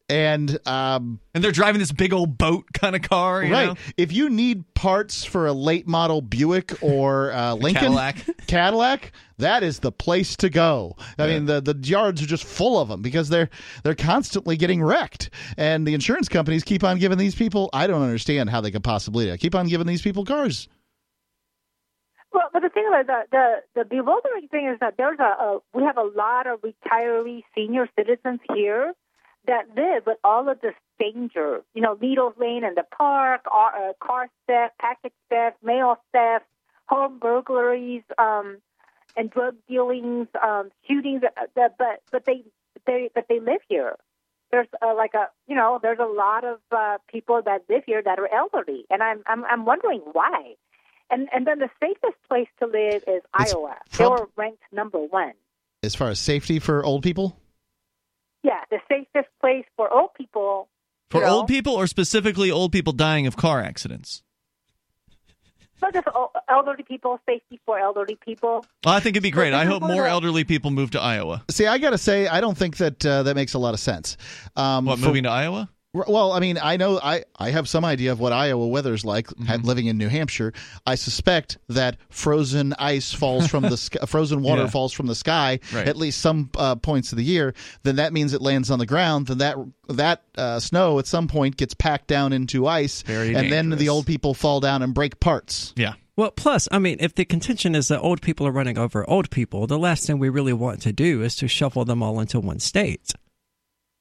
and 0.08 0.58
um, 0.66 1.20
and 1.34 1.42
they're 1.42 1.52
driving 1.52 1.78
this 1.80 1.92
big 1.92 2.12
old 2.12 2.38
boat 2.38 2.66
kind 2.72 2.94
of 2.94 3.02
car. 3.02 3.42
You 3.42 3.52
right, 3.52 3.66
know? 3.68 3.76
if 3.96 4.12
you 4.12 4.30
need 4.30 4.72
parts 4.74 5.24
for 5.24 5.46
a 5.46 5.52
late 5.52 5.86
model 5.86 6.20
Buick 6.20 6.82
or 6.82 7.32
uh, 7.32 7.54
Lincoln 7.60 7.82
Cadillac. 7.82 8.16
Cadillac, 8.46 9.12
that 9.38 9.62
is 9.62 9.80
the 9.80 9.90
place 9.90 10.36
to 10.36 10.48
go. 10.48 10.96
I 11.18 11.26
mean, 11.26 11.46
the 11.46 11.60
the 11.60 11.76
yards 11.82 12.22
are 12.22 12.26
just 12.26 12.44
full 12.44 12.78
of 12.78 12.88
them 12.88 13.02
because 13.02 13.28
they're 13.28 13.50
they're 13.82 13.94
constantly 13.94 14.56
getting 14.56 14.82
wrecked, 14.82 15.30
and 15.56 15.86
the 15.86 15.94
insurance 15.94 16.28
companies 16.28 16.62
keep 16.62 16.84
on 16.84 16.98
giving 16.98 17.18
these 17.18 17.34
people. 17.34 17.68
I 17.72 17.86
don't 17.86 18.02
understand 18.02 18.50
how 18.50 18.60
they 18.60 18.70
could 18.70 18.84
possibly 18.84 19.26
do 19.26 19.36
keep 19.36 19.54
on 19.54 19.66
giving 19.66 19.86
these 19.86 20.02
people 20.02 20.24
cars. 20.24 20.68
Well, 22.32 22.50
but 22.52 22.62
the 22.62 22.68
thing 22.68 22.86
about 22.86 23.06
the 23.06 23.22
the, 23.74 23.80
the 23.80 23.84
bewildering 23.84 24.48
thing 24.50 24.68
is 24.72 24.78
that 24.80 24.94
there's 24.98 25.18
a, 25.18 25.22
a 25.22 25.58
we 25.74 25.82
have 25.82 25.96
a 25.96 26.04
lot 26.04 26.46
of 26.46 26.60
retiree 26.60 27.42
senior 27.56 27.88
citizens 27.96 28.40
here 28.54 28.92
that 29.46 29.68
live 29.76 30.04
with 30.06 30.18
all 30.24 30.48
of 30.48 30.60
this 30.60 30.74
danger. 30.98 31.62
You 31.74 31.82
know, 31.82 31.96
needles 32.00 32.34
laying 32.38 32.64
in 32.64 32.74
the 32.74 32.84
park, 32.96 33.42
uh, 33.52 33.92
car 34.00 34.28
theft, 34.46 34.74
package 34.80 35.12
theft, 35.30 35.56
mail 35.62 35.96
theft, 36.12 36.44
home 36.88 37.18
burglaries, 37.18 38.02
um, 38.18 38.58
and 39.16 39.30
drug 39.30 39.54
dealings, 39.68 40.28
um, 40.42 40.70
shootings. 40.86 41.22
uh, 41.24 41.46
But 41.54 42.02
but 42.12 42.24
they 42.24 42.44
they 42.86 43.10
but 43.14 43.26
they 43.28 43.40
live 43.40 43.60
here. 43.68 43.96
There's 44.52 44.68
uh, 44.80 44.94
like 44.94 45.14
a 45.14 45.28
you 45.48 45.56
know 45.56 45.78
there's 45.82 45.98
a 45.98 46.04
lot 46.04 46.44
of 46.44 46.58
uh, 46.70 46.98
people 47.08 47.42
that 47.44 47.62
live 47.68 47.82
here 47.86 48.02
that 48.02 48.18
are 48.18 48.32
elderly, 48.32 48.84
and 48.90 49.02
I'm 49.02 49.22
I'm 49.26 49.44
I'm 49.44 49.64
wondering 49.64 50.02
why. 50.12 50.54
And 51.10 51.28
and 51.32 51.46
then 51.46 51.58
the 51.60 51.70
safest 51.80 52.16
place 52.28 52.48
to 52.60 52.66
live 52.66 53.02
is 53.06 53.22
It's 53.38 53.54
Iowa. 53.54 53.76
they 53.96 54.06
were 54.06 54.28
ranked 54.36 54.62
number 54.72 54.98
one. 54.98 55.32
As 55.82 55.94
far 55.94 56.08
as 56.08 56.18
safety 56.18 56.58
for 56.58 56.84
old 56.84 57.02
people, 57.04 57.38
Yeah, 58.46 58.60
the 58.70 58.78
safest 58.88 59.28
place 59.40 59.64
for 59.76 59.92
old 59.92 60.14
people. 60.14 60.68
For 61.10 61.20
know, 61.20 61.38
old 61.38 61.48
people, 61.48 61.72
or 61.74 61.88
specifically 61.88 62.48
old 62.48 62.70
people 62.70 62.92
dying 62.92 63.26
of 63.26 63.36
car 63.36 63.60
accidents. 63.60 64.22
not 65.82 65.92
just 65.92 66.06
elderly 66.48 66.84
people, 66.84 67.18
safety 67.26 67.58
for 67.66 67.76
elderly 67.78 68.14
people. 68.24 68.64
Well, 68.84 68.94
I 68.94 69.00
think 69.00 69.14
it'd 69.16 69.22
be 69.24 69.32
great. 69.32 69.52
I 69.52 69.64
hope 69.64 69.78
is 69.78 69.80
one 69.82 69.90
of 69.90 69.96
more 69.96 70.06
elderly 70.06 70.44
people 70.44 70.70
move 70.70 70.92
to 70.92 71.00
Iowa. 71.00 71.42
See, 71.50 71.66
I 71.66 71.78
got 71.78 71.90
to 71.90 71.98
say, 71.98 72.28
I 72.28 72.40
don't 72.40 72.56
think 72.56 72.76
that 72.76 73.04
uh, 73.04 73.24
that 73.24 73.34
makes 73.34 73.54
a 73.54 73.58
lot 73.58 73.74
of 73.74 73.80
sense. 73.80 74.16
Um, 74.54 74.84
What, 74.84 75.00
for- 75.00 75.06
moving 75.06 75.24
to 75.24 75.30
Iowa? 75.30 75.68
Well, 76.06 76.32
I 76.32 76.40
mean, 76.40 76.58
I 76.62 76.76
know 76.76 76.98
I, 77.02 77.24
I 77.38 77.50
have 77.50 77.68
some 77.68 77.84
idea 77.84 78.12
of 78.12 78.20
what 78.20 78.32
Iowa 78.32 78.66
weather's 78.66 79.04
like 79.04 79.26
Mm-hmm. 79.28 79.44
had- 79.44 79.64
living 79.64 79.86
in 79.86 79.98
New 79.98 80.08
Hampshire. 80.08 80.52
I 80.86 80.94
suspect 80.96 81.58
that 81.68 81.96
frozen 82.10 82.74
ice 82.78 83.12
falls 83.12 83.46
from 83.48 83.62
the 83.64 83.76
sky, 83.76 84.00
frozen 84.06 84.42
water 84.42 84.62
Yeah. 84.62 84.68
falls 84.68 84.92
from 84.92 85.06
the 85.06 85.14
sky 85.14 85.60
Right. 85.72 85.88
at 85.88 85.96
least 85.96 86.20
some 86.20 86.50
uh, 86.56 86.74
points 86.76 87.12
of 87.12 87.18
the 87.18 87.24
year. 87.24 87.54
Then 87.82 87.96
that 87.96 88.12
means 88.12 88.32
it 88.32 88.42
lands 88.42 88.70
on 88.70 88.78
the 88.78 88.86
ground. 88.86 89.26
Then 89.28 89.38
that 89.38 89.56
that 89.88 90.22
uh, 90.36 90.58
snow 90.60 90.98
at 90.98 91.06
some 91.06 91.28
point 91.28 91.56
gets 91.56 91.74
packed 91.74 92.08
down 92.08 92.32
into 92.32 92.66
ice, 92.66 93.02
Very 93.02 93.34
and 93.34 93.50
then 93.52 93.70
the 93.70 93.88
old 93.88 94.06
people 94.06 94.34
fall 94.34 94.60
down 94.60 94.82
and 94.82 94.92
break 94.94 95.20
parts. 95.20 95.72
Yeah. 95.76 95.94
Well, 96.16 96.30
plus, 96.30 96.66
I 96.72 96.78
mean, 96.78 96.96
if 97.00 97.14
the 97.14 97.24
contention 97.26 97.74
is 97.74 97.88
that 97.88 98.00
old 98.00 98.22
people 98.22 98.46
are 98.46 98.50
running 98.50 98.78
over 98.78 99.08
old 99.08 99.28
people, 99.30 99.66
the 99.66 99.78
last 99.78 100.06
thing 100.06 100.18
we 100.18 100.30
really 100.30 100.54
want 100.54 100.80
to 100.82 100.92
do 100.92 101.22
is 101.22 101.36
to 101.36 101.46
shuffle 101.48 101.84
them 101.84 102.02
all 102.02 102.18
into 102.20 102.40
one 102.40 102.58
state. 102.58 103.12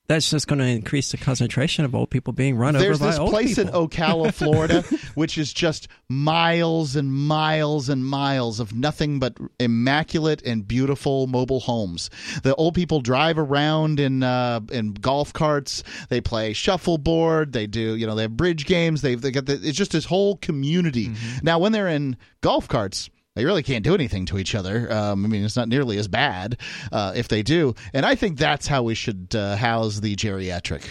That's 0.08 0.30
just 0.30 0.48
going 0.48 0.60
to 0.60 0.66
increase 0.66 1.12
the 1.12 1.18
concentration 1.18 1.84
of 1.84 1.96
old 1.96 2.12
people 2.12 2.32
being 2.32 2.58
run 2.58 2.76
There's 2.76 3.02
over 3.02 3.12
by 3.12 3.18
old 3.18 3.34
There's 3.34 3.46
this 3.48 3.56
place 3.56 3.66
people. 3.68 3.84
in 3.84 3.90
Ocala, 3.90 4.34
Florida, 4.36 4.82
which 5.16 5.38
is 5.38 5.52
just 5.52 5.88
miles 6.10 6.96
and 6.96 7.12
miles 7.12 7.90
and 7.90 8.06
miles 8.06 8.60
of 8.60 8.76
nothing 8.76 9.20
but 9.20 9.36
immaculate 9.60 10.44
and 10.44 10.68
beautiful 10.68 11.26
mobile 11.26 11.60
homes. 11.60 12.10
The 12.44 12.54
old 12.56 12.76
people 12.76 13.02
drive 13.02 13.40
around 13.40 14.00
in 14.00 14.22
uh, 14.22 14.60
in 14.72 14.94
golf 14.94 15.34
carts. 15.34 15.84
They 16.10 16.22
play 16.22 16.54
shuffleboard. 16.54 17.54
They 17.54 17.66
do, 17.66 17.96
you 17.96 18.06
know, 18.06 18.14
they 18.14 18.24
have 18.24 18.38
bridge 18.38 18.66
games. 18.66 19.02
They've 19.02 19.20
they 19.20 19.32
got 19.32 19.48
the, 19.48 19.54
it's 19.54 19.78
just 19.78 19.92
this 19.92 20.06
whole 20.06 20.38
community. 20.38 21.12
Now, 21.42 21.58
when 21.60 21.72
they're 21.72 21.88
in 21.88 22.18
golf 22.42 22.68
carts. 22.68 23.10
They 23.36 23.44
really 23.46 23.64
can't 23.64 23.84
do 23.84 23.94
anything 23.94 24.26
to 24.28 24.38
each 24.38 24.56
other. 24.56 24.92
Um, 24.92 25.26
I 25.26 25.28
mean, 25.28 25.44
it's 25.44 25.58
not 25.58 25.68
nearly 25.68 25.98
as 25.98 26.08
bad 26.08 26.58
uh, 26.92 27.12
if 27.16 27.28
they 27.28 27.44
do. 27.44 27.76
And 27.94 28.06
I 28.06 28.16
think 28.16 28.38
that's 28.38 28.66
how 28.68 28.84
we 28.84 28.96
should 28.96 29.36
uh, 29.36 29.58
house 29.58 30.00
the 30.00 30.16
geriatric. 30.16 30.84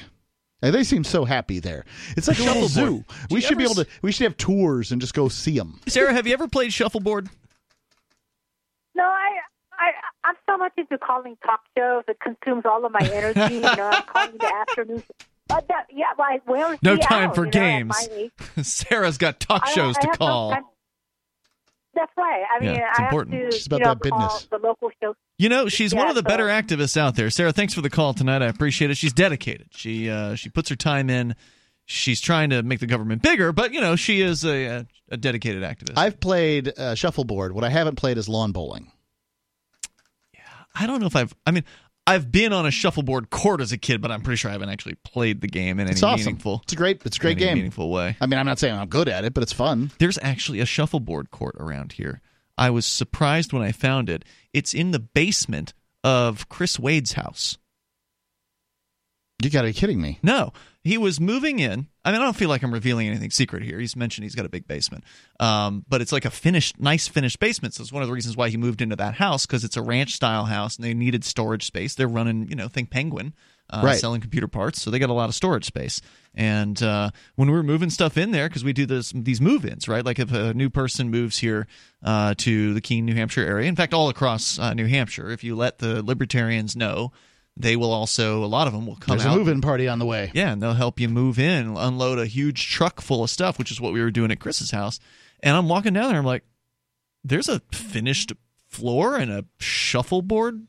And 0.61 0.75
they 0.75 0.85
seem 0.85 1.05
so 1.05 1.25
happy 1.25 1.59
there. 1.61 1.85
It's 2.17 2.29
like 2.29 2.39
a 2.39 2.43
little 2.43 2.69
zoo. 2.69 3.05
Shuffleboard. 3.09 3.31
We 3.31 3.37
you 3.37 3.41
should 3.47 3.59
be 3.59 3.65
able 3.65 3.75
to. 3.77 3.87
We 4.03 4.13
should 4.13 4.25
have 4.25 4.37
tours 4.37 4.93
and 4.93 5.01
just 5.01 5.15
go 5.15 5.29
see 5.29 5.59
them. 5.59 5.81
Sarah, 5.87 6.13
have 6.13 6.27
you 6.27 6.33
ever 6.35 6.49
played 6.49 6.73
shuffleboard? 6.73 7.29
No, 8.95 9.03
I, 9.05 9.41
I, 9.73 9.91
I'm 10.25 10.35
so 10.49 10.57
much 10.57 10.73
into 10.77 10.97
calling 10.99 11.37
talk 11.45 11.61
shows. 11.77 12.05
It 12.09 12.19
consumes 12.21 12.65
all 12.65 12.85
of 12.85 12.93
my 12.93 13.01
energy. 13.13 13.55
you 13.57 13.61
know, 13.61 13.91
I'm 13.93 14.03
calling 14.05 14.37
the 14.39 14.55
afternoon. 14.55 15.03
But 15.49 15.69
that, 15.69 15.87
yeah, 15.93 16.07
like 16.19 16.43
where's 16.47 16.79
No 16.83 16.97
time 16.97 17.29
hour, 17.31 17.35
for 17.35 17.41
you 17.43 17.47
know, 17.47 17.51
games. 17.51 18.09
Sarah's 18.63 19.19
got 19.19 19.41
talk 19.41 19.63
I 19.67 19.73
shows 19.73 19.97
I 19.99 20.01
to 20.01 20.07
have 20.09 20.21
no 20.21 20.27
call. 20.27 20.51
time- 20.53 20.65
That's 21.95 22.13
right. 22.17 22.43
I 22.55 22.61
mean, 22.61 22.75
Yeah, 22.75 22.89
it's 22.91 22.99
I 23.01 23.05
important. 23.05 23.35
have 23.37 23.51
to. 23.51 23.57
She's 23.57 23.67
about 23.67 23.79
you 23.81 23.85
know, 23.85 23.91
that 23.95 24.03
business. 24.03 24.49
The 24.51 24.59
local 24.59 24.91
shows. 25.03 25.15
You 25.39 25.49
know, 25.49 25.69
she's 25.69 25.93
Yeah, 25.93 25.99
one 26.01 26.09
of 26.09 26.15
the 26.15 26.21
so- 26.21 26.29
better 26.29 26.47
activists 26.47 26.97
out 26.97 27.15
there. 27.17 27.31
Sarah, 27.31 27.53
thanks 27.53 27.75
for 27.75 27.81
the 27.83 27.91
call 27.91 28.15
tonight. 28.15 28.43
I 28.43 28.47
appreciate 28.47 28.91
it. 28.91 28.97
She's 28.97 29.13
dedicated. 29.13 29.69
She 29.71 30.11
uh, 30.11 30.35
she 30.35 30.49
puts 30.49 30.69
her 30.71 30.77
time 30.77 31.09
in. 31.11 31.35
She's 31.87 32.21
trying 32.21 32.51
to 32.51 32.63
make 32.63 32.81
the 32.81 32.87
government 32.87 33.21
bigger, 33.23 33.53
but 33.53 33.73
you 33.75 33.81
know, 33.81 33.95
she 33.95 34.23
is 34.23 34.43
a, 34.45 34.65
a, 34.65 34.87
a 35.11 35.17
dedicated 35.19 35.63
activist. 35.63 35.95
I've 35.99 36.19
played 36.19 36.73
uh, 36.79 36.95
shuffleboard. 36.95 37.53
What 37.53 37.63
I 37.65 37.69
haven't 37.69 37.97
played 37.97 38.17
is 38.17 38.27
lawn 38.29 38.53
bowling. 38.53 38.91
Yeah, 40.33 40.41
I 40.75 40.87
don't 40.87 41.01
know 41.01 41.07
if 41.07 41.17
I've. 41.17 41.35
I 41.47 41.51
mean, 41.51 41.65
I've 42.07 42.31
been 42.31 42.53
on 42.53 42.67
a 42.67 42.71
shuffleboard 42.71 43.31
court 43.31 43.61
as 43.63 43.73
a 43.73 43.79
kid, 43.79 44.03
but 44.03 44.11
I'm 44.11 44.21
pretty 44.21 44.37
sure 44.37 44.51
I 44.51 44.53
haven't 44.53 44.69
actually 44.69 44.97
played 45.05 45.41
the 45.41 45.47
game 45.49 45.81
in 45.81 45.87
any 45.87 45.93
It's 45.93 46.03
awesome. 46.03 46.27
meaningful. 46.27 46.61
It's 46.65 46.75
a 46.75 46.77
great. 46.77 47.01
It's 47.05 47.17
a 47.17 47.21
great 47.21 47.39
game. 47.39 47.55
Meaningful 47.55 47.91
way. 47.91 48.17
I 48.21 48.27
mean, 48.27 48.39
I'm 48.39 48.45
not 48.47 48.59
saying 48.59 48.75
I'm 48.75 48.89
good 48.89 49.09
at 49.09 49.25
it, 49.25 49.33
but 49.33 49.43
it's 49.43 49.55
fun. 49.55 49.91
There's 49.99 50.19
actually 50.21 50.61
a 50.61 50.67
shuffleboard 50.67 51.31
court 51.31 51.57
around 51.59 51.93
here. 51.93 52.21
I 52.59 52.69
was 52.71 52.87
surprised 52.87 53.53
when 53.53 53.63
I 53.63 53.73
found 53.73 54.11
it. 54.11 54.25
It's 54.53 54.75
in 54.75 54.91
the 54.91 54.99
basement 54.99 55.73
of 56.05 56.49
Chris 56.51 56.79
Waid's 56.79 57.13
house. 57.15 57.57
You 59.43 59.51
got 59.51 59.63
to 59.63 59.69
be 59.69 59.73
kidding 59.73 60.01
me. 60.01 60.19
No, 60.23 60.53
he 60.85 60.97
was 60.99 61.19
moving 61.19 61.59
in. 61.59 61.89
I 62.05 62.13
mean, 62.13 62.21
I 62.21 62.25
don't 62.25 62.37
feel 62.37 62.51
like 62.51 62.63
I'm 62.63 62.73
revealing 62.73 63.09
anything 63.09 63.31
secret 63.31 63.63
here. 63.63 63.81
He's 63.81 63.97
mentioned 63.97 64.25
he's 64.25 64.35
got 64.35 64.45
a 64.45 64.51
big 64.51 64.69
basement, 64.69 65.03
um, 65.41 65.85
but 65.89 66.03
it's 66.03 66.13
like 66.13 66.25
a 66.27 66.31
finished, 66.31 66.79
nice 66.79 67.09
finished 67.09 67.41
basement. 67.41 67.73
So 67.75 67.83
it's 67.83 67.91
one 67.93 68.03
of 68.03 68.09
the 68.09 68.15
reasons 68.15 68.37
why 68.37 68.51
he 68.51 68.57
moved 68.59 68.83
into 68.83 68.95
that 68.97 69.15
house 69.15 69.47
because 69.47 69.65
it's 69.65 69.77
a 69.79 69.83
ranch 69.83 70.13
style 70.15 70.45
house 70.45 70.77
and 70.77 70.85
they 70.85 70.93
needed 70.95 71.25
storage 71.25 71.65
space. 71.65 71.95
They're 71.95 72.07
running, 72.07 72.47
you 72.49 72.55
know, 72.55 72.69
ThinkPenguin, 72.69 73.33
uh, 73.71 73.81
Right. 73.83 73.99
selling 73.99 74.21
computer 74.21 74.47
parts, 74.47 74.83
so 74.83 74.91
they 74.91 74.99
got 74.99 75.09
a 75.09 75.15
lot 75.15 75.31
of 75.31 75.35
storage 75.35 75.65
space. 75.65 76.03
And 76.35 76.83
uh, 76.83 77.11
when 77.37 77.49
we 77.49 77.55
were 77.57 77.63
moving 77.63 77.89
stuff 77.89 78.19
in 78.19 78.33
there, 78.33 78.49
because 78.49 78.63
we 78.65 78.75
do 78.75 78.85
this 78.85 79.13
these 79.17 79.41
move-ins, 79.41 79.89
right? 79.89 80.05
Like 80.05 80.19
if 80.19 80.33
a 80.33 80.53
new 80.53 80.69
person 80.69 81.09
moves 81.11 81.39
here 81.39 81.67
uh, 82.03 82.35
to 82.39 82.75
the 82.75 82.83
Keene, 82.83 83.07
New 83.07 83.15
Hampshire 83.15 83.47
area, 83.47 83.67
in 83.69 83.77
fact, 83.77 83.95
all 83.95 84.11
across 84.11 84.59
uh, 84.59 84.75
New 84.75 84.87
Hampshire, 84.87 85.31
if 85.31 85.43
you 85.43 85.57
let 85.57 85.79
the 85.79 86.03
libertarians 86.03 86.77
know. 86.77 87.13
They 87.57 87.77
will 87.77 87.93
also, 87.93 88.43
a 88.45 88.47
lot 88.47 88.67
of 88.67 88.73
them 88.73 88.85
will 88.87 88.97
come 88.97 89.17
There's 89.17 89.27
out. 89.27 89.35
a 89.35 89.39
move-in 89.39 89.61
party 89.61 89.87
on 89.87 90.01
the 90.01 90.05
way. 90.07 90.31
Yeah, 90.35 90.53
and 90.53 90.61
they'll 90.63 90.73
help 90.75 90.99
you 90.99 91.09
move 91.09 91.39
in, 91.39 91.77
unload 91.77 92.19
a 92.19 92.27
huge 92.27 92.69
truck 92.69 93.01
full 93.01 93.23
of 93.23 93.31
stuff, 93.31 93.59
which 93.59 93.71
is 93.71 93.81
what 93.81 93.93
we 93.93 94.01
were 94.01 94.11
doing 94.11 94.33
at 94.33 94.41
Chris's 94.41 94.73
house. 94.73 94.99
And 95.41 95.57
I'm 95.57 95.69
walking 95.69 95.93
down 95.93 96.09
there, 96.11 96.19
I'm 96.19 96.25
like, 96.25 96.43
there's 97.23 97.49
a 97.49 97.61
finished 97.71 98.33
floor 98.69 99.17
and 99.17 99.31
a 99.31 99.45
shuffleboard 99.61 100.67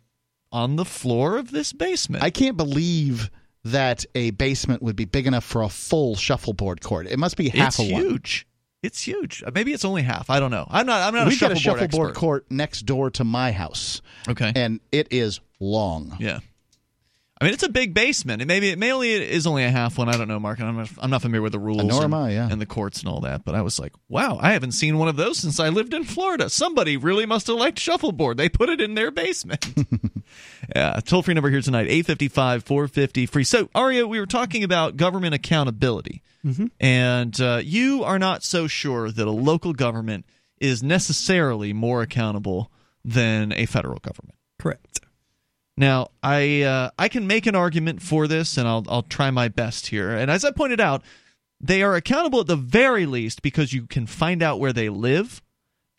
on 0.51 0.75
the 0.75 0.85
floor 0.85 1.37
of 1.37 1.49
this 1.51 1.73
basement. 1.73 2.23
I 2.23 2.29
can't 2.29 2.55
believe 2.55 3.31
that 3.63 4.05
a 4.13 4.29
basement 4.31 4.83
would 4.83 4.95
be 4.95 5.05
big 5.05 5.25
enough 5.25 5.43
for 5.43 5.63
a 5.63 5.69
full 5.69 6.15
shuffleboard 6.15 6.81
court. 6.81 7.07
It 7.07 7.17
must 7.17 7.35
be 7.35 7.49
half 7.49 7.79
it's 7.79 7.79
a 7.79 7.91
one. 7.91 8.01
huge. 8.03 8.47
It's 8.83 9.01
huge. 9.01 9.41
Uh, 9.45 9.49
maybe 9.55 9.73
it's 9.73 9.83
only 9.83 10.03
half. 10.03 10.29
I 10.29 10.39
don't 10.39 10.51
know. 10.51 10.67
I'm 10.69 10.85
not. 10.85 11.01
I'm 11.01 11.15
not 11.15 11.27
we 11.27 11.35
a 11.35 11.39
got 11.39 11.51
a 11.51 11.55
shuffleboard 11.55 11.89
shuffleboard 11.89 12.09
expert. 12.11 12.19
court 12.19 12.45
next 12.51 12.83
door 12.83 13.09
to 13.09 13.23
my 13.23 13.51
house, 13.51 14.03
Okay. 14.29 14.51
and 14.55 14.79
it 14.91 15.07
is 15.09 15.39
long. 15.59 16.15
Yeah. 16.19 16.41
I 17.39 17.43
mean, 17.43 17.53
it's 17.53 17.63
a 17.63 17.69
big 17.69 17.93
basement. 17.93 18.41
It 18.41 18.47
maybe 18.47 18.69
it 18.69 18.79
may 18.79 18.93
only 18.93 19.13
it 19.13 19.23
is 19.23 19.45
only 19.45 19.65
a 19.65 19.69
half 19.69 19.97
one. 19.97 20.07
I 20.07 20.15
don't 20.15 20.29
know, 20.29 20.39
Mark. 20.39 20.59
And 20.59 20.69
I'm 20.69 20.77
not, 20.77 20.89
I'm 20.99 21.09
not 21.09 21.21
familiar 21.21 21.41
with 21.41 21.51
the 21.51 21.59
rules 21.59 21.83
nor 21.83 22.03
am 22.03 22.13
and, 22.13 22.15
I, 22.15 22.31
yeah. 22.31 22.47
and 22.49 22.61
the 22.61 22.65
courts 22.65 22.99
and 22.99 23.09
all 23.09 23.19
that. 23.21 23.43
But 23.43 23.55
I 23.55 23.61
was 23.61 23.77
like, 23.77 23.91
wow, 24.07 24.39
I 24.41 24.53
haven't 24.53 24.71
seen 24.71 24.97
one 24.97 25.09
of 25.09 25.17
those 25.17 25.39
since 25.39 25.59
I 25.59 25.67
lived 25.67 25.93
in 25.93 26.05
Florida. 26.05 26.49
Somebody 26.49 26.95
really 26.95 27.25
must 27.25 27.47
have 27.47 27.57
liked 27.57 27.77
shuffleboard. 27.77 28.37
They 28.37 28.47
put 28.47 28.69
it 28.69 28.79
in 28.79 28.95
their 28.95 29.11
basement. 29.11 29.67
yeah, 30.75 30.97
toll 31.03 31.23
free 31.23 31.33
number 31.33 31.49
here 31.49 31.61
tonight 31.61 31.87
855 31.87 32.63
450 32.63 33.25
free. 33.25 33.43
So, 33.43 33.69
Aria, 33.75 34.07
we 34.07 34.19
were 34.19 34.25
talking 34.25 34.63
about 34.63 34.95
government 34.95 35.35
accountability. 35.35 36.23
And 36.79 37.41
uh, 37.41 37.61
you 37.63 38.03
are 38.03 38.19
not 38.19 38.43
so 38.43 38.67
sure 38.67 39.09
that 39.11 39.27
a 39.27 39.31
local 39.31 39.73
government 39.73 40.25
is 40.59 40.83
necessarily 40.83 41.73
more 41.73 42.01
accountable 42.01 42.71
than 43.03 43.51
a 43.53 43.65
federal 43.65 43.99
government. 43.99 44.35
Correct. 44.59 45.01
Now, 45.77 46.11
I 46.23 46.61
uh, 46.61 46.89
I 46.97 47.09
can 47.09 47.27
make 47.27 47.45
an 47.45 47.55
argument 47.55 48.01
for 48.01 48.27
this, 48.27 48.57
and 48.57 48.67
I'll 48.67 48.85
I'll 48.87 49.03
try 49.03 49.29
my 49.31 49.49
best 49.49 49.87
here. 49.87 50.11
And 50.11 50.31
as 50.31 50.45
I 50.45 50.51
pointed 50.51 50.79
out, 50.79 51.03
they 51.59 51.83
are 51.83 51.95
accountable 51.95 52.41
at 52.41 52.47
the 52.47 52.55
very 52.55 53.05
least 53.05 53.41
because 53.41 53.73
you 53.73 53.85
can 53.87 54.07
find 54.07 54.41
out 54.41 54.59
where 54.59 54.73
they 54.73 54.89
live 54.89 55.41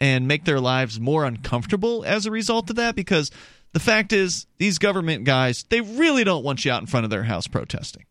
and 0.01 0.29
make 0.29 0.45
their 0.45 0.61
lives 0.61 1.01
more 1.01 1.25
uncomfortable 1.25 2.05
as 2.05 2.27
a 2.27 2.31
result 2.31 2.71
of 2.71 2.77
that. 2.77 2.97
Because 2.97 3.31
the 3.73 3.81
fact 3.81 4.13
is, 4.13 4.47
these 4.59 4.79
government 4.79 5.25
guys 5.25 5.65
they 5.69 5.83
really 5.83 6.25
don't 6.25 6.45
want 6.45 6.65
you 6.65 6.73
out 6.73 6.81
in 6.81 6.87
front 6.87 7.05
of 7.05 7.11
their 7.11 7.25
house 7.25 7.47
protesting. 7.47 8.07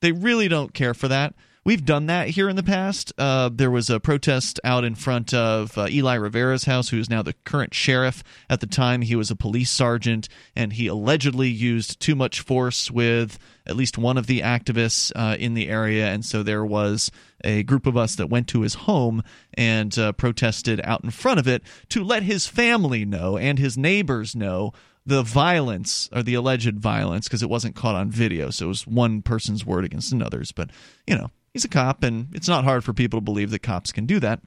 They 0.00 0.10
really 0.10 0.48
don't 0.48 0.74
care 0.74 0.94
for 0.94 1.06
that. 1.08 1.34
We've 1.64 1.84
done 1.84 2.06
that 2.06 2.30
here 2.30 2.48
in 2.48 2.56
the 2.56 2.64
past. 2.64 3.12
Uh, 3.16 3.48
there 3.52 3.70
was 3.70 3.88
a 3.88 4.00
protest 4.00 4.58
out 4.64 4.82
in 4.82 4.96
front 4.96 5.32
of 5.32 5.78
uh, 5.78 5.86
Eli 5.88 6.16
Rivera's 6.16 6.64
house, 6.64 6.88
who 6.88 6.98
is 6.98 7.08
now 7.08 7.22
the 7.22 7.34
current 7.44 7.72
sheriff. 7.72 8.24
At 8.50 8.58
the 8.58 8.66
time, 8.66 9.02
he 9.02 9.14
was 9.14 9.30
a 9.30 9.36
police 9.36 9.70
sergeant, 9.70 10.28
and 10.56 10.72
he 10.72 10.88
allegedly 10.88 11.48
used 11.48 12.00
too 12.00 12.16
much 12.16 12.40
force 12.40 12.90
with 12.90 13.38
at 13.64 13.76
least 13.76 13.96
one 13.96 14.18
of 14.18 14.26
the 14.26 14.40
activists 14.40 15.12
uh, 15.14 15.36
in 15.36 15.54
the 15.54 15.68
area. 15.68 16.08
And 16.08 16.24
so 16.24 16.42
there 16.42 16.64
was 16.64 17.12
a 17.44 17.62
group 17.62 17.86
of 17.86 17.96
us 17.96 18.16
that 18.16 18.26
went 18.28 18.48
to 18.48 18.62
his 18.62 18.74
home 18.74 19.22
and 19.54 19.96
uh, 19.96 20.10
protested 20.10 20.80
out 20.82 21.04
in 21.04 21.10
front 21.10 21.38
of 21.38 21.46
it 21.46 21.62
to 21.90 22.02
let 22.02 22.24
his 22.24 22.48
family 22.48 23.04
know 23.04 23.36
and 23.36 23.60
his 23.60 23.78
neighbors 23.78 24.34
know 24.34 24.72
the 25.06 25.22
violence 25.22 26.08
or 26.12 26.24
the 26.24 26.34
alleged 26.34 26.80
violence 26.80 27.28
because 27.28 27.42
it 27.42 27.50
wasn't 27.50 27.74
caught 27.74 27.96
on 27.96 28.08
video 28.08 28.50
so 28.50 28.66
it 28.66 28.68
was 28.68 28.86
one 28.86 29.20
person's 29.20 29.66
word 29.66 29.84
against 29.84 30.12
another's 30.12 30.52
but 30.52 30.70
you 31.08 31.16
know 31.16 31.28
he's 31.54 31.64
a 31.64 31.68
cop 31.68 32.02
and 32.02 32.28
it's 32.34 32.48
not 32.48 32.64
hard 32.64 32.84
for 32.84 32.92
people 32.92 33.18
to 33.18 33.24
believe 33.24 33.50
that 33.50 33.60
cops 33.60 33.92
can 33.92 34.06
do 34.06 34.18
that 34.20 34.40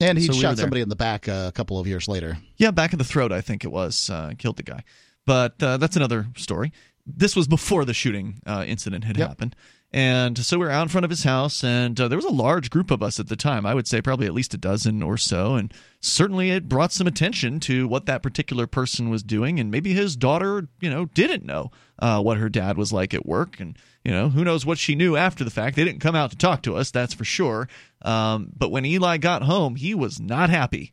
And 0.00 0.18
he 0.18 0.26
So 0.26 0.32
shot 0.34 0.56
there. 0.56 0.64
somebody 0.64 0.80
in 0.82 0.88
the 0.88 0.96
back 0.96 1.28
uh, 1.28 1.46
a 1.48 1.52
couple 1.52 1.78
of 1.78 1.86
years 1.86 2.08
later. 2.08 2.38
yeah 2.56 2.70
back 2.70 2.92
in 2.92 2.98
the 2.98 3.04
throat 3.04 3.32
i 3.32 3.40
think 3.40 3.64
it 3.64 3.72
was 3.72 4.10
uh, 4.10 4.32
killed 4.38 4.56
the 4.56 4.62
guy 4.62 4.82
but 5.26 5.62
uh, 5.62 5.76
that's 5.76 5.96
another 5.96 6.26
story 6.36 6.72
this 7.06 7.34
was 7.34 7.46
before 7.48 7.84
the 7.84 7.94
shooting 7.94 8.40
uh, 8.46 8.64
incident 8.66 9.04
had 9.04 9.16
Yep. 9.16 9.28
happened 9.28 9.56
And 9.92 10.38
so 10.38 10.56
we 10.56 10.66
were 10.66 10.70
out 10.70 10.82
in 10.82 10.88
front 10.88 11.04
of 11.04 11.10
his 11.10 11.24
house, 11.24 11.64
and 11.64 12.00
uh, 12.00 12.06
there 12.06 12.16
was 12.18 12.24
a 12.24 12.30
large 12.30 12.70
group 12.70 12.92
of 12.92 13.02
us 13.02 13.18
at 13.18 13.26
the 13.28 13.34
time. 13.34 13.66
I 13.66 13.74
would 13.74 13.88
say 13.88 14.00
probably 14.00 14.26
at 14.26 14.34
least 14.34 14.54
a 14.54 14.56
dozen 14.58 15.02
or 15.02 15.16
so. 15.16 15.56
And 15.56 15.74
certainly 16.00 16.50
it 16.52 16.68
brought 16.68 16.92
some 16.92 17.08
attention 17.08 17.58
to 17.60 17.88
what 17.88 18.06
that 18.06 18.22
particular 18.22 18.68
person 18.68 19.10
was 19.10 19.24
doing. 19.24 19.58
And 19.58 19.68
maybe 19.68 19.92
his 19.92 20.14
daughter, 20.14 20.68
you 20.80 20.90
know, 20.90 21.06
didn't 21.06 21.44
know 21.44 21.72
uh, 21.98 22.22
what 22.22 22.38
her 22.38 22.48
dad 22.48 22.76
was 22.78 22.92
like 22.92 23.14
at 23.14 23.26
work. 23.26 23.58
And, 23.58 23.76
you 24.04 24.12
know, 24.12 24.28
who 24.28 24.44
knows 24.44 24.64
what 24.64 24.78
she 24.78 24.94
knew 24.94 25.16
after 25.16 25.42
the 25.42 25.50
fact. 25.50 25.74
They 25.74 25.84
didn't 25.84 26.00
come 26.00 26.14
out 26.14 26.30
to 26.30 26.36
talk 26.36 26.62
to 26.62 26.76
us, 26.76 26.92
that's 26.92 27.12
for 27.14 27.24
sure. 27.24 27.68
Um, 28.02 28.52
but 28.56 28.70
when 28.70 28.84
Eli 28.84 29.16
got 29.16 29.42
home, 29.42 29.74
he 29.74 29.94
was 29.96 30.20
not 30.20 30.50
happy. 30.50 30.92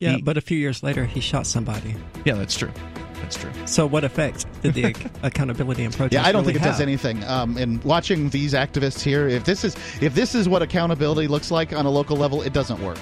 Yeah, 0.00 0.16
He- 0.16 0.22
but 0.22 0.38
a 0.38 0.40
few 0.40 0.56
years 0.56 0.82
later, 0.82 1.04
he 1.04 1.20
shot 1.20 1.46
somebody. 1.46 1.94
Yeah, 2.24 2.36
that's 2.36 2.56
true. 2.56 2.72
That's 3.22 3.36
true. 3.36 3.52
So, 3.66 3.86
what 3.86 4.04
effect 4.04 4.46
did 4.62 4.74
the 4.74 4.94
accountability 5.22 5.84
and 5.84 5.94
protest? 5.94 6.12
Yeah, 6.12 6.28
I 6.28 6.32
don't 6.32 6.42
really 6.42 6.54
think 6.54 6.64
it 6.64 6.68
does 6.68 6.80
anything. 6.80 7.22
Um, 7.24 7.56
and 7.56 7.82
watching 7.84 8.28
these 8.30 8.52
activists 8.52 9.00
here, 9.00 9.28
if 9.28 9.44
this 9.44 9.64
is 9.64 9.76
if 10.02 10.14
this 10.14 10.34
is 10.34 10.48
what 10.48 10.60
accountability 10.60 11.28
looks 11.28 11.50
like 11.50 11.72
on 11.72 11.86
a 11.86 11.90
local 11.90 12.16
level, 12.16 12.42
it 12.42 12.52
doesn't 12.52 12.82
work. 12.82 12.98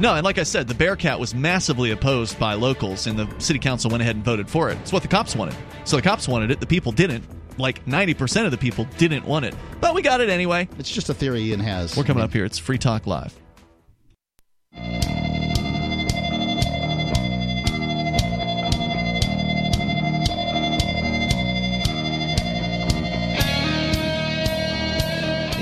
No, 0.00 0.14
and 0.14 0.24
like 0.24 0.38
I 0.38 0.42
said, 0.42 0.68
the 0.68 0.74
Bearcat 0.74 1.18
was 1.20 1.34
massively 1.34 1.90
opposed 1.90 2.38
by 2.38 2.54
locals, 2.54 3.06
and 3.06 3.18
the 3.18 3.28
city 3.38 3.58
council 3.58 3.90
went 3.90 4.02
ahead 4.02 4.16
and 4.16 4.24
voted 4.24 4.48
for 4.48 4.70
it. 4.70 4.78
It's 4.82 4.92
what 4.92 5.02
the 5.02 5.08
cops 5.08 5.36
wanted. 5.36 5.54
So 5.84 5.96
the 5.96 6.02
cops 6.02 6.28
wanted 6.28 6.50
it, 6.50 6.60
the 6.60 6.66
people 6.66 6.92
didn't. 6.92 7.24
Like 7.58 7.82
90% 7.86 8.44
of 8.44 8.50
the 8.50 8.58
people 8.58 8.86
didn't 8.98 9.24
want 9.24 9.46
it. 9.46 9.54
But 9.80 9.94
we 9.94 10.02
got 10.02 10.20
it 10.20 10.28
anyway. 10.28 10.68
It's 10.78 10.90
just 10.90 11.08
a 11.08 11.14
theory 11.14 11.42
Ian 11.44 11.60
has. 11.60 11.96
We're 11.96 12.04
coming 12.04 12.22
up 12.22 12.32
here. 12.32 12.44
It's 12.44 12.58
Free 12.58 12.78
Talk 12.78 13.06
Live. 13.06 13.34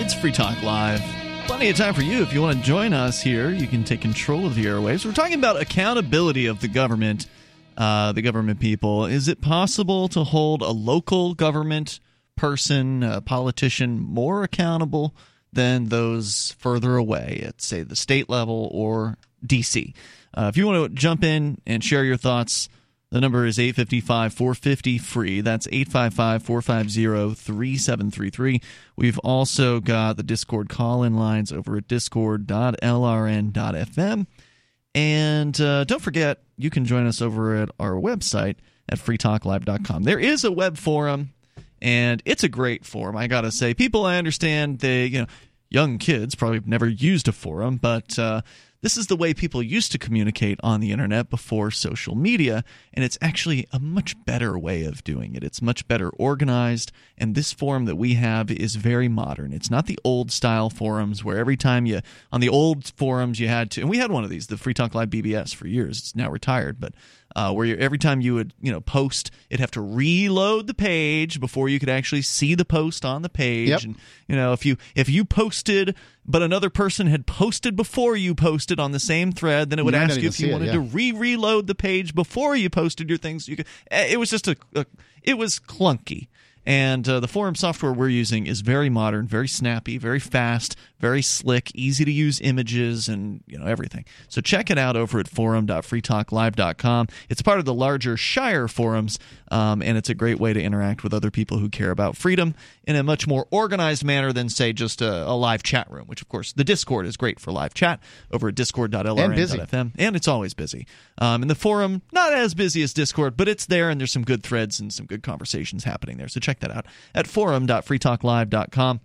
It's 0.04 0.12
Free 0.12 0.32
Talk 0.32 0.62
Live. 0.62 1.00
Plenty 1.46 1.70
of 1.70 1.76
time 1.78 1.94
for 1.94 2.02
you 2.02 2.20
if 2.20 2.34
you 2.34 2.42
want 2.42 2.58
to 2.58 2.62
join 2.62 2.92
us 2.92 3.22
here. 3.22 3.48
You 3.48 3.66
can 3.66 3.84
take 3.84 4.02
control 4.02 4.44
of 4.44 4.54
the 4.54 4.66
airwaves. 4.66 5.06
We're 5.06 5.14
talking 5.14 5.38
about 5.38 5.58
accountability 5.58 6.44
of 6.44 6.60
the 6.60 6.68
government, 6.68 7.26
uh, 7.78 8.12
the 8.12 8.20
government 8.20 8.60
people. 8.60 9.06
Is 9.06 9.28
it 9.28 9.40
possible 9.40 10.08
to 10.08 10.22
hold 10.22 10.60
a 10.60 10.72
local 10.72 11.32
government 11.32 12.00
person, 12.36 13.02
a 13.02 13.22
politician, 13.22 13.98
more 13.98 14.42
accountable 14.42 15.14
than 15.54 15.86
those 15.86 16.54
further 16.58 16.96
away 16.96 17.42
at, 17.42 17.62
say, 17.62 17.80
the 17.80 17.96
state 17.96 18.28
level 18.28 18.68
or 18.74 19.16
D.C.? 19.42 19.94
Uh, 20.34 20.48
if 20.50 20.58
you 20.58 20.66
want 20.66 20.90
to 20.90 20.94
jump 20.94 21.24
in 21.24 21.62
and 21.66 21.82
share 21.82 22.04
your 22.04 22.18
thoughts, 22.18 22.68
the 23.14 23.20
number 23.20 23.46
is 23.46 23.60
855 23.60 24.34
450 24.34 24.98
free. 24.98 25.40
That's 25.40 25.68
855 25.68 26.42
450 26.42 27.40
3733. 27.40 28.60
We've 28.96 29.20
also 29.20 29.78
got 29.78 30.16
the 30.16 30.24
Discord 30.24 30.68
call 30.68 31.04
in 31.04 31.14
lines 31.14 31.52
over 31.52 31.76
at 31.76 31.86
discord.lrn.fm. 31.86 34.26
And 34.96 35.60
uh, 35.60 35.84
don't 35.84 36.02
forget, 36.02 36.42
you 36.56 36.70
can 36.70 36.86
join 36.86 37.06
us 37.06 37.22
over 37.22 37.54
at 37.54 37.68
our 37.78 37.92
website 37.92 38.56
at 38.88 38.98
freetalklive.com. 38.98 40.02
There 40.02 40.18
is 40.18 40.42
a 40.42 40.50
web 40.50 40.76
forum, 40.76 41.34
and 41.80 42.20
it's 42.24 42.42
a 42.42 42.48
great 42.48 42.84
forum. 42.84 43.16
I 43.16 43.28
got 43.28 43.42
to 43.42 43.52
say, 43.52 43.74
people 43.74 44.06
I 44.06 44.18
understand, 44.18 44.80
they, 44.80 45.06
you 45.06 45.20
know, 45.20 45.26
young 45.70 45.98
kids 45.98 46.34
probably 46.34 46.62
never 46.66 46.88
used 46.88 47.28
a 47.28 47.32
forum, 47.32 47.76
but 47.76 48.18
uh, 48.18 48.40
this 48.84 48.98
is 48.98 49.06
the 49.06 49.16
way 49.16 49.32
people 49.32 49.62
used 49.62 49.92
to 49.92 49.98
communicate 49.98 50.60
on 50.62 50.80
the 50.80 50.92
internet 50.92 51.30
before 51.30 51.70
social 51.70 52.14
media, 52.14 52.62
and 52.92 53.02
it's 53.02 53.16
actually 53.22 53.66
a 53.72 53.80
much 53.80 54.14
better 54.26 54.58
way 54.58 54.84
of 54.84 55.02
doing 55.02 55.34
it. 55.34 55.42
It's 55.42 55.62
much 55.62 55.88
better 55.88 56.10
organized, 56.10 56.92
and 57.16 57.34
this 57.34 57.50
forum 57.50 57.86
that 57.86 57.96
we 57.96 58.12
have 58.16 58.50
is 58.50 58.76
very 58.76 59.08
modern. 59.08 59.54
It's 59.54 59.70
not 59.70 59.86
the 59.86 59.98
old 60.04 60.30
style 60.30 60.68
forums 60.68 61.24
where 61.24 61.38
every 61.38 61.56
time 61.56 61.86
you, 61.86 62.02
on 62.30 62.42
the 62.42 62.50
old 62.50 62.92
forums, 62.94 63.40
you 63.40 63.48
had 63.48 63.70
to, 63.70 63.80
and 63.80 63.88
we 63.88 63.96
had 63.96 64.12
one 64.12 64.22
of 64.22 64.28
these, 64.28 64.48
the 64.48 64.58
Free 64.58 64.74
Talk 64.74 64.94
Live 64.94 65.08
BBS 65.08 65.54
for 65.54 65.66
years. 65.66 66.00
It's 66.00 66.14
now 66.14 66.28
retired, 66.28 66.78
but 66.78 66.92
uh, 67.36 67.52
where 67.52 67.66
you, 67.66 67.76
every 67.76 67.98
time 67.98 68.20
you 68.20 68.34
would 68.34 68.52
you 68.60 68.70
know 68.70 68.80
post, 68.80 69.30
it'd 69.50 69.60
have 69.60 69.70
to 69.72 69.80
reload 69.80 70.66
the 70.66 70.74
page 70.74 71.40
before 71.40 71.68
you 71.68 71.78
could 71.78 71.88
actually 71.88 72.22
see 72.22 72.54
the 72.54 72.64
post 72.64 73.04
on 73.04 73.22
the 73.22 73.28
page. 73.28 73.68
Yep. 73.68 73.82
And 73.82 73.96
you 74.28 74.36
know 74.36 74.52
if 74.52 74.64
you 74.64 74.76
if 74.94 75.08
you 75.08 75.24
posted, 75.24 75.94
but 76.24 76.42
another 76.42 76.70
person 76.70 77.06
had 77.08 77.26
posted 77.26 77.76
before 77.76 78.16
you 78.16 78.34
posted 78.34 78.78
on 78.78 78.92
the 78.92 79.00
same 79.00 79.32
thread, 79.32 79.70
then 79.70 79.78
it 79.78 79.84
would 79.84 79.94
You're 79.94 80.02
ask 80.02 80.20
you 80.20 80.28
if 80.28 80.38
you 80.40 80.48
it, 80.48 80.52
wanted 80.52 80.66
yeah. 80.66 80.72
to 80.74 80.80
re-reload 80.80 81.66
the 81.66 81.74
page 81.74 82.14
before 82.14 82.54
you 82.56 82.70
posted 82.70 83.08
your 83.08 83.18
things. 83.18 83.48
You 83.48 83.56
could. 83.56 83.66
eh, 83.90 84.08
It 84.12 84.18
was 84.18 84.30
just 84.30 84.46
a, 84.48 84.56
a 84.74 84.86
it 85.22 85.38
was 85.38 85.58
clunky. 85.58 86.28
And 86.66 87.06
uh, 87.06 87.20
the 87.20 87.28
forum 87.28 87.54
software 87.54 87.92
we're 87.92 88.08
using 88.08 88.46
is 88.46 88.62
very 88.62 88.88
modern, 88.88 89.26
very 89.26 89.48
snappy, 89.48 89.98
very 89.98 90.18
fast, 90.18 90.76
very 91.04 91.20
slick, 91.20 91.70
easy 91.74 92.02
to 92.02 92.10
use 92.10 92.40
images 92.40 93.10
and 93.10 93.42
you 93.46 93.58
know 93.58 93.66
everything. 93.66 94.06
So 94.28 94.40
check 94.40 94.70
it 94.70 94.78
out 94.78 94.96
over 94.96 95.20
at 95.20 95.28
forum.freetalklive.com. 95.28 97.08
It's 97.28 97.42
part 97.42 97.58
of 97.58 97.66
the 97.66 97.74
larger 97.74 98.16
Shire 98.16 98.68
forums, 98.68 99.18
um, 99.50 99.82
and 99.82 99.98
it's 99.98 100.08
a 100.08 100.14
great 100.14 100.40
way 100.40 100.54
to 100.54 100.62
interact 100.62 101.04
with 101.04 101.12
other 101.12 101.30
people 101.30 101.58
who 101.58 101.68
care 101.68 101.90
about 101.90 102.16
freedom 102.16 102.54
in 102.84 102.96
a 102.96 103.02
much 103.02 103.26
more 103.26 103.46
organized 103.50 104.02
manner 104.02 104.32
than 104.32 104.48
say 104.48 104.72
just 104.72 105.02
a, 105.02 105.28
a 105.28 105.36
live 105.36 105.62
chat 105.62 105.90
room. 105.90 106.06
Which 106.06 106.22
of 106.22 106.30
course 106.30 106.54
the 106.54 106.64
Discord 106.64 107.04
is 107.04 107.18
great 107.18 107.38
for 107.38 107.52
live 107.52 107.74
chat 107.74 108.00
over 108.32 108.48
at 108.48 108.54
discord.lrn.fm, 108.54 109.92
and 109.98 110.16
it's 110.16 110.28
always 110.28 110.54
busy. 110.54 110.86
Um, 111.18 111.42
and 111.42 111.50
the 111.50 111.54
forum 111.54 112.00
not 112.12 112.32
as 112.32 112.54
busy 112.54 112.82
as 112.82 112.94
Discord, 112.94 113.36
but 113.36 113.46
it's 113.46 113.66
there, 113.66 113.90
and 113.90 114.00
there's 114.00 114.12
some 114.12 114.24
good 114.24 114.42
threads 114.42 114.80
and 114.80 114.90
some 114.90 115.04
good 115.04 115.22
conversations 115.22 115.84
happening 115.84 116.16
there. 116.16 116.28
So 116.28 116.40
check 116.40 116.60
that 116.60 116.70
out 116.70 116.86
at 117.14 117.26
forum.freetalklive.com. 117.26 119.00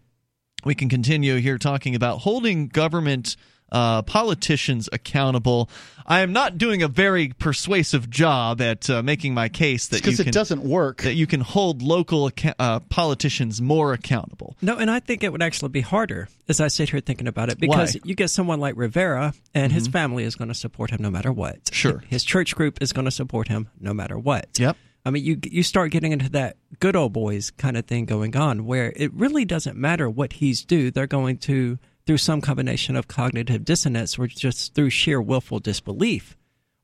We 0.63 0.75
can 0.75 0.89
continue 0.89 1.37
here 1.37 1.57
talking 1.57 1.95
about 1.95 2.19
holding 2.19 2.67
government 2.67 3.35
uh, 3.71 4.01
politicians 4.01 4.89
accountable. 4.91 5.69
I 6.05 6.21
am 6.21 6.33
not 6.33 6.57
doing 6.57 6.81
a 6.81 6.87
very 6.87 7.29
persuasive 7.37 8.09
job 8.09 8.61
at 8.61 8.89
uh, 8.89 9.03
making 9.03 9.35
my 9.35 9.47
case 9.47 9.89
that 9.89 10.01
because 10.01 10.19
it 10.19 10.31
doesn't 10.31 10.63
work. 10.63 11.03
that 11.03 11.13
you 11.13 11.27
can 11.27 11.41
hold 11.41 11.83
local 11.83 12.31
acca- 12.31 12.55
uh, 12.57 12.79
politicians 12.79 13.61
more 13.61 13.93
accountable. 13.93 14.55
No, 14.61 14.77
and 14.77 14.89
I 14.89 14.99
think 14.99 15.23
it 15.23 15.31
would 15.31 15.43
actually 15.43 15.69
be 15.69 15.81
harder 15.81 16.27
as 16.47 16.59
I 16.59 16.67
sit 16.67 16.89
here 16.89 16.99
thinking 16.99 17.27
about 17.27 17.49
it 17.49 17.59
because 17.59 17.93
Why? 17.93 18.01
you 18.03 18.15
get 18.15 18.29
someone 18.29 18.59
like 18.59 18.75
Rivera 18.75 19.33
and 19.53 19.71
his 19.71 19.87
family 19.87 20.23
is 20.23 20.35
going 20.35 20.47
to 20.47 20.55
support 20.55 20.89
him 20.89 21.01
no 21.01 21.11
matter 21.11 21.31
what. 21.31 21.69
Sure. 21.71 22.03
His 22.07 22.23
church 22.23 22.55
group 22.55 22.81
is 22.81 22.91
going 22.91 23.05
to 23.05 23.11
support 23.11 23.47
him 23.47 23.69
no 23.79 23.93
matter 23.93 24.17
what. 24.17 24.47
Yep. 24.57 24.77
I 25.05 25.11
mean, 25.11 25.23
you 25.23 25.39
you 25.43 25.63
start 25.63 25.91
getting 25.91 26.11
into 26.11 26.29
that 26.31 26.57
good 26.79 26.95
old 26.95 27.13
boys 27.13 27.51
kind 27.51 27.77
of 27.77 27.85
thing 27.85 28.05
going 28.05 28.35
on, 28.35 28.65
where 28.65 28.93
it 28.95 29.13
really 29.13 29.45
doesn't 29.45 29.77
matter 29.77 30.09
what 30.09 30.33
he's 30.33 30.63
do; 30.63 30.91
they're 30.91 31.07
going 31.07 31.37
to 31.39 31.79
through 32.05 32.17
some 32.17 32.41
combination 32.41 32.95
of 32.95 33.07
cognitive 33.07 33.63
dissonance 33.63 34.17
or 34.17 34.27
just 34.27 34.73
through 34.73 34.89
sheer 34.89 35.21
willful 35.21 35.59
disbelief, 35.59 36.35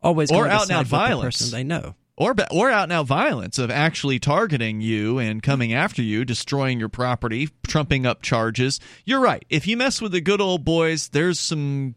always 0.02 0.32
Or 0.32 0.48
out 0.48 0.64
and 0.64 0.72
out 0.72 0.78
side 0.78 0.86
the 0.86 0.90
violence. 0.90 1.38
person 1.38 1.58
they 1.58 1.64
know. 1.64 1.96
or 2.16 2.36
or 2.52 2.70
out 2.70 2.92
out 2.92 3.06
violence 3.08 3.58
of 3.58 3.70
actually 3.72 4.20
targeting 4.20 4.82
you 4.82 5.18
and 5.20 5.44
coming 5.44 5.74
after 5.74 6.02
you, 6.02 6.24
destroying 6.26 6.80
your 6.80 6.90
property, 6.90 7.50
trumping 7.68 8.06
up 8.06 8.22
charges. 8.22 8.80
You're 9.04 9.20
right. 9.20 9.44
If 9.50 9.68
you 9.68 9.76
mess 9.78 10.02
with 10.02 10.12
the 10.14 10.22
good 10.22 10.42
old 10.42 10.64
boys, 10.64 11.10
there's 11.10 11.40
some 11.40 11.96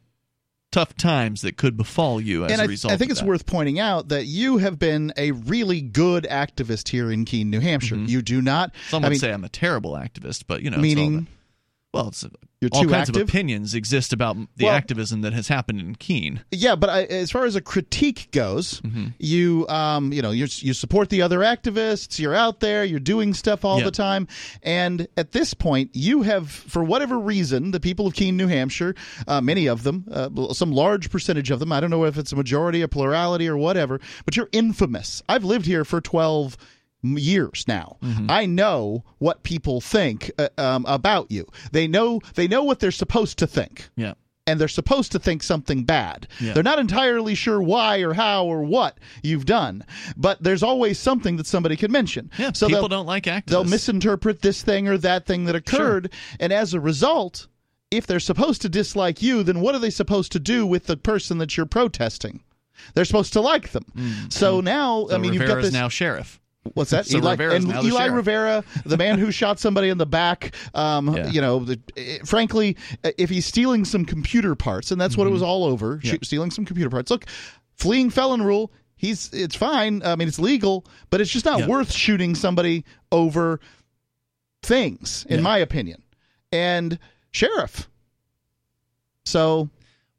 tough 0.79 0.97
times 0.97 1.43
that 1.43 1.57
could 1.57 1.77
befall 1.77 2.21
you 2.21 2.45
as 2.45 2.53
and 2.53 2.61
a 2.61 2.65
I, 2.65 2.67
result. 2.67 2.93
I 2.93 2.97
think 2.97 3.11
of 3.11 3.13
it's 3.13 3.21
that. 3.21 3.27
worth 3.27 3.47
pointing 3.47 3.81
out 3.81 4.09
that 4.09 4.27
you 4.27 4.59
have 4.59 4.79
been 4.79 5.13
a 5.17 5.33
really 5.33 5.81
good 5.81 6.25
activist 6.31 6.89
here 6.89 7.11
in 7.11 7.25
Keene, 7.25 7.51
New 7.51 7.61
Hampshire. 7.61 7.97
Mm-hmm. 7.97 8.07
You 8.07 8.23
do 8.23 8.41
not. 8.43 8.75
Some 8.89 9.05
I 9.05 9.09
would 9.09 9.13
mean, 9.13 9.21
say 9.21 9.33
I'm 9.33 9.45
a 9.45 9.49
terrible 9.49 9.93
activist, 9.93 10.45
but 10.47 10.63
you 10.63 10.71
know, 10.71 10.75
it's 10.75 10.79
all 10.79 10.83
meaning 10.83 11.27
well, 11.93 12.09
it's 12.09 12.25
you're 12.61 12.71
all 12.73 12.83
kinds 12.85 13.09
active? 13.11 13.17
of 13.23 13.29
opinions 13.29 13.75
exist 13.75 14.13
about 14.13 14.37
the 14.57 14.65
Well- 14.65 14.75
activism 14.75 15.21
that 15.23 15.33
has 15.33 15.49
happened 15.49 15.81
in 15.81 15.95
Keene. 15.95 16.41
Yeah, 16.51 16.75
but 16.75 16.91
I, 16.91 17.03
as 17.05 17.31
far 17.31 17.45
as 17.45 17.55
a 17.57 17.61
critique 17.61 18.29
goes, 18.33 18.81
Mm-hmm. 18.81 19.07
you 19.19 19.67
um, 19.69 20.13
you 20.13 20.23
know 20.23 20.31
you 20.33 20.47
you 20.59 20.73
support 20.75 21.09
the 21.09 21.23
other 21.23 21.39
activists. 21.41 22.19
You're 22.19 22.35
out 22.35 22.61
there. 22.61 22.85
You're 22.85 22.99
doing 23.01 23.35
stuff 23.35 23.65
all 23.65 23.77
Yep. 23.79 23.85
the 23.85 23.91
time. 23.93 24.27
And 24.63 25.07
at 25.17 25.33
this 25.33 25.55
point, 25.55 25.91
you 25.95 26.23
have, 26.23 26.51
for 26.51 26.83
whatever 26.83 27.19
reason, 27.19 27.71
the 27.71 27.81
people 27.81 28.07
of 28.07 28.15
Keene, 28.15 28.37
New 28.37 28.49
Hampshire, 28.49 28.95
uh, 29.27 29.41
many 29.41 29.69
of 29.69 29.83
them, 29.85 30.05
uh, 30.11 30.53
some 30.53 30.73
large 30.73 31.11
percentage 31.11 31.51
of 31.51 31.61
them. 31.61 31.71
I 31.73 31.81
don't 31.81 31.91
know 31.91 32.05
if 32.05 32.19
it's 32.19 32.33
a 32.33 32.37
majority, 32.37 32.83
a 32.83 32.89
plurality, 32.89 33.47
or 33.49 33.57
whatever. 33.57 34.01
But 34.25 34.37
you're 34.37 34.49
infamous. 34.53 35.23
I've 35.29 35.45
lived 35.45 35.67
here 35.67 35.85
for 35.85 36.01
twelve 36.01 36.57
years 37.03 37.65
now. 37.69 37.97
Mm-hmm. 38.03 38.31
I 38.31 38.47
know 38.47 39.05
what 39.19 39.43
people 39.43 39.81
think 39.81 40.31
uh, 40.39 40.49
um, 40.59 40.85
about 40.89 41.31
you. 41.31 41.47
They 41.73 41.87
know 41.87 42.21
they 42.35 42.49
know 42.49 42.63
what 42.65 42.81
they're 42.81 42.91
supposed 42.91 43.39
to 43.39 43.47
think 43.47 43.89
Yeah. 43.97 44.15
and 44.47 44.61
they're 44.61 44.67
supposed 44.69 45.13
to 45.13 45.19
think 45.19 45.43
something 45.43 45.85
bad. 45.85 46.27
Yeah. 46.41 46.55
They're 46.55 46.63
not 46.63 46.79
entirely 46.79 47.35
sure 47.35 47.63
why 47.63 47.99
or 47.99 48.15
how 48.15 48.47
or 48.47 48.63
what 48.63 48.99
you've 49.23 49.45
done, 49.47 49.85
but 50.17 50.43
there's 50.43 50.63
always 50.63 50.99
something 50.99 51.37
that 51.37 51.47
somebody 51.47 51.77
can 51.77 51.93
mention. 51.93 52.31
Yeah, 52.39 52.53
so 52.53 52.67
people 52.67 52.89
don't 52.89 53.07
like 53.07 53.25
activists. 53.25 53.45
they'll 53.47 53.65
misinterpret 53.65 54.43
this 54.43 54.63
thing 54.63 54.89
or 54.89 54.99
that 54.99 55.27
thing 55.27 55.45
that 55.45 55.55
occurred, 55.55 56.13
and 56.41 56.53
as 56.53 56.75
a 56.75 56.81
result, 56.81 57.47
if 57.91 58.07
they're 58.07 58.21
supposed 58.21 58.61
to 58.63 58.69
dislike 58.69 59.23
you, 59.23 59.43
then 59.43 59.61
what 59.61 59.75
are 59.75 59.79
they 59.79 59.91
supposed 59.91 60.33
to 60.33 60.39
do 60.41 60.67
with 60.67 60.87
the 60.87 60.97
person 60.97 61.39
that 61.39 61.57
you're 61.57 61.65
protesting? 61.67 62.43
They're 62.95 63.05
supposed 63.05 63.33
to 63.35 63.41
like 63.41 63.71
them. 63.71 63.85
so 64.31 64.61
now, 64.61 65.05
Mm. 65.05 65.09
So 65.11 65.15
I 65.15 65.19
mean, 65.19 65.33
you've 65.35 65.47
got 65.47 65.63
this 65.63 65.73
now 65.73 65.89
sheriff. 65.89 66.41
What's 66.75 66.91
that? 66.91 67.07
So 67.07 67.19
Eli, 67.19 67.31
Rivera's 67.33 67.65
and 67.65 67.73
Eli 67.73 67.91
sheriff. 68.05 68.15
Rivera, 68.17 68.65
the 68.85 68.97
man 68.99 69.19
who 69.19 69.31
shot 69.33 69.59
somebody 69.59 69.89
in 69.89 69.97
the 69.99 70.07
back. 70.07 70.55
Um, 70.75 71.15
Yeah. 71.17 71.31
You 71.31 71.41
know, 71.41 71.61
the, 71.61 71.81
eh, 71.97 72.19
frankly, 72.25 72.77
eh, 73.05 73.13
if 73.17 73.31
he's 73.31 73.47
stealing 73.47 73.85
some 73.85 74.05
computer 74.05 74.55
parts, 74.55 74.91
and 74.91 75.01
that's 75.01 75.17
what 75.17 75.27
it 75.27 75.31
was 75.31 75.43
all 75.43 75.65
over, 75.65 75.97
Mm-hmm. 75.97 76.07
Yeah. 76.07 76.13
shoot- 76.13 76.27
stealing 76.27 76.51
some 76.51 76.65
computer 76.65 76.91
parts. 76.91 77.11
Look, 77.11 77.25
fleeing 77.77 78.11
felon 78.11 78.43
rule. 78.43 78.71
He's 78.97 79.33
it's 79.33 79.55
fine. 79.55 80.03
I 80.05 80.17
mean, 80.17 80.27
it's 80.29 80.41
legal, 80.41 80.85
but 81.11 81.21
it's 81.21 81.31
just 81.31 81.45
not 81.45 81.61
Yeah. 81.61 81.67
worth 81.69 81.93
shooting 81.93 82.35
somebody 82.35 82.85
over 83.13 83.61
things, 84.63 85.25
in 85.29 85.43
my 85.43 85.59
opinion. 85.59 86.03
And 86.53 86.99
sheriff. 87.31 87.89
So 89.25 89.69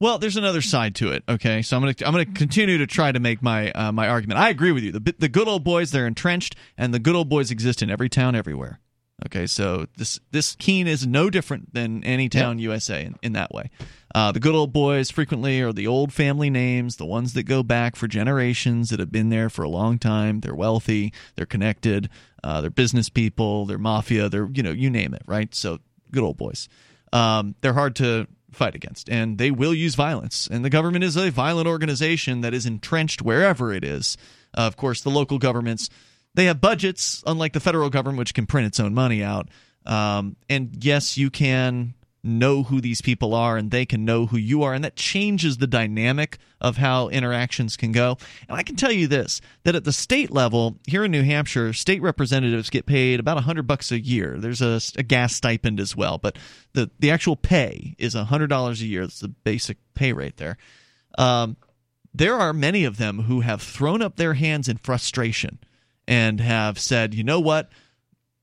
Well, 0.02 0.18
there's 0.18 0.38
another 0.38 0.62
side 0.62 0.96
to 0.96 1.12
it. 1.12 1.24
Okay, 1.28 1.62
so 1.62 1.76
I'm 1.76 1.84
gonna 1.84 1.96
I'm 2.06 2.14
gonna 2.14 2.26
continue 2.26 2.78
to 2.78 2.88
try 2.88 3.12
to 3.12 3.20
make 3.20 3.42
my 3.42 3.72
uh, 3.72 3.92
my 3.92 4.08
argument. 4.08 4.40
I 4.40 4.50
agree 4.50 4.72
with 4.72 4.84
you. 4.84 4.94
The 4.94 5.16
the 5.18 5.28
good 5.28 5.48
old 5.48 5.64
boys 5.64 5.92
they're 5.92 6.08
entrenched, 6.08 6.56
and 6.78 6.94
the 6.94 7.00
good 7.00 7.16
old 7.16 7.28
boys 7.28 7.52
exist 7.52 7.82
in 7.82 7.90
every 7.90 8.08
town 8.08 8.34
everywhere. 8.36 8.80
Okay, 9.26 9.46
so 9.46 9.88
this 9.98 10.18
this 10.32 10.56
Keene 10.56 10.88
is 10.88 11.06
no 11.06 11.30
different 11.30 11.74
than 11.74 12.02
any 12.06 12.30
town 12.30 12.60
USA 12.60 13.04
in, 13.04 13.16
in 13.22 13.34
that 13.34 13.54
way. 13.54 13.70
Uh, 14.16 14.32
the 14.32 14.40
good 14.40 14.56
old 14.56 14.72
boys 14.72 15.12
frequently 15.12 15.60
are 15.62 15.74
the 15.74 15.86
old 15.88 16.14
family 16.14 16.50
names, 16.50 16.96
the 16.96 17.06
ones 17.06 17.34
that 17.34 17.44
go 17.44 17.62
back 17.62 17.98
for 17.98 18.08
generations 18.08 18.90
that 18.90 19.00
have 19.02 19.12
been 19.12 19.28
there 19.30 19.50
for 19.50 19.64
a 19.64 19.70
long 19.70 20.00
time. 20.00 20.40
They're 20.40 20.56
wealthy, 20.56 21.12
they're 21.36 21.46
connected, 21.46 22.10
uh, 22.42 22.62
they're 22.62 22.70
business 22.70 23.10
people, 23.10 23.66
they're 23.66 23.78
mafia, 23.78 24.30
they're 24.30 24.50
you 24.54 24.64
know 24.64 24.72
you 24.72 24.90
name 24.90 25.14
it, 25.14 25.24
right? 25.26 25.54
So 25.54 25.80
good 26.12 26.24
old 26.24 26.38
boys. 26.38 26.70
Um, 27.12 27.56
they're 27.60 27.74
hard 27.74 27.98
to 27.98 28.28
fight 28.52 28.76
against, 28.76 29.10
and 29.10 29.38
they 29.38 29.52
will 29.52 29.74
use 29.74 29.96
violence. 29.96 30.48
And 30.52 30.64
the 30.64 30.70
government 30.70 31.04
is 31.04 31.16
a 31.16 31.30
violent 31.30 31.68
organization 31.68 32.42
that 32.42 32.54
is 32.54 32.66
entrenched 32.66 33.22
wherever 33.22 33.74
it 33.74 33.84
is. 33.84 34.18
Uh, 34.58 34.62
of 34.62 34.78
course, 34.78 35.02
the 35.02 35.10
local 35.10 35.38
governments 35.38 35.90
they 36.36 36.46
have 36.46 36.62
budgets, 36.62 37.24
unlike 37.26 37.54
the 37.54 37.60
federal 37.60 37.90
government, 37.90 38.20
which 38.20 38.34
can 38.34 38.46
print 38.46 38.68
its 38.68 38.80
own 38.80 38.94
money 38.94 39.24
out. 39.24 39.50
Um, 39.86 40.36
and 40.50 40.84
yes, 40.84 41.18
you 41.18 41.30
can 41.30 41.96
know 42.24 42.64
who 42.64 42.82
these 42.82 43.02
people 43.02 43.34
are, 43.34 43.58
and 43.58 43.72
they 43.72 43.86
can 43.86 44.06
know 44.06 44.26
who 44.26 44.38
you 44.38 44.64
are, 44.64 44.74
and 44.74 44.84
that 44.84 44.96
changes 44.96 45.58
the 45.58 45.68
dynamic 45.68 46.38
of 46.60 46.78
how 46.78 47.08
interactions 47.10 47.78
can 47.78 47.92
go. 47.92 48.18
And 48.48 48.58
I 48.58 48.64
can 48.64 48.76
tell 48.76 48.92
you 48.92 49.08
this: 49.08 49.42
that 49.64 49.76
at 49.76 49.84
the 49.84 49.94
state 49.94 50.32
level 50.32 50.78
here 50.88 51.06
in 51.06 51.12
New 51.12 51.24
Hampshire, 51.24 51.74
state 51.74 52.02
representatives 52.02 52.70
get 52.70 52.86
paid 52.86 53.20
about 53.20 53.38
a 53.38 53.42
hundred 53.42 53.68
bucks 53.68 53.92
a 53.92 54.00
year. 54.00 54.38
There's 54.38 54.62
a, 54.62 54.82
a 54.98 55.04
gas 55.04 55.36
stipend 55.36 55.80
as 55.80 55.96
well, 55.96 56.18
but 56.18 56.38
the 56.74 56.90
the 57.00 57.12
actual 57.12 57.36
pay 57.36 57.96
is 57.98 58.16
a 58.16 58.26
hundred 58.26 58.48
dollars 58.48 58.82
a 58.82 58.88
year. 58.88 59.02
That's 59.02 59.20
the 59.22 59.30
basic 59.30 59.78
pay 59.94 60.14
rate 60.14 60.38
there. 60.38 60.58
Um, 61.18 61.58
there 62.14 62.36
are 62.36 62.54
many 62.54 62.86
of 62.86 62.98
them 62.98 63.24
who 63.24 63.42
have 63.42 63.62
thrown 63.62 64.02
up 64.02 64.16
their 64.16 64.34
hands 64.34 64.68
in 64.68 64.78
frustration 64.78 65.60
and 66.08 66.42
have 66.42 66.80
said, 66.80 67.14
you 67.14 67.24
know 67.24 67.40
what? 67.40 67.70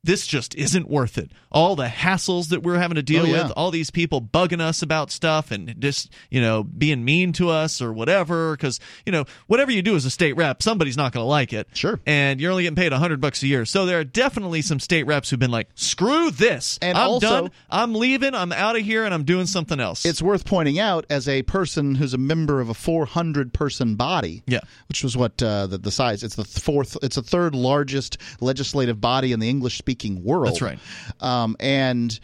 This 0.07 0.27
just 0.27 0.55
isn't 0.55 0.89
worth 0.89 1.19
it. 1.19 1.31
All 1.51 1.75
the 1.77 1.87
hassles 1.87 2.49
that 2.49 2.63
we're 2.63 2.79
having 2.79 2.95
to 2.97 3.03
deal 3.03 3.23
Oh, 3.23 3.27
yeah. 3.27 3.43
with, 3.45 3.53
all 3.57 3.71
these 3.71 3.91
people 3.91 4.21
bugging 4.23 4.61
us 4.61 4.83
about 4.83 5.11
stuff 5.11 5.51
and 5.51 5.75
just, 5.81 6.13
you 6.31 6.41
know, 6.41 6.63
being 6.63 7.05
mean 7.05 7.33
to 7.35 7.49
us 7.51 7.83
or 7.83 7.93
whatever. 7.93 8.53
Because, 8.57 8.79
you 9.05 9.13
know, 9.13 9.25
whatever 9.47 9.71
you 9.73 9.83
do 9.83 9.97
as 9.97 10.05
a 10.05 10.11
state 10.11 10.35
rep, 10.37 10.63
somebody's 10.63 10.97
not 10.97 11.13
going 11.13 11.23
to 11.25 11.29
like 11.29 11.53
it. 11.53 11.69
Sure. 11.75 11.99
And 12.07 12.41
you're 12.41 12.51
only 12.51 12.63
getting 12.65 12.77
paid 12.77 12.93
100 12.93 13.21
bucks 13.21 13.43
a 13.43 13.47
year. 13.47 13.65
So 13.65 13.85
there 13.87 13.99
are 13.99 14.05
definitely 14.05 14.63
some 14.63 14.79
state 14.81 15.05
reps 15.05 15.31
who've 15.31 15.41
been 15.41 15.51
like, 15.51 15.69
screw 15.75 16.31
this. 16.31 16.79
And 16.81 16.97
I'm 16.97 17.09
also- 17.09 17.27
done. 17.43 17.51
I'm 17.69 17.95
leaving. 17.95 18.35
I'm 18.35 18.53
out 18.53 18.77
of 18.77 18.83
here 18.83 19.05
and 19.05 19.13
I'm 19.13 19.25
doing 19.25 19.47
something 19.47 19.81
else. 19.81 20.05
it's 20.07 20.23
worth 20.23 20.45
pointing 20.45 20.79
out 20.79 21.05
as 21.11 21.27
a 21.29 21.43
person 21.43 21.95
who's 21.97 22.15
a 22.15 22.19
member 22.19 22.61
of 22.61 22.69
a 22.69 22.75
400 22.75 23.53
person 23.53 23.97
body 23.97 24.43
Yeah. 24.47 24.61
which 24.89 25.03
was 25.03 25.17
what 25.17 25.43
uh, 25.43 25.67
the, 25.67 25.79
the 25.79 25.91
size 25.91 26.23
it's 26.23 26.37
the 26.37 26.45
fourth 26.45 26.97
it's 27.03 27.17
the 27.17 27.23
third 27.23 27.55
largest 27.55 28.19
legislative 28.41 29.01
body 29.01 29.33
in 29.33 29.41
the 29.41 29.49
english 29.49 29.79
speaking 29.79 29.96
world. 30.05 30.47
That's 30.47 30.63
right. 30.63 30.79
um, 31.21 31.57
and 31.61 32.19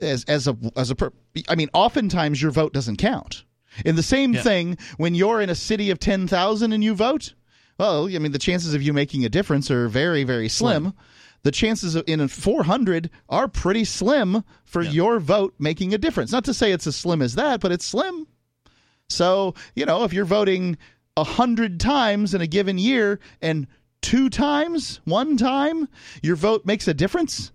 as 0.00 0.24
as 0.24 0.46
a 0.46 0.56
as 0.76 0.90
a 0.90 0.94
per, 0.94 1.10
i 1.48 1.54
mean 1.54 1.70
oftentimes 1.72 2.40
your 2.42 2.50
vote 2.50 2.72
doesn't 2.72 2.96
count. 2.96 3.44
In 3.84 3.96
the 3.96 4.02
same 4.02 4.32
Yeah. 4.34 4.42
thing 4.42 4.78
when 4.96 5.14
you're 5.14 5.40
in 5.40 5.50
a 5.50 5.54
city 5.54 5.90
of 5.90 5.98
10,000 5.98 6.72
and 6.72 6.82
you 6.84 6.94
vote 6.94 7.34
well 7.78 8.06
i 8.14 8.18
mean 8.18 8.32
the 8.32 8.38
chances 8.38 8.74
of 8.74 8.82
you 8.82 8.92
making 8.92 9.24
a 9.24 9.28
difference 9.28 9.70
are 9.70 9.88
very 9.88 10.22
very 10.24 10.48
slim, 10.48 10.92
the 11.42 11.50
chances 11.50 11.94
of 11.94 12.04
in 12.06 12.20
a 12.20 12.28
400 12.28 13.08
are 13.28 13.48
pretty 13.48 13.84
slim 13.84 14.42
for 14.64 14.82
your 14.82 15.18
vote 15.20 15.54
making 15.58 15.94
a 15.94 15.98
difference. 15.98 16.32
Not 16.32 16.44
to 16.44 16.54
say 16.54 16.72
it's 16.72 16.86
as 16.86 16.96
slim 16.96 17.22
as 17.22 17.34
that 17.36 17.60
but 17.60 17.72
it's 17.72 17.84
slim. 17.86 18.26
So, 19.08 19.54
you 19.74 19.86
know, 19.86 20.02
if 20.04 20.12
you're 20.12 20.24
voting 20.24 20.76
a 21.16 21.24
hundred 21.24 21.78
times 21.80 22.34
in 22.34 22.40
a 22.40 22.46
given 22.46 22.76
year 22.76 23.20
and 23.40 23.66
two 24.02 24.30
times, 24.30 25.00
one 25.04 25.36
time, 25.36 25.88
your 26.22 26.36
vote 26.36 26.64
makes 26.64 26.88
a 26.88 26.94
difference, 26.94 27.52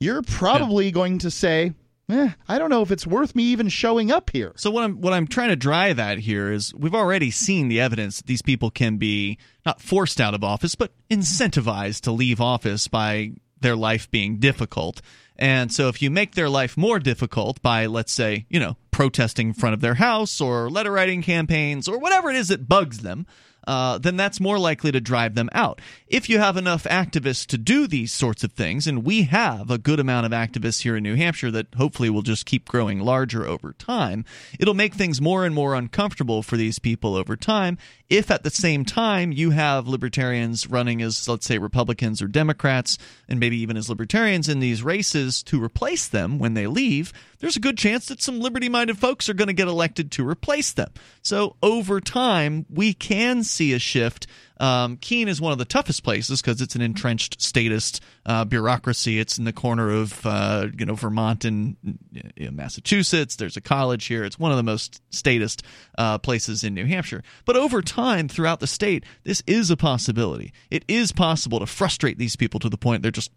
you're 0.00 0.22
probably 0.22 0.90
going 0.90 1.18
to 1.18 1.30
say, 1.30 1.74
eh, 2.10 2.30
I 2.48 2.58
don't 2.58 2.70
know 2.70 2.82
if 2.82 2.90
it's 2.90 3.06
worth 3.06 3.34
me 3.34 3.44
even 3.44 3.68
showing 3.68 4.10
up 4.10 4.30
here. 4.30 4.52
So 4.56 4.70
what 4.70 4.84
I'm 4.84 5.00
what 5.00 5.12
I'm 5.12 5.26
trying 5.26 5.50
to 5.50 5.56
drive 5.56 5.98
at 5.98 6.18
here 6.18 6.52
is 6.52 6.74
we've 6.74 6.94
already 6.94 7.30
seen 7.30 7.68
the 7.68 7.80
evidence 7.80 8.18
that 8.18 8.26
these 8.26 8.42
people 8.42 8.70
can 8.70 8.96
be 8.96 9.38
not 9.64 9.80
forced 9.80 10.20
out 10.20 10.34
of 10.34 10.44
office, 10.44 10.74
but 10.74 10.92
incentivized 11.10 12.02
to 12.02 12.12
leave 12.12 12.40
office 12.40 12.88
by 12.88 13.32
their 13.60 13.76
life 13.76 14.10
being 14.10 14.38
difficult. 14.38 15.00
And 15.36 15.72
so 15.72 15.88
if 15.88 16.02
you 16.02 16.10
make 16.10 16.34
their 16.34 16.48
life 16.48 16.76
more 16.76 16.98
difficult 16.98 17.62
by 17.62 17.86
let's 17.86 18.12
say, 18.12 18.46
you 18.48 18.60
know, 18.60 18.76
protesting 18.90 19.48
in 19.48 19.54
front 19.54 19.74
of 19.74 19.80
their 19.80 19.94
house 19.94 20.40
or 20.40 20.68
letter 20.68 20.90
writing 20.90 21.22
campaigns 21.22 21.88
or 21.88 21.98
whatever 21.98 22.30
it 22.30 22.36
is 22.36 22.48
that 22.48 22.68
bugs 22.68 22.98
them, 22.98 23.26
uh, 23.66 23.98
then 23.98 24.16
that's 24.16 24.40
more 24.40 24.58
likely 24.58 24.92
to 24.92 25.00
drive 25.00 25.34
them 25.34 25.48
out. 25.52 25.80
If 26.06 26.28
you 26.28 26.38
have 26.38 26.56
enough 26.56 26.84
activists 26.84 27.46
to 27.46 27.58
do 27.58 27.86
these 27.86 28.12
sorts 28.12 28.44
of 28.44 28.52
things, 28.52 28.86
and 28.86 29.04
we 29.04 29.22
have 29.24 29.70
a 29.70 29.78
good 29.78 30.00
amount 30.00 30.26
of 30.26 30.32
activists 30.32 30.82
here 30.82 30.96
in 30.96 31.02
New 31.02 31.14
Hampshire 31.14 31.50
that 31.50 31.74
hopefully 31.76 32.10
will 32.10 32.22
just 32.22 32.46
keep 32.46 32.68
growing 32.68 33.00
larger 33.00 33.46
over 33.46 33.72
time, 33.72 34.24
it'll 34.58 34.74
make 34.74 34.94
things 34.94 35.20
more 35.20 35.44
and 35.44 35.54
more 35.54 35.74
uncomfortable 35.74 36.42
for 36.42 36.56
these 36.56 36.78
people 36.78 37.14
over 37.14 37.36
time. 37.36 37.78
If 38.08 38.30
at 38.30 38.42
the 38.42 38.50
same 38.50 38.84
time 38.84 39.32
you 39.32 39.50
have 39.50 39.88
libertarians 39.88 40.68
running 40.68 41.00
as, 41.00 41.26
let's 41.28 41.46
say, 41.46 41.58
Republicans 41.58 42.20
or 42.20 42.26
Democrats, 42.26 42.98
and 43.28 43.40
maybe 43.40 43.56
even 43.58 43.76
as 43.76 43.88
libertarians 43.88 44.48
in 44.48 44.60
these 44.60 44.82
races 44.82 45.42
to 45.44 45.62
replace 45.62 46.08
them 46.08 46.38
when 46.38 46.54
they 46.54 46.66
leave, 46.66 47.12
there's 47.38 47.56
a 47.56 47.60
good 47.60 47.78
chance 47.78 48.06
that 48.06 48.22
some 48.22 48.40
liberty 48.40 48.68
minded 48.68 48.98
folks 48.98 49.28
are 49.28 49.34
going 49.34 49.48
to 49.48 49.54
get 49.54 49.66
elected 49.66 50.12
to 50.12 50.28
replace 50.28 50.72
them. 50.72 50.90
So 51.22 51.56
over 51.62 52.00
time, 52.00 52.66
we 52.68 52.92
can 52.92 53.42
see 53.52 53.72
a 53.72 53.78
shift. 53.78 54.26
Um, 54.58 54.96
Keene 54.96 55.28
is 55.28 55.40
one 55.40 55.52
of 55.52 55.58
the 55.58 55.64
toughest 55.64 56.04
places 56.04 56.40
because 56.40 56.60
it's 56.60 56.76
an 56.76 56.82
entrenched 56.82 57.42
statist 57.42 58.00
uh, 58.26 58.44
bureaucracy. 58.44 59.18
It's 59.18 59.36
in 59.36 59.44
the 59.44 59.52
corner 59.52 59.90
of 59.90 60.24
uh, 60.24 60.68
you 60.78 60.86
know 60.86 60.94
Vermont 60.94 61.44
and 61.44 61.76
you 62.12 62.46
know, 62.46 62.52
Massachusetts. 62.52 63.36
There's 63.36 63.56
a 63.56 63.60
college 63.60 64.06
here. 64.06 64.24
It's 64.24 64.38
one 64.38 64.52
of 64.52 64.56
the 64.56 64.62
most 64.62 65.02
statist 65.10 65.62
uh, 65.98 66.18
places 66.18 66.62
in 66.62 66.74
New 66.74 66.86
Hampshire. 66.86 67.22
But 67.44 67.56
over 67.56 67.82
time, 67.82 68.28
throughout 68.28 68.60
the 68.60 68.66
state, 68.66 69.04
this 69.24 69.42
is 69.46 69.70
a 69.70 69.76
possibility. 69.76 70.52
It 70.70 70.84
is 70.86 71.12
possible 71.12 71.58
to 71.58 71.66
frustrate 71.66 72.18
these 72.18 72.36
people 72.36 72.60
to 72.60 72.68
the 72.68 72.78
point 72.78 73.02
they're 73.02 73.10
just 73.10 73.32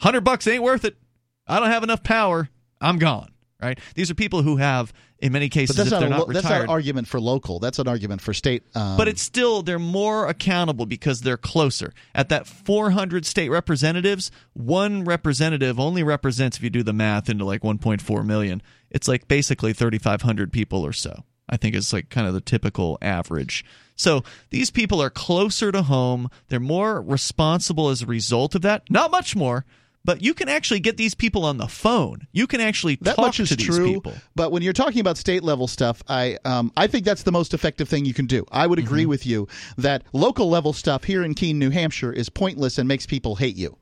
hundred 0.00 0.22
bucks 0.22 0.46
ain't 0.46 0.62
worth 0.62 0.84
it. 0.84 0.96
I 1.46 1.58
don't 1.58 1.70
have 1.70 1.82
enough 1.82 2.02
power. 2.02 2.48
I'm 2.80 2.98
gone. 2.98 3.33
Right? 3.62 3.78
These 3.94 4.10
are 4.10 4.14
people 4.14 4.42
who 4.42 4.56
have, 4.56 4.92
in 5.20 5.32
many 5.32 5.48
cases, 5.48 5.78
if 5.78 5.88
they're 5.88 6.08
not 6.08 6.20
lo- 6.20 6.26
that's 6.26 6.44
retired, 6.44 6.58
not 6.58 6.64
an 6.64 6.70
argument 6.70 7.08
for 7.08 7.18
local. 7.20 7.60
That's 7.60 7.78
an 7.78 7.88
argument 7.88 8.20
for 8.20 8.34
state. 8.34 8.64
Um, 8.74 8.96
but 8.96 9.08
it's 9.08 9.22
still 9.22 9.62
they're 9.62 9.78
more 9.78 10.26
accountable 10.26 10.86
because 10.86 11.20
they're 11.20 11.38
closer. 11.38 11.94
At 12.14 12.28
that 12.28 12.46
400 12.46 13.24
state 13.24 13.48
representatives, 13.48 14.30
one 14.52 15.04
representative 15.04 15.80
only 15.80 16.02
represents, 16.02 16.58
if 16.58 16.62
you 16.62 16.70
do 16.70 16.82
the 16.82 16.92
math, 16.92 17.30
into 17.30 17.44
like 17.44 17.62
1.4 17.62 18.26
million. 18.26 18.60
It's 18.90 19.08
like 19.08 19.28
basically 19.28 19.72
3,500 19.72 20.52
people 20.52 20.84
or 20.84 20.92
so. 20.92 21.24
I 21.48 21.56
think 21.56 21.74
is 21.74 21.92
like 21.92 22.08
kind 22.08 22.26
of 22.26 22.34
the 22.34 22.40
typical 22.40 22.98
average. 23.02 23.64
So 23.96 24.22
these 24.50 24.70
people 24.70 25.00
are 25.02 25.10
closer 25.10 25.70
to 25.72 25.82
home. 25.82 26.28
They're 26.48 26.60
more 26.60 27.00
responsible 27.02 27.90
as 27.90 28.02
a 28.02 28.06
result 28.06 28.54
of 28.54 28.62
that. 28.62 28.82
Not 28.90 29.10
much 29.10 29.36
more, 29.36 29.64
but 30.04 30.22
you 30.22 30.34
can 30.34 30.48
actually 30.48 30.80
get 30.80 30.96
these 30.96 31.14
people 31.14 31.44
on 31.44 31.56
the 31.56 31.66
phone. 31.68 32.26
You 32.32 32.46
can 32.46 32.60
actually 32.60 32.96
that 33.02 33.16
talk 33.16 33.26
much 33.26 33.40
is 33.40 33.48
to 33.50 33.56
these 33.56 33.66
true. 33.66 33.94
people. 33.94 34.14
But 34.34 34.52
when 34.52 34.62
you're 34.62 34.72
talking 34.72 35.00
about 35.00 35.16
state 35.16 35.42
level 35.42 35.66
stuff, 35.66 36.02
I 36.08 36.38
um, 36.44 36.72
I 36.76 36.86
think 36.86 37.04
that's 37.04 37.22
the 37.22 37.32
most 37.32 37.54
effective 37.54 37.88
thing 37.88 38.04
you 38.04 38.14
can 38.14 38.26
do. 38.26 38.44
I 38.52 38.66
would 38.66 38.78
Mm-hmm. 38.78 38.86
agree 38.88 39.06
with 39.06 39.24
you 39.26 39.48
that 39.78 40.02
local 40.12 40.48
level 40.50 40.72
stuff 40.72 41.04
here 41.04 41.22
in 41.22 41.34
Keene, 41.34 41.58
New 41.58 41.70
Hampshire, 41.70 42.12
is 42.12 42.28
pointless 42.28 42.76
and 42.78 42.86
makes 42.88 43.06
people 43.06 43.36
hate 43.36 43.56
you. 43.56 43.76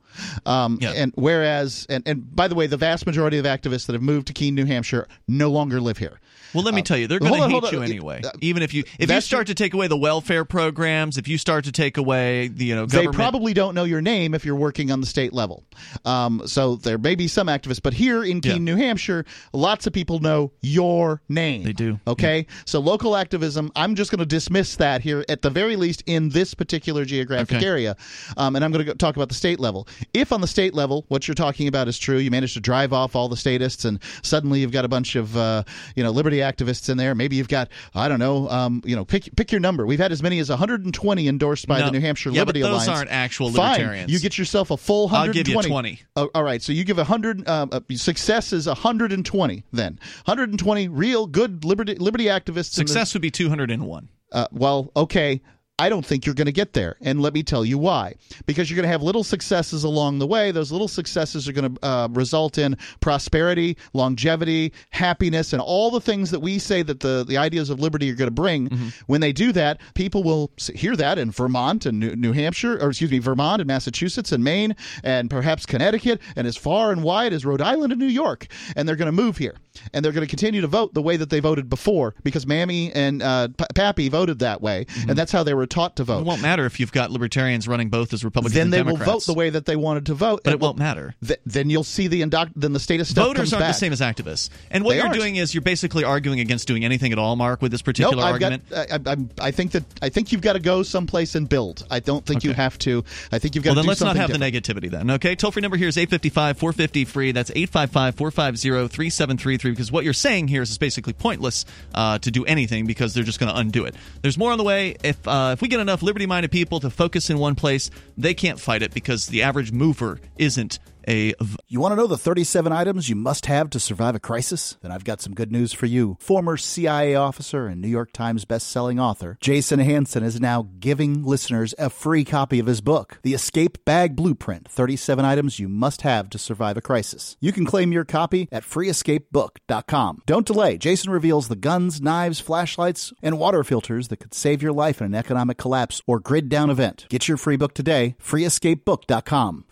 Um, 0.46 0.78
Yeah. 0.80 0.92
And 0.92 1.12
whereas, 1.16 1.86
and, 1.88 2.06
and 2.06 2.34
by 2.36 2.46
the 2.48 2.54
way, 2.54 2.66
the 2.66 2.76
vast 2.76 3.06
majority 3.06 3.38
of 3.38 3.46
activists 3.46 3.86
that 3.86 3.94
have 3.94 4.02
moved 4.02 4.26
to 4.28 4.32
Keene, 4.32 4.54
New 4.54 4.66
Hampshire, 4.66 5.08
no 5.26 5.50
longer 5.50 5.80
live 5.80 5.98
here. 5.98 6.20
Well, 6.54 6.62
let 6.64 6.74
me 6.74 6.80
Uh, 6.80 6.84
tell 6.84 6.98
you, 6.98 7.06
they're 7.06 7.18
going 7.18 7.32
to 7.32 7.48
hate 7.48 7.72
you 7.72 7.82
anyway. 7.82 8.20
Uh, 8.24 8.30
Even 8.40 8.62
if 8.62 8.74
you 8.74 8.84
if 8.98 9.10
you 9.10 9.20
start 9.20 9.46
to 9.48 9.54
take 9.54 9.74
away 9.74 9.86
the 9.88 9.96
welfare 9.96 10.44
programs, 10.44 11.16
if 11.18 11.28
you 11.28 11.38
start 11.38 11.64
to 11.64 11.72
take 11.72 11.96
away 11.96 12.48
the 12.48 12.64
you 12.66 12.74
know 12.74 12.86
They 12.86 13.06
probably 13.08 13.54
don't 13.54 13.74
know 13.74 13.84
your 13.84 14.00
name 14.02 14.34
if 14.34 14.44
you're 14.44 14.56
working 14.56 14.90
on 14.90 15.00
the 15.00 15.06
state 15.06 15.32
level. 15.32 15.64
Um, 16.04 16.42
so 16.46 16.76
there 16.76 16.98
may 16.98 17.14
be 17.14 17.28
some 17.28 17.46
activists, 17.46 17.82
but 17.82 17.94
here 17.94 18.22
in 18.24 18.40
Keene, 18.40 18.64
New 18.64 18.76
Hampshire, 18.76 19.24
lots 19.52 19.86
of 19.86 19.92
people 19.92 20.18
know 20.20 20.52
your 20.60 21.22
name. 21.28 21.62
They 21.62 21.72
do. 21.72 21.98
Okay, 22.06 22.46
so 22.64 22.80
local 22.80 23.16
activism. 23.16 23.70
I'm 23.76 23.94
just 23.94 24.10
going 24.10 24.18
to 24.20 24.26
dismiss 24.26 24.76
that 24.76 25.00
here 25.02 25.24
at 25.28 25.42
the 25.42 25.50
very 25.50 25.76
least 25.76 26.02
in 26.06 26.28
this 26.30 26.54
particular 26.54 27.04
geographic 27.04 27.56
Okay. 27.58 27.66
area, 27.66 27.96
um, 28.36 28.56
and 28.56 28.64
I'm 28.64 28.72
going 28.72 28.84
to 28.86 28.94
talk 28.94 29.16
about 29.16 29.28
the 29.28 29.34
state 29.34 29.60
level. 29.60 29.88
If 30.14 30.32
on 30.32 30.40
the 30.40 30.46
state 30.46 30.74
level 30.74 31.04
what 31.08 31.26
you're 31.28 31.34
talking 31.34 31.68
about 31.68 31.88
is 31.88 31.98
true, 31.98 32.18
you 32.18 32.30
manage 32.30 32.54
to 32.54 32.60
drive 32.60 32.92
off 32.92 33.14
all 33.16 33.28
the 33.28 33.36
statists, 33.36 33.84
and 33.84 33.98
suddenly 34.22 34.60
you've 34.60 34.72
got 34.72 34.84
a 34.84 34.88
bunch 34.88 35.16
of 35.16 35.36
uh, 35.36 35.62
you 35.96 36.02
know 36.02 36.10
liberty 36.10 36.41
activists 36.42 36.88
in 36.88 36.96
there. 36.98 37.14
Maybe 37.14 37.36
you've 37.36 37.48
got 37.48 37.68
I 37.94 38.06
don't 38.08 38.18
know, 38.20 38.48
um, 38.48 38.82
you 38.84 38.94
know, 38.94 39.04
pick 39.04 39.34
pick 39.36 39.50
your 39.50 39.60
number. 39.60 39.86
We've 39.86 39.98
had 39.98 40.12
as 40.12 40.22
many 40.22 40.38
as 40.38 40.48
120 40.50 41.26
endorsed 41.28 41.66
by 41.66 41.80
No. 41.80 41.86
the 41.86 41.92
New 41.92 42.00
Hampshire 42.00 42.30
Yeah, 42.30 42.44
but 42.44 42.54
Liberty 42.54 42.60
those 42.62 42.84
Alliance. 42.84 42.88
aren't 42.88 43.10
actual 43.10 43.50
Fine. 43.50 43.70
libertarians. 43.72 44.12
You 44.12 44.20
get 44.20 44.38
yourself 44.38 44.70
a 44.70 44.76
full 44.76 45.06
I'll 45.08 45.26
120. 45.28 45.44
give 45.44 45.64
you 45.64 45.70
20. 45.70 46.00
Oh, 46.16 46.30
all 46.34 46.42
right, 46.44 46.62
so 46.62 46.72
you 46.72 46.84
give 46.84 46.98
100. 46.98 47.48
Um, 47.48 47.70
uh, 47.72 47.80
success 47.94 48.52
is 48.52 48.66
120. 48.66 49.64
Then 49.72 49.98
120 50.26 50.88
real 50.88 51.26
good 51.26 51.64
liberty 51.64 51.94
liberty 51.96 52.24
activists. 52.26 52.78
in 52.78 52.84
the- 52.84 52.88
Success 52.88 53.14
would 53.14 53.22
be 53.22 53.30
201. 53.30 54.08
uh, 54.32 54.46
well, 54.52 54.90
okay. 54.96 55.40
I 55.78 55.88
don't 55.88 56.04
think 56.04 56.26
you're 56.26 56.34
going 56.34 56.46
to 56.46 56.52
get 56.52 56.74
there. 56.74 56.96
And 57.00 57.20
let 57.20 57.32
me 57.32 57.42
tell 57.42 57.64
you 57.64 57.78
why. 57.78 58.14
Because 58.46 58.70
you're 58.70 58.76
going 58.76 58.84
to 58.84 58.92
have 58.92 59.02
little 59.02 59.24
successes 59.24 59.84
along 59.84 60.18
the 60.18 60.26
way. 60.26 60.50
Those 60.50 60.70
little 60.70 60.86
successes 60.86 61.48
are 61.48 61.52
going 61.52 61.74
to 61.74 61.84
uh, 61.84 62.08
result 62.12 62.58
in 62.58 62.76
prosperity, 63.00 63.76
longevity, 63.94 64.72
happiness, 64.90 65.52
and 65.52 65.62
all 65.62 65.90
the 65.90 66.00
things 66.00 66.30
that 66.30 66.40
we 66.40 66.58
say 66.58 66.82
that 66.82 67.00
the, 67.00 67.24
the 67.26 67.38
ideas 67.38 67.70
of 67.70 67.80
liberty 67.80 68.10
are 68.10 68.14
going 68.14 68.28
to 68.28 68.30
bring. 68.30 68.68
Mm-hmm. 68.68 68.88
When 69.06 69.22
they 69.22 69.32
do 69.32 69.50
that, 69.52 69.80
people 69.94 70.22
will 70.22 70.52
hear 70.74 70.94
that 70.96 71.18
in 71.18 71.30
Vermont 71.30 71.86
and 71.86 71.98
New, 71.98 72.14
New 72.16 72.32
Hampshire, 72.32 72.78
or 72.78 72.90
excuse 72.90 73.10
me, 73.10 73.18
Vermont 73.18 73.60
and 73.60 73.66
Massachusetts 73.66 74.30
and 74.30 74.44
Maine, 74.44 74.76
and 75.02 75.30
perhaps 75.30 75.64
Connecticut, 75.64 76.20
and 76.36 76.46
as 76.46 76.56
far 76.56 76.92
and 76.92 77.02
wide 77.02 77.32
as 77.32 77.46
Rhode 77.46 77.62
Island 77.62 77.92
and 77.92 78.00
New 78.00 78.06
York. 78.06 78.46
And 78.76 78.86
they're 78.86 78.96
going 78.96 79.06
to 79.06 79.12
move 79.12 79.38
here. 79.38 79.56
And 79.94 80.04
they're 80.04 80.12
going 80.12 80.26
to 80.26 80.30
continue 80.30 80.60
to 80.60 80.66
vote 80.66 80.92
the 80.92 81.00
way 81.00 81.16
that 81.16 81.30
they 81.30 81.40
voted 81.40 81.70
before 81.70 82.14
because 82.22 82.46
Mammy 82.46 82.92
and 82.92 83.22
uh, 83.22 83.48
P- 83.56 83.64
Pappy 83.74 84.10
voted 84.10 84.38
that 84.40 84.60
way. 84.60 84.84
And 85.08 85.16
that's 85.16 85.32
how 85.32 85.42
they 85.42 85.54
were 85.54 85.61
taught 85.66 85.96
to 85.96 86.04
vote. 86.04 86.20
It 86.20 86.26
won't 86.26 86.42
matter 86.42 86.64
if 86.66 86.80
you've 86.80 86.92
got 86.92 87.10
libertarians 87.10 87.66
running 87.68 87.88
both 87.88 88.12
as 88.12 88.24
Republicans 88.24 88.54
then 88.54 88.70
they 88.70 88.78
Democrats. 88.78 89.06
will 89.06 89.12
vote 89.14 89.26
the 89.26 89.34
way 89.34 89.50
that 89.50 89.66
they 89.66 89.76
wanted 89.76 90.06
to 90.06 90.14
vote. 90.14 90.40
But 90.44 90.52
And 90.54 90.60
it 90.60 90.64
won't 90.64 90.78
matter. 90.78 91.14
th- 91.26 91.40
then 91.46 91.70
you'll 91.70 91.84
see 91.84 92.06
the 92.08 92.22
then 92.56 92.72
the 92.72 92.80
state 92.80 93.00
of 93.00 93.06
stuff 93.06 93.26
Voters 93.26 93.52
aren't 93.52 93.62
back. 93.62 93.70
the 93.74 93.78
same 93.78 93.92
as 93.92 94.00
activists. 94.00 94.48
And 94.70 94.84
what 94.84 94.90
They 94.90 94.96
you're 94.96 95.06
aren't. 95.06 95.18
doing 95.18 95.36
is 95.36 95.54
you're 95.54 95.60
basically 95.62 96.04
arguing 96.04 96.40
against 96.40 96.66
doing 96.66 96.84
anything 96.84 97.12
at 97.12 97.18
all, 97.18 97.36
Mark, 97.36 97.60
with 97.62 97.72
this 97.72 97.82
particular 97.82 98.16
Nope, 98.16 98.24
argument. 98.32 98.68
got. 98.70 99.06
I, 99.06 99.12
I, 99.12 99.16
I 99.48 99.50
think 99.50 99.72
that 99.72 99.84
I 100.00 100.08
think 100.08 100.32
you've 100.32 100.40
got 100.40 100.54
to 100.54 100.60
go 100.60 100.82
someplace 100.82 101.34
and 101.34 101.48
build. 101.48 101.84
I 101.90 102.00
don't 102.00 102.24
think 102.24 102.44
you 102.44 102.52
have 102.52 102.78
to. 102.80 103.04
I 103.30 103.38
think 103.38 103.54
you've 103.54 103.64
got 103.64 103.70
well, 103.70 103.74
to 103.76 103.80
then 103.82 103.88
let's 103.88 104.00
not 104.00 104.16
have 104.16 104.30
different. 104.32 104.52
the 104.54 104.60
negativity 104.60 104.90
then. 104.90 105.10
Okay, 105.12 105.34
toll 105.34 105.50
free 105.50 105.62
number 105.62 105.76
here 105.76 105.88
is 105.88 105.96
855 105.98 106.58
450 106.58 107.04
free. 107.04 107.32
That's 107.32 107.50
855 107.50 108.14
450 108.16 108.88
3733 108.88 109.70
because 109.72 109.92
what 109.92 110.04
you're 110.04 110.12
saying 110.12 110.48
here 110.48 110.62
is 110.62 110.70
it's 110.70 110.78
basically 110.78 111.12
pointless 111.12 111.64
uh, 111.94 112.18
to 112.18 112.30
do 112.30 112.44
anything 112.44 112.86
because 112.86 113.14
they're 113.14 113.24
just 113.24 113.38
going 113.40 113.52
to 113.52 113.58
undo 113.58 113.84
it. 113.84 113.94
There's 114.22 114.38
more 114.38 114.52
on 114.52 114.58
the 114.58 114.64
way. 114.64 114.96
If, 115.02 115.26
uh, 115.26 115.51
if 115.52 115.62
we 115.62 115.68
get 115.68 115.80
enough 115.80 116.02
liberty 116.02 116.26
minded 116.26 116.50
people 116.50 116.80
to 116.80 116.90
focus 116.90 117.30
in 117.30 117.38
one 117.38 117.54
place, 117.54 117.90
they 118.16 118.34
can't 118.34 118.60
fight 118.60 118.82
it 118.82 118.92
because 118.92 119.26
the 119.26 119.42
average 119.42 119.72
mover 119.72 120.20
isn't 120.38 120.78
a. 121.08 121.34
v- 121.40 121.56
You 121.68 121.80
want 121.80 121.92
to 121.92 121.96
know 121.96 122.06
the 122.06 122.18
37 122.18 122.72
items 122.72 123.08
you 123.08 123.16
must 123.16 123.46
have 123.46 123.70
to 123.70 123.80
survive 123.80 124.14
a 124.14 124.20
crisis? 124.20 124.76
Then 124.82 124.92
I've 124.92 125.04
got 125.04 125.20
some 125.20 125.34
good 125.34 125.50
news 125.52 125.72
for 125.72 125.86
you. 125.86 126.16
Former 126.20 126.56
CIA 126.56 127.14
officer 127.14 127.66
and 127.66 127.80
New 127.80 127.88
York 127.88 128.12
Times 128.12 128.44
best-selling 128.44 128.98
author 129.00 129.38
Jason 129.40 129.78
Hanson 129.80 130.22
is 130.22 130.40
now 130.40 130.68
giving 130.78 131.22
listeners 131.24 131.74
a 131.78 131.90
free 131.90 132.24
copy 132.24 132.58
of 132.58 132.66
his 132.66 132.80
book, 132.80 133.18
The 133.22 133.34
Escape 133.34 133.84
Bag 133.84 134.16
Blueprint: 134.16 134.68
37 134.68 135.24
Items 135.24 135.58
You 135.58 135.68
Must 135.68 136.02
Have 136.02 136.28
to 136.30 136.38
Survive 136.38 136.76
a 136.76 136.80
Crisis. 136.80 137.36
You 137.40 137.52
can 137.52 137.64
claim 137.66 137.92
your 137.92 138.04
copy 138.04 138.48
at 138.52 138.64
freeescapebook.com. 138.64 140.22
Don't 140.26 140.46
delay. 140.46 140.78
Jason 140.78 141.10
reveals 141.10 141.48
the 141.48 141.56
guns, 141.56 142.00
knives, 142.00 142.40
flashlights, 142.40 143.12
and 143.22 143.38
water 143.38 143.64
filters 143.64 144.08
that 144.08 144.18
could 144.18 144.34
save 144.34 144.62
your 144.62 144.72
life 144.72 145.00
in 145.00 145.06
an 145.06 145.14
economic 145.14 145.58
collapse 145.58 146.00
or 146.06 146.20
grid 146.20 146.48
down 146.48 146.70
event. 146.70 147.06
Get 147.08 147.28
your 147.28 147.36
free 147.36 147.56
book 147.56 147.74
today, 147.74 148.16
freeescapebook.com. 148.22 149.64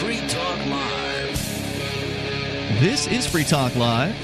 Free 0.00 0.18
Talk 0.26 0.66
Live. 0.66 1.38
This 2.80 3.06
is 3.06 3.28
Free 3.28 3.44
Talk 3.44 3.76
Live. 3.76 4.16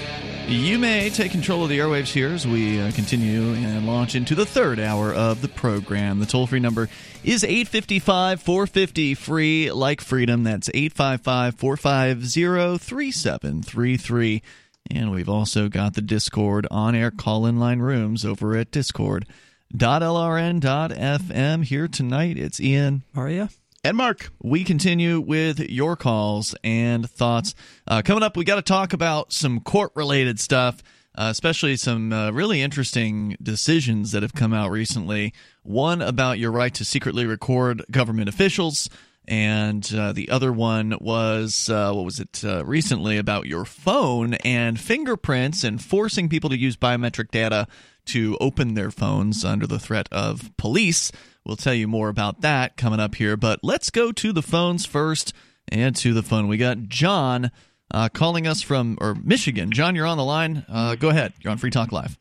You 0.48 0.80
may 0.80 1.08
take 1.10 1.30
control 1.30 1.62
of 1.62 1.68
the 1.68 1.78
airwaves 1.78 2.08
here 2.08 2.30
as 2.30 2.48
we 2.48 2.80
uh, 2.80 2.90
continue 2.90 3.52
and 3.52 3.86
launch 3.86 4.16
into 4.16 4.34
the 4.34 4.44
third 4.44 4.80
hour 4.80 5.14
of 5.14 5.40
the 5.40 5.46
program. 5.46 6.18
The 6.18 6.26
toll 6.26 6.48
free 6.48 6.58
number 6.58 6.88
is 7.22 7.44
855 7.44 8.42
450 8.42 9.14
free, 9.14 9.70
like 9.70 10.00
freedom. 10.00 10.42
That's 10.42 10.68
855 10.74 11.54
450 11.54 12.78
3733. 12.78 14.42
And 14.90 15.12
we've 15.12 15.28
also 15.28 15.68
got 15.68 15.94
the 15.94 16.02
Discord 16.02 16.66
on 16.70 16.94
air 16.94 17.10
call 17.10 17.46
in 17.46 17.58
line 17.58 17.78
rooms 17.78 18.24
over 18.24 18.56
at 18.56 18.70
discord.lrn.fm. 18.70 21.64
Here 21.64 21.88
tonight, 21.88 22.36
it's 22.36 22.60
Ian. 22.60 23.04
Maria. 23.14 23.48
And 23.82 23.96
Mark. 23.96 24.30
We 24.42 24.64
continue 24.64 25.20
with 25.20 25.60
your 25.60 25.96
calls 25.96 26.54
and 26.62 27.08
thoughts. 27.08 27.54
Uh, 27.86 28.02
coming 28.02 28.22
up, 28.22 28.36
we 28.36 28.44
got 28.44 28.56
to 28.56 28.62
talk 28.62 28.92
about 28.92 29.32
some 29.32 29.60
court 29.60 29.92
related 29.94 30.38
stuff, 30.38 30.82
uh, 31.14 31.28
especially 31.30 31.76
some 31.76 32.12
uh, 32.12 32.30
really 32.30 32.60
interesting 32.60 33.38
decisions 33.42 34.12
that 34.12 34.22
have 34.22 34.34
come 34.34 34.52
out 34.52 34.70
recently. 34.70 35.32
One 35.62 36.02
about 36.02 36.38
your 36.38 36.50
right 36.50 36.74
to 36.74 36.84
secretly 36.84 37.24
record 37.24 37.82
government 37.90 38.28
officials. 38.28 38.90
And 39.28 39.88
uh, 39.94 40.12
the 40.12 40.30
other 40.30 40.52
one 40.52 40.96
was, 41.00 41.68
uh, 41.68 41.92
what 41.92 42.04
was 42.04 42.18
it, 42.18 42.42
uh, 42.44 42.64
recently 42.64 43.16
about 43.16 43.46
your 43.46 43.64
phone 43.64 44.34
and 44.34 44.80
fingerprints 44.80 45.62
and 45.62 45.82
forcing 45.82 46.28
people 46.28 46.50
to 46.50 46.58
use 46.58 46.76
biometric 46.76 47.30
data 47.30 47.68
to 48.06 48.36
open 48.40 48.74
their 48.74 48.90
phones 48.90 49.44
under 49.44 49.66
the 49.66 49.78
threat 49.78 50.08
of 50.10 50.50
police. 50.56 51.12
We'll 51.44 51.56
tell 51.56 51.74
you 51.74 51.86
more 51.86 52.08
about 52.08 52.40
that 52.40 52.76
coming 52.76 53.00
up 53.00 53.14
here, 53.14 53.36
but 53.36 53.60
let's 53.62 53.90
go 53.90 54.10
to 54.12 54.32
the 54.32 54.42
phones 54.42 54.84
first 54.84 55.32
and 55.68 55.94
to 55.96 56.12
the 56.12 56.22
phone. 56.22 56.48
We 56.48 56.56
got 56.56 56.88
John 56.88 57.50
uh, 57.92 58.08
calling 58.08 58.46
us 58.46 58.62
from 58.62 58.98
or 59.00 59.14
Michigan. 59.14 59.70
John, 59.70 59.94
you're 59.94 60.06
on 60.06 60.16
the 60.16 60.24
line. 60.24 60.64
Uh, 60.68 60.96
go 60.96 61.08
ahead. 61.08 61.34
You're 61.40 61.52
on 61.52 61.58
Free 61.58 61.70
Talk 61.70 61.92
Live. 61.92 62.18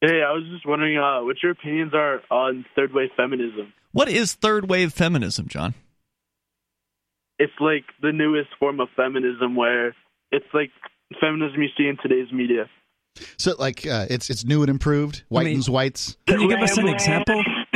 Hey, 0.00 0.22
I 0.26 0.32
was 0.32 0.42
just 0.52 0.66
wondering 0.66 0.98
uh, 0.98 1.22
what 1.22 1.36
your 1.42 1.52
opinions 1.52 1.94
are 1.94 2.22
on 2.30 2.64
third 2.74 2.92
wave 2.92 3.10
feminism. 3.16 3.72
What 3.92 4.08
is 4.08 4.34
third 4.34 4.68
wave 4.68 4.92
feminism, 4.92 5.48
John? 5.48 5.74
It's 7.38 7.52
like 7.60 7.84
the 8.00 8.12
newest 8.12 8.50
form 8.58 8.80
of 8.80 8.88
feminism 8.96 9.54
where 9.56 9.94
it's 10.30 10.46
like 10.54 10.70
feminism 11.20 11.62
you 11.62 11.68
see 11.76 11.88
in 11.88 11.96
today's 12.02 12.32
media. 12.32 12.68
So, 13.36 13.54
like, 13.58 13.86
uh, 13.86 14.06
it's 14.08 14.30
it's 14.30 14.44
new 14.44 14.62
and 14.62 14.70
improved. 14.70 15.24
Whitens 15.30 15.68
whites. 15.68 16.16
Can 16.26 16.40
you 16.40 16.48
give 16.48 16.60
us 16.60 16.78
an 16.78 16.88
example? 16.88 17.42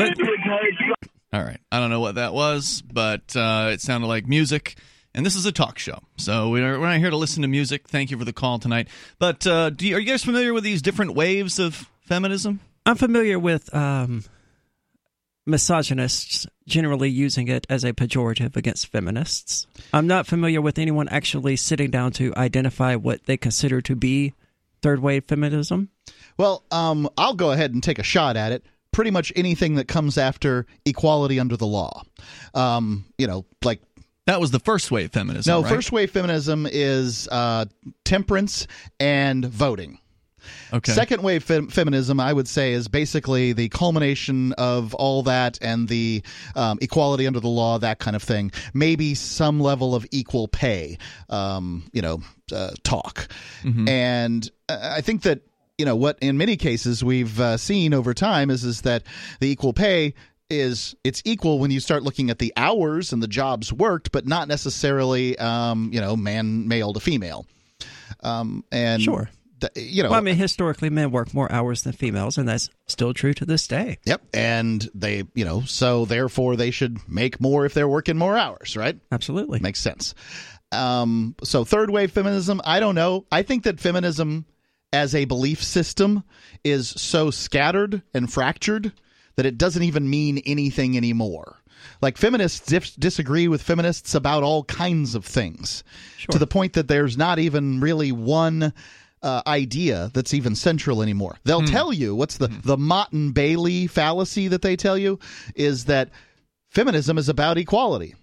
All 1.32 1.42
right. 1.42 1.60
I 1.70 1.80
don't 1.80 1.90
know 1.90 2.00
what 2.00 2.14
that 2.14 2.32
was, 2.32 2.82
but 2.90 3.36
uh, 3.36 3.70
it 3.72 3.80
sounded 3.82 4.06
like 4.06 4.26
music. 4.26 4.76
And 5.14 5.24
this 5.24 5.34
is 5.34 5.46
a 5.46 5.52
talk 5.52 5.78
show, 5.78 5.98
so 6.18 6.50
we're, 6.50 6.78
we're 6.78 6.86
not 6.90 6.98
here 6.98 7.08
to 7.08 7.16
listen 7.16 7.40
to 7.40 7.48
music. 7.48 7.88
Thank 7.88 8.10
you 8.10 8.18
for 8.18 8.26
the 8.26 8.34
call 8.34 8.58
tonight. 8.58 8.88
But 9.18 9.46
uh, 9.46 9.70
do 9.70 9.88
you, 9.88 9.96
are 9.96 9.98
you 9.98 10.06
guys 10.06 10.22
familiar 10.22 10.52
with 10.52 10.62
these 10.62 10.82
different 10.82 11.14
waves 11.14 11.58
of 11.58 11.88
feminism? 12.02 12.60
I'm 12.84 12.96
familiar 12.96 13.38
with 13.38 13.74
um, 13.74 14.24
misogynists 15.46 16.46
generally 16.66 17.08
using 17.08 17.48
it 17.48 17.66
as 17.70 17.84
a 17.84 17.92
pejorative 17.92 18.56
against 18.56 18.88
feminists. 18.88 19.66
I'm 19.92 20.06
not 20.06 20.26
familiar 20.26 20.60
with 20.60 20.78
anyone 20.78 21.08
actually 21.08 21.56
sitting 21.56 21.90
down 21.90 22.12
to 22.12 22.34
identify 22.36 22.96
what 22.96 23.24
they 23.24 23.36
consider 23.36 23.80
to 23.82 23.94
be 23.94 24.34
third 24.82 25.00
wave 25.00 25.24
feminism. 25.24 25.90
Well, 26.36 26.64
um, 26.70 27.08
I'll 27.16 27.34
go 27.34 27.52
ahead 27.52 27.72
and 27.72 27.82
take 27.82 27.98
a 27.98 28.04
shot 28.04 28.36
at 28.36 28.52
it. 28.52 28.64
Pretty 28.92 29.10
much 29.10 29.32
anything 29.36 29.76
that 29.76 29.88
comes 29.88 30.18
after 30.18 30.66
equality 30.84 31.38
under 31.38 31.56
the 31.56 31.66
law. 31.66 32.02
Um, 32.54 33.04
you 33.18 33.26
know, 33.26 33.44
like 33.62 33.80
that 34.26 34.40
was 34.40 34.50
the 34.50 34.58
first 34.58 34.90
wave 34.90 35.12
feminism. 35.12 35.50
No, 35.50 35.62
right? 35.62 35.72
first 35.72 35.92
wave 35.92 36.10
feminism 36.10 36.66
is 36.70 37.28
uh, 37.30 37.66
temperance 38.04 38.66
and 38.98 39.44
voting. 39.44 39.98
Okay. 40.72 40.92
Second 40.92 41.22
wave 41.22 41.44
fem- 41.44 41.68
feminism, 41.68 42.20
I 42.20 42.32
would 42.32 42.48
say, 42.48 42.72
is 42.72 42.88
basically 42.88 43.52
the 43.52 43.68
culmination 43.68 44.52
of 44.54 44.94
all 44.94 45.22
that 45.24 45.58
and 45.60 45.88
the 45.88 46.22
um, 46.54 46.78
equality 46.80 47.26
under 47.26 47.40
the 47.40 47.48
law, 47.48 47.78
that 47.78 47.98
kind 47.98 48.16
of 48.16 48.22
thing. 48.22 48.52
Maybe 48.74 49.14
some 49.14 49.60
level 49.60 49.94
of 49.94 50.06
equal 50.10 50.48
pay, 50.48 50.98
um, 51.28 51.84
you 51.92 52.02
know, 52.02 52.20
uh, 52.52 52.70
talk. 52.82 53.28
Mm-hmm. 53.62 53.88
And 53.88 54.50
I 54.68 55.00
think 55.00 55.22
that 55.22 55.42
you 55.78 55.84
know 55.84 55.96
what 55.96 56.18
in 56.20 56.38
many 56.38 56.56
cases 56.56 57.04
we've 57.04 57.38
uh, 57.38 57.56
seen 57.56 57.92
over 57.92 58.14
time 58.14 58.50
is 58.50 58.64
is 58.64 58.82
that 58.82 59.02
the 59.40 59.48
equal 59.48 59.72
pay 59.72 60.14
is 60.48 60.94
it's 61.04 61.22
equal 61.24 61.58
when 61.58 61.70
you 61.70 61.80
start 61.80 62.02
looking 62.02 62.30
at 62.30 62.38
the 62.38 62.52
hours 62.56 63.12
and 63.12 63.22
the 63.22 63.28
jobs 63.28 63.72
worked, 63.72 64.12
but 64.12 64.26
not 64.26 64.48
necessarily, 64.48 65.36
um, 65.38 65.90
you 65.92 66.00
know, 66.00 66.16
man, 66.16 66.68
male 66.68 66.92
to 66.92 67.00
female. 67.00 67.46
Um, 68.22 68.64
and 68.70 69.02
Sure. 69.02 69.28
You 69.74 70.02
know, 70.02 70.10
Well, 70.10 70.18
I 70.18 70.22
mean, 70.22 70.36
historically, 70.36 70.90
men 70.90 71.10
work 71.10 71.32
more 71.32 71.50
hours 71.50 71.82
than 71.82 71.92
females, 71.92 72.38
and 72.38 72.48
that's 72.48 72.68
still 72.86 73.14
true 73.14 73.32
to 73.34 73.44
this 73.44 73.66
day. 73.66 73.98
Yep. 74.04 74.22
And 74.34 74.88
they, 74.94 75.24
you 75.34 75.44
know, 75.44 75.62
so 75.62 76.04
therefore 76.04 76.56
they 76.56 76.70
should 76.70 76.98
make 77.08 77.40
more 77.40 77.64
if 77.64 77.74
they're 77.74 77.88
working 77.88 78.16
more 78.18 78.36
hours, 78.36 78.76
right? 78.76 78.98
Absolutely. 79.10 79.60
Makes 79.60 79.80
sense. 79.80 80.14
Um, 80.72 81.34
so 81.42 81.64
third 81.64 81.90
wave 81.90 82.12
feminism, 82.12 82.60
I 82.64 82.80
don't 82.80 82.94
know. 82.94 83.24
I 83.30 83.42
think 83.42 83.64
that 83.64 83.80
feminism 83.80 84.46
as 84.92 85.14
a 85.14 85.24
belief 85.24 85.62
system 85.62 86.24
is 86.64 86.88
so 86.88 87.30
scattered 87.30 88.02
and 88.14 88.32
fractured 88.32 88.92
that 89.36 89.46
it 89.46 89.58
doesn't 89.58 89.82
even 89.82 90.08
mean 90.08 90.38
anything 90.46 90.96
anymore. 90.96 91.60
Like 92.02 92.16
feminists 92.16 92.96
disagree 92.96 93.48
with 93.48 93.62
feminists 93.62 94.14
about 94.14 94.42
all 94.42 94.64
kinds 94.64 95.14
of 95.14 95.24
things 95.24 95.84
to 96.30 96.38
the 96.38 96.46
point 96.46 96.74
that 96.74 96.88
there's 96.88 97.16
not 97.16 97.38
even 97.38 97.80
really 97.80 98.12
one 98.12 98.72
uh, 99.22 99.42
idea 99.46 100.10
that's 100.14 100.34
even 100.34 100.54
central 100.54 101.02
anymore. 101.02 101.36
They'll 101.44 101.62
tell 101.64 101.92
you 101.92 102.14
what's 102.14 102.36
the 102.36 102.48
the 102.48 102.76
Motte 102.76 103.12
and 103.12 103.34
Bailey 103.34 103.86
fallacy 103.86 104.48
that 104.48 104.62
they 104.62 104.76
tell 104.76 104.96
you 104.98 105.18
is 105.54 105.86
that 105.86 106.10
feminism 106.70 107.18
is 107.18 107.28
about 107.28 107.58
equality. 107.58 108.14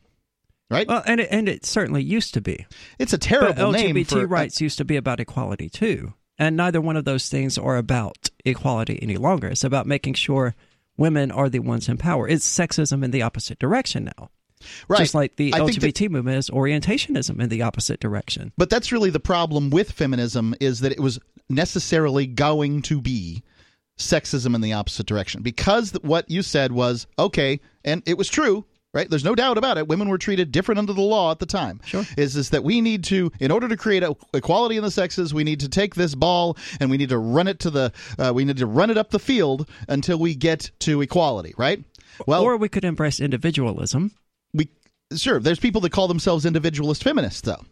Right? 0.70 0.88
Well, 0.88 1.04
and 1.06 1.20
it, 1.20 1.28
and 1.30 1.48
it 1.48 1.66
certainly 1.66 2.02
used 2.02 2.34
to 2.34 2.42
be. 2.42 2.66
It's 2.98 3.14
a 3.14 3.18
terrible 3.18 3.72
but 3.72 3.72
name 3.72 3.96
LGBT 3.96 4.10
for 4.10 4.28
rights 4.28 4.62
used 4.62 4.78
to 4.80 4.86
be 4.86 4.96
about 4.96 5.20
equality 5.20 5.70
too, 5.70 6.14
and 6.38 6.58
neither 6.58 6.82
one 6.82 6.98
of 6.98 7.06
those 7.06 7.30
things 7.30 7.58
are 7.58 7.78
about 7.78 8.30
equality 8.46 8.98
any 9.02 9.18
longer. 9.18 9.50
It's 9.50 9.64
about 9.64 9.86
making 9.86 10.16
sure 10.16 10.56
women 10.98 11.32
are 11.32 11.50
the 11.50 11.60
ones 11.60 11.90
in 11.90 11.98
power. 11.98 12.28
It's 12.28 12.48
sexism 12.48 13.04
in 13.04 13.12
the 13.12 13.22
opposite 13.22 13.60
direction 13.60 14.06
now. 14.18 14.30
Right. 14.88 15.00
Just 15.00 15.16
like 15.16 15.36
the 15.36 15.54
I 15.54 15.66
think 15.66 15.80
that- 15.80 15.94
LGBT 15.94 16.10
movement 16.10 16.38
is 16.38 16.50
orientationism 16.50 17.40
in 17.40 17.50
the 17.50 17.62
opposite 17.62 18.00
direction. 18.00 18.52
But 18.58 18.70
that's 18.70 18.92
really 18.92 19.10
the 19.10 19.20
problem 19.20 19.70
with 19.70 19.92
feminism 19.92 20.56
is 20.60 20.82
that 20.82 20.92
it 20.92 21.00
was 21.00 21.20
necessarily 21.50 22.26
going 22.28 22.82
to 22.84 23.02
be 23.02 23.44
sexism 23.98 24.56
in 24.56 24.62
the 24.62 24.74
opposite 24.74 25.06
direction 25.06 25.44
because 25.44 25.92
what 26.02 26.30
you 26.30 26.42
said 26.42 26.72
was 26.72 27.06
okay 27.20 27.60
and 27.86 28.02
it 28.08 28.18
was 28.18 28.28
true 28.28 28.66
right 28.92 29.08
there's 29.12 29.24
no 29.24 29.36
doubt 29.36 29.56
about 29.56 29.78
it 29.78 29.88
women 29.88 30.10
were 30.10 30.18
treated 30.18 30.52
different 30.52 30.80
under 30.80 30.94
the 30.94 31.02
law 31.02 31.30
at 31.30 31.38
the 31.38 31.46
time 31.46 31.80
sure 31.86 32.04
is 32.18 32.36
is 32.36 32.50
that 32.50 32.64
we 32.64 32.82
need 32.82 33.04
to 33.04 33.32
in 33.40 33.52
order 33.52 33.68
to 33.68 33.78
create 33.78 34.02
a, 34.02 34.16
equality 34.34 34.78
in 34.78 34.84
the 34.84 34.90
sexes 34.90 35.32
we 35.32 35.44
need 35.44 35.60
to 35.60 35.70
take 35.70 35.94
this 35.94 36.16
ball 36.16 36.58
and 36.80 36.90
we 36.90 36.98
need 36.98 37.10
to 37.10 37.20
run 37.20 37.48
it 37.48 37.60
to 37.60 37.70
the 37.70 37.94
uh, 38.18 38.32
we 38.34 38.44
need 38.44 38.58
to 38.58 38.66
run 38.66 38.90
it 38.90 38.98
up 38.98 39.12
the 39.12 39.20
field 39.20 39.70
until 39.88 40.18
we 40.18 40.34
get 40.34 40.72
to 40.80 41.00
equality 41.02 41.54
right 41.56 41.84
well 42.26 42.42
or 42.42 42.58
we 42.58 42.70
could 42.70 42.86
embrace 42.86 43.20
individualism. 43.20 44.12
Sure 45.16 45.40
there's 45.40 45.60
people 45.60 45.82
that 45.82 45.92
call 45.92 46.08
themselves 46.08 46.46
individualist 46.46 47.04
feminists 47.04 47.42
though 47.42 47.64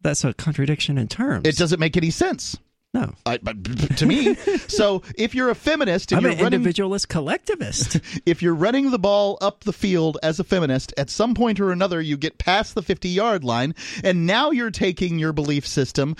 That's 0.00 0.24
a 0.24 0.32
contradiction 0.34 0.98
in 0.98 1.08
terms. 1.08 1.46
it 1.46 1.56
doesn't 1.56 1.80
make 1.80 1.96
any 1.96 2.10
sense 2.10 2.56
No. 2.94 3.14
I, 3.24 3.38
but 3.38 3.64
to 3.98 4.04
me, 4.06 4.34
so 4.68 5.02
if 5.16 5.34
you're 5.34 5.48
a 5.48 5.54
feminist 5.54 6.12
and 6.12 6.18
I'm 6.18 6.22
you're 6.24 6.32
an 6.32 6.38
running, 6.38 6.58
individualist 6.58 7.08
collectivist. 7.08 8.00
if 8.26 8.42
you're 8.42 8.54
running 8.54 8.90
the 8.90 8.98
ball 8.98 9.38
up 9.40 9.64
the 9.64 9.72
field 9.72 10.18
as 10.22 10.38
a 10.38 10.44
feminist, 10.44 10.92
at 10.98 11.08
some 11.08 11.34
point 11.34 11.58
or 11.58 11.72
another, 11.72 12.02
you 12.02 12.18
get 12.18 12.36
past 12.36 12.74
the 12.74 12.82
50 12.82 13.08
yard 13.08 13.44
line, 13.44 13.74
and 14.04 14.26
now 14.26 14.50
you're 14.50 14.70
taking 14.70 15.18
your 15.18 15.32
belief 15.32 15.66
system 15.66 16.16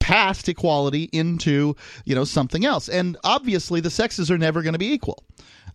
past 0.00 0.48
equality 0.48 1.04
into 1.12 1.76
you 2.04 2.16
know 2.16 2.24
something 2.24 2.64
else. 2.64 2.88
And 2.88 3.16
obviously, 3.22 3.80
the 3.80 3.90
sexes 3.90 4.28
are 4.28 4.38
never 4.38 4.62
going 4.62 4.72
to 4.72 4.78
be 4.78 4.92
equal. 4.92 5.22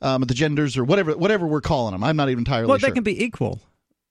Um, 0.01 0.23
the 0.23 0.33
genders 0.33 0.75
or 0.75 0.83
whatever 0.83 1.15
whatever 1.15 1.47
we're 1.47 1.61
calling 1.61 1.93
them. 1.93 2.03
I'm 2.03 2.17
not 2.17 2.27
even 2.27 2.39
entirely 2.39 2.63
sure. 2.63 2.67
well, 2.67 2.79
sure. 2.79 2.89
they 2.89 2.93
can 2.93 3.03
be 3.05 3.23
equal, 3.23 3.61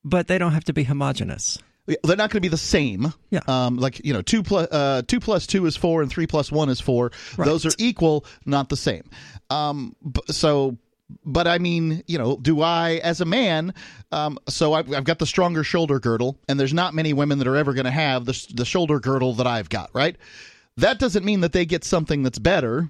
but 0.05 0.27
they 0.29 0.39
don't 0.39 0.53
have 0.53 0.65
to 0.65 0.73
be 0.73 0.85
homogenous. 0.85 1.59
they're 1.87 2.17
not 2.17 2.31
going 2.31 2.39
to 2.39 2.41
be 2.41 2.49
the 2.49 2.57
same. 2.57 3.13
Yeah. 3.31 3.41
Um, 3.49 3.77
like 3.77 4.05
you 4.05 4.13
know, 4.13 4.23
two 4.23 4.43
plus 4.43 4.69
uh, 4.71 5.03
two 5.07 5.21
plus 5.21 5.47
two 5.47 5.67
is 5.67 5.77
four, 5.77 6.03
and 6.03 6.11
three 6.11 6.27
plus 6.27 6.51
one 6.53 6.69
is 6.69 6.81
four. 6.81 7.13
Those 7.37 7.67
are 7.67 7.73
equal, 7.79 8.25
not 8.47 8.69
the 8.69 8.77
same. 8.77 9.09
Um, 9.51 9.97
b- 10.03 10.21
so, 10.29 10.79
but 11.25 11.47
I 11.47 11.59
mean, 11.59 12.03
you 12.07 12.19
know, 12.19 12.37
do 12.37 12.63
I 12.63 13.01
as 13.03 13.21
a 13.21 13.25
man? 13.25 13.75
Um, 14.13 14.39
so 14.49 14.73
I've, 14.75 14.93
I've 14.93 15.05
got 15.05 15.19
the 15.19 15.27
stronger 15.27 15.65
shoulder 15.65 15.99
girdle, 15.99 16.39
and 16.49 16.59
there's 16.59 16.75
not 16.75 16.95
many 16.95 17.13
women 17.13 17.39
that 17.39 17.49
are 17.49 17.57
ever 17.57 17.73
going 17.75 17.85
to 17.87 17.91
have 17.91 18.25
the 18.25 18.47
the 18.55 18.65
shoulder 18.65 19.01
girdle 19.01 19.35
that 19.35 19.47
I've 19.47 19.69
got. 19.69 19.91
Right. 19.93 20.17
That 20.79 20.99
doesn't 20.99 21.25
mean 21.25 21.41
that 21.41 21.53
they 21.53 21.67
get 21.67 21.85
something 21.85 22.23
that's 22.23 22.39
better 22.39 22.89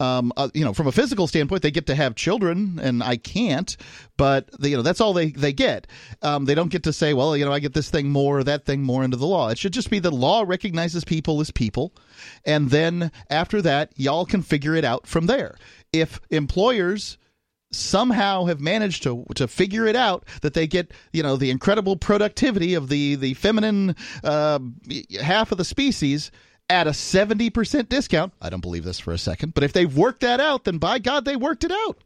um, 0.00 0.32
uh, 0.36 0.48
you 0.54 0.64
know, 0.64 0.72
from 0.72 0.86
a 0.86 0.92
physical 0.92 1.26
standpoint, 1.26 1.62
they 1.62 1.70
get 1.70 1.86
to 1.86 1.94
have 1.94 2.14
children, 2.14 2.78
and 2.80 3.02
I 3.02 3.16
can't. 3.16 3.76
But 4.16 4.48
you 4.60 4.76
know, 4.76 4.82
that's 4.82 5.00
all 5.00 5.12
they 5.12 5.30
they 5.30 5.52
get. 5.52 5.86
Um, 6.22 6.44
they 6.44 6.54
don't 6.54 6.70
get 6.70 6.84
to 6.84 6.92
say, 6.92 7.14
well, 7.14 7.36
you 7.36 7.44
know, 7.44 7.52
I 7.52 7.58
get 7.58 7.74
this 7.74 7.90
thing 7.90 8.10
more, 8.10 8.38
or 8.38 8.44
that 8.44 8.64
thing 8.64 8.82
more 8.82 9.02
into 9.02 9.16
the 9.16 9.26
law. 9.26 9.48
It 9.48 9.58
should 9.58 9.72
just 9.72 9.90
be 9.90 9.98
the 9.98 10.10
law 10.10 10.44
recognizes 10.46 11.04
people 11.04 11.40
as 11.40 11.50
people, 11.50 11.92
and 12.44 12.70
then 12.70 13.10
after 13.28 13.60
that, 13.62 13.92
y'all 13.96 14.26
can 14.26 14.42
figure 14.42 14.74
it 14.74 14.84
out 14.84 15.06
from 15.06 15.26
there. 15.26 15.56
If 15.92 16.20
employers 16.30 17.18
somehow 17.70 18.44
have 18.44 18.60
managed 18.60 19.02
to 19.02 19.26
to 19.34 19.46
figure 19.46 19.86
it 19.86 19.96
out 19.96 20.24
that 20.40 20.54
they 20.54 20.66
get 20.66 20.92
you 21.12 21.22
know 21.22 21.36
the 21.36 21.50
incredible 21.50 21.96
productivity 21.96 22.74
of 22.74 22.88
the 22.88 23.16
the 23.16 23.34
feminine 23.34 23.94
uh, 24.24 24.58
half 25.20 25.52
of 25.52 25.58
the 25.58 25.64
species 25.64 26.30
at 26.70 26.86
a 26.86 26.90
70% 26.90 27.88
discount 27.88 28.32
i 28.40 28.50
don't 28.50 28.60
believe 28.60 28.84
this 28.84 28.98
for 28.98 29.12
a 29.12 29.18
second 29.18 29.54
but 29.54 29.64
if 29.64 29.72
they've 29.72 29.96
worked 29.96 30.20
that 30.20 30.40
out 30.40 30.64
then 30.64 30.78
by 30.78 30.98
god 30.98 31.24
they 31.24 31.36
worked 31.36 31.64
it 31.64 31.72
out. 31.72 31.98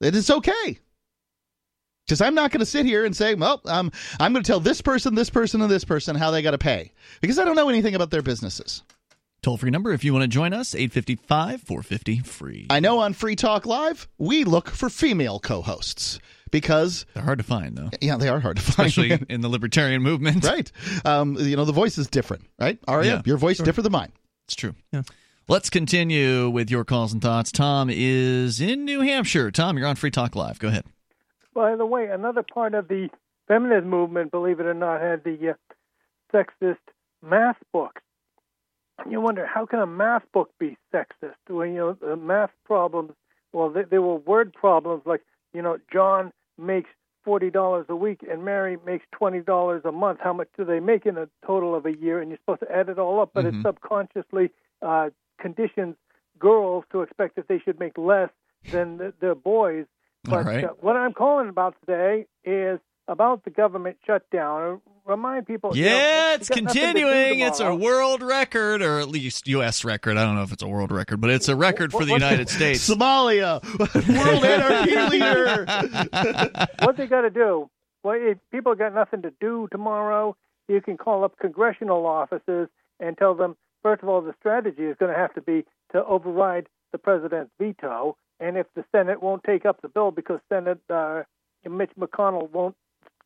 It 0.00 0.14
is 0.14 0.30
okay. 0.30 0.78
Because 2.06 2.20
i'm 2.20 2.34
not 2.34 2.50
going 2.50 2.60
to 2.60 2.66
sit 2.66 2.86
here 2.86 3.04
and 3.04 3.16
say 3.16 3.34
well 3.34 3.60
um, 3.66 3.92
i'm 4.18 4.32
going 4.32 4.42
to 4.42 4.50
tell 4.50 4.60
this 4.60 4.80
person 4.80 5.14
this 5.14 5.30
person 5.30 5.60
and 5.60 5.70
this 5.70 5.84
person 5.84 6.16
how 6.16 6.30
they 6.30 6.42
got 6.42 6.52
to 6.52 6.58
pay. 6.58 6.92
Because 7.20 7.38
i 7.38 7.44
don't 7.44 7.56
know 7.56 7.68
anything 7.68 7.94
about 7.94 8.10
their 8.10 8.22
businesses. 8.22 8.82
Toll 9.42 9.56
free 9.56 9.70
number 9.70 9.92
if 9.92 10.04
you 10.04 10.12
want 10.12 10.22
to 10.22 10.28
join 10.28 10.52
us 10.52 10.74
855 10.74 11.62
450 11.62 12.18
free. 12.20 12.66
I 12.68 12.80
know 12.80 12.98
on 12.98 13.14
Free 13.14 13.36
Talk 13.36 13.64
Live, 13.64 14.06
we 14.18 14.44
look 14.44 14.68
for 14.68 14.90
female 14.90 15.40
co 15.40 15.62
hosts 15.62 16.18
because 16.50 17.06
They're 17.14 17.22
hard 17.22 17.38
to 17.38 17.44
find, 17.44 17.76
though. 17.76 17.90
Yeah, 18.00 18.16
they 18.16 18.28
are 18.28 18.40
hard 18.40 18.56
to 18.56 18.62
find. 18.62 18.88
Especially 18.88 19.24
in 19.28 19.40
the 19.40 19.48
libertarian 19.48 20.02
movement. 20.02 20.44
right. 20.44 20.70
Um, 21.04 21.36
you 21.38 21.56
know, 21.56 21.64
the 21.64 21.72
voice 21.72 21.98
is 21.98 22.06
different, 22.08 22.44
right? 22.58 22.78
Aria, 22.88 23.16
Yeah, 23.16 23.22
your 23.24 23.36
voice 23.36 23.58
is 23.58 23.64
different 23.64 23.84
than 23.84 23.92
mine. 23.92 24.12
It's 24.46 24.54
true. 24.56 24.74
Yeah. 24.92 25.02
Let's 25.48 25.70
continue 25.70 26.48
with 26.48 26.70
your 26.70 26.84
calls 26.84 27.12
and 27.12 27.20
thoughts. 27.20 27.50
Tom 27.50 27.90
is 27.92 28.60
in 28.60 28.84
New 28.84 29.00
Hampshire. 29.00 29.50
Tom, 29.50 29.76
you're 29.78 29.86
on 29.86 29.96
Free 29.96 30.10
Talk 30.10 30.36
Live. 30.36 30.58
Go 30.60 30.68
ahead. 30.68 30.84
By 31.54 31.74
the 31.74 31.86
way, 31.86 32.06
another 32.06 32.44
part 32.54 32.74
of 32.74 32.86
the 32.86 33.08
feminist 33.48 33.84
movement, 33.86 34.30
believe 34.30 34.60
it 34.60 34.66
or 34.66 34.74
not, 34.74 35.00
had 35.00 35.24
the 35.24 35.50
uh, 35.50 35.54
sexist 36.32 36.76
math 37.22 37.56
books. 37.72 38.00
And 38.98 39.10
you 39.10 39.20
wonder 39.20 39.44
how 39.46 39.66
can 39.66 39.80
a 39.80 39.86
math 39.86 40.22
book 40.32 40.50
be 40.60 40.76
sexist? 40.94 41.34
When 41.48 41.70
you 41.74 41.78
know 41.78 41.92
the 42.00 42.16
math 42.16 42.50
problems, 42.64 43.12
well, 43.52 43.70
they, 43.70 43.82
they 43.82 43.98
were 43.98 44.16
word 44.16 44.52
problems 44.52 45.02
like 45.04 45.22
you 45.52 45.62
know 45.62 45.78
John 45.92 46.32
makes 46.60 46.90
forty 47.24 47.50
dollars 47.50 47.86
a 47.88 47.96
week 47.96 48.24
and 48.30 48.44
Mary 48.44 48.76
makes 48.86 49.04
twenty 49.12 49.40
dollars 49.40 49.82
a 49.84 49.92
month. 49.92 50.20
How 50.22 50.32
much 50.32 50.48
do 50.56 50.64
they 50.64 50.80
make 50.80 51.06
in 51.06 51.18
a 51.18 51.28
total 51.46 51.74
of 51.74 51.86
a 51.86 51.96
year? 51.96 52.20
And 52.20 52.30
you're 52.30 52.38
supposed 52.38 52.60
to 52.60 52.72
add 52.72 52.88
it 52.88 52.98
all 52.98 53.20
up, 53.20 53.30
but 53.34 53.44
Mhm. 53.44 53.60
it 53.60 53.62
subconsciously 53.62 54.50
uh, 54.82 55.10
conditions 55.38 55.96
girls 56.38 56.84
to 56.90 57.02
expect 57.02 57.36
that 57.36 57.48
they 57.48 57.58
should 57.58 57.78
make 57.78 57.98
less 57.98 58.30
than 58.72 58.96
the, 58.98 59.12
their 59.20 59.34
boys. 59.34 59.86
But 60.24 60.46
right. 60.46 60.64
uh, 60.64 60.68
what 60.80 60.96
I'm 60.96 61.12
calling 61.12 61.48
about 61.48 61.74
today 61.80 62.26
is 62.44 62.78
about 63.08 63.44
the 63.44 63.50
government 63.50 63.98
shutdown. 64.06 64.80
Remind 65.06 65.46
people. 65.46 65.76
Yeah, 65.76 66.30
you 66.30 66.34
it's 66.36 66.48
got 66.48 66.62
nothing 66.62 66.80
to 66.80 66.86
do 66.88 66.92
continuing. 66.92 67.40
It's 67.40 67.60
a 67.60 67.74
world 67.74 68.22
record, 68.22 68.82
or 68.82 69.00
at 69.00 69.08
least 69.08 69.48
U.S. 69.48 69.84
record. 69.84 70.16
I 70.16 70.24
don't 70.24 70.36
know 70.36 70.42
if 70.42 70.52
it's 70.52 70.62
a 70.62 70.68
world 70.68 70.92
record, 70.92 71.20
but 71.20 71.30
it's 71.30 71.48
a 71.48 71.56
record 71.56 71.92
for 71.92 72.04
the 72.04 72.12
What- 72.12 72.20
United 72.22 72.48
States. 72.48 72.88
Somalia, 72.88 73.62
world 74.24 74.44
anarchy 74.44 75.18
leader. 75.18 76.66
what 76.86 76.96
they 76.96 77.06
got 77.06 77.22
to 77.22 77.30
do? 77.30 77.68
Well, 78.02 78.16
if 78.18 78.38
people 78.50 78.74
got 78.74 78.94
nothing 78.94 79.22
to 79.22 79.32
do 79.40 79.68
tomorrow, 79.72 80.36
you 80.68 80.80
can 80.80 80.96
call 80.96 81.24
up 81.24 81.38
congressional 81.38 82.06
offices 82.06 82.68
and 82.98 83.16
tell 83.18 83.34
them. 83.34 83.56
First 83.82 84.02
of 84.02 84.08
all, 84.08 84.20
the 84.20 84.34
strategy 84.38 84.82
is 84.84 84.96
going 84.98 85.12
to 85.12 85.18
have 85.18 85.34
to 85.34 85.40
be 85.40 85.64
to 85.92 86.04
override 86.04 86.68
the 86.92 86.98
president's 86.98 87.50
veto, 87.58 88.16
and 88.38 88.56
if 88.56 88.66
the 88.74 88.84
Senate 88.92 89.22
won't 89.22 89.42
take 89.44 89.64
up 89.64 89.80
the 89.82 89.88
bill 89.88 90.10
because 90.10 90.40
Senate 90.48 90.80
uh, 90.90 91.22
Mitch 91.68 91.90
McConnell 91.98 92.50
won't 92.50 92.76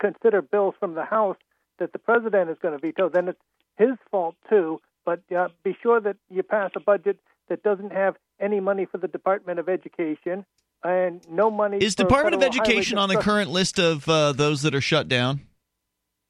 consider 0.01 0.43
bills 0.43 0.75
from 0.79 0.95
the 0.95 1.05
House 1.05 1.37
that 1.79 1.93
the 1.93 1.99
president 1.99 2.51
is 2.51 2.57
going 2.61 2.79
to 2.79 2.81
veto, 2.81 3.09
then 3.09 3.29
it's 3.29 3.41
his 3.77 3.97
fault 4.11 4.37
too. 4.49 4.81
But 5.05 5.21
uh, 5.37 5.49
be 5.63 5.77
sure 5.83 6.01
that 6.01 6.17
you 6.31 6.43
pass 6.43 6.71
a 6.77 6.81
budget 6.81 7.19
that 7.49 7.63
doesn't 7.63 7.93
have 7.93 8.17
any 8.41 8.61
money 8.61 8.87
for 8.87 8.99
the 8.99 9.09
Department 9.09 9.59
of 9.59 9.69
Education 9.69 10.47
and 10.83 11.21
no 11.31 11.51
money. 11.51 11.79
Is 11.79 11.95
Department 11.95 12.35
of 12.35 12.43
Education 12.43 12.99
on 12.99 13.09
the 13.09 13.17
current 13.17 13.51
list 13.51 13.79
of 13.79 14.09
uh, 14.09 14.33
those 14.33 14.63
that 14.63 14.75
are 14.75 14.81
shut 14.81 15.09
down? 15.09 15.41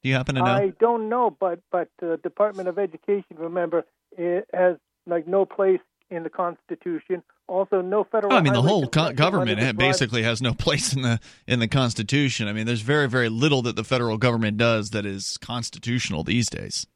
Do 0.03 0.09
you 0.09 0.15
happen 0.15 0.35
to 0.35 0.41
know? 0.41 0.47
I 0.47 0.73
don't 0.79 1.09
know, 1.09 1.35
but 1.37 1.59
but 1.71 1.89
uh, 2.01 2.17
Department 2.17 2.67
of 2.69 2.77
Education, 2.77 3.37
remember, 3.37 3.85
it 4.17 4.47
has 4.53 4.77
like 5.07 5.27
no 5.27 5.45
place 5.45 5.81
in 6.09 6.23
the 6.23 6.29
Constitution 6.29 7.23
Also, 7.47 7.81
no 7.81 8.03
federal. 8.03 8.33
I 8.33 8.41
mean, 8.41 8.53
the 8.53 8.61
whole 8.61 8.87
co- 8.87 9.13
government 9.13 9.59
bribe- 9.59 9.77
basically 9.77 10.23
has 10.23 10.41
no 10.41 10.53
place 10.57 10.93
in 10.93 11.03
the 11.03 11.19
in 11.47 11.59
the 11.59 11.67
Constitution. 11.67 12.47
I 12.47 12.53
mean, 12.53 12.65
there's 12.65 12.81
very 12.81 13.07
very 13.07 13.29
little 13.29 13.61
that 13.63 13.75
the 13.75 13.83
federal 13.83 14.17
government 14.17 14.57
does 14.57 14.89
that 14.91 15.05
is 15.05 15.37
constitutional 15.37 16.23
these 16.23 16.49
days. 16.49 16.87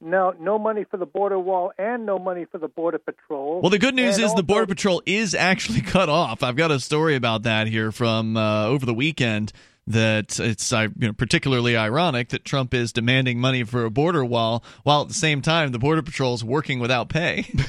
No, 0.00 0.34
no 0.38 0.58
money 0.58 0.84
for 0.84 0.98
the 0.98 1.06
border 1.06 1.38
wall 1.38 1.72
and 1.78 2.04
no 2.04 2.18
money 2.18 2.44
for 2.44 2.58
the 2.58 2.68
border 2.68 2.98
patrol. 2.98 3.62
Well, 3.62 3.70
the 3.70 3.78
good 3.78 3.94
news 3.94 4.16
And 4.16 4.26
is 4.26 4.34
the 4.34 4.42
Border 4.42 4.66
Patrol 4.66 5.02
is 5.06 5.34
actually 5.34 5.80
cut 5.82 6.10
off. 6.10 6.42
I've 6.42 6.56
got 6.56 6.70
a 6.70 6.78
story 6.78 7.16
about 7.16 7.44
that 7.44 7.66
here 7.66 7.90
from 7.90 8.36
uh, 8.36 8.66
over 8.66 8.84
the 8.84 8.92
weekend. 8.92 9.52
That 9.88 10.40
it's 10.40 10.72
you 10.72 10.90
know, 10.96 11.12
particularly 11.12 11.76
ironic 11.76 12.30
that 12.30 12.44
Trump 12.44 12.74
is 12.74 12.92
demanding 12.92 13.38
money 13.38 13.62
for 13.62 13.84
a 13.84 13.90
border 13.90 14.24
wall, 14.24 14.64
while 14.82 15.02
at 15.02 15.08
the 15.08 15.14
same 15.14 15.42
time 15.42 15.70
the 15.70 15.78
Border 15.78 16.02
Patrol 16.02 16.34
is 16.34 16.42
working 16.42 16.80
without 16.80 17.08
pay. 17.08 17.46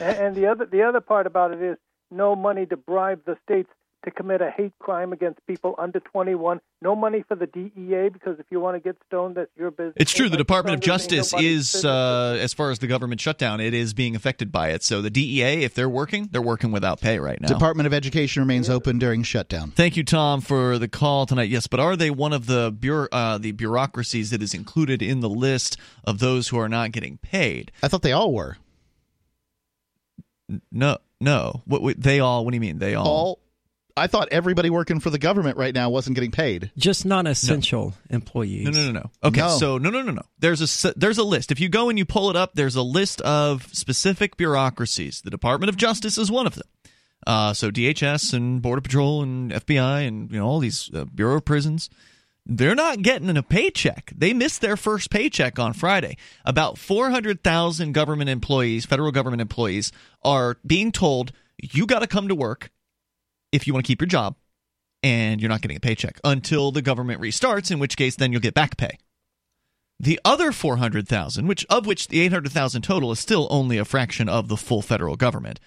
And, 0.00 0.18
and 0.18 0.36
the 0.36 0.46
other 0.46 0.66
the 0.66 0.82
other 0.82 1.00
part 1.00 1.26
about 1.26 1.52
it 1.52 1.62
is 1.62 1.76
no 2.10 2.34
money 2.34 2.66
to 2.66 2.76
bribe 2.76 3.24
the 3.24 3.36
states 3.44 3.70
to 4.04 4.10
commit 4.10 4.40
a 4.40 4.50
hate 4.50 4.72
crime 4.78 5.12
against 5.12 5.44
people 5.46 5.74
under 5.78 6.00
21. 6.00 6.60
No 6.80 6.96
money 6.96 7.24
for 7.26 7.34
the 7.36 7.46
DEA 7.46 8.08
because 8.08 8.38
if 8.38 8.46
you 8.50 8.60
want 8.60 8.76
to 8.76 8.80
get 8.80 8.96
stoned, 9.06 9.36
that's 9.36 9.50
your 9.56 9.70
business. 9.70 9.94
It's 9.96 10.12
true. 10.12 10.28
The 10.28 10.36
Department 10.36 10.74
of 10.74 10.80
Justice 10.80 11.32
is, 11.34 11.84
uh, 11.84 12.38
as 12.40 12.52
far 12.52 12.70
as 12.70 12.80
the 12.80 12.86
government 12.86 13.20
shutdown, 13.20 13.60
it 13.60 13.74
is 13.74 13.94
being 13.94 14.16
affected 14.16 14.50
by 14.50 14.70
it. 14.70 14.82
So 14.82 15.00
the 15.02 15.10
DEA, 15.10 15.62
if 15.64 15.74
they're 15.74 15.88
working, 15.88 16.28
they're 16.32 16.42
working 16.42 16.72
without 16.72 17.00
pay 17.00 17.18
right 17.18 17.40
now. 17.40 17.48
Department 17.48 17.86
of 17.86 17.94
Education 17.94 18.42
remains 18.42 18.68
open 18.68 18.98
during 18.98 19.22
shutdown. 19.22 19.70
Thank 19.70 19.96
you, 19.96 20.04
Tom, 20.04 20.40
for 20.40 20.78
the 20.78 20.88
call 20.88 21.26
tonight. 21.26 21.48
Yes, 21.50 21.66
but 21.66 21.78
are 21.80 21.96
they 21.96 22.10
one 22.10 22.32
of 22.32 22.46
the 22.46 22.74
bureau- 22.76 23.08
uh, 23.12 23.38
the 23.38 23.52
bureaucracies 23.52 24.30
that 24.30 24.42
is 24.42 24.54
included 24.54 25.02
in 25.02 25.20
the 25.20 25.28
list 25.28 25.76
of 26.04 26.18
those 26.18 26.48
who 26.48 26.58
are 26.58 26.68
not 26.68 26.90
getting 26.92 27.18
paid? 27.18 27.70
I 27.82 27.88
thought 27.88 28.02
they 28.02 28.12
all 28.12 28.32
were. 28.32 28.56
No, 30.70 30.98
no. 31.20 31.62
What, 31.64 31.82
what 31.82 32.02
they 32.02 32.20
all? 32.20 32.44
What 32.44 32.50
do 32.50 32.56
you 32.56 32.60
mean 32.60 32.78
they 32.78 32.94
all? 32.94 33.06
All. 33.06 33.38
I 33.96 34.06
thought 34.06 34.28
everybody 34.32 34.70
working 34.70 35.00
for 35.00 35.10
the 35.10 35.18
government 35.18 35.56
right 35.56 35.74
now 35.74 35.90
wasn't 35.90 36.14
getting 36.14 36.30
paid. 36.30 36.70
Just 36.76 37.04
non-essential 37.04 37.94
employees. 38.10 38.64
No, 38.64 38.70
no, 38.70 38.86
no, 38.86 38.92
no. 39.00 39.10
Okay, 39.24 39.40
No. 39.40 39.48
so 39.58 39.78
no, 39.78 39.90
no, 39.90 40.02
no, 40.02 40.12
no. 40.12 40.22
There's 40.38 40.60
a 40.60 40.64
s- 40.64 40.94
there's 40.96 41.18
a 41.18 41.24
list. 41.24 41.50
If 41.52 41.60
you 41.60 41.68
go 41.68 41.88
and 41.88 41.98
you 41.98 42.04
pull 42.04 42.30
it 42.30 42.36
up, 42.36 42.52
there's 42.54 42.76
a 42.76 42.82
list 42.82 43.20
of 43.22 43.68
specific 43.72 44.36
bureaucracies. 44.36 45.20
The 45.22 45.30
Department 45.30 45.68
of 45.68 45.76
Justice 45.76 46.16
is 46.18 46.30
one 46.30 46.46
of 46.46 46.54
them. 46.54 46.66
Uh, 47.26 47.52
so 47.54 47.70
DHS 47.70 48.32
and 48.34 48.60
Border 48.60 48.80
Patrol 48.82 49.22
and 49.22 49.52
FBI 49.52 50.06
and 50.08 50.30
you 50.32 50.38
know 50.38 50.46
all 50.46 50.58
these 50.58 50.90
uh, 50.92 51.04
Bureau 51.04 51.36
of 51.36 51.44
Prisons, 51.44 51.88
they're 52.44 52.74
not 52.74 53.02
getting 53.02 53.36
a 53.36 53.42
paycheck. 53.44 54.12
They 54.16 54.32
missed 54.32 54.60
their 54.60 54.76
first 54.76 55.10
paycheck 55.10 55.58
on 55.60 55.72
Friday. 55.72 56.16
About 56.44 56.78
400,000 56.78 57.92
government 57.92 58.28
employees, 58.30 58.84
federal 58.84 59.12
government 59.12 59.40
employees, 59.40 59.92
are 60.24 60.56
being 60.66 60.90
told 60.90 61.30
you 61.58 61.86
got 61.86 62.00
to 62.00 62.08
come 62.08 62.26
to 62.26 62.34
work 62.34 62.70
if 63.52 63.66
you 63.66 63.72
want 63.72 63.84
to 63.84 63.88
keep 63.88 64.00
your 64.00 64.08
job 64.08 64.36
and 65.02 65.40
you're 65.40 65.48
not 65.48 65.62
getting 65.62 65.76
a 65.76 65.80
paycheck 65.80 66.18
until 66.24 66.72
the 66.72 66.82
government 66.82 67.20
restarts, 67.20 67.70
in 67.70 67.78
which 67.78 67.96
case 67.96 68.16
then 68.16 68.32
you'll 68.32 68.40
get 68.40 68.54
back 68.54 68.76
pay. 68.76 68.98
The 70.00 70.20
other 70.24 70.50
400,000, 70.50 71.46
which 71.46 71.64
of 71.70 71.86
which 71.86 72.08
the 72.08 72.20
800,000 72.20 72.82
total 72.82 73.12
is 73.12 73.20
still 73.20 73.46
only 73.50 73.78
a 73.78 73.84
fraction 73.84 74.28
of 74.28 74.48
the 74.48 74.56
full 74.56 74.82
federal 74.82 75.16
government. 75.16 75.60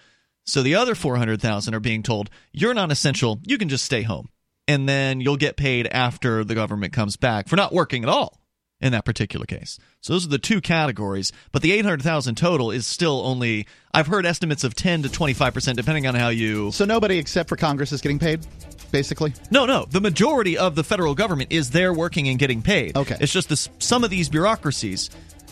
So 0.46 0.62
the 0.62 0.76
other 0.76 0.94
400,000 0.94 1.74
are 1.74 1.80
being 1.80 2.04
told, 2.04 2.30
you're 2.52 2.74
not 2.74 2.92
essential, 2.92 3.40
you 3.44 3.58
can 3.58 3.70
just 3.70 3.86
stay 3.86 4.02
home. 4.02 4.30
And 4.68 4.90
then 4.90 5.22
you'll 5.22 5.38
get 5.38 5.58
paid 5.58 5.88
after 5.88 6.44
the 6.44 6.56
government 6.56 6.92
comes 6.92 7.18
back 7.18 7.48
for 7.48 7.56
not 7.56 7.74
working 7.74 8.04
at 8.04 8.10
all 8.10 8.40
in 8.86 8.92
that 8.94 9.04
particular 9.04 9.46
case. 9.46 9.78
So 10.02 10.14
those 10.14 10.26
are 10.26 10.30
the 10.30 10.38
two 10.38 10.62
categories, 10.62 11.32
but 11.52 11.62
the 11.62 11.72
800,000 11.74 12.36
total 12.36 12.72
is 12.72 12.86
still 12.88 13.22
only 13.26 13.66
I've 13.94 14.08
heard 14.08 14.26
estimates 14.26 14.64
of 14.64 14.76
10 14.76 15.04
to 15.04 15.10
25% 15.10 15.76
depending 15.76 16.06
on 16.08 16.16
how 16.16 16.30
you 16.30 16.72
So 16.72 16.86
nobody 16.86 17.18
except 17.18 17.50
for 17.50 17.56
Congress 17.56 17.92
is 17.92 18.02
getting 18.02 18.20
paid, 18.20 18.46
basically. 18.92 19.34
no, 19.52 19.66
no. 19.66 19.86
The 19.90 20.02
majority 20.02 20.58
of 20.58 20.76
the 20.76 20.84
federal 20.84 21.16
government 21.16 21.52
is 21.52 21.72
there 21.72 21.94
working 21.94 22.28
and 22.28 22.38
getting 22.40 22.62
paid. 22.62 22.96
Okay. 22.96 23.18
It's 23.20 23.34
just 23.34 23.50
this, 23.50 23.70
some 23.80 24.04
of 24.04 24.10
these 24.10 24.30
bureaucracies. 24.30 25.10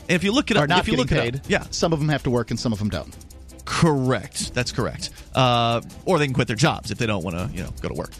And 0.08 0.12
if 0.12 0.24
you 0.24 0.32
look 0.34 0.52
up, 0.52 0.58
Are 0.58 0.68
not 0.68 0.80
if 0.80 0.88
you 0.88 0.98
getting 0.98 1.18
look 1.18 1.26
it 1.26 1.34
paid. 1.34 1.36
up, 1.38 1.50
yeah, 1.50 1.64
Some 1.72 1.92
of 1.94 2.00
them 2.00 2.10
have 2.10 2.24
to 2.24 2.30
work 2.30 2.52
and 2.52 2.60
some 2.60 2.72
of 2.74 2.80
them 2.80 2.90
don't. 2.90 3.16
correct. 3.66 4.54
That's 4.54 4.72
correct. 4.72 5.10
Uh, 5.34 5.82
or 6.06 6.20
they 6.20 6.26
can 6.26 6.34
quit 6.34 6.48
their 6.48 6.56
jobs 6.58 6.92
if 6.92 6.98
they 6.98 7.06
don't 7.06 7.24
want 7.24 7.36
to, 7.38 7.50
you 7.56 7.64
know, 7.64 7.70
go 7.82 7.88
to 7.90 7.96
work. 7.96 8.12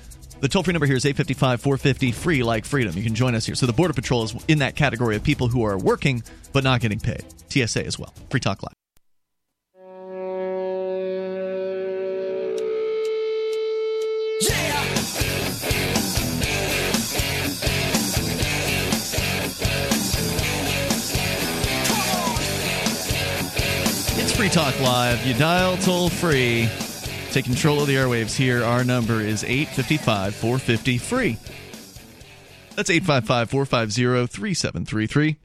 The 0.44 0.50
toll 0.50 0.62
free 0.62 0.74
number 0.74 0.86
here 0.86 0.98
is 0.98 1.06
855 1.06 1.62
450 1.62 2.12
free 2.12 2.44
like 2.44 2.66
freedom. 2.66 2.98
You 2.98 3.04
can 3.04 3.16
join 3.16 3.34
us 3.34 3.46
here. 3.46 3.56
So 3.56 3.66
the 3.66 3.72
Border 3.72 3.94
Patrol 3.94 4.26
is 4.26 4.36
in 4.50 4.60
that 4.60 4.76
category 4.76 5.16
of 5.16 5.24
people 5.24 5.48
who 5.48 5.64
are 5.64 5.78
working 5.78 6.22
but 6.52 6.66
not 6.66 6.82
getting 6.82 7.00
paid. 7.00 7.24
TSA 7.48 7.86
as 7.86 7.98
well. 7.98 8.14
Free 8.30 8.42
Talk 8.42 8.62
Live. 8.62 8.74
It's 24.18 24.36
Free 24.36 24.50
Talk 24.50 24.78
Live. 24.82 25.26
You 25.26 25.36
dial 25.36 25.78
toll 25.78 26.10
free. 26.10 26.70
Take 27.34 27.46
control 27.46 27.82
of 27.82 27.88
the 27.88 27.96
airwaves 27.96 28.36
here. 28.36 28.64
Our 28.64 28.84
number 28.84 29.20
is 29.20 29.44
855 29.44 30.36
450 30.36 30.98
free. 31.00 31.38
That's 32.76 32.92
855 32.92 33.50
450 33.50 34.28
3733. 34.28 35.38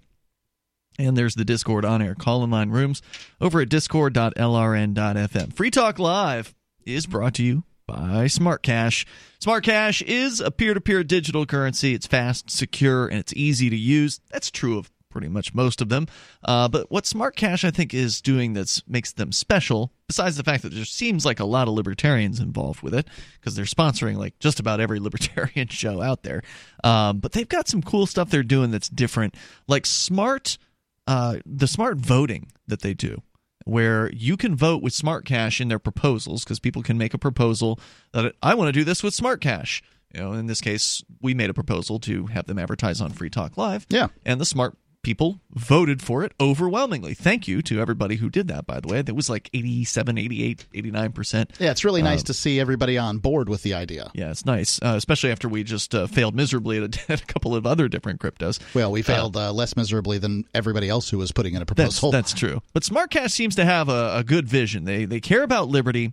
And 0.98 1.16
there's 1.16 1.35
the 1.35 1.47
Discord 1.47 1.86
on 1.86 2.02
air 2.02 2.15
call 2.15 2.44
in 2.44 2.51
line 2.51 2.69
rooms 2.69 3.01
over 3.40 3.62
at 3.62 3.70
discord.lrn.fm. 3.70 5.52
Free 5.55 5.70
Talk 5.70 5.98
Live 5.98 6.55
is 6.85 7.06
brought 7.06 7.32
to 7.36 7.43
you 7.43 7.65
by 7.86 8.27
Smart 8.27 8.62
Cash. 8.62 9.06
Smart 9.40 9.65
Cash 9.65 10.02
is 10.02 10.40
a 10.40 10.51
peer 10.51 10.74
to 10.74 10.82
peer 10.82 11.02
digital 11.02 11.47
currency. 11.47 11.94
It's 11.94 12.06
fast, 12.06 12.51
secure, 12.51 13.06
and 13.06 13.19
it's 13.19 13.32
easy 13.32 13.70
to 13.70 13.77
use. 13.77 14.20
That's 14.31 14.51
true 14.51 14.77
of 14.77 14.90
pretty 15.10 15.28
much 15.28 15.55
most 15.55 15.80
of 15.80 15.89
them. 15.89 16.06
Uh, 16.44 16.68
but 16.68 16.90
what 16.90 17.06
Smart 17.06 17.36
Cash, 17.36 17.64
I 17.64 17.70
think, 17.70 17.94
is 17.94 18.20
doing 18.20 18.55
that 18.55 18.82
makes 18.86 19.12
them 19.12 19.32
special, 19.32 19.93
besides 20.06 20.36
the 20.36 20.44
fact 20.44 20.62
that 20.62 20.70
there 20.72 20.85
seems 20.85 21.24
like 21.24 21.40
a 21.40 21.44
lot 21.44 21.68
of 21.68 21.74
libertarians 21.74 22.40
involved 22.40 22.82
with 22.82 22.94
it, 22.94 23.06
because 23.40 23.55
they're 23.55 23.64
sponsoring 23.64 24.16
like 24.16 24.39
just 24.39 24.60
about 24.60 24.80
every 24.80 25.01
libertarian 25.01 25.68
show 25.68 26.02
out 26.02 26.22
there. 26.22 26.43
Um, 26.85 27.18
but 27.18 27.32
they've 27.32 27.48
got 27.48 27.68
some 27.68 27.82
cool 27.82 28.06
stuff 28.06 28.30
they're 28.30 28.43
doing 28.43 28.70
that's 28.70 28.89
different, 28.89 29.35
like 29.66 29.86
smart, 29.86 30.59
uh, 31.06 31.39
the 31.47 31.66
smart 31.66 31.98
voting 31.98 32.52
that 32.66 32.82
they 32.82 32.94
do 32.94 33.22
where 33.68 34.10
you 34.14 34.35
can 34.39 34.56
vote 34.56 34.82
with 34.82 34.94
Smart 34.94 35.26
Cash 35.26 35.60
in 35.60 35.68
their 35.68 35.78
proposals 35.78 36.43
because 36.43 36.59
people 36.59 36.82
can 36.82 36.97
make 36.97 37.12
a 37.12 37.18
proposal 37.18 37.78
that 38.12 38.35
I 38.43 38.55
want 38.55 38.68
to 38.68 38.72
do 38.72 38.82
this 38.82 39.02
with 39.02 39.12
Smart 39.12 39.43
Cash. 39.43 39.82
You 40.14 40.20
know, 40.20 40.32
in 40.32 40.47
this 40.47 40.62
case, 40.62 41.05
we 41.20 41.35
made 41.35 41.51
a 41.51 41.55
proposal 41.55 41.98
to 42.01 42.26
have 42.26 42.47
them 42.47 42.59
advertise 42.59 43.02
on 43.02 43.10
Free 43.10 43.28
Talk 43.28 43.59
Live. 43.59 43.86
Yeah. 43.90 44.09
And 44.24 44.40
the 44.40 44.47
smart 44.47 44.76
people 45.03 45.41
voted 45.51 46.03
for 46.03 46.25
it 46.25 46.33
overwhelmingly. 46.41 47.15
Thank 47.15 47.47
you 47.49 47.62
to 47.62 47.81
everybody 47.81 48.16
who 48.16 48.29
did 48.29 48.49
that, 48.49 48.66
by 48.66 48.81
the 48.81 48.89
way. 48.89 49.01
That 49.03 49.15
was 49.15 49.31
like 49.31 49.49
87, 49.55 50.19
88, 50.19 50.66
89%. 50.75 51.51
Yeah, 51.61 51.70
it's 51.70 51.85
really 51.85 52.03
nice 52.03 52.20
Um, 52.20 52.25
to 52.25 52.35
see 52.35 52.59
everybody 52.61 52.99
on 52.99 53.19
board 53.19 53.49
with 53.49 53.62
the 53.62 53.75
idea. 53.75 54.11
Yeah, 54.15 54.31
it's 54.31 54.45
nice, 54.45 54.79
uh, 54.83 54.95
especially 54.97 55.31
after 55.31 55.49
we 55.49 55.62
just 55.65 55.95
uh, 55.95 56.07
failed 56.09 56.35
miserably 56.35 56.83
at 56.83 56.97
a, 56.97 57.01
at 57.12 57.23
a 57.23 57.27
couple 57.27 57.55
of 57.55 57.66
other 57.66 57.89
different 57.89 58.20
cryptos. 58.20 58.59
Well, 58.75 58.91
we 58.93 59.03
failed 59.03 59.37
uh, 59.37 59.53
less 59.53 59.77
miserably 59.77 60.19
than 60.19 60.45
everybody 60.55 60.89
else 60.89 61.09
who 61.11 61.19
was 61.19 61.33
putting 61.33 61.55
in 61.55 61.62
a 61.62 61.65
That's, 61.65 61.75
proposal. 62.01 62.11
that's 62.11 62.33
true. 62.33 62.61
But 62.73 62.83
SmartCash 62.83 63.31
seems 63.31 63.55
to 63.57 63.65
have 63.65 63.89
a, 63.89 64.16
a 64.19 64.25
good 64.25 64.49
vision. 64.49 64.85
They 64.85 65.05
they 65.05 65.20
care 65.20 65.43
about 65.43 65.69
liberty, 65.69 66.12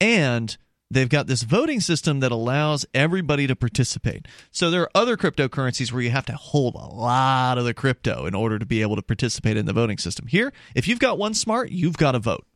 and 0.00 0.56
they've 0.90 1.08
got 1.08 1.26
this 1.26 1.42
voting 1.42 1.80
system 1.80 2.20
that 2.20 2.32
allows 2.32 2.86
everybody 2.94 3.46
to 3.46 3.56
participate. 3.56 4.26
So 4.50 4.70
there 4.70 4.82
are 4.82 4.90
other 4.94 5.16
cryptocurrencies 5.16 5.92
where 5.92 6.02
you 6.02 6.10
have 6.10 6.26
to 6.26 6.36
hold 6.36 6.74
a 6.74 6.78
lot 6.78 7.58
of 7.58 7.64
the 7.64 7.74
crypto 7.74 8.26
in 8.26 8.34
order 8.34 8.58
to 8.58 8.66
be 8.66 8.82
able 8.82 8.96
to 8.96 9.02
participate 9.02 9.56
in 9.56 9.66
the 9.66 9.72
voting 9.72 9.98
system. 9.98 10.26
Here, 10.26 10.52
if 10.74 10.86
you've 10.88 10.98
got 10.98 11.18
one 11.18 11.34
smart, 11.34 11.70
you've 11.70 11.96
got 11.96 12.14
a 12.14 12.18
vote. 12.18 12.46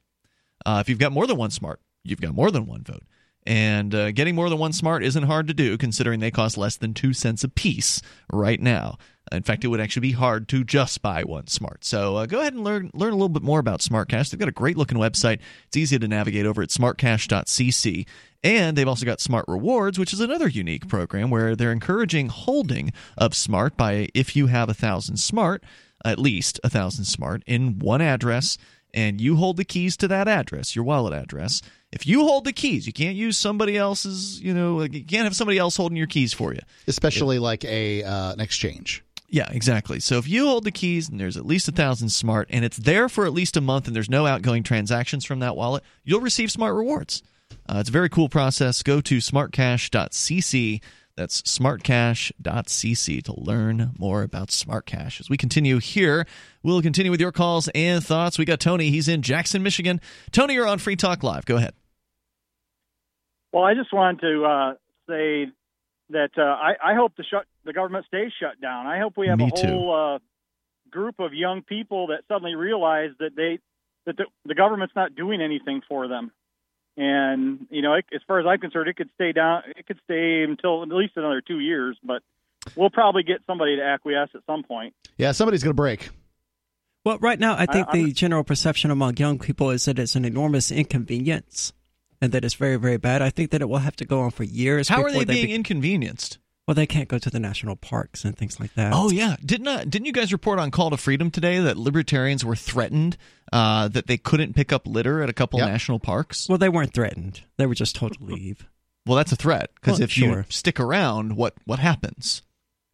Uh, 0.64 0.78
if 0.80 0.88
you've 0.88 0.98
got 0.98 1.12
more 1.12 1.26
than 1.26 1.36
one 1.36 1.50
smart, 1.50 1.80
you've 2.04 2.20
got 2.20 2.34
more 2.34 2.50
than 2.50 2.66
one 2.66 2.82
vote. 2.82 3.02
And 3.46 3.94
uh, 3.94 4.12
getting 4.12 4.34
more 4.34 4.50
than 4.50 4.58
one 4.58 4.72
smart 4.72 5.02
isn't 5.02 5.22
hard 5.22 5.48
to 5.48 5.54
do, 5.54 5.78
considering 5.78 6.20
they 6.20 6.30
cost 6.30 6.58
less 6.58 6.76
than 6.76 6.92
two 6.92 7.14
cents 7.14 7.42
a 7.42 7.48
piece 7.48 8.02
right 8.30 8.60
now. 8.60 8.98
In 9.32 9.42
fact, 9.42 9.64
it 9.64 9.68
would 9.68 9.80
actually 9.80 10.00
be 10.00 10.12
hard 10.12 10.48
to 10.48 10.64
just 10.64 11.02
buy 11.02 11.22
one 11.22 11.46
smart. 11.46 11.84
So 11.84 12.16
uh, 12.16 12.26
go 12.26 12.40
ahead 12.40 12.52
and 12.52 12.64
learn 12.64 12.90
learn 12.94 13.12
a 13.12 13.16
little 13.16 13.28
bit 13.28 13.42
more 13.42 13.60
about 13.60 13.80
SmartCash. 13.80 14.30
They've 14.30 14.40
got 14.40 14.48
a 14.48 14.52
great 14.52 14.76
looking 14.76 14.98
website. 14.98 15.38
It's 15.68 15.76
easy 15.76 15.98
to 15.98 16.08
navigate 16.08 16.46
over 16.46 16.62
at 16.62 16.70
smartcash.cc. 16.70 18.06
And 18.42 18.76
they've 18.76 18.88
also 18.88 19.04
got 19.04 19.20
Smart 19.20 19.44
Rewards, 19.46 19.98
which 19.98 20.12
is 20.12 20.20
another 20.20 20.48
unique 20.48 20.88
program 20.88 21.30
where 21.30 21.54
they're 21.54 21.72
encouraging 21.72 22.28
holding 22.28 22.92
of 23.18 23.34
Smart 23.34 23.76
by 23.76 24.08
if 24.14 24.34
you 24.34 24.46
have 24.46 24.68
a 24.68 24.74
thousand 24.74 25.18
Smart, 25.18 25.62
at 26.04 26.18
least 26.18 26.58
a 26.64 26.70
thousand 26.70 27.04
Smart 27.04 27.42
in 27.46 27.78
one 27.78 28.00
address, 28.00 28.56
and 28.94 29.20
you 29.20 29.36
hold 29.36 29.56
the 29.56 29.64
keys 29.64 29.96
to 29.98 30.08
that 30.08 30.26
address, 30.26 30.74
your 30.74 30.84
wallet 30.84 31.12
address. 31.12 31.60
If 31.92 32.06
you 32.06 32.22
hold 32.22 32.44
the 32.44 32.52
keys, 32.52 32.86
you 32.86 32.92
can't 32.92 33.16
use 33.16 33.36
somebody 33.36 33.76
else's. 33.76 34.40
You 34.40 34.54
know, 34.54 34.80
you 34.82 35.04
can't 35.04 35.24
have 35.24 35.36
somebody 35.36 35.58
else 35.58 35.76
holding 35.76 35.96
your 35.96 36.06
keys 36.06 36.32
for 36.32 36.54
you. 36.54 36.60
Especially 36.86 37.38
like 37.38 37.64
a 37.64 38.02
uh, 38.04 38.32
an 38.32 38.40
exchange. 38.40 39.04
Yeah, 39.32 39.48
exactly. 39.52 40.00
So 40.00 40.18
if 40.18 40.28
you 40.28 40.46
hold 40.46 40.64
the 40.64 40.72
keys 40.72 41.08
and 41.08 41.20
there's 41.20 41.36
at 41.36 41.46
least 41.46 41.68
a 41.68 41.72
thousand 41.72 42.08
smart 42.08 42.48
and 42.50 42.64
it's 42.64 42.76
there 42.76 43.08
for 43.08 43.26
at 43.26 43.32
least 43.32 43.56
a 43.56 43.60
month 43.60 43.86
and 43.86 43.94
there's 43.94 44.10
no 44.10 44.26
outgoing 44.26 44.64
transactions 44.64 45.24
from 45.24 45.38
that 45.38 45.56
wallet, 45.56 45.84
you'll 46.02 46.20
receive 46.20 46.50
smart 46.50 46.74
rewards. 46.74 47.22
Uh, 47.68 47.78
it's 47.78 47.88
a 47.88 47.92
very 47.92 48.08
cool 48.08 48.28
process. 48.28 48.82
Go 48.82 49.00
to 49.00 49.18
smartcash.cc. 49.18 50.82
That's 51.16 51.42
smartcash.cc 51.42 53.22
to 53.24 53.40
learn 53.40 53.92
more 53.98 54.22
about 54.22 54.50
Smart 54.50 54.86
Cash. 54.86 55.20
As 55.20 55.28
we 55.28 55.36
continue 55.36 55.78
here, 55.78 56.26
we'll 56.62 56.82
continue 56.82 57.10
with 57.10 57.20
your 57.20 57.32
calls 57.32 57.68
and 57.74 58.02
thoughts. 58.02 58.38
We 58.38 58.44
got 58.44 58.58
Tony. 58.58 58.90
He's 58.90 59.06
in 59.06 59.22
Jackson, 59.22 59.62
Michigan. 59.62 60.00
Tony, 60.32 60.54
you're 60.54 60.66
on 60.66 60.78
Free 60.78 60.96
Talk 60.96 61.22
Live. 61.22 61.44
Go 61.44 61.56
ahead. 61.56 61.74
Well, 63.52 63.64
I 63.64 63.74
just 63.74 63.92
wanted 63.92 64.20
to 64.22 64.44
uh, 64.44 64.74
say 65.08 65.52
that 66.10 66.30
uh, 66.36 66.42
I, 66.42 66.92
I 66.92 66.94
hope 66.94 67.16
the 67.16 67.24
shut 67.24 67.44
the 67.64 67.72
government 67.72 68.06
stays 68.06 68.32
shut 68.38 68.60
down. 68.60 68.86
I 68.86 68.98
hope 68.98 69.16
we 69.16 69.28
have 69.28 69.38
Me 69.38 69.50
a 69.52 69.66
whole 69.66 70.14
uh, 70.14 70.18
group 70.90 71.20
of 71.20 71.32
young 71.32 71.62
people 71.62 72.08
that 72.08 72.20
suddenly 72.28 72.54
realize 72.54 73.10
that 73.18 73.34
they 73.36 73.58
that 74.06 74.16
the, 74.16 74.24
the 74.44 74.54
government's 74.54 74.94
not 74.94 75.14
doing 75.14 75.40
anything 75.40 75.82
for 75.88 76.08
them. 76.08 76.32
And 76.96 77.66
you 77.70 77.82
know, 77.82 77.94
it, 77.94 78.04
as 78.14 78.20
far 78.26 78.40
as 78.40 78.46
I'm 78.46 78.58
concerned, 78.58 78.88
it 78.88 78.96
could 78.96 79.10
stay 79.14 79.32
down. 79.32 79.62
It 79.76 79.86
could 79.86 80.00
stay 80.04 80.42
until 80.42 80.82
at 80.82 80.88
least 80.88 81.14
another 81.16 81.40
two 81.40 81.60
years. 81.60 81.96
But 82.02 82.22
we'll 82.76 82.90
probably 82.90 83.22
get 83.22 83.40
somebody 83.46 83.76
to 83.76 83.82
acquiesce 83.82 84.30
at 84.34 84.42
some 84.46 84.62
point. 84.64 84.94
Yeah, 85.16 85.32
somebody's 85.32 85.62
going 85.62 85.72
to 85.72 85.74
break. 85.74 86.10
Well, 87.04 87.18
right 87.18 87.38
now, 87.38 87.54
I 87.54 87.66
think 87.66 87.88
I- 87.88 87.92
the 87.92 88.12
general 88.12 88.44
perception 88.44 88.90
among 88.90 89.16
young 89.16 89.38
people 89.38 89.70
is 89.70 89.86
that 89.86 89.98
it's 89.98 90.16
an 90.16 90.24
enormous 90.24 90.70
inconvenience 90.70 91.72
and 92.20 92.32
that 92.32 92.44
it's 92.44 92.54
very, 92.54 92.76
very 92.76 92.96
bad. 92.96 93.22
I 93.22 93.30
think 93.30 93.50
that 93.50 93.60
it 93.62 93.68
will 93.68 93.78
have 93.78 93.96
to 93.96 94.04
go 94.04 94.20
on 94.20 94.30
for 94.30 94.44
years. 94.44 94.88
How 94.88 95.02
are 95.02 95.06
before 95.08 95.24
they 95.24 95.34
being 95.34 95.46
be- 95.46 95.54
inconvenienced? 95.54 96.38
well, 96.66 96.74
they 96.76 96.86
can't 96.86 97.08
go 97.08 97.18
to 97.18 97.30
the 97.30 97.40
national 97.40 97.74
parks 97.74 98.24
and 98.24 98.36
things 98.38 98.60
like 98.60 98.74
that. 98.74 98.92
Oh 98.94 99.10
yeah, 99.10 99.34
didn't 99.44 99.66
uh, 99.66 99.84
didn't 99.84 100.06
you 100.06 100.12
guys 100.12 100.32
report 100.32 100.58
on 100.60 100.70
Call 100.70 100.90
to 100.90 100.96
Freedom 100.96 101.30
today 101.30 101.58
that 101.58 101.76
libertarians 101.76 102.44
were 102.44 102.54
threatened 102.54 103.16
uh, 103.52 103.88
that 103.88 104.06
they 104.06 104.16
couldn't 104.16 104.54
pick 104.54 104.72
up 104.72 104.86
litter 104.86 105.20
at 105.22 105.28
a 105.28 105.32
couple 105.32 105.58
Yep. 105.58 105.68
national 105.68 105.98
parks? 105.98 106.48
Well, 106.48 106.58
they 106.58 106.68
weren't 106.68 106.94
threatened. 106.94 107.40
They 107.56 107.66
were 107.66 107.74
just 107.74 107.96
told 107.96 108.16
to 108.18 108.24
leave. 108.24 108.68
Well, 109.06 109.16
that's 109.16 109.32
a 109.32 109.36
threat 109.36 109.70
because 109.74 109.98
Well, 109.98 110.04
if 110.04 110.16
you 110.16 110.44
stick 110.48 110.78
around, 110.78 111.34
what 111.36 111.54
what 111.64 111.80
happens? 111.80 112.42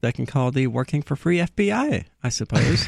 They 0.00 0.12
can 0.12 0.24
call 0.26 0.52
the 0.52 0.68
working 0.68 1.02
for 1.02 1.16
free 1.16 1.38
FBI, 1.38 2.04
I 2.22 2.28
suppose. 2.28 2.86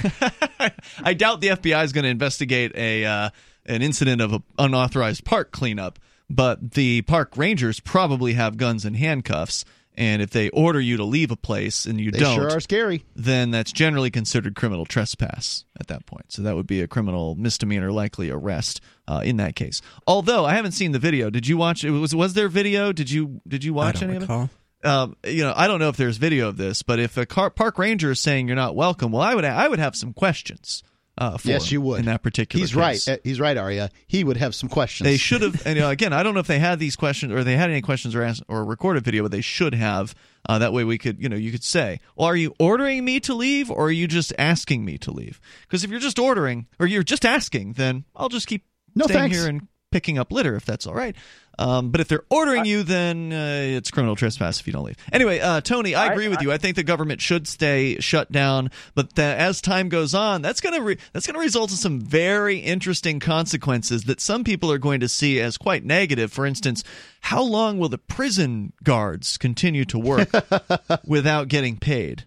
I 1.03 1.15
doubt 1.15 1.41
the 1.41 1.49
FBI 1.49 1.85
is 1.85 1.93
going 1.93 2.05
to 2.05 2.11
investigate 2.11 2.73
a 2.77 3.05
uh, 3.05 3.31
an 3.67 3.83
incident 3.83 4.21
of 4.23 4.33
a 4.33 4.43
unauthorized 4.59 5.25
park 5.25 5.51
cleanup, 5.51 5.99
but 6.31 6.73
the 6.73 7.03
park 7.03 7.37
rangers 7.37 7.81
probably 7.81 8.35
have 8.35 8.57
guns 8.57 8.85
and 8.85 8.97
handcuffs. 8.97 9.65
And 9.97 10.23
if 10.23 10.31
they 10.31 10.49
order 10.51 10.81
you 10.81 10.97
to 10.99 11.05
leave 11.05 11.33
a 11.33 11.37
place 11.37 11.85
and 11.85 12.01
you 12.01 12.13
They 12.13 12.21
don't, 12.21 12.37
sure 12.37 12.51
are 12.53 12.61
scary. 12.61 13.05
then 13.17 13.51
that's 13.51 13.73
generally 13.73 14.13
considered 14.13 14.55
criminal 14.55 14.87
trespass 14.87 15.65
at 15.81 15.89
that 15.89 16.07
point. 16.07 16.31
So 16.31 16.43
that 16.43 16.55
would 16.55 16.69
be 16.69 16.83
a 16.83 16.87
criminal 16.87 17.35
misdemeanor, 17.35 17.91
likely 17.91 18.31
arrest 18.31 18.81
uh, 19.09 19.23
in 19.25 19.39
that 19.39 19.57
case. 19.57 19.83
Although 20.07 20.45
I 20.45 20.55
haven't 20.55 20.73
seen 20.73 20.93
the 20.93 21.01
video. 21.01 21.31
Did 21.31 21.49
you 21.49 21.57
watch? 21.57 21.83
It 21.83 21.91
was 21.91 22.15
was 22.15 22.35
there 22.35 22.49
video? 22.49 22.93
Did 22.93 23.11
you 23.11 23.41
did 23.49 23.65
you 23.65 23.73
I 23.73 23.77
watch 23.77 23.99
don't 23.99 24.11
any 24.11 24.17
of 24.19 24.31
it? 24.31 24.51
Um, 24.85 25.17
you 25.27 25.43
know, 25.43 25.53
I 25.57 25.67
don't 25.67 25.81
know 25.81 25.89
if 25.89 25.97
there's 25.97 26.19
video 26.19 26.47
of 26.49 26.57
this, 26.57 26.83
but 26.83 27.01
if 27.01 27.17
a 27.17 27.27
car, 27.27 27.51
park 27.51 27.77
ranger 27.79 28.13
is 28.13 28.21
saying 28.21 28.47
you're 28.47 28.55
not 28.55 28.77
welcome, 28.77 29.11
well, 29.11 29.23
I 29.23 29.35
would 29.35 29.45
I 29.45 29.67
would 29.67 29.81
have 29.81 29.97
some 29.97 30.13
questions. 30.13 30.85
Uh, 31.19 31.37
for 31.37 31.49
Yes, 31.49 31.73
you 31.73 31.81
would. 31.81 31.99
in 31.99 32.07
that 32.07 32.23
particular. 32.23 32.61
He's 32.63 32.71
case. 32.71 33.09
right. 33.09 33.09
Uh, 33.09 33.17
He's 33.25 33.41
right, 33.41 33.57
Aria. 33.57 33.91
He 34.07 34.23
would 34.23 34.37
have 34.37 34.55
some 34.55 34.69
questions. 34.69 35.05
They 35.05 35.17
should 35.17 35.43
have, 35.43 35.67
and 35.67 35.75
you 35.77 35.83
know, 35.83 35.91
again, 35.91 36.13
I 36.13 36.23
don't 36.23 36.33
know 36.35 36.39
if 36.41 36.47
they 36.47 36.61
had 36.61 36.79
these 36.79 36.95
questions 36.95 37.33
or 37.33 37.43
they 37.43 37.57
had 37.57 37.71
any 37.71 37.83
questions 37.83 38.15
or 38.15 38.23
asked, 38.23 38.45
or 38.47 38.65
recorded 38.65 39.05
video, 39.05 39.25
but 39.25 39.33
they 39.33 39.41
should 39.41 39.75
have. 39.75 40.15
Uh, 40.49 40.59
that 40.61 40.73
way, 40.73 40.85
we 40.85 40.97
could, 40.97 41.21
you 41.21 41.29
know, 41.29 41.35
you 41.37 41.51
could 41.51 41.65
say, 41.65 41.99
"Well, 42.17 42.29
are 42.29 42.37
you 42.37 42.55
ordering 42.61 43.05
me 43.05 43.19
to 43.21 43.35
leave, 43.35 43.69
or 43.71 43.87
are 43.87 43.91
you 43.91 44.07
just 44.07 44.33
asking 44.39 44.85
me 44.85 44.97
to 44.99 45.11
leave?" 45.11 45.41
Because 45.63 45.83
if 45.85 45.91
you're 45.91 45.99
just 46.01 46.19
ordering 46.21 46.67
or 46.79 46.87
you're 46.87 47.03
just 47.03 47.27
asking, 47.27 47.73
then 47.73 48.05
I'll 48.15 48.29
just 48.29 48.47
keep 48.47 48.65
No, 48.95 49.05
staying 49.07 49.19
thanks. 49.31 49.37
here 49.37 49.49
and 49.49 49.67
picking 49.91 50.19
up 50.19 50.33
litter 50.33 50.55
if 50.57 50.65
that's 50.65 50.87
all 50.87 50.95
right. 50.95 51.17
Um, 51.61 51.91
but 51.91 52.01
if 52.01 52.07
they're 52.07 52.23
ordering 52.31 52.67
you, 52.67 52.85
then 52.85 53.33
uh, 53.33 53.61
it's 53.77 53.91
criminal 53.91 54.15
trespass 54.15 54.61
if 54.61 54.67
you 54.69 54.73
don't 54.73 54.85
leave. 54.85 54.97
Anyway, 55.13 55.41
uh, 55.41 55.61
Tony, 55.61 55.93
I 55.97 56.07
I- 56.07 56.13
agree 56.13 56.29
with 56.29 56.39
I- 56.39 56.43
you. 56.43 56.53
I 56.53 56.59
think 56.59 56.77
the 56.77 56.85
government 56.85 57.21
should 57.21 57.49
stay 57.49 57.99
shut 57.99 58.31
down, 58.31 58.71
but 58.95 59.17
that 59.17 59.39
as 59.41 59.61
time 59.61 59.89
goes 59.89 60.15
on, 60.15 60.41
that's 60.41 60.61
going 60.61 60.77
to 60.77 60.83
re- 60.83 60.99
that's 61.13 61.27
going 61.27 61.35
to 61.35 61.41
result 61.41 61.73
in 61.73 61.77
some 61.77 62.01
very 62.01 62.59
interesting 62.59 63.19
consequences 63.19 64.05
that 64.05 64.21
some 64.21 64.45
people 64.45 64.71
are 64.71 64.79
going 64.79 65.01
to 65.01 65.09
see 65.09 65.41
as 65.41 65.57
quite 65.59 65.85
negative. 65.85 66.33
For 66.33 66.47
instance, 66.47 66.85
how 67.23 67.43
long 67.43 67.79
will 67.81 67.89
the 67.89 67.99
prison 67.99 68.73
guards 68.85 69.37
continue 69.37 69.85
to 69.87 69.99
work 69.99 70.29
without 71.05 71.49
getting 71.49 71.77
paid? 71.77 72.25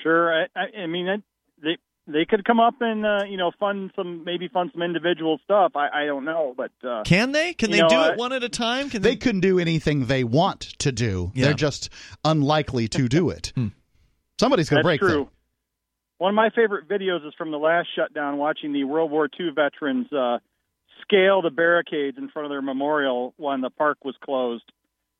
Sure. 0.00 0.32
I, 0.32 0.46
I, 0.54 0.82
I 0.82 0.86
mean, 0.86 1.24
they 2.06 2.12
they 2.12 2.24
could 2.24 2.44
come 2.44 2.60
up 2.60 2.74
and 2.80 3.04
uh, 3.04 3.24
you 3.28 3.36
know 3.36 3.52
fund 3.58 3.90
some 3.96 4.24
maybe 4.24 4.48
fund 4.48 4.70
some 4.72 4.82
individual 4.82 5.38
stuff. 5.44 5.72
I, 5.76 6.02
I 6.02 6.06
don't 6.06 6.24
know, 6.24 6.54
but 6.56 6.70
uh, 6.86 7.02
Can 7.04 7.32
they? 7.32 7.54
Can 7.54 7.70
they 7.70 7.80
know, 7.80 7.88
do 7.88 7.96
I- 7.96 8.12
it 8.12 8.18
one 8.18 8.32
at 8.32 8.42
a 8.44 8.48
time? 8.48 8.90
Can 8.90 9.02
They 9.02 9.16
couldn't 9.16 9.40
do 9.42 9.58
anything 9.58 10.06
they 10.06 10.24
want 10.24 10.60
to 10.80 10.92
do. 10.92 11.32
Yeah. 11.34 11.46
They're 11.46 11.54
just 11.54 11.90
unlikely 12.24 12.88
to 12.88 13.08
do 13.08 13.30
it. 13.30 13.52
Hmm. 13.56 13.68
Somebody's 14.40 14.68
going 14.68 14.80
to 14.82 14.84
break 14.84 15.00
true. 15.00 15.28
One 16.18 16.30
of 16.30 16.34
my 16.34 16.50
favorite 16.50 16.88
videos 16.88 17.26
is 17.26 17.32
from 17.38 17.50
the 17.52 17.56
last 17.58 17.88
shutdown, 17.94 18.36
watching 18.36 18.72
the 18.72 18.82
World 18.84 19.10
War 19.12 19.28
II 19.38 19.50
veterans 19.54 20.12
uh, 20.12 20.38
scale 21.02 21.40
the 21.42 21.50
barricades 21.50 22.18
in 22.18 22.28
front 22.30 22.46
of 22.46 22.50
their 22.50 22.62
memorial 22.62 23.32
when 23.36 23.60
the 23.60 23.70
park 23.70 24.04
was 24.04 24.14
closed 24.24 24.64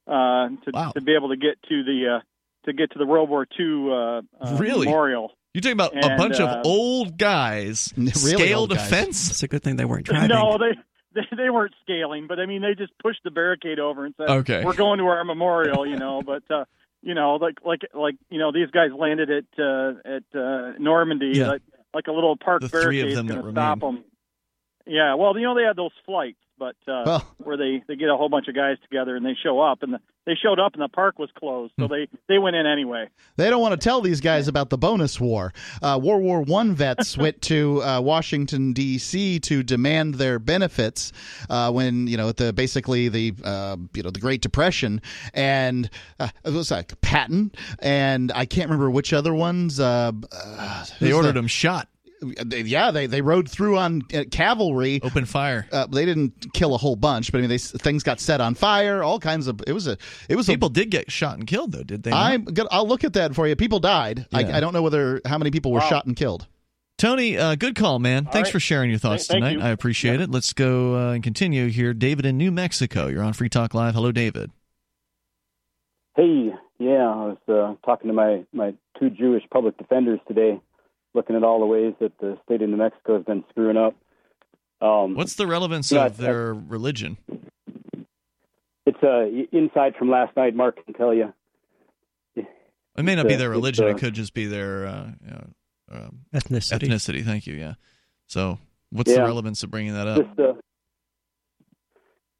uh, 0.08 0.48
to, 0.64 0.70
Wow. 0.72 0.90
to 0.92 1.00
be 1.00 1.14
able 1.14 1.28
to 1.28 1.36
get 1.36 1.62
to 1.68 1.84
the 1.84 2.16
uh, 2.16 2.20
to 2.66 2.72
get 2.72 2.90
to 2.92 2.98
the 2.98 3.06
World 3.06 3.28
War 3.28 3.46
II 3.58 3.88
uh, 3.90 3.94
uh, 4.44 4.56
Really? 4.58 4.86
memorial. 4.86 5.32
You're 5.54 5.62
talking 5.62 5.72
about 5.72 5.96
a 5.96 6.16
bunch 6.16 6.40
uh, 6.40 6.46
of 6.46 6.66
old 6.66 7.16
guys 7.16 7.92
Really 7.96 8.10
scaled 8.10 8.72
old 8.72 8.72
a 8.72 8.78
fence. 8.78 9.30
It's 9.30 9.42
a 9.44 9.48
good 9.48 9.62
thing 9.62 9.76
they 9.76 9.84
weren't 9.84 10.04
driving. 10.04 10.28
No, 10.28 10.58
they, 10.58 10.74
they 11.14 11.26
they 11.44 11.48
weren't 11.50 11.74
scaling, 11.82 12.26
but 12.26 12.40
I 12.40 12.46
mean 12.46 12.60
they 12.60 12.74
just 12.74 12.92
pushed 12.98 13.20
the 13.24 13.30
barricade 13.30 13.78
over 13.78 14.04
and 14.04 14.14
said, 14.16 14.28
Okay. 14.28 14.64
"We're 14.64 14.74
going 14.74 14.98
to 14.98 15.04
our 15.06 15.24
memorial," 15.24 15.86
you 15.86 15.96
know. 15.96 16.20
But 16.26 16.42
uh, 16.50 16.64
you 17.02 17.14
know, 17.14 17.36
like 17.36 17.58
like 17.64 17.82
like 17.94 18.16
you 18.30 18.38
know, 18.38 18.50
these 18.50 18.70
guys 18.72 18.90
landed 18.98 19.30
at 19.30 19.44
uh, 19.58 19.92
at 20.04 20.24
uh, 20.38 20.72
Normandy, 20.78 21.32
Yeah. 21.38 21.48
like 21.48 21.62
like 21.94 22.08
a 22.08 22.12
little 22.12 22.36
park 22.36 22.60
The 22.62 22.68
three 22.68 23.00
of 23.00 23.08
barricade 23.08 23.16
them 23.16 23.26
that 23.28 23.34
to 23.42 23.50
stop 23.52 23.82
remained. 23.82 23.98
them. 23.98 24.04
Yeah, 24.86 25.14
well, 25.14 25.38
you 25.38 25.44
know, 25.44 25.54
they 25.54 25.62
had 25.62 25.76
those 25.76 25.92
flights, 26.04 26.36
but 26.58 26.76
uh, 26.88 27.02
Well- 27.06 27.26
where 27.38 27.56
they 27.56 27.82
they 27.88 27.96
get 27.96 28.08
a 28.08 28.16
whole 28.16 28.28
bunch 28.28 28.48
of 28.48 28.54
guys 28.54 28.76
together 28.82 29.16
and 29.16 29.24
they 29.24 29.34
show 29.42 29.60
up, 29.60 29.82
and 29.82 29.94
the, 29.94 29.98
they 30.26 30.34
showed 30.34 30.58
up 30.58 30.72
and 30.74 30.82
the 30.82 30.88
park 30.88 31.18
was 31.18 31.28
closed, 31.38 31.72
Hmm. 31.76 31.82
so 31.84 31.88
they 31.88 32.08
they 32.28 32.38
went 32.38 32.56
in 32.56 32.66
anyway. 32.66 33.08
They 33.36 33.50
don't 33.50 33.60
want 33.60 33.78
to 33.78 33.82
tell 33.84 34.00
these 34.00 34.20
guys 34.20 34.48
about 34.48 34.70
the 34.70 34.78
bonus 34.78 35.20
war. 35.20 35.52
Uh, 35.82 36.00
World 36.02 36.22
War 36.22 36.42
One 36.42 36.74
vets 36.74 37.16
went 37.24 37.42
to 37.42 37.82
uh, 37.82 38.00
Washington 38.00 38.72
D.C. 38.72 39.40
to 39.40 39.62
demand 39.62 40.14
their 40.14 40.38
benefits 40.38 41.12
uh, 41.50 41.70
when 41.72 42.06
you 42.06 42.16
know 42.16 42.32
the 42.32 42.52
basically 42.52 43.08
the 43.08 43.34
uh, 43.44 43.76
you 43.94 44.02
know 44.02 44.10
the 44.10 44.20
Great 44.20 44.40
Depression, 44.40 45.02
and 45.34 45.90
uh, 46.20 46.28
it 46.44 46.52
was 46.52 46.70
like 46.70 46.98
Patton 47.00 47.52
and 47.80 48.32
I 48.34 48.46
can't 48.46 48.68
remember 48.70 48.90
which 48.90 49.12
other 49.12 49.34
ones. 49.34 49.78
Uh, 49.80 50.12
uh, 50.32 50.84
They 51.00 51.12
ordered 51.12 51.28
the- 51.28 51.32
them 51.40 51.46
shot. 51.48 51.88
They, 52.44 52.60
yeah, 52.62 52.90
they 52.90 53.06
they 53.06 53.20
rode 53.20 53.48
through 53.50 53.78
on 53.78 54.02
uh, 54.14 54.24
cavalry. 54.30 55.00
Open 55.02 55.24
fire. 55.24 55.66
Uh, 55.70 55.86
they 55.86 56.04
didn't 56.04 56.52
kill 56.52 56.74
a 56.74 56.78
whole 56.78 56.96
bunch, 56.96 57.30
but 57.32 57.38
I 57.38 57.40
mean, 57.42 57.50
they 57.50 57.58
things 57.58 58.02
got 58.02 58.20
set 58.20 58.40
on 58.40 58.54
fire. 58.54 59.02
All 59.02 59.18
kinds 59.20 59.46
of. 59.46 59.60
It 59.66 59.72
was 59.72 59.86
a. 59.86 59.96
It 60.28 60.36
was 60.36 60.46
People 60.46 60.68
a. 60.68 60.72
did 60.72 60.90
get 60.90 61.10
shot 61.12 61.36
and 61.38 61.46
killed, 61.46 61.72
though, 61.72 61.82
did 61.82 62.02
they? 62.02 62.10
not? 62.10 62.32
I'm. 62.32 62.44
gonna- 62.44 62.68
I'll 62.72 62.86
look 62.88 63.04
at 63.04 63.12
that 63.14 63.34
for 63.34 63.46
you. 63.48 63.56
People 63.56 63.80
died. 63.80 64.26
Yeah. 64.30 64.38
I, 64.38 64.56
I 64.56 64.60
don't 64.60 64.72
know 64.72 64.82
whether 64.82 65.20
how 65.26 65.38
many 65.38 65.50
people 65.50 65.72
were 65.72 65.80
Wow. 65.80 65.88
shot 65.88 66.06
and 66.06 66.16
killed. 66.16 66.46
Tony, 66.96 67.36
uh, 67.36 67.56
good 67.56 67.74
call, 67.74 67.98
man. 67.98 68.24
Thanks 68.26 68.46
right. 68.48 68.52
for 68.52 68.60
sharing 68.60 68.88
your 68.88 69.00
thoughts 69.00 69.26
Thank- 69.26 69.42
thank 69.42 69.54
tonight. 69.54 69.64
you. 69.64 69.68
I 69.68 69.72
appreciate 69.72 70.20
it. 70.20 70.30
Let's 70.30 70.52
go 70.52 70.94
uh, 70.94 71.12
and 71.14 71.22
continue 71.24 71.66
here. 71.68 71.92
David 71.92 72.24
in 72.24 72.38
New 72.38 72.52
Mexico. 72.52 73.08
You're 73.08 73.24
on 73.24 73.32
Free 73.32 73.48
Talk 73.48 73.74
Live. 73.74 73.94
Hello, 73.94 74.12
David. 74.12 74.50
Hey, 76.16 76.50
yeah, 76.78 77.08
I 77.08 77.26
was 77.26 77.38
uh, 77.48 77.74
talking 77.84 78.08
to 78.08 78.14
my 78.14 78.44
my 78.52 78.74
two 78.98 79.10
Jewish 79.10 79.42
public 79.52 79.76
defenders 79.76 80.20
today, 80.28 80.60
looking 81.14 81.36
at 81.36 81.42
all 81.44 81.60
the 81.60 81.66
ways 81.66 81.94
that 82.00 82.12
the 82.20 82.36
state 82.44 82.62
of 82.62 82.68
New 82.68 82.76
Mexico 82.76 83.16
has 83.16 83.24
been 83.24 83.44
screwing 83.50 83.76
up. 83.76 83.94
Um, 84.80 85.14
What's 85.14 85.36
the 85.36 85.46
relevance 85.46 85.90
Yeah, 85.92 86.06
of 86.06 86.16
their 86.16 86.52
religion? 86.52 87.16
it's 88.86 89.02
uh, 89.02 89.26
inside 89.56 89.94
from 89.96 90.10
last 90.10 90.36
night. 90.36 90.54
Mark 90.54 90.84
can 90.84 90.94
tell 90.94 91.14
you. 91.14 91.32
It 92.36 93.02
may 93.04 93.14
not 93.16 93.24
It's, 93.26 93.32
be 93.32 93.34
uh, 93.34 93.38
their 93.38 93.50
religion. 93.50 93.86
uh, 93.86 93.88
it 93.88 93.98
could 93.98 94.14
just 94.14 94.34
be 94.34 94.46
their 94.46 94.86
uh, 94.86 95.10
you 95.24 95.30
know, 95.30 95.46
um, 95.90 96.18
Ethnicity. 96.34 96.88
ethnicity. 96.88 97.24
Thank 97.24 97.46
you. 97.46 97.54
Yeah. 97.54 97.74
So, 98.26 98.58
what's 98.90 99.12
the 99.12 99.20
relevance 99.22 99.62
of 99.64 99.70
bringing 99.70 99.94
that 99.94 100.06
up? 100.06 100.18
This 100.36 100.44
uh, 100.46 100.52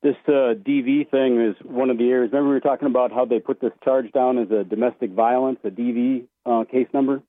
this 0.03 0.17
uh, 0.29 0.55
DV 0.55 1.11
thing 1.11 1.41
is 1.41 1.57
one 1.65 1.89
of 1.91 1.99
the 1.99 2.09
areas. 2.11 2.31
Remember 2.31 2.51
we 2.51 2.55
were 2.55 2.61
talking 2.61 2.87
about 2.87 3.11
how 3.11 3.25
they 3.25 3.39
put 3.41 3.61
this 3.61 3.73
charge 3.83 4.13
down 4.13 4.39
as 4.39 4.51
a 4.51 4.63
domestic 4.63 5.11
violence, 5.13 5.59
a 5.65 5.71
DV 5.71 6.27
uh, 6.45 6.65
case 6.71 6.89
number. 6.93 7.23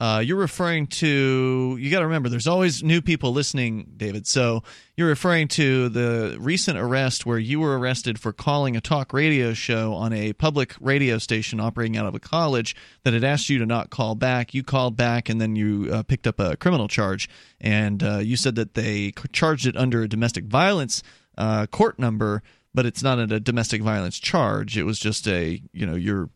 Uh, 0.00 0.18
you're 0.18 0.36
referring 0.36 0.88
to, 0.88 1.76
you 1.80 1.90
got 1.90 2.00
to 2.00 2.06
remember, 2.06 2.28
there's 2.28 2.48
always 2.48 2.82
new 2.82 3.00
people 3.00 3.32
listening, 3.32 3.92
David. 3.96 4.26
So 4.26 4.64
you're 4.96 5.08
referring 5.08 5.46
to 5.48 5.88
the 5.88 6.36
recent 6.40 6.76
arrest 6.76 7.24
where 7.24 7.38
you 7.38 7.60
were 7.60 7.78
arrested 7.78 8.18
for 8.18 8.32
calling 8.32 8.76
a 8.76 8.80
talk 8.80 9.12
radio 9.12 9.54
show 9.54 9.94
on 9.94 10.12
a 10.12 10.32
public 10.32 10.74
radio 10.80 11.18
station 11.18 11.60
operating 11.60 11.96
out 11.96 12.06
of 12.06 12.14
a 12.14 12.20
college 12.20 12.74
that 13.04 13.14
had 13.14 13.22
asked 13.22 13.48
you 13.48 13.58
to 13.60 13.66
not 13.66 13.90
call 13.90 14.16
back. 14.16 14.52
You 14.52 14.64
called 14.64 14.96
back 14.96 15.28
and 15.28 15.40
then 15.40 15.54
you 15.54 15.88
uh, 15.92 16.02
picked 16.02 16.26
up 16.26 16.40
a 16.40 16.56
criminal 16.56 16.88
charge. 16.88 17.28
And 17.60 18.02
uh, 18.02 18.18
you 18.18 18.36
said 18.36 18.56
that 18.56 18.74
they 18.74 19.12
charged 19.32 19.64
it 19.64 19.76
under 19.76 20.02
a 20.02 20.08
domestic 20.08 20.44
violence 20.46 21.04
uh, 21.38 21.66
court 21.68 22.00
number, 22.00 22.42
but 22.74 22.84
it's 22.84 23.02
not 23.04 23.20
a 23.20 23.38
domestic 23.38 23.80
violence 23.80 24.18
charge. 24.18 24.76
It 24.76 24.82
was 24.82 24.98
just 24.98 25.28
a, 25.28 25.62
you 25.72 25.86
know, 25.86 25.94
you're 25.94 26.30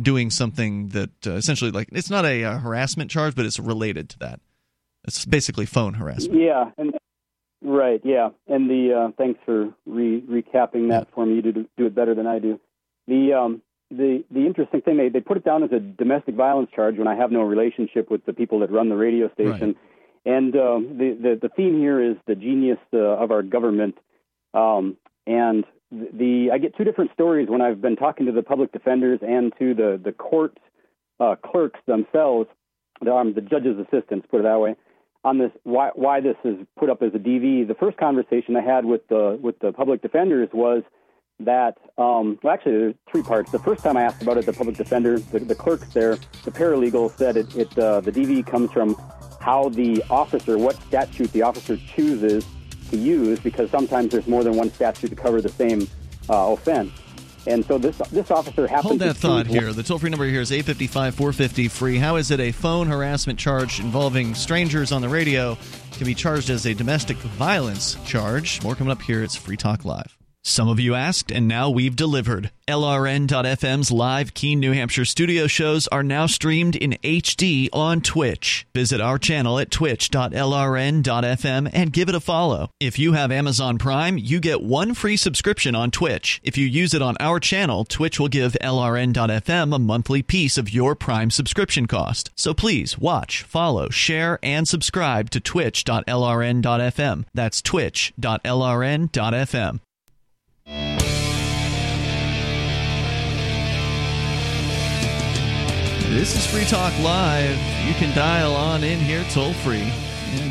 doing 0.00 0.30
something 0.30 0.88
that 0.88 1.10
uh, 1.26 1.32
essentially 1.32 1.70
like 1.70 1.88
it's 1.92 2.10
not 2.10 2.24
a 2.24 2.44
uh, 2.44 2.58
harassment 2.58 3.10
charge, 3.10 3.34
but 3.34 3.44
it's 3.44 3.58
related 3.58 4.08
to 4.10 4.18
that. 4.20 4.40
It's 5.04 5.24
basically 5.24 5.66
phone 5.66 5.94
harassment. 5.94 6.40
Yeah, 6.40 6.70
and 6.78 6.94
right, 7.62 8.00
yeah, 8.04 8.30
and 8.46 8.70
the 8.70 8.92
uh, 8.92 9.12
thanks 9.18 9.40
for 9.44 9.74
re- 9.86 10.22
recapping 10.22 10.90
that 10.90 11.08
for 11.14 11.26
me. 11.26 11.36
You 11.36 11.42
do, 11.42 11.68
do 11.76 11.86
it 11.86 11.94
better 11.94 12.14
than 12.14 12.26
I 12.26 12.38
do. 12.38 12.60
The 13.08 13.32
um, 13.34 13.62
the 13.90 14.24
the 14.30 14.46
interesting 14.46 14.80
thing 14.80 14.96
they 14.96 15.08
they 15.08 15.20
put 15.20 15.36
it 15.36 15.44
down 15.44 15.62
as 15.62 15.72
a 15.72 15.80
domestic 15.80 16.34
violence 16.34 16.70
charge 16.74 16.98
when 16.98 17.08
I 17.08 17.16
have 17.16 17.30
no 17.30 17.42
relationship 17.42 18.10
with 18.10 18.24
the 18.24 18.32
people 18.32 18.60
that 18.60 18.70
run 18.70 18.88
the 18.88 18.96
radio 18.96 19.30
station. 19.32 19.68
Right. 19.68 19.76
And 20.24 20.54
um, 20.54 20.98
the, 20.98 21.18
the 21.20 21.38
the 21.42 21.48
theme 21.48 21.78
here 21.80 22.00
is 22.00 22.16
the 22.26 22.36
genius 22.36 22.78
uh, 22.94 22.98
of 22.98 23.32
our 23.32 23.42
government. 23.42 23.96
Um, 24.54 24.96
and 25.26 25.64
the 25.92 26.50
I 26.52 26.58
get 26.58 26.76
two 26.76 26.84
different 26.84 27.12
stories 27.12 27.48
when 27.48 27.60
I've 27.60 27.80
been 27.80 27.96
talking 27.96 28.26
to 28.26 28.32
the 28.32 28.42
public 28.42 28.72
defenders 28.72 29.20
and 29.22 29.52
to 29.58 29.74
the 29.74 30.00
the 30.02 30.12
court 30.12 30.58
uh, 31.20 31.36
clerks 31.36 31.80
themselves, 31.86 32.48
the, 33.02 33.12
um, 33.14 33.34
the 33.34 33.42
judge's 33.42 33.78
assistants, 33.78 34.26
put 34.30 34.40
it 34.40 34.44
that 34.44 34.58
way, 34.58 34.74
on 35.22 35.38
this 35.38 35.50
why 35.64 35.90
why 35.94 36.20
this 36.20 36.36
is 36.44 36.56
put 36.78 36.88
up 36.88 37.02
as 37.02 37.14
a 37.14 37.18
DV. 37.18 37.68
The 37.68 37.76
first 37.78 37.98
conversation 37.98 38.56
I 38.56 38.62
had 38.62 38.86
with 38.86 39.06
the 39.08 39.38
with 39.40 39.58
the 39.58 39.72
public 39.72 40.00
defenders 40.00 40.48
was 40.52 40.82
that 41.40 41.76
um, 41.98 42.38
well 42.42 42.54
actually 42.54 42.78
there's 42.78 42.94
three 43.10 43.22
parts. 43.22 43.50
The 43.52 43.58
first 43.58 43.84
time 43.84 43.98
I 43.98 44.02
asked 44.02 44.22
about 44.22 44.38
it, 44.38 44.46
the 44.46 44.52
public 44.54 44.76
defender, 44.76 45.18
the, 45.18 45.40
the 45.40 45.54
clerks 45.54 45.88
there, 45.88 46.16
the 46.44 46.50
paralegal 46.50 47.10
said 47.10 47.36
it, 47.36 47.54
it 47.54 47.78
uh, 47.78 48.00
the 48.00 48.12
DV 48.12 48.46
comes 48.46 48.72
from 48.72 48.96
how 49.40 49.68
the 49.68 50.02
officer, 50.08 50.56
what 50.56 50.76
statute 50.84 51.30
the 51.32 51.42
officer 51.42 51.76
chooses 51.76 52.46
to 52.92 52.96
use 52.96 53.40
because 53.40 53.70
sometimes 53.70 54.12
there's 54.12 54.26
more 54.28 54.44
than 54.44 54.56
one 54.56 54.70
statute 54.72 55.08
to 55.08 55.16
cover 55.16 55.40
the 55.40 55.48
same 55.48 55.88
uh, 56.30 56.52
offense. 56.52 56.92
And 57.44 57.64
so 57.64 57.76
this 57.76 57.98
this 58.12 58.30
officer 58.30 58.68
happens 58.68 58.84
Hold 58.90 59.00
that 59.00 59.14
to 59.14 59.20
thought 59.20 59.46
choose- 59.46 59.54
here. 59.54 59.72
The 59.72 59.82
toll 59.82 59.98
free 59.98 60.10
number 60.10 60.26
here 60.26 60.40
is 60.40 60.52
855 60.52 61.16
450 61.16 61.66
free. 61.68 61.98
How 61.98 62.14
is 62.14 62.30
it 62.30 62.38
a 62.38 62.52
phone 62.52 62.86
harassment 62.86 63.36
charge 63.38 63.80
involving 63.80 64.36
strangers 64.36 64.92
on 64.92 65.02
the 65.02 65.08
radio 65.08 65.58
can 65.92 66.06
be 66.06 66.14
charged 66.14 66.50
as 66.50 66.66
a 66.66 66.74
domestic 66.74 67.16
violence 67.16 67.96
charge? 68.06 68.62
More 68.62 68.76
coming 68.76 68.92
up 68.92 69.02
here. 69.02 69.24
It's 69.24 69.34
Free 69.34 69.56
Talk 69.56 69.84
Live. 69.84 70.16
Some 70.44 70.68
of 70.68 70.80
you 70.80 70.96
asked, 70.96 71.30
and 71.30 71.46
now 71.46 71.70
we've 71.70 71.94
delivered. 71.94 72.50
LRN.FM's 72.66 73.92
live 73.92 74.34
Keene, 74.34 74.58
New 74.58 74.72
Hampshire 74.72 75.04
studio 75.04 75.46
shows 75.46 75.86
are 75.88 76.02
now 76.02 76.26
streamed 76.26 76.74
in 76.74 76.98
HD 77.04 77.68
on 77.72 78.00
Twitch. 78.00 78.66
Visit 78.74 79.00
our 79.00 79.18
channel 79.18 79.60
at 79.60 79.70
twitch.lrn.fm 79.70 81.70
and 81.72 81.92
give 81.92 82.08
it 82.08 82.16
a 82.16 82.20
follow. 82.20 82.70
If 82.80 82.98
you 82.98 83.12
have 83.12 83.30
Amazon 83.30 83.78
Prime, 83.78 84.18
you 84.18 84.40
get 84.40 84.62
one 84.62 84.94
free 84.94 85.16
subscription 85.16 85.76
on 85.76 85.92
Twitch. 85.92 86.40
If 86.42 86.58
you 86.58 86.66
use 86.66 86.92
it 86.92 87.02
on 87.02 87.16
our 87.20 87.38
channel, 87.38 87.84
Twitch 87.84 88.18
will 88.18 88.28
give 88.28 88.56
LRN.FM 88.60 89.74
a 89.74 89.78
monthly 89.78 90.22
piece 90.22 90.58
of 90.58 90.74
your 90.74 90.96
Prime 90.96 91.30
subscription 91.30 91.86
cost. 91.86 92.30
So 92.36 92.52
please 92.52 92.98
watch, 92.98 93.44
follow, 93.44 93.90
share, 93.90 94.40
and 94.42 94.66
subscribe 94.66 95.30
to 95.30 95.40
twitch.lrn.fm. 95.40 97.24
That's 97.32 97.62
twitch.lrn.fm. 97.62 99.80
This 106.12 106.36
is 106.36 106.46
Free 106.46 106.64
Talk 106.66 106.92
Live. 107.00 107.56
You 107.86 107.94
can 107.94 108.14
dial 108.14 108.54
on 108.54 108.84
in 108.84 108.98
here 108.98 109.24
toll 109.30 109.54
free 109.54 109.90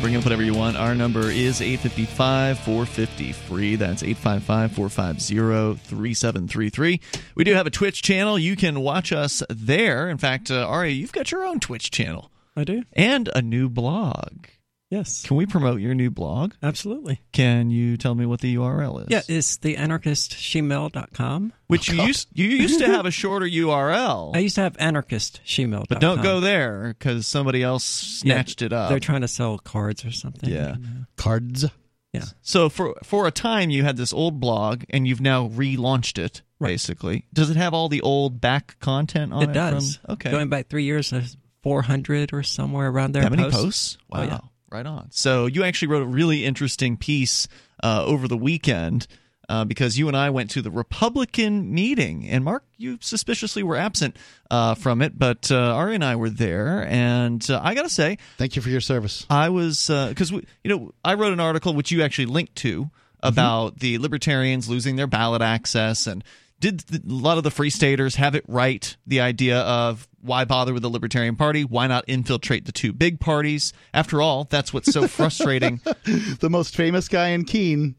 bring 0.00 0.16
up 0.16 0.24
whatever 0.24 0.42
you 0.42 0.52
want. 0.54 0.76
Our 0.76 0.94
number 0.94 1.30
is 1.30 1.60
855 1.62 2.58
450 2.58 3.32
free. 3.32 3.76
That's 3.76 4.02
855 4.02 4.72
450 4.72 5.88
3733. 5.88 7.00
We 7.36 7.44
do 7.44 7.54
have 7.54 7.66
a 7.66 7.70
Twitch 7.70 8.02
channel. 8.02 8.38
You 8.38 8.56
can 8.56 8.80
watch 8.80 9.12
us 9.12 9.42
there. 9.48 10.08
In 10.10 10.18
fact, 10.18 10.50
uh, 10.50 10.66
Ari, 10.66 10.92
you've 10.92 11.12
got 11.12 11.30
your 11.30 11.44
own 11.44 11.60
Twitch 11.60 11.90
channel 11.92 12.30
I 12.56 12.64
do. 12.64 12.82
and 12.92 13.30
a 13.34 13.40
new 13.40 13.68
blog. 13.68 14.46
Yes. 14.92 15.24
Can 15.24 15.38
we 15.38 15.46
promote 15.46 15.80
your 15.80 15.94
new 15.94 16.10
blog? 16.10 16.52
Absolutely. 16.62 17.22
Can 17.32 17.70
you 17.70 17.96
tell 17.96 18.14
me 18.14 18.26
what 18.26 18.42
the 18.42 18.56
URL 18.56 19.00
is? 19.00 19.06
Yeah, 19.08 19.22
it's 19.26 19.56
theanarchistshemale.com. 19.56 21.54
Which 21.66 21.88
you 21.88 22.02
used 22.06 22.28
you 22.34 22.46
used 22.46 22.78
to 22.78 22.86
have 22.88 23.06
a 23.06 23.10
shorter 23.10 23.46
URL. 23.46 24.36
I 24.36 24.40
used 24.40 24.56
to 24.56 24.60
have 24.60 24.76
anarchistsshemale.com. 24.76 25.86
But 25.88 26.00
don't 26.00 26.22
go 26.22 26.40
there 26.40 26.88
because 26.98 27.26
somebody 27.26 27.62
else 27.62 27.84
snatched 27.84 28.60
it 28.60 28.74
up. 28.74 28.90
They're 28.90 29.00
trying 29.00 29.22
to 29.22 29.28
sell 29.28 29.56
cards 29.56 30.04
or 30.04 30.10
something. 30.10 30.50
Yeah. 30.50 30.76
Cards. 31.16 31.64
Yeah. 32.12 32.24
So 32.42 32.68
for 32.68 32.94
for 33.02 33.26
a 33.26 33.30
time 33.30 33.70
you 33.70 33.84
had 33.84 33.96
this 33.96 34.12
old 34.12 34.40
blog 34.40 34.82
and 34.90 35.08
you've 35.08 35.22
now 35.22 35.48
relaunched 35.48 36.18
it 36.18 36.42
basically. 36.60 37.24
Does 37.32 37.48
it 37.48 37.56
have 37.56 37.72
all 37.72 37.88
the 37.88 38.02
old 38.02 38.42
back 38.42 38.78
content 38.78 39.32
on 39.32 39.44
it? 39.44 39.50
It 39.50 39.52
does. 39.54 39.96
From, 39.96 40.12
okay. 40.12 40.30
Going 40.30 40.50
back 40.50 40.68
three 40.68 40.84
years, 40.84 41.08
there's 41.08 41.34
400 41.62 42.34
or 42.34 42.42
somewhere 42.42 42.88
around 42.90 43.12
there. 43.12 43.22
that 43.22 43.30
many 43.30 43.50
posts? 43.50 43.96
Wow. 44.10 44.20
Oh, 44.20 44.24
yeah. 44.24 44.38
Right 44.72 44.86
on. 44.86 45.08
So 45.10 45.44
you 45.44 45.64
actually 45.64 45.88
wrote 45.88 46.02
a 46.02 46.06
really 46.06 46.46
interesting 46.46 46.96
piece 46.96 47.46
uh, 47.82 48.04
over 48.06 48.26
the 48.26 48.38
weekend 48.38 49.06
uh, 49.46 49.66
because 49.66 49.98
you 49.98 50.08
and 50.08 50.16
I 50.16 50.30
went 50.30 50.48
to 50.52 50.62
the 50.62 50.70
Republican 50.70 51.74
meeting, 51.74 52.26
and 52.26 52.42
Mark, 52.42 52.64
you 52.78 52.96
suspiciously 53.02 53.62
were 53.62 53.76
absent 53.76 54.16
uh, 54.50 54.74
from 54.74 55.02
it, 55.02 55.18
but 55.18 55.52
uh, 55.52 55.56
Ari 55.56 55.96
and 55.96 56.04
I 56.04 56.16
were 56.16 56.30
there, 56.30 56.86
and 56.88 57.44
uh, 57.50 57.60
I 57.62 57.74
got 57.74 57.82
to 57.82 57.90
say, 57.90 58.16
thank 58.38 58.56
you 58.56 58.62
for 58.62 58.70
your 58.70 58.80
service. 58.80 59.26
I 59.28 59.50
was 59.50 59.88
because 59.88 60.32
we, 60.32 60.46
you 60.64 60.70
know, 60.74 60.94
I 61.04 61.14
wrote 61.14 61.34
an 61.34 61.40
article 61.40 61.74
which 61.74 61.90
you 61.90 62.02
actually 62.02 62.26
linked 62.26 62.54
to 62.56 62.90
about 63.22 63.78
the 63.78 63.98
libertarians 63.98 64.70
losing 64.70 64.96
their 64.96 65.06
ballot 65.06 65.42
access 65.42 66.06
and. 66.06 66.24
Did 66.62 66.78
the, 66.80 66.98
a 66.98 67.12
lot 67.12 67.38
of 67.38 67.44
the 67.44 67.50
free 67.50 67.70
staters 67.70 68.14
have 68.14 68.36
it 68.36 68.44
right? 68.46 68.96
The 69.04 69.20
idea 69.20 69.58
of 69.62 70.06
why 70.20 70.44
bother 70.44 70.72
with 70.72 70.82
the 70.82 70.88
Libertarian 70.88 71.34
Party? 71.34 71.64
Why 71.64 71.88
not 71.88 72.04
infiltrate 72.06 72.66
the 72.66 72.72
two 72.72 72.92
big 72.92 73.18
parties? 73.18 73.72
After 73.92 74.22
all, 74.22 74.44
that's 74.44 74.72
what's 74.72 74.92
so 74.92 75.08
frustrating. 75.08 75.80
the 76.04 76.48
most 76.48 76.76
famous 76.76 77.08
guy 77.08 77.30
in 77.30 77.44
Keene 77.44 77.96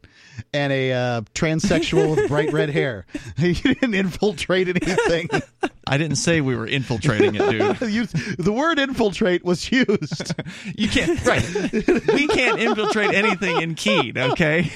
and 0.54 0.72
a 0.72 0.92
uh, 0.92 1.20
transsexual 1.34 2.16
with 2.16 2.26
bright 2.28 2.54
red 2.54 2.70
hair. 2.70 3.04
He 3.36 3.52
didn't 3.52 3.92
infiltrate 3.92 4.68
anything. 4.68 5.28
I 5.86 5.98
didn't 5.98 6.16
say 6.16 6.40
we 6.40 6.56
were 6.56 6.66
infiltrating 6.66 7.34
it, 7.34 7.50
dude. 7.50 7.92
You- 7.92 8.06
the 8.06 8.52
word 8.52 8.78
infiltrate 8.78 9.44
was 9.44 9.70
used. 9.70 10.32
You 10.74 10.88
can't, 10.88 11.22
right? 11.26 11.44
We 11.70 12.26
can't 12.28 12.58
infiltrate 12.58 13.12
anything 13.12 13.60
in 13.60 13.74
Keene, 13.74 14.16
okay? 14.16 14.70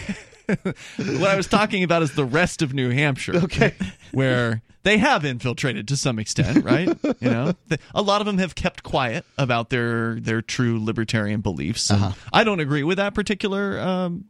what 0.97 1.31
I 1.31 1.37
was 1.37 1.47
talking 1.47 1.83
about 1.85 2.03
is 2.03 2.13
the 2.13 2.25
rest 2.25 2.63
of 2.63 2.73
New 2.73 2.91
Hampshire, 2.91 3.37
okay, 3.37 3.75
where 4.13 4.63
they 4.83 4.97
have 4.97 5.25
infiltrated 5.25 5.89
to 5.89 5.97
some 5.97 6.19
extent, 6.19 6.65
right? 6.65 6.89
You 7.21 7.31
know, 7.31 7.53
a 7.95 8.03
lot 8.03 8.21
of 8.21 8.27
them 8.27 8.39
have 8.39 8.55
kept 8.55 8.83
quiet 8.83 9.25
about 9.37 9.71
their 9.71 10.21
their 10.21 10.41
true 10.41 10.83
libertarian 10.83 11.41
beliefs. 11.41 11.91
and 11.91 12.15
I 12.33 12.45
don't 12.45 12.61
agree 12.61 12.85
with 12.85 12.99
that 12.99 13.15
particular. 13.15 13.79
Um, 13.81 14.25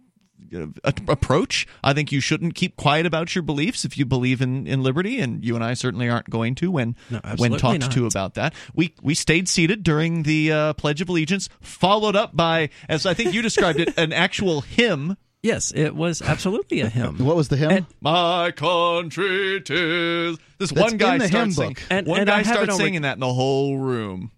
approach. 1.06 1.66
I 1.82 1.92
think 1.92 2.12
you 2.12 2.20
shouldn't 2.20 2.54
keep 2.54 2.76
quiet 2.76 3.06
about 3.06 3.34
your 3.34 3.42
beliefs 3.42 3.84
if 3.84 3.98
you 3.98 4.06
believe 4.06 4.40
in, 4.40 4.66
in 4.66 4.82
liberty, 4.82 5.20
and 5.20 5.44
you 5.44 5.54
and 5.54 5.64
I 5.64 5.74
certainly 5.74 6.08
aren't 6.08 6.30
going 6.30 6.54
to 6.56 6.70
when 6.70 6.96
when 7.36 7.58
talked 7.58 7.80
not. 7.80 7.92
to 7.92 8.06
about 8.06 8.34
that. 8.34 8.54
We 8.74 8.94
we 9.02 9.14
stayed 9.14 9.48
seated 9.48 9.82
during 9.82 10.22
the 10.22 10.52
uh, 10.52 10.72
Pledge 10.74 11.00
of 11.00 11.08
Allegiance, 11.08 11.48
followed 11.60 12.16
up 12.16 12.36
by, 12.36 12.70
as 12.88 13.06
I 13.06 13.14
think 13.14 13.34
you 13.34 13.42
described 13.42 13.80
it, 13.80 13.96
an 13.98 14.12
actual 14.12 14.62
hymn. 14.62 15.16
Yes, 15.42 15.72
it 15.74 15.94
was 15.94 16.20
absolutely 16.20 16.80
a 16.80 16.88
hymn. 16.88 17.18
What 17.24 17.36
was 17.36 17.48
the 17.48 17.56
hymn? 17.56 17.86
My 18.00 18.50
country 18.50 19.60
tis. 19.60 20.38
This 20.58 20.72
one 20.72 20.96
guy 20.96 21.14
in 21.14 21.18
the 21.20 21.28
starts 21.28 21.44
hymn 21.44 21.52
singing. 21.52 21.74
book. 21.74 21.82
And- 21.90 22.06
one 22.06 22.20
and 22.20 22.30
I 22.30 22.38
guy 22.42 22.50
starts 22.50 22.60
on 22.72 22.78
rec- 22.78 22.84
singing 22.84 23.02
that, 23.02 23.14
in 23.14 23.20
the 23.20 23.32
whole 23.32 23.78
room. 23.78 24.32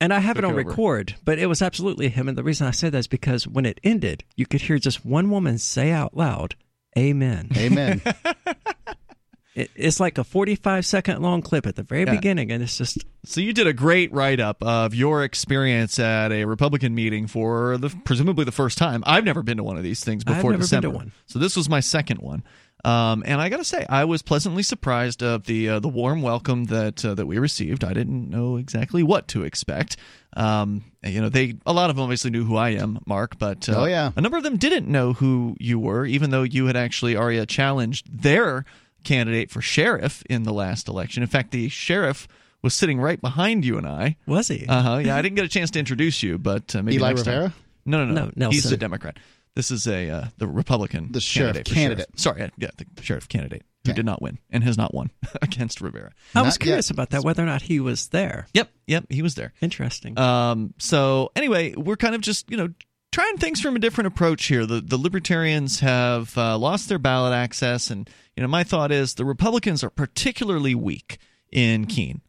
And 0.00 0.14
I 0.14 0.20
have 0.20 0.38
it 0.38 0.44
on 0.44 0.52
over. 0.52 0.62
record, 0.62 1.16
but 1.24 1.38
it 1.40 1.46
was 1.46 1.60
absolutely 1.60 2.06
a 2.06 2.08
hymn. 2.08 2.28
And 2.28 2.38
the 2.38 2.44
reason 2.44 2.66
I 2.66 2.70
said 2.70 2.92
that 2.92 2.98
is 2.98 3.06
because 3.08 3.48
when 3.48 3.66
it 3.66 3.80
ended, 3.82 4.22
you 4.36 4.46
could 4.46 4.60
hear 4.62 4.78
just 4.78 5.04
one 5.04 5.28
woman 5.28 5.58
say 5.58 5.90
out 5.90 6.16
loud, 6.16 6.54
Amen. 6.96 7.50
Amen. 7.56 8.00
It, 9.58 9.70
it's 9.74 9.98
like 10.00 10.18
a 10.18 10.24
45 10.24 10.86
second 10.86 11.20
long 11.22 11.42
clip 11.42 11.66
at 11.66 11.76
the 11.76 11.82
very 11.82 12.04
Yeah. 12.04 12.14
beginning, 12.14 12.50
and 12.52 12.62
it's 12.62 12.78
just 12.78 13.04
So 13.24 13.40
you 13.40 13.52
did 13.52 13.66
a 13.66 13.72
great 13.72 14.12
write 14.12 14.40
up 14.40 14.62
of 14.62 14.94
your 14.94 15.24
experience 15.24 15.98
at 15.98 16.30
a 16.32 16.44
Republican 16.44 16.94
meeting 16.94 17.26
for 17.26 17.76
the 17.78 17.88
presumably 18.04 18.44
the 18.44 18.52
first 18.52 18.78
time. 18.78 19.02
I've 19.06 19.24
never 19.24 19.42
been 19.42 19.56
to 19.56 19.64
one 19.64 19.76
of 19.76 19.82
these 19.82 20.04
things 20.04 20.22
I've 20.26 20.36
before 20.36 20.52
never 20.52 20.60
been 20.62 20.68
to 20.68 20.76
December. 20.76 20.88
one. 20.96 21.12
So 21.26 21.38
this 21.38 21.56
was 21.56 21.68
my 21.68 21.80
second 21.80 22.18
one. 22.20 22.42
Um, 22.84 23.24
and 23.26 23.40
I 23.40 23.48
got 23.48 23.56
to 23.56 23.64
say, 23.64 23.84
I 23.88 24.04
was 24.04 24.22
pleasantly 24.22 24.62
surprised 24.62 25.20
of 25.24 25.44
the 25.46 25.68
uh, 25.68 25.80
the 25.80 25.88
warm 25.88 26.22
welcome 26.22 26.66
that 26.66 27.04
uh, 27.04 27.14
that 27.14 27.26
we 27.26 27.38
received. 27.38 27.82
I 27.82 27.92
didn't 27.92 28.30
know 28.30 28.56
exactly 28.56 29.02
what 29.02 29.26
to 29.28 29.42
expect. 29.42 29.96
Um, 30.36 30.84
you 31.02 31.20
know, 31.20 31.28
they 31.28 31.56
a 31.66 31.72
lot 31.72 31.90
of 31.90 31.96
them 31.96 32.04
obviously 32.04 32.30
knew 32.30 32.44
who 32.44 32.54
I 32.56 32.70
am, 32.70 33.00
Mark, 33.04 33.36
but 33.38 33.68
uh, 33.68 33.80
Oh, 33.82 33.84
yeah. 33.86 34.12
a 34.16 34.20
number 34.20 34.36
of 34.36 34.44
them 34.44 34.58
didn't 34.58 34.86
know 34.86 35.12
who 35.12 35.56
you 35.58 35.80
were, 35.80 36.06
even 36.06 36.30
though 36.30 36.44
you 36.44 36.66
had 36.66 36.76
actually 36.76 37.16
Aria 37.16 37.46
challenged 37.46 38.06
their 38.22 38.64
candidate 39.04 39.50
for 39.50 39.60
sheriff 39.60 40.22
in 40.28 40.42
the 40.42 40.52
last 40.52 40.88
election. 40.88 41.22
In 41.22 41.28
fact, 41.28 41.50
the 41.50 41.68
sheriff 41.68 42.28
was 42.62 42.74
sitting 42.74 43.00
right 43.00 43.20
behind 43.20 43.64
you 43.64 43.78
and 43.78 43.86
I. 43.86 44.16
Was 44.26 44.48
he? 44.48 44.66
Uh 44.66 44.82
huh. 44.82 44.96
Yeah, 44.98 45.16
I 45.16 45.22
didn't 45.22 45.36
get 45.36 45.44
a 45.44 45.48
chance 45.48 45.70
to 45.72 45.78
introduce 45.78 46.22
you, 46.22 46.38
but 46.38 46.74
uh, 46.74 46.82
maybe 46.82 46.96
Eli 46.96 47.08
next 47.10 47.22
time. 47.24 47.34
Rivera? 47.34 47.54
No, 47.86 48.04
no, 48.04 48.12
no. 48.12 48.30
No, 48.36 48.50
He's 48.50 48.70
a 48.70 48.76
Democrat. 48.76 49.18
This 49.54 49.70
is 49.70 49.86
a 49.88 50.08
uh, 50.10 50.24
the 50.36 50.46
Republican, 50.46 51.10
The 51.10 51.20
sheriff 51.20 51.54
candidate 51.64 51.74
candidate. 51.74 52.06
sheriff. 52.16 52.20
Sorry, 52.38 52.50
yeah, 52.58 52.70
the 52.76 53.02
sheriff 53.02 53.28
candidate 53.28 53.62
who 53.84 53.90
Okay. 53.92 53.96
did 53.96 54.06
not 54.06 54.20
win 54.20 54.38
and 54.50 54.62
has 54.64 54.76
not 54.76 54.92
won 54.92 55.10
against 55.42 55.80
Rivera. 55.80 56.12
I 56.34 56.42
was 56.42 56.54
Not 56.54 56.60
curious 56.60 56.88
yet. 56.88 56.94
about 56.94 57.10
that, 57.10 57.24
whether 57.24 57.42
or 57.42 57.46
not 57.46 57.62
he 57.62 57.80
was 57.80 58.08
there. 58.08 58.46
Yep, 58.54 58.68
yep, 58.86 59.04
he 59.08 59.22
was 59.22 59.34
there. 59.36 59.52
Interesting. 59.60 60.18
Um, 60.18 60.74
so 60.78 61.30
anyway, 61.34 61.74
we're 61.76 61.96
kind 61.96 62.14
of 62.14 62.20
just 62.20 62.50
you 62.50 62.56
know 62.56 62.68
trying 63.12 63.36
things 63.38 63.60
from 63.60 63.76
a 63.76 63.78
different 63.78 64.08
approach 64.08 64.46
here. 64.46 64.66
The 64.66 64.80
the 64.80 64.96
libertarians 64.98 65.80
have 65.80 66.36
uh, 66.36 66.58
lost 66.58 66.88
their 66.88 66.98
ballot 66.98 67.32
access, 67.32 67.90
and 67.90 68.08
you 68.36 68.42
know 68.42 68.48
my 68.48 68.64
thought 68.64 68.92
is 68.92 69.14
the 69.14 69.24
Republicans 69.24 69.82
are 69.84 69.90
particularly 69.90 70.74
weak 70.74 71.18
in 71.50 71.86
Keene. 71.86 72.20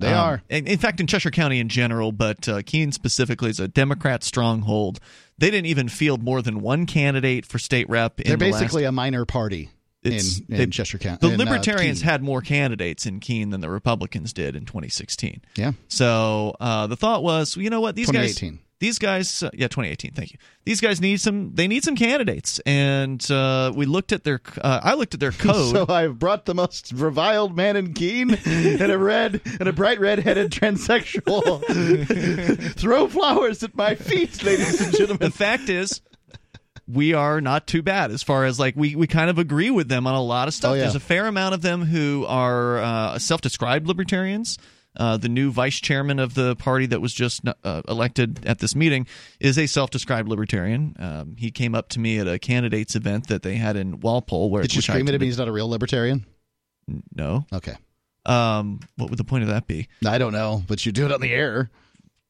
They 0.00 0.08
Um, 0.12 0.14
are. 0.18 0.42
In, 0.50 0.66
in 0.66 0.78
fact, 0.78 0.98
in 1.00 1.06
Cheshire 1.06 1.30
County 1.30 1.60
in 1.60 1.68
general, 1.68 2.10
but 2.10 2.48
uh, 2.48 2.62
Keene 2.66 2.90
specifically 2.90 3.50
is 3.50 3.60
a 3.60 3.68
Democrat 3.68 4.24
stronghold. 4.24 4.98
They 5.38 5.50
didn't 5.50 5.66
even 5.66 5.88
field 5.88 6.22
more 6.22 6.42
than 6.42 6.60
one 6.60 6.86
candidate 6.86 7.46
for 7.46 7.58
state 7.60 7.88
rep. 7.88 8.16
They're 8.16 8.36
the 8.36 8.50
last- 8.50 8.60
basically 8.60 8.84
a 8.84 8.92
minor 8.92 9.24
party 9.24 9.70
in, 10.02 10.12
It's- 10.12 10.38
in 10.40 10.44
they- 10.48 10.66
Cheshire 10.66 10.98
County. 10.98 11.18
the 11.26 11.32
in, 11.34 11.40
uh, 11.40 11.44
Libertarians 11.44 12.00
Keene. 12.00 12.08
had 12.10 12.22
more 12.24 12.40
candidates 12.40 13.06
in 13.06 13.20
Keene 13.20 13.50
than 13.50 13.60
the 13.60 13.70
Republicans 13.70 14.32
did 14.32 14.56
in 14.56 14.64
2016. 14.64 15.42
Yeah. 15.54 15.72
So 15.86 16.56
uh, 16.58 16.88
the 16.88 16.96
thought 16.96 17.22
was, 17.22 17.56
you 17.56 17.70
know 17.70 17.80
what, 17.80 17.94
these 17.94 18.10
guys, 18.10 18.34
2018. 18.34 18.63
These 18.84 18.98
guys, 18.98 19.42
uh, 19.42 19.48
yeah, 19.54 19.68
2018. 19.68 20.12
Thank 20.12 20.32
you. 20.32 20.38
These 20.66 20.82
guys 20.82 21.00
need 21.00 21.18
some. 21.18 21.54
They 21.54 21.66
need 21.66 21.84
some 21.84 21.96
candidates, 21.96 22.58
and 22.66 23.30
uh, 23.30 23.72
we 23.74 23.86
looked 23.86 24.12
at 24.12 24.24
their. 24.24 24.42
Uh, 24.60 24.80
I 24.82 24.92
looked 24.92 25.14
at 25.14 25.20
their 25.20 25.32
code. 25.46 25.74
So 25.74 25.86
I've 25.88 26.18
brought 26.18 26.44
the 26.44 26.54
most 26.54 26.92
reviled 26.92 27.56
man 27.56 27.76
in 27.76 27.94
Keene 27.94 28.34
and 28.44 28.92
a 28.92 28.98
red 28.98 29.40
and 29.58 29.66
a 29.70 29.72
bright 29.72 30.00
red-headed 30.00 30.50
transsexual. 30.50 31.64
Throw 32.78 33.08
flowers 33.08 33.62
at 33.62 33.74
my 33.74 33.94
feet, 33.94 34.42
ladies 34.42 34.78
and 34.82 34.92
gentlemen. 34.92 35.18
the 35.18 35.30
fact 35.30 35.68
is. 35.70 36.02
We 36.86 37.14
are 37.14 37.40
not 37.40 37.66
too 37.66 37.80
bad 37.80 38.10
as 38.10 38.22
far 38.22 38.44
as 38.44 38.60
like 38.60 38.76
we, 38.76 38.94
we 38.94 39.06
kind 39.06 39.30
of 39.30 39.38
agree 39.38 39.70
with 39.70 39.88
them 39.88 40.06
on 40.06 40.14
a 40.14 40.20
lot 40.22 40.48
of 40.48 40.52
stuff. 40.52 40.72
Oh, 40.72 40.74
yeah. 40.74 40.82
There's 40.82 40.94
a 40.94 41.00
fair 41.00 41.26
amount 41.26 41.54
of 41.54 41.62
them 41.62 41.80
who 41.80 42.26
are 42.28 42.76
uh, 42.78 43.18
self-described 43.18 43.86
libertarians. 43.86 44.58
Uh, 44.96 45.16
the 45.16 45.28
new 45.28 45.50
vice 45.50 45.80
chairman 45.80 46.18
of 46.18 46.34
the 46.34 46.54
party 46.56 46.86
that 46.86 47.00
was 47.00 47.12
just 47.12 47.42
uh, 47.64 47.82
elected 47.88 48.44
at 48.46 48.60
this 48.60 48.76
meeting 48.76 49.06
is 49.40 49.58
a 49.58 49.66
self-described 49.66 50.28
libertarian. 50.28 50.94
Um, 50.98 51.36
he 51.38 51.50
came 51.50 51.74
up 51.74 51.88
to 51.90 52.00
me 52.00 52.18
at 52.18 52.28
a 52.28 52.38
candidates 52.38 52.94
event 52.94 53.26
that 53.28 53.42
they 53.42 53.56
had 53.56 53.76
in 53.76 54.00
Walpole. 54.00 54.50
Where 54.50 54.62
Did 54.62 54.74
you 54.74 54.82
scream 54.82 55.08
at 55.08 55.14
him? 55.14 55.20
He's 55.20 55.38
not 55.38 55.48
a 55.48 55.52
real 55.52 55.68
libertarian. 55.68 56.24
No. 57.14 57.46
Okay. 57.52 57.74
Um, 58.26 58.80
what 58.96 59.10
would 59.10 59.18
the 59.18 59.24
point 59.24 59.42
of 59.42 59.48
that 59.50 59.66
be? 59.66 59.88
I 60.06 60.18
don't 60.18 60.32
know, 60.32 60.62
but 60.66 60.86
you 60.86 60.92
do 60.92 61.04
it 61.06 61.12
on 61.12 61.20
the 61.20 61.32
air. 61.32 61.70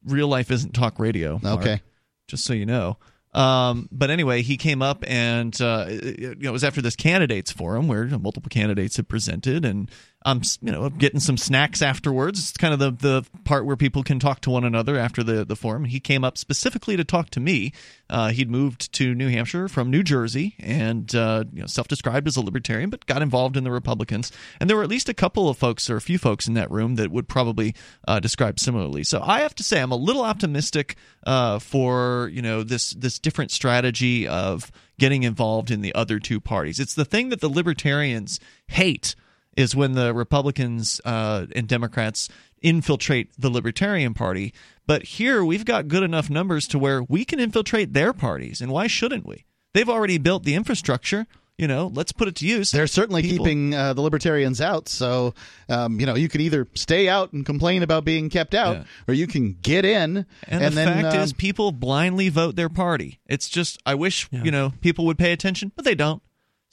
Real 0.03 0.27
life 0.27 0.51
isn't 0.51 0.73
talk 0.73 0.99
radio. 0.99 1.39
Mark, 1.41 1.61
Okay. 1.61 1.81
just 2.27 2.45
so 2.45 2.53
you 2.53 2.65
know. 2.65 2.97
Um, 3.33 3.89
but 3.91 4.09
anyway, 4.09 4.41
he 4.43 4.55
came 4.55 4.81
up 4.81 5.03
and 5.07 5.59
uh, 5.61 5.85
it, 5.89 6.19
you 6.19 6.35
know 6.35 6.49
it 6.49 6.53
was 6.53 6.63
after 6.63 6.81
this 6.81 6.95
candidates 6.95 7.51
forum 7.51 7.87
where 7.89 8.05
multiple 8.05 8.49
candidates 8.49 8.95
had 8.95 9.09
presented, 9.09 9.65
and 9.65 9.91
I'm 10.25 10.41
you 10.61 10.71
know 10.71 10.89
getting 10.89 11.19
some 11.19 11.37
snacks 11.37 11.83
afterwards. 11.83 12.39
It's 12.39 12.57
kind 12.57 12.73
of 12.73 12.79
the 12.79 12.91
the 12.91 13.25
part 13.43 13.65
where 13.65 13.75
people 13.75 14.01
can 14.01 14.19
talk 14.19 14.41
to 14.41 14.49
one 14.49 14.63
another 14.63 14.97
after 14.97 15.23
the 15.23 15.45
the 15.45 15.55
forum. 15.55 15.85
He 15.85 15.99
came 15.99 16.23
up 16.23 16.37
specifically 16.37 16.97
to 16.97 17.03
talk 17.03 17.29
to 17.31 17.39
me. 17.39 17.71
Uh, 18.09 18.29
he'd 18.29 18.49
moved 18.49 18.91
to 18.93 19.13
New 19.13 19.29
Hampshire 19.29 19.67
from 19.67 19.91
New 19.91 20.01
Jersey 20.01 20.55
and 20.59 21.13
uh, 21.13 21.43
you 21.53 21.61
know 21.61 21.67
self-described 21.67 22.27
as 22.27 22.37
a 22.37 22.41
libertarian, 22.41 22.89
but 22.89 23.05
got 23.05 23.21
involved 23.21 23.55
in 23.55 23.63
the 23.63 23.71
Republicans. 23.71 24.31
And 24.59 24.67
there 24.67 24.75
were 24.75 24.83
at 24.83 24.89
least 24.89 25.09
a 25.09 25.13
couple 25.13 25.47
of 25.47 25.57
folks 25.57 25.89
or 25.91 25.95
a 25.95 26.01
few 26.01 26.17
folks 26.17 26.47
in 26.47 26.55
that 26.55 26.71
room 26.71 26.95
that 26.95 27.11
would 27.11 27.27
probably 27.27 27.75
uh, 28.07 28.19
describe 28.19 28.59
similarly. 28.59 29.03
So 29.03 29.21
I 29.21 29.41
have 29.41 29.53
to 29.55 29.63
say 29.63 29.79
I'm 29.79 29.91
a 29.91 29.95
little 29.95 30.23
optimistic 30.23 30.95
uh, 31.27 31.59
for 31.59 32.31
you 32.33 32.41
know 32.41 32.63
this 32.63 32.91
this 32.91 33.19
different 33.19 33.51
strategy 33.51 34.27
of 34.27 34.71
getting 34.97 35.21
involved 35.21 35.69
in 35.69 35.81
the 35.81 35.93
other 35.93 36.17
two 36.17 36.39
parties. 36.39 36.79
It's 36.79 36.95
the 36.95 37.05
thing 37.05 37.29
that 37.29 37.41
the 37.41 37.49
libertarians 37.49 38.39
hate 38.67 39.15
is 39.55 39.75
when 39.75 39.93
the 39.93 40.13
Republicans 40.13 40.99
uh, 41.05 41.45
and 41.55 41.67
Democrats 41.67 42.29
infiltrate 42.61 43.29
the 43.37 43.49
Libertarian 43.49 44.13
Party. 44.13 44.53
But 44.87 45.03
here 45.03 45.43
we've 45.43 45.65
got 45.65 45.87
good 45.87 46.03
enough 46.03 46.29
numbers 46.29 46.67
to 46.69 46.79
where 46.79 47.03
we 47.03 47.25
can 47.25 47.39
infiltrate 47.39 47.93
their 47.93 48.13
parties, 48.13 48.61
and 48.61 48.71
why 48.71 48.87
shouldn't 48.87 49.25
we? 49.25 49.45
They've 49.73 49.89
already 49.89 50.17
built 50.17 50.43
the 50.43 50.55
infrastructure. 50.55 51.27
You 51.57 51.67
know, 51.69 51.89
let's 51.93 52.11
put 52.11 52.27
it 52.27 52.35
to 52.37 52.45
use. 52.45 52.71
They're 52.71 52.85
certainly 52.85 53.21
People- 53.21 53.45
keeping 53.45 53.73
uh, 53.73 53.93
the 53.93 54.01
libertarians 54.01 54.59
out. 54.59 54.89
So, 54.89 55.33
um, 55.69 56.01
you 56.01 56.05
know, 56.05 56.15
you 56.15 56.27
could 56.27 56.41
either 56.41 56.67
stay 56.73 57.07
out 57.07 57.31
and 57.31 57.45
complain 57.45 57.81
about 57.81 58.03
being 58.03 58.29
kept 58.29 58.53
out, 58.53 58.75
Yeah. 58.75 58.83
or 59.07 59.13
you 59.13 59.25
can 59.25 59.53
get 59.61 59.85
in. 59.85 60.25
And, 60.49 60.63
the 60.65 60.69
then, 60.71 61.01
fact 61.03 61.15
um, 61.15 61.21
is, 61.21 61.31
people 61.31 61.71
blindly 61.71 62.27
vote 62.27 62.57
their 62.57 62.67
party. 62.67 63.21
It's 63.25 63.47
just, 63.47 63.81
I 63.85 63.95
wish, 63.95 64.27
you 64.33 64.51
know, 64.51 64.73
people 64.81 65.05
would 65.05 65.17
pay 65.17 65.31
attention, 65.31 65.71
but 65.77 65.85
they 65.85 65.95
don't. 65.95 66.21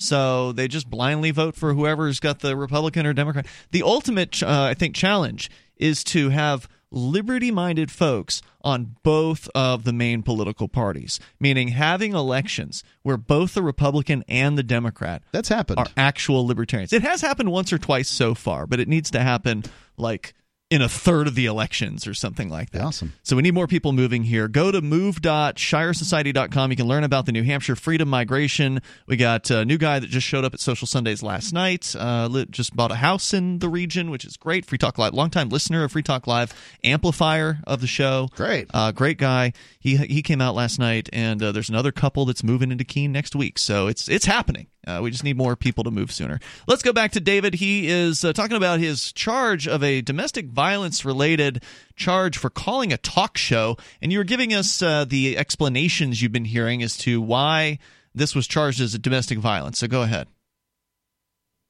So 0.03 0.53
they 0.53 0.69
just 0.69 0.91
blindly 0.91 1.31
vote 1.31 1.55
for 1.55 1.75
whoever's 1.75 2.21
got 2.21 2.41
the 2.41 2.57
Republican 2.57 3.07
or 3.07 3.13
Democrat. 3.13 3.47
The 3.71 3.83
ultimate, 3.83 4.43
uh, 4.43 4.65
I 4.71 4.75
think, 4.75 4.95
challenge 4.95 5.51
is 5.77 6.05
to 6.05 6.31
have 6.31 6.69
liberty 6.91 7.51
minded 7.51 7.91
folks 7.91 8.43
on 8.63 8.97
both 9.03 9.49
of 9.55 9.85
the 9.85 9.93
main 9.93 10.23
political 10.23 10.69
parties, 10.69 11.19
meaning 11.41 11.69
having 11.69 12.15
elections 12.15 12.85
where 13.03 13.17
both 13.17 13.55
the 13.55 13.63
Republican 13.63 14.23
and 14.29 14.59
the 14.59 14.63
Democrat 14.63 15.23
that's 15.33 15.49
happened. 15.49 15.79
are 15.79 15.87
actual 15.97 16.47
libertarians. 16.47 16.93
It 16.93 17.03
has 17.03 17.21
happened 17.23 17.51
once 17.51 17.73
or 17.73 17.79
twice 17.79 18.09
so 18.09 18.35
far, 18.35 18.67
but 18.67 18.79
it 18.79 18.89
needs 18.89 19.11
to 19.13 19.21
happen 19.21 19.65
like 19.97 20.35
in 20.73 20.81
a 20.81 20.89
third 20.89 21.27
of 21.27 21.35
the 21.35 21.45
elections 21.45 22.07
or 22.07 22.15
something 22.15 22.49
like 22.49 22.71
that. 22.71 22.81
Awesome. 22.81 23.13
So 23.23 23.37
we 23.37 23.43
need 23.43 23.53
more 23.53 23.67
people 23.67 23.93
moving 23.93 24.23
here. 24.25 24.49
Go 24.49 24.73
to 24.73 24.81
move.shiresociety.com. 24.81 26.71
You 26.71 26.77
can 26.79 26.87
learn 26.87 27.05
about 27.05 27.27
the 27.27 27.33
New 27.33 27.43
Hampshire 27.43 27.77
Freedom 27.77 28.09
Migration. 28.09 28.81
We 29.07 29.19
got 29.19 29.51
a 29.51 29.67
new 29.67 29.77
guy 29.77 29.99
that 29.99 30.09
just 30.09 30.27
showed 30.27 30.47
up 30.47 30.55
at 30.55 30.61
Social 30.61 30.87
Sundays 30.87 31.23
last 31.23 31.53
night. 31.53 31.95
Uh, 31.95 32.27
lit, 32.31 32.51
just 32.51 32.75
bought 32.75 32.91
a 32.91 32.95
house 32.95 33.35
in 33.35 33.59
the 33.59 33.69
region, 33.69 34.11
which 34.11 34.25
is 34.25 34.39
great. 34.39 34.65
Free 34.65 34.79
Talk 34.79 34.97
Live, 34.97 35.13
longtime 35.13 35.51
listener 35.51 35.85
of 35.85 35.93
Free 35.93 36.03
Talk 36.03 36.27
Live, 36.27 36.55
amplifier 36.83 37.59
of 37.67 37.83
the 37.83 37.87
show. 37.87 38.31
Great. 38.35 38.71
Uh, 38.73 38.93
great 38.93 39.19
guy. 39.19 39.53
He 39.79 39.99
he 39.99 40.23
came 40.23 40.41
out 40.41 40.55
last 40.55 40.79
night, 40.79 41.11
and 41.13 41.43
uh, 41.43 41.53
there's 41.53 41.69
another 41.69 41.93
couple 41.93 42.25
that's 42.25 42.43
moving 42.43 42.73
into 42.73 42.85
Keene 42.85 43.13
next 43.13 43.37
week. 43.37 43.59
So 43.59 43.89
it's 43.89 44.09
it's 44.09 44.25
happening. 44.25 44.69
Uh, 44.87 45.01
we 45.03 45.11
just 45.11 45.23
need 45.23 45.37
more 45.37 45.55
people 45.55 45.85
to 45.85 45.91
move 45.91 46.11
sooner. 46.11 46.41
Let's 46.67 46.83
go 46.83 46.93
back 46.93 47.13
to 47.13 47.21
David. 47.21 47.55
He 47.55 47.89
is 47.89 48.25
uh, 48.25 48.33
talking 48.33 48.57
about 48.57 48.81
his 48.81 49.13
charge 49.13 49.69
of 49.69 49.85
a 49.85 50.01
domestic 50.01 50.47
violence 50.47 50.62
related 51.05 51.63
charge 51.97 52.39
for 52.39 52.51
calling 52.51 52.93
a 52.93 52.97
talk 52.97 53.37
show, 53.37 53.77
and 54.01 54.13
you 54.13 54.19
were 54.19 54.25
giving 54.25 54.55
us 54.55 54.83
uh, 54.83 55.05
the 55.05 55.37
explanations 55.37 56.21
you've 56.23 56.33
been 56.33 56.45
hearing 56.45 56.83
as 56.83 56.97
to 56.99 57.21
why 57.21 57.79
this 58.15 58.35
was 58.35 58.47
charged 58.47 58.81
as 58.81 58.95
a 58.95 58.99
domestic 58.99 59.39
violence. 59.39 59.79
So 59.79 59.89
go 59.89 60.03
ahead. 60.03 60.29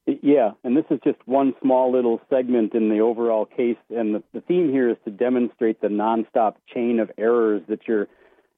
Yeah, 0.05 0.53
and 0.65 0.77
this 0.77 0.85
is 0.91 0.99
just 1.05 1.19
one 1.27 1.55
small 1.63 1.93
little 1.93 2.21
segment 2.29 2.75
in 2.75 2.89
the 2.89 3.01
overall 3.01 3.47
case, 3.47 3.77
and 3.89 4.17
the, 4.17 4.23
the 4.35 4.41
theme 4.41 4.71
here 4.71 4.91
is 4.91 4.97
to 5.05 5.13
demonstrate 5.13 5.81
the 5.81 5.87
nonstop 5.87 6.55
chain 6.75 6.99
of 6.99 7.11
errors 7.17 7.63
that 7.69 7.87
your 7.87 8.09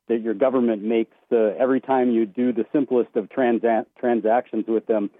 that 0.08 0.20
your 0.20 0.34
government 0.34 0.82
makes 0.82 1.16
uh, 1.32 1.52
every 1.58 1.80
time 1.80 2.10
you 2.10 2.26
do 2.26 2.52
the 2.52 2.66
simplest 2.72 3.16
of 3.16 3.28
transa- 3.30 3.86
transactions 3.98 4.66
with 4.68 4.86
them. 4.86 5.10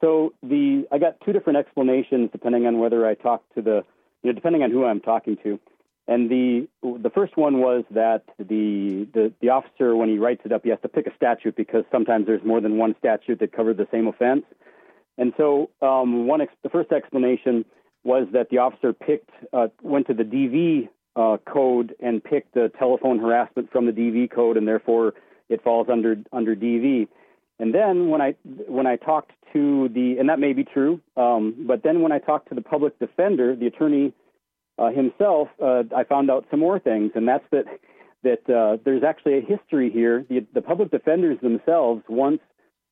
So 0.00 0.34
the 0.42 0.84
I 0.90 0.98
got 0.98 1.20
two 1.24 1.32
different 1.32 1.58
explanations 1.58 2.30
depending 2.32 2.66
on 2.66 2.78
whether 2.78 3.06
I 3.06 3.14
talked 3.14 3.54
to 3.54 3.62
the 3.62 3.84
you 4.26 4.32
know 4.32 4.34
depending 4.34 4.64
on 4.64 4.72
who 4.72 4.84
I'm 4.84 5.00
talking 5.00 5.36
to. 5.44 5.60
And 6.08 6.28
the 6.28 6.66
the 6.82 7.10
first 7.10 7.36
one 7.36 7.60
was 7.60 7.84
that 7.92 8.24
the, 8.38 9.06
the 9.14 9.32
the 9.40 9.50
officer 9.50 9.94
when 9.94 10.08
he 10.08 10.18
writes 10.18 10.42
it 10.44 10.50
up 10.52 10.62
he 10.64 10.70
has 10.70 10.80
to 10.82 10.88
pick 10.88 11.06
a 11.06 11.14
statute 11.14 11.54
because 11.54 11.84
sometimes 11.92 12.26
there's 12.26 12.44
more 12.44 12.60
than 12.60 12.76
one 12.76 12.96
statute 12.98 13.38
that 13.38 13.52
cover 13.52 13.72
the 13.72 13.86
same 13.92 14.08
offense. 14.08 14.44
And 15.18 15.32
so, 15.36 15.70
um, 15.80 16.26
one 16.26 16.40
ex- 16.40 16.52
the 16.64 16.68
first 16.68 16.90
explanation 16.90 17.64
was 18.02 18.26
that 18.32 18.50
the 18.50 18.58
officer 18.58 18.92
picked 18.92 19.30
uh, 19.52 19.68
went 19.80 20.08
to 20.08 20.14
the 20.14 20.24
DV 20.24 20.88
uh, 21.14 21.38
code 21.48 21.94
and 22.00 22.22
picked 22.22 22.54
the 22.54 22.70
telephone 22.78 23.20
harassment 23.20 23.70
from 23.70 23.86
the 23.86 23.92
DV 23.92 24.30
code, 24.30 24.56
and 24.56 24.66
therefore 24.66 25.14
it 25.48 25.62
falls 25.62 25.86
under 25.88 26.16
under 26.32 26.56
DV. 26.56 27.06
And 27.58 27.74
then 27.74 28.08
when 28.08 28.20
I 28.20 28.34
when 28.44 28.86
I 28.86 28.96
talked 28.96 29.32
to 29.52 29.88
the 29.88 30.16
and 30.18 30.28
that 30.28 30.38
may 30.38 30.52
be 30.52 30.64
true, 30.64 31.00
um, 31.16 31.54
but 31.66 31.82
then 31.82 32.02
when 32.02 32.12
I 32.12 32.18
talked 32.18 32.48
to 32.50 32.54
the 32.54 32.62
public 32.62 32.98
defender, 32.98 33.56
the 33.56 33.66
attorney 33.66 34.12
uh, 34.78 34.90
himself, 34.90 35.48
uh, 35.62 35.84
I 35.96 36.04
found 36.04 36.30
out 36.30 36.46
some 36.50 36.60
more 36.60 36.78
things, 36.78 37.12
and 37.14 37.26
that's 37.26 37.44
that 37.52 37.64
that 38.22 38.54
uh, 38.54 38.76
there's 38.84 39.02
actually 39.02 39.38
a 39.38 39.40
history 39.40 39.90
here. 39.90 40.24
The, 40.28 40.44
the 40.52 40.60
public 40.60 40.90
defenders 40.90 41.38
themselves 41.40 42.02
once 42.08 42.40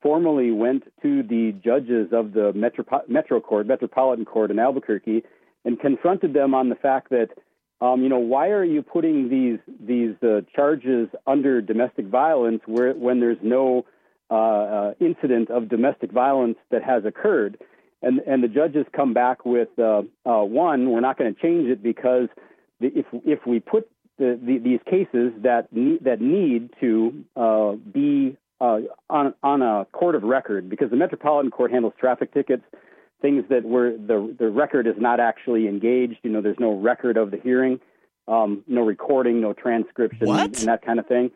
formally 0.02 0.50
went 0.50 0.84
to 1.02 1.22
the 1.22 1.52
judges 1.64 2.08
of 2.12 2.32
the 2.32 2.52
Metro, 2.54 2.84
Metro 3.08 3.40
Court, 3.40 3.66
Metropolitan 3.66 4.24
Court 4.24 4.50
in 4.50 4.58
Albuquerque, 4.58 5.24
and 5.64 5.80
confronted 5.80 6.34
them 6.34 6.54
on 6.54 6.68
the 6.68 6.74
fact 6.74 7.08
that, 7.08 7.30
um, 7.80 8.02
you 8.02 8.08
know, 8.08 8.18
why 8.18 8.48
are 8.48 8.64
you 8.64 8.82
putting 8.82 9.28
these 9.28 9.58
these 9.80 10.14
uh, 10.22 10.42
charges 10.54 11.08
under 11.26 11.60
domestic 11.60 12.06
violence 12.06 12.62
where 12.66 12.92
when 12.92 13.20
there's 13.20 13.38
no 13.42 13.84
incident 15.00 15.50
of 15.50 15.68
domestic 15.68 16.12
violence 16.12 16.58
that 16.70 16.82
has 16.82 17.04
occurred? 17.04 17.58
And 18.02 18.20
and 18.26 18.42
the 18.42 18.48
judges 18.48 18.86
come 18.94 19.14
back 19.14 19.44
with 19.46 19.68
uh, 19.78 20.02
uh, 20.26 20.44
one, 20.44 20.90
we're 20.90 21.00
not 21.00 21.16
going 21.18 21.34
to 21.34 21.40
change 21.40 21.68
it 21.68 21.82
because 21.82 22.28
the, 22.80 22.88
if 22.88 23.06
if 23.24 23.46
we 23.46 23.60
put 23.60 23.88
the, 24.18 24.38
the, 24.40 24.58
these 24.58 24.80
cases 24.88 25.32
that 25.42 25.72
need, 25.72 26.04
that 26.04 26.20
need 26.20 26.70
to 26.80 27.24
uh, 27.34 27.72
be 27.72 28.36
uh, 28.60 28.80
on 29.10 29.34
on 29.42 29.62
a 29.62 29.86
court 29.92 30.14
of 30.14 30.22
record 30.22 30.68
because 30.68 30.90
the 30.90 30.96
Metropolitan 30.96 31.50
Court 31.50 31.70
handles 31.70 31.94
traffic 31.98 32.32
tickets, 32.32 32.62
things 33.22 33.44
that 33.48 33.64
were 33.64 33.92
the 33.92 34.34
the 34.38 34.50
record 34.50 34.86
is 34.86 34.94
not 34.98 35.18
actually 35.18 35.66
engaged. 35.66 36.18
You 36.22 36.30
know, 36.30 36.42
there's 36.42 36.60
no 36.60 36.78
record 36.78 37.16
of 37.16 37.30
the 37.30 37.38
hearing, 37.38 37.80
um, 38.28 38.64
no 38.66 38.82
recording, 38.82 39.40
no 39.40 39.52
transcription, 39.54 40.28
What? 40.28 40.58
and 40.58 40.68
that 40.68 40.82
kind 40.84 40.98
of 40.98 41.06
thing. 41.06 41.30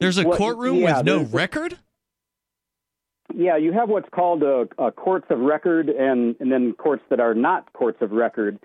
There's 0.00 0.18
a 0.18 0.24
What- 0.24 0.38
courtroom 0.38 0.76
yeah, 0.76 0.98
with 0.98 1.06
no 1.06 1.22
record? 1.24 1.78
Yeah, 3.34 3.56
you 3.56 3.72
have 3.72 3.88
what's 3.88 4.08
called 4.10 4.42
a, 4.42 4.66
uh 4.78 4.90
courts 4.90 5.26
of 5.30 5.38
record, 5.40 5.88
and 5.88 6.36
and 6.40 6.50
then 6.52 6.72
courts 6.74 7.02
that 7.10 7.20
are 7.20 7.34
not 7.34 7.72
courts 7.72 7.98
of 8.00 8.10
record, 8.12 8.58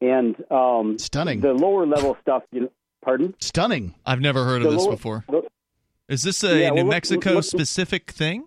and 0.00 0.36
um, 0.50 0.98
stunning. 0.98 1.40
The 1.40 1.52
lower 1.52 1.86
level 1.86 2.16
stuff, 2.20 2.42
you 2.52 2.62
know, 2.62 2.70
pardon? 3.04 3.34
Stunning. 3.40 3.94
I've 4.06 4.20
never 4.20 4.44
heard 4.44 4.62
The 4.62 4.68
of 4.68 4.72
this 4.74 4.82
lower- 4.82 4.90
before. 4.92 5.24
the- 5.28 5.48
Is 6.08 6.22
this 6.22 6.42
a 6.44 6.58
Yeah, 6.60 6.70
New 6.70 6.76
well, 6.82 6.84
Mexico 6.92 7.32
look- 7.34 7.44
specific 7.44 8.10
thing? 8.10 8.44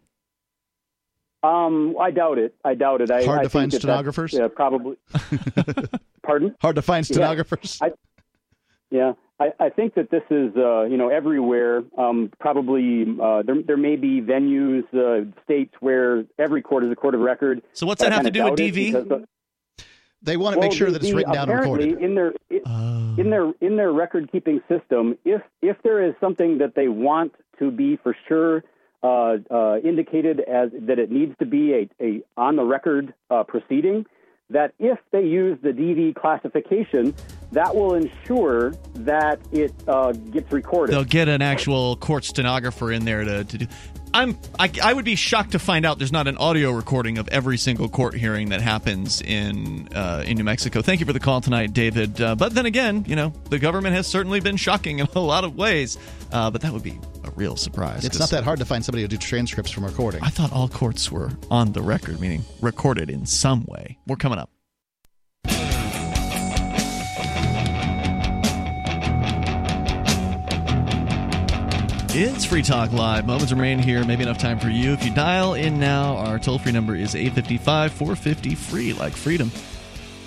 Um, 1.43 1.95
I 1.99 2.11
doubt 2.11 2.37
it. 2.37 2.53
I 2.63 2.75
doubt 2.75 3.01
it. 3.01 3.09
I, 3.09 3.23
Hard 3.25 3.39
I 3.39 3.43
to 3.43 3.49
think 3.49 3.51
find 3.51 3.71
that 3.71 3.75
that's, 3.77 3.83
stenographers? 3.83 4.33
Yeah, 4.33 4.47
probably. 4.47 4.95
Pardon? 6.23 6.55
Hard 6.61 6.75
to 6.75 6.81
find 6.83 7.07
Yeah. 7.09 7.13
stenographers. 7.15 7.79
I, 7.81 7.91
yeah, 8.91 9.13
I, 9.39 9.53
I 9.59 9.69
think 9.69 9.95
that 9.95 10.11
this 10.11 10.21
is 10.29 10.55
uh, 10.55 10.83
you 10.83 10.97
know 10.97 11.09
everywhere. 11.09 11.83
Um, 11.97 12.31
probably 12.39 13.05
uh, 13.21 13.41
there 13.41 13.55
there 13.65 13.77
may 13.77 13.95
be 13.95 14.21
venues, 14.21 14.83
uh, 14.93 15.25
states 15.43 15.73
where 15.79 16.25
every 16.37 16.61
court 16.61 16.83
is 16.83 16.91
a 16.91 16.95
court 16.95 17.15
of 17.15 17.21
record. 17.21 17.63
So 17.73 17.87
what's 17.87 18.03
but 18.03 18.09
that 18.09 18.15
have 18.15 18.25
to 18.25 18.31
do 18.31 18.43
with 18.43 18.59
DV? 18.59 19.25
They 20.23 20.37
want 20.37 20.53
to 20.53 20.59
well, 20.59 20.69
make 20.69 20.77
sure 20.77 20.87
the- 20.91 20.99
that 20.99 21.03
it's 21.03 21.13
written 21.13 21.33
down 21.33 21.49
and 21.49 21.59
apparently 21.59 21.87
recorded. 21.87 22.05
in 22.05 22.15
their 22.15 22.33
it, 22.49 22.61
Oh. 22.67 23.15
in 23.17 23.29
their 23.31 23.51
in 23.61 23.77
their 23.77 23.91
record 23.91 24.31
keeping 24.31 24.61
system. 24.69 25.17
If 25.25 25.41
if 25.61 25.81
there 25.83 26.03
is 26.03 26.13
something 26.19 26.59
that 26.59 26.75
they 26.75 26.87
want 26.89 27.33
to 27.59 27.71
be 27.71 27.95
for 27.95 28.15
sure 28.27 28.63
uh, 29.03 29.37
uh, 29.49 29.77
indicated 29.83 30.41
as 30.41 30.69
that 30.81 30.99
it 30.99 31.09
needs 31.11 31.35
to 31.39 31.45
be 31.45 31.73
a, 31.73 31.89
a 31.99 32.21
on 32.37 32.55
the 32.57 32.63
record 32.63 33.13
uh, 33.31 33.43
proceeding, 33.43 34.05
that 34.51 34.73
if 34.79 34.99
they 35.11 35.23
use 35.23 35.57
the 35.61 35.69
DV 35.69 36.15
classification, 36.15 37.13
that 37.51 37.75
will 37.75 37.95
ensure 37.95 38.71
that 38.95 39.39
it 39.51 39.73
uh, 39.87 40.11
gets 40.11 40.51
recorded. 40.51 40.93
They'll 40.93 41.03
get 41.03 41.27
an 41.27 41.41
actual 41.41 41.95
court 41.95 42.23
stenographer 42.23 42.91
in 42.91 43.05
there 43.05 43.23
to, 43.23 43.43
to 43.43 43.57
do. 43.57 43.67
I'm 44.13 44.37
I, 44.59 44.71
I 44.83 44.93
would 44.93 45.05
be 45.05 45.15
shocked 45.15 45.51
to 45.53 45.59
find 45.59 45.85
out 45.85 45.97
there's 45.97 46.11
not 46.11 46.27
an 46.27 46.37
audio 46.37 46.71
recording 46.71 47.17
of 47.17 47.27
every 47.29 47.57
single 47.57 47.89
court 47.89 48.13
hearing 48.13 48.49
that 48.49 48.61
happens 48.61 49.21
in 49.21 49.87
uh, 49.95 50.23
in 50.25 50.37
New 50.37 50.43
Mexico. 50.43 50.81
Thank 50.81 50.99
you 50.99 51.05
for 51.05 51.13
the 51.13 51.19
call 51.19 51.41
tonight, 51.41 51.73
David. 51.73 52.19
Uh, 52.19 52.35
but 52.35 52.53
then 52.53 52.65
again, 52.65 53.05
you 53.07 53.15
know 53.15 53.33
the 53.49 53.59
government 53.59 53.95
has 53.95 54.07
certainly 54.07 54.39
been 54.39 54.57
shocking 54.57 54.99
in 54.99 55.07
a 55.15 55.19
lot 55.19 55.43
of 55.43 55.55
ways. 55.55 55.97
Uh, 56.31 56.49
but 56.49 56.61
that 56.61 56.71
would 56.71 56.83
be 56.83 56.99
a 57.23 57.31
real 57.31 57.55
surprise. 57.55 58.05
It's 58.05 58.19
not 58.19 58.29
that 58.29 58.43
hard 58.43 58.59
to 58.59 58.65
find 58.65 58.83
somebody 58.85 59.03
to 59.03 59.07
do 59.07 59.17
transcripts 59.17 59.71
from 59.71 59.85
recording. 59.85 60.23
I 60.23 60.29
thought 60.29 60.51
all 60.53 60.69
courts 60.69 61.11
were 61.11 61.31
on 61.49 61.73
the 61.73 61.81
record, 61.81 62.19
meaning 62.19 62.43
recorded 62.61 63.09
in 63.09 63.25
some 63.25 63.65
way. 63.67 63.97
We're 64.07 64.15
coming 64.15 64.39
up. 64.39 64.49
It's 72.13 72.43
Free 72.43 72.61
Talk 72.61 72.91
Live. 72.91 73.25
Moments 73.25 73.53
remain 73.53 73.79
here. 73.79 74.03
Maybe 74.03 74.23
enough 74.23 74.37
time 74.37 74.59
for 74.59 74.67
you. 74.67 74.91
If 74.91 75.05
you 75.05 75.15
dial 75.15 75.53
in 75.53 75.79
now, 75.79 76.17
our 76.17 76.39
toll 76.39 76.59
free 76.59 76.73
number 76.73 76.93
is 76.93 77.15
855 77.15 77.93
450 77.93 78.55
free, 78.55 78.91
like 78.91 79.13
freedom. 79.13 79.49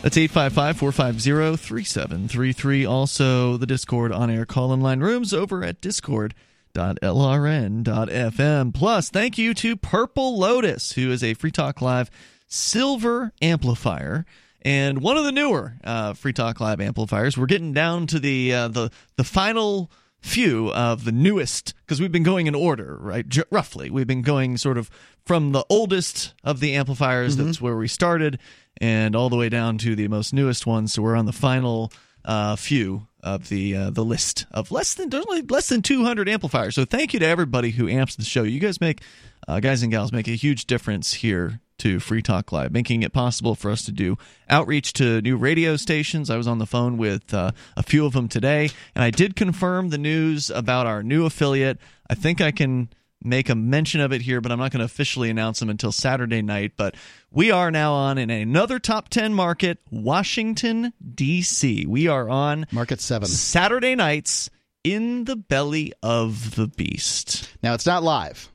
That's 0.00 0.16
855 0.16 0.78
450 0.78 1.62
3733. 1.62 2.86
Also, 2.86 3.58
the 3.58 3.66
Discord 3.66 4.12
on 4.12 4.30
air 4.30 4.46
call 4.46 4.72
in 4.72 4.80
line 4.80 5.00
rooms 5.00 5.34
over 5.34 5.62
at 5.62 5.82
discord.lrn.fm. 5.82 8.74
Plus, 8.74 9.10
thank 9.10 9.36
you 9.36 9.52
to 9.52 9.76
Purple 9.76 10.38
Lotus, 10.38 10.92
who 10.92 11.10
is 11.10 11.22
a 11.22 11.34
Free 11.34 11.50
Talk 11.50 11.82
Live 11.82 12.10
silver 12.48 13.32
amplifier 13.42 14.24
and 14.62 15.02
one 15.02 15.18
of 15.18 15.24
the 15.24 15.32
newer 15.32 15.74
uh, 15.84 16.14
Free 16.14 16.32
Talk 16.32 16.60
Live 16.60 16.80
amplifiers. 16.80 17.36
We're 17.36 17.44
getting 17.44 17.74
down 17.74 18.06
to 18.06 18.18
the 18.18 18.54
uh, 18.54 18.68
the 18.68 18.90
the 19.16 19.24
final 19.24 19.90
few 20.24 20.72
of 20.72 21.04
the 21.04 21.12
newest 21.12 21.74
because 21.84 22.00
we've 22.00 22.10
been 22.10 22.22
going 22.22 22.46
in 22.46 22.54
order, 22.54 22.96
right? 22.98 23.28
J- 23.28 23.42
roughly, 23.50 23.90
we've 23.90 24.06
been 24.06 24.22
going 24.22 24.56
sort 24.56 24.78
of 24.78 24.88
from 25.26 25.52
the 25.52 25.64
oldest 25.68 26.32
of 26.42 26.60
the 26.60 26.74
amplifiers. 26.74 27.36
That's 27.36 27.60
where 27.60 27.76
we 27.76 27.88
started, 27.88 28.38
and 28.80 29.14
all 29.14 29.28
the 29.28 29.36
way 29.36 29.50
down 29.50 29.76
to 29.78 29.94
the 29.94 30.08
most 30.08 30.32
newest 30.32 30.66
ones. 30.66 30.94
So 30.94 31.02
we're 31.02 31.14
on 31.14 31.26
the 31.26 31.32
final 31.32 31.92
uh, 32.24 32.56
few 32.56 33.06
of 33.22 33.50
the 33.50 33.76
uh, 33.76 33.90
the 33.90 34.04
list 34.04 34.46
of 34.50 34.70
less 34.70 34.94
than 34.94 35.10
there's 35.10 35.26
only 35.26 35.42
less 35.42 35.68
than 35.68 35.82
200 35.82 36.26
amplifiers. 36.28 36.74
So 36.74 36.86
thank 36.86 37.12
you 37.12 37.20
to 37.20 37.26
everybody 37.26 37.70
who 37.70 37.86
amps 37.86 38.16
the 38.16 38.24
show. 38.24 38.44
You 38.44 38.60
guys 38.60 38.80
make 38.80 39.02
uh, 39.46 39.60
guys 39.60 39.82
and 39.82 39.92
gals 39.92 40.10
make 40.10 40.26
a 40.26 40.36
huge 40.36 40.66
difference 40.66 41.12
here 41.12 41.60
to 41.78 42.00
Free 42.00 42.22
Talk 42.22 42.52
Live, 42.52 42.72
making 42.72 43.02
it 43.02 43.12
possible 43.12 43.54
for 43.54 43.70
us 43.70 43.84
to 43.84 43.92
do 43.92 44.16
outreach 44.48 44.92
to 44.94 45.20
new 45.22 45.36
radio 45.36 45.76
stations. 45.76 46.30
I 46.30 46.36
was 46.36 46.46
on 46.46 46.58
the 46.58 46.66
phone 46.66 46.96
with 46.96 47.32
uh, 47.34 47.52
a 47.76 47.82
few 47.82 48.06
of 48.06 48.12
them 48.12 48.28
today, 48.28 48.70
and 48.94 49.02
I 49.02 49.10
did 49.10 49.36
confirm 49.36 49.90
the 49.90 49.98
news 49.98 50.50
about 50.50 50.86
our 50.86 51.02
new 51.02 51.26
affiliate. 51.26 51.78
I 52.08 52.14
think 52.14 52.40
I 52.40 52.50
can 52.50 52.88
make 53.24 53.48
a 53.48 53.54
mention 53.54 54.00
of 54.00 54.12
it 54.12 54.22
here, 54.22 54.40
but 54.40 54.52
I'm 54.52 54.58
not 54.58 54.70
going 54.70 54.80
to 54.80 54.84
officially 54.84 55.30
announce 55.30 55.58
them 55.58 55.70
until 55.70 55.90
Saturday 55.90 56.42
night. 56.42 56.72
But 56.76 56.94
we 57.30 57.50
are 57.50 57.70
now 57.70 57.94
on 57.94 58.18
in 58.18 58.30
another 58.30 58.78
top 58.78 59.08
10 59.08 59.34
market, 59.34 59.78
Washington, 59.90 60.92
D.C. 61.14 61.86
We 61.86 62.06
are 62.06 62.28
on 62.28 62.66
Market 62.70 63.00
7. 63.00 63.26
Saturday 63.26 63.94
nights 63.94 64.50
in 64.84 65.24
the 65.24 65.36
belly 65.36 65.92
of 66.02 66.54
the 66.54 66.68
beast. 66.68 67.50
Now, 67.62 67.74
it's 67.74 67.86
not 67.86 68.02
live. 68.02 68.52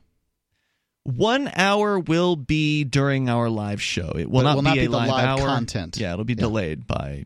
One 1.04 1.50
hour 1.54 1.98
will 1.98 2.36
be 2.36 2.84
during 2.84 3.28
our 3.28 3.48
live 3.48 3.80
show. 3.80 4.12
It 4.16 4.30
will, 4.30 4.40
But 4.40 4.40
it 4.40 4.42
not, 4.44 4.54
will 4.56 4.62
be 4.62 4.68
not 4.68 4.74
be 4.76 4.86
the 4.86 4.90
live, 4.92 5.08
live 5.08 5.38
content. 5.38 5.96
Yeah, 5.96 6.12
it'll 6.12 6.24
be 6.24 6.34
Yeah. 6.34 6.40
delayed 6.40 6.86
by. 6.86 7.24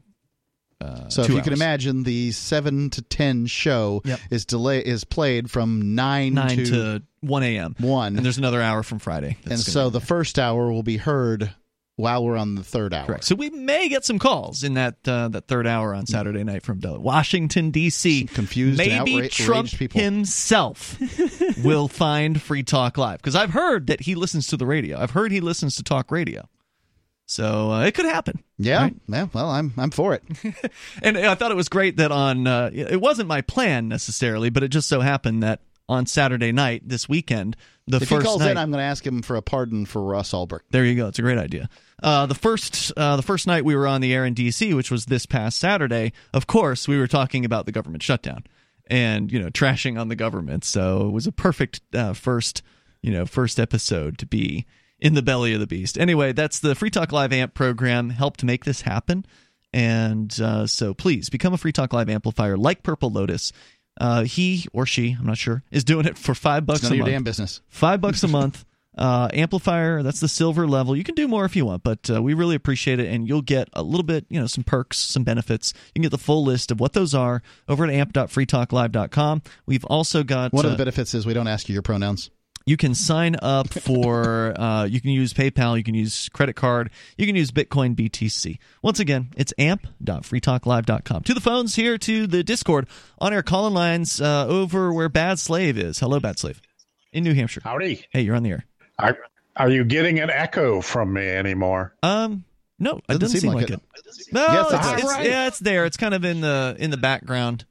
Uh, 0.81 1.09
So 1.09 1.23
if 1.23 1.31
you 1.31 1.41
can 1.41 1.53
imagine, 1.53 2.03
the 2.03 2.31
seven 2.33 2.91
to 2.91 3.03
ten 3.03 3.47
show 3.47 4.03
Yep. 4.05 4.21
is 4.31 4.45
delay 4.45 4.81
is 4.81 5.05
played 5.05 5.51
from 5.51 5.95
nine, 5.95 6.35
nine 6.35 6.57
to, 6.59 6.65
to 6.67 7.03
one 7.21 7.43
a.m. 7.43 7.75
one, 7.79 8.17
and 8.17 8.25
there's 8.25 8.39
another 8.39 8.61
hour 8.63 8.83
from 8.83 8.99
Friday. 8.99 9.37
and 9.47 9.59
so 9.59 9.89
the 9.91 10.01
first 10.01 10.39
hour 10.39 10.71
will 10.73 10.83
be 10.83 10.97
heard 10.99 11.53
while 11.97 12.25
we're 12.25 12.37
on 12.37 12.57
the 12.57 12.65
third 12.65 12.93
hour. 12.93 13.07
Correct. 13.07 13.25
So 13.25 13.35
we 13.35 13.51
may 13.51 13.89
get 13.89 14.05
some 14.05 14.19
calls 14.19 14.65
in 14.65 14.75
that 14.75 14.97
uh, 15.07 15.29
that 15.29 15.47
third 15.47 15.67
hour 15.67 15.95
on 15.95 16.07
Saturday 16.07 16.43
night 16.43 16.63
from 16.63 16.81
Del- 16.81 16.99
Washington 16.99 17.71
D.C. 17.71 18.25
confused 18.25 18.81
and 18.81 19.05
Maybe 19.05 19.29
Trump 19.29 19.71
people. 19.71 20.01
himself 20.01 20.99
will 21.65 21.89
find 21.89 22.41
Free 22.43 22.63
Talk 22.63 22.99
Live 22.99 23.19
because 23.19 23.37
I've 23.37 23.51
heard 23.51 23.87
that 23.89 24.01
he 24.01 24.15
listens 24.15 24.49
to 24.49 24.57
the 24.57 24.67
radio. 24.67 24.99
I've 24.99 25.13
heard 25.13 25.31
he 25.33 25.41
listens 25.41 25.77
to 25.77 25.83
talk 25.83 26.11
radio. 26.11 26.49
So 27.27 27.73
uh, 27.73 27.85
it 27.87 27.95
could 27.95 28.05
happen. 28.05 28.43
Yeah, 28.59 28.83
right? 28.83 28.97
yeah. 29.09 29.29
Well, 29.33 29.49
I'm 29.49 29.73
I'm 29.79 29.91
for 29.91 30.15
it. 30.15 30.23
And 31.03 31.17
I 31.19 31.35
thought 31.35 31.51
it 31.51 31.57
was 31.57 31.69
great 31.69 31.97
that 31.99 32.13
on 32.13 32.47
uh, 32.47 32.71
it 32.73 33.01
wasn't 33.01 33.29
my 33.29 33.41
plan 33.41 33.89
necessarily, 33.89 34.51
but 34.51 34.63
it 34.63 34.69
just 34.69 34.89
so 34.89 35.01
happened 35.01 35.43
that 35.43 35.61
on 35.89 36.07
Saturday 36.07 36.51
night 36.53 36.83
this 36.89 37.09
weekend, 37.09 37.57
the 37.87 37.99
if 37.99 38.09
he 38.09 38.19
calls 38.19 38.41
night, 38.41 38.53
in, 38.53 38.57
I'm 38.57 38.71
going 38.71 38.81
to 38.81 38.85
ask 38.85 39.07
him 39.07 39.23
for 39.23 39.37
a 39.37 39.43
pardon 39.43 39.85
for 39.85 40.03
Ross 40.03 40.33
Ulbricht. 40.33 40.63
There 40.71 40.85
you 40.85 40.95
go. 40.95 41.09
It's 41.09 41.19
a 41.19 41.23
great 41.23 41.39
idea. 41.39 41.69
Uh, 42.03 42.27
the 42.27 42.35
first 42.35 42.93
uh, 42.97 43.17
the 43.17 43.23
first 43.23 43.47
night 43.47 43.65
we 43.65 43.77
were 43.77 43.87
on 43.87 44.01
the 44.01 44.15
air 44.15 44.25
in 44.25 44.35
D.C., 44.35 44.73
which 44.75 44.91
was 44.91 45.07
this 45.07 45.27
past 45.27 45.59
Saturday. 45.59 46.13
Of 46.33 46.47
course, 46.47 46.89
we 46.89 46.99
were 46.99 47.07
talking 47.07 47.45
about 47.45 47.67
the 47.67 47.73
government 47.73 48.03
shutdown 48.03 48.45
and 48.87 49.31
you 49.31 49.39
know 49.39 49.49
trashing 49.49 50.01
on 50.01 50.09
the 50.09 50.17
government. 50.17 50.65
So 50.65 51.09
it 51.09 51.11
was 51.11 51.27
a 51.27 51.33
perfect 51.33 51.81
uh, 51.95 52.15
first 52.15 52.63
you 53.03 53.13
know 53.13 53.27
first 53.27 53.61
episode 53.61 54.19
to 54.19 54.27
be 54.27 54.67
in 54.99 55.15
the 55.15 55.23
belly 55.23 55.53
of 55.53 55.61
the 55.61 55.67
beast. 55.67 55.99
Anyway, 55.99 56.33
that's 56.33 56.61
the 56.61 56.75
Free 56.75 56.91
Talk 56.91 57.13
Live 57.13 57.33
amp 57.33 57.55
program 57.55 58.11
helped 58.11 58.45
make 58.45 58.65
this 58.65 58.83
happen. 58.83 59.27
And 59.75 60.41
uh, 60.41 60.69
so 60.69 60.95
please 60.95 61.29
become 61.29 61.53
a 61.53 61.59
Free 61.59 61.73
Talk 61.73 61.93
Live 61.93 62.09
amplifier 62.09 62.57
like 62.57 62.83
Purple 62.85 63.11
Lotus. 63.11 63.53
Uh, 64.01 64.25
he 64.25 64.67
or 64.73 64.87
she, 64.87 65.17
I'm 65.19 65.27
not 65.27 65.39
sure, 65.39 65.63
is 65.71 65.85
doing 65.85 66.07
it 66.07 66.19
for 66.19 66.35
five 66.35 66.67
bucks 66.67 66.81
It's 66.81 66.85
none 66.85 66.93
a 66.93 66.95
of 66.95 66.97
your 66.99 67.05
month. 67.07 67.15
damn 67.15 67.25
business. 67.25 67.61
Five 67.69 68.01
bucks 68.01 68.23
a 68.23 68.29
month. 68.41 68.65
Uh, 68.97 69.29
amplifier, 69.33 70.05
that's 70.05 70.21
the 70.21 70.29
silver 70.29 70.69
level. 70.69 70.95
You 70.97 71.03
can 71.03 71.17
do 71.17 71.27
more 71.27 71.45
if 71.45 71.57
you 71.57 71.67
want, 71.67 71.83
but 71.83 72.09
uh, 72.09 72.23
we 72.23 72.33
really 72.33 72.55
appreciate 72.55 73.01
it, 73.01 73.09
and 73.13 73.27
you'll 73.29 73.43
get 73.43 73.69
a 73.73 73.83
little 73.83 74.05
bit, 74.05 74.25
you 74.29 74.39
know, 74.39 74.47
some 74.47 74.63
perks, 74.63 74.99
some 74.99 75.25
benefits. 75.25 75.73
You 75.89 75.93
can 75.95 76.03
get 76.03 76.11
the 76.13 76.19
full 76.19 76.45
list 76.45 76.71
of 76.71 76.79
what 76.79 76.93
those 76.93 77.13
are 77.13 77.43
over 77.69 77.85
at 77.85 77.91
amp.freetalklive.com. 77.91 79.43
We've 79.67 79.85
also 79.87 80.23
got 80.23 80.53
One 80.53 80.65
of 80.65 80.71
uh, 80.71 80.75
the 80.75 80.79
benefits 80.79 81.13
is 81.15 81.27
we 81.27 81.35
don't 81.35 81.49
ask 81.49 81.69
you 81.69 81.73
your 81.73 81.83
pronouns. 81.83 82.31
You 82.67 82.77
can 82.77 82.95
sign 82.95 83.37
up 83.43 83.69
for 83.73 84.59
uh, 84.59 84.85
you 84.85 85.01
can 85.01 85.11
use 85.11 85.33
paypal 85.35 85.77
you 85.77 85.85
can 85.85 85.95
use 85.95 86.29
credit 86.31 86.55
card 86.55 86.91
you 87.19 87.27
can 87.27 87.37
use 87.37 87.51
bitcoin 87.51 87.95
btc 87.95 88.59
once 88.83 88.99
again 89.01 89.29
it's 89.37 89.53
amp.freetalklive.com 89.59 91.23
to 91.23 91.35
the 91.35 91.41
phones 91.41 91.75
here 91.77 91.99
to 91.99 92.27
the 92.27 92.43
discord. 92.43 92.87
On 93.19 93.33
air 93.33 93.43
calling 93.43 93.75
lines 93.75 94.21
uh, 94.21 94.47
over 94.47 94.93
where 94.93 95.09
bad 95.09 95.39
slave 95.39 95.79
is. 95.79 95.99
Hello 95.99 96.21
bad 96.21 96.39
slave. 96.39 96.61
In 97.13 97.25
new 97.25 97.33
hampshire. 97.35 97.61
Howdy. 97.65 98.05
Hey 98.11 98.23
you're 98.23 98.35
on 98.37 98.43
the 98.43 98.51
air. 98.51 98.65
Are, 98.99 99.17
are 99.57 99.71
you 99.71 99.85
getting 99.85 100.21
an 100.21 100.31
echo 100.31 100.81
from 100.81 101.13
me 101.13 101.27
anymore? 101.29 101.95
Um 102.03 102.45
no 102.79 103.01
it 103.09 103.21
doesn't, 103.21 103.41
seem, 103.41 103.53
like, 103.53 103.71
it, 103.71 103.81
no 104.33 104.47
Yes, 104.47 104.67
it's, 104.73 104.87
it's- 104.87 104.99
it's- 105.13 105.27
yeah 105.27 105.47
it's 105.47 105.59
there. 105.61 105.85
It's 105.87 105.97
kind 105.97 106.13
of 106.15 106.25
in 106.25 106.41
the 106.41 106.77
in 106.79 106.91
the 106.91 106.97
background. 106.97 107.65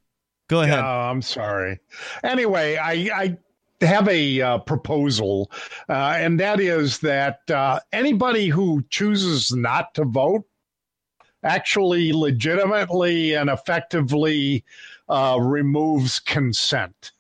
Go 0.48 0.62
ahead. 0.62 0.80
Oh, 0.80 0.84
I'm 0.84 1.22
sorry. 1.22 1.80
Anyway, 2.24 2.76
I, 2.78 2.92
I 3.16 3.38
have 3.86 4.08
a 4.08 4.42
uh, 4.42 4.58
proposal, 4.60 5.52
uh, 5.90 5.94
and 6.18 6.40
that 6.40 6.60
is 6.60 7.00
that 7.00 7.40
uh, 7.52 7.80
anybody 7.92 8.48
who 8.48 8.84
chooses 8.90 9.52
not 9.52 9.94
to 9.96 10.06
vote 10.06 10.44
actually 11.44 12.14
legitimately 12.14 13.34
and 13.34 13.50
effectively 13.50 14.64
uh, 15.10 15.38
removes 15.42 16.20
consent. 16.20 17.12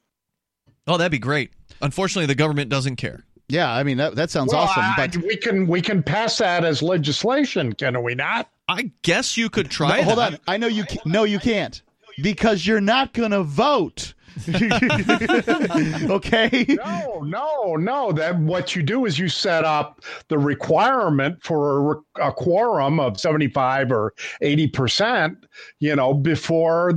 oh 0.88 0.98
that'd 0.98 1.12
be 1.12 1.20
great 1.20 1.52
unfortunately 1.82 2.26
the 2.26 2.34
government 2.36 2.70
doesn't 2.70 2.96
care 2.96 3.26
Yeah, 3.50 3.70
I 3.72 3.84
mean 3.84 3.98
that, 3.98 4.16
that 4.16 4.30
sounds 4.30 4.54
Well, 4.54 4.64
awesome. 4.64 4.84
I- 4.84 4.94
But 5.08 5.18
we 5.18 5.36
can 5.36 5.68
we 5.68 5.82
can 5.82 6.02
pass 6.02 6.38
that 6.38 6.64
as 6.64 6.82
legislation, 6.82 7.74
can 7.74 8.02
we 8.02 8.16
not? 8.16 8.50
I 8.70 8.92
guess 9.02 9.36
you 9.36 9.50
could 9.50 9.70
try. 9.70 9.98
No, 9.98 10.04
hold 10.04 10.20
on, 10.20 10.38
I 10.48 10.56
know 10.56 10.68
you. 10.68 10.86
Can, 10.86 11.00
no, 11.06 11.26
you 11.26 11.38
can't 11.40 11.82
because 12.22 12.66
you're 12.66 12.80
not 12.80 13.12
going 13.12 13.32
to 13.32 13.44
vote. 13.44 14.14
okay. 16.10 16.66
No, 16.70 17.22
no, 17.22 17.76
no. 17.76 18.12
That 18.12 18.38
what 18.40 18.76
you 18.76 18.84
do 18.84 19.06
is 19.06 19.20
you 19.20 19.30
set 19.30 19.64
up 19.64 20.02
the 20.28 20.38
requirement 20.38 21.44
for 21.44 22.04
a, 22.18 22.28
a 22.30 22.34
quorum 22.34 23.00
of 23.00 23.20
seventy-five 23.20 23.92
or 23.92 24.14
eighty 24.42 24.68
percent. 24.68 25.46
You 25.80 25.96
know, 25.96 26.14
before 26.14 26.94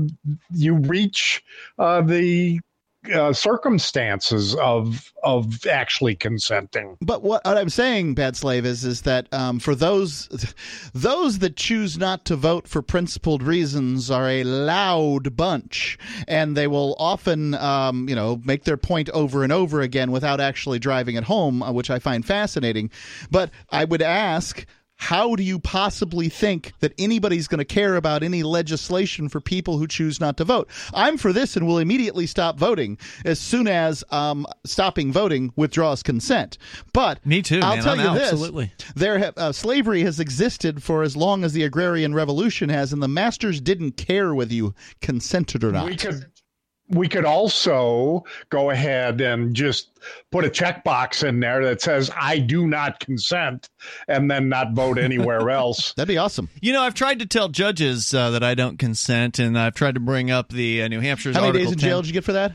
you 0.50 0.76
reach 0.76 1.44
uh, 1.78 2.00
the 2.02 2.60
uh, 3.12 3.32
circumstances 3.32 4.54
of 4.56 5.12
of 5.22 5.66
actually 5.66 6.14
consenting. 6.14 6.96
But 7.00 7.22
what, 7.22 7.44
what 7.44 7.58
I'm 7.58 7.68
saying, 7.68 8.14
bad 8.14 8.36
slave, 8.36 8.64
is 8.64 8.84
is 8.84 9.02
that 9.02 9.32
um, 9.32 9.58
for 9.58 9.74
those 9.74 10.28
those 10.94 11.38
that 11.40 11.56
choose 11.56 11.98
not 11.98 12.24
to 12.26 12.36
vote 12.36 12.68
for 12.68 12.82
principled 12.82 13.42
reasons 13.42 14.10
are 14.10 14.28
a 14.28 14.44
loud 14.44 15.36
bunch, 15.36 15.98
and 16.28 16.56
they 16.56 16.66
will 16.66 16.94
often, 16.98 17.54
um, 17.54 18.08
you 18.08 18.14
know, 18.14 18.40
make 18.44 18.64
their 18.64 18.76
point 18.76 19.10
over 19.10 19.42
and 19.42 19.52
over 19.52 19.80
again 19.80 20.10
without 20.10 20.40
actually 20.40 20.78
driving 20.78 21.16
it 21.16 21.24
home, 21.24 21.62
uh, 21.62 21.72
which 21.72 21.90
I 21.90 21.98
find 21.98 22.24
fascinating. 22.24 22.90
But 23.30 23.50
I 23.70 23.84
would 23.84 24.02
ask. 24.02 24.64
How 24.96 25.36
do 25.36 25.42
you 25.42 25.58
possibly 25.58 26.28
think 26.28 26.72
that 26.80 26.92
anybody's 26.98 27.48
going 27.48 27.58
to 27.58 27.64
care 27.64 27.96
about 27.96 28.22
any 28.22 28.42
legislation 28.42 29.28
for 29.28 29.40
people 29.40 29.78
who 29.78 29.86
choose 29.86 30.20
not 30.20 30.36
to 30.38 30.44
vote? 30.44 30.68
I'm 30.94 31.18
for 31.18 31.32
this 31.32 31.56
and 31.56 31.66
will 31.66 31.78
immediately 31.78 32.26
stop 32.26 32.58
voting 32.58 32.98
as 33.24 33.38
soon 33.38 33.68
as 33.68 34.02
um, 34.10 34.46
stopping 34.64 35.12
voting 35.12 35.52
withdraws 35.54 36.02
consent. 36.02 36.58
But 36.92 37.24
me 37.26 37.42
too. 37.42 37.60
I'll 37.62 37.76
man. 37.76 37.84
tell 37.84 37.92
I'm 37.92 38.00
you 38.00 38.06
out. 38.08 38.14
this: 38.14 38.32
Absolutely. 38.32 38.72
there 38.94 39.18
have, 39.18 39.34
uh, 39.36 39.52
slavery 39.52 40.02
has 40.02 40.18
existed 40.18 40.82
for 40.82 41.02
as 41.02 41.16
long 41.16 41.44
as 41.44 41.52
the 41.52 41.62
agrarian 41.62 42.14
revolution 42.14 42.68
has, 42.70 42.92
and 42.92 43.02
the 43.02 43.08
masters 43.08 43.60
didn't 43.60 43.92
care 43.92 44.34
whether 44.34 44.54
you 44.54 44.74
consented 45.02 45.62
or 45.62 45.72
not. 45.72 45.84
We 45.84 45.96
could 45.96 46.26
we 46.88 47.08
could 47.08 47.24
also 47.24 48.24
go 48.50 48.70
ahead 48.70 49.20
and 49.20 49.54
just 49.54 49.90
put 50.30 50.44
a 50.44 50.48
checkbox 50.48 51.26
in 51.26 51.40
there 51.40 51.64
that 51.64 51.80
says 51.80 52.10
I 52.16 52.38
do 52.38 52.66
not 52.66 53.00
consent 53.00 53.68
and 54.08 54.30
then 54.30 54.48
not 54.48 54.72
vote 54.72 54.98
anywhere 54.98 55.50
else. 55.50 55.92
That'd 55.94 56.08
be 56.08 56.18
awesome. 56.18 56.48
You 56.60 56.72
know, 56.72 56.82
I've 56.82 56.94
tried 56.94 57.18
to 57.20 57.26
tell 57.26 57.48
judges 57.48 58.14
uh, 58.14 58.30
that 58.30 58.42
I 58.44 58.54
don't 58.54 58.78
consent, 58.78 59.38
and 59.38 59.58
I've 59.58 59.74
tried 59.74 59.94
to 59.94 60.00
bring 60.00 60.30
up 60.30 60.50
the 60.50 60.82
uh, 60.82 60.88
New 60.88 61.00
Hampshire's 61.00 61.34
How 61.36 61.42
many 61.42 61.48
Article 61.50 61.64
days 61.64 61.72
in 61.72 61.78
10. 61.78 61.88
jail 61.88 62.02
did 62.02 62.08
you 62.08 62.12
get 62.14 62.24
for 62.24 62.32
that? 62.34 62.54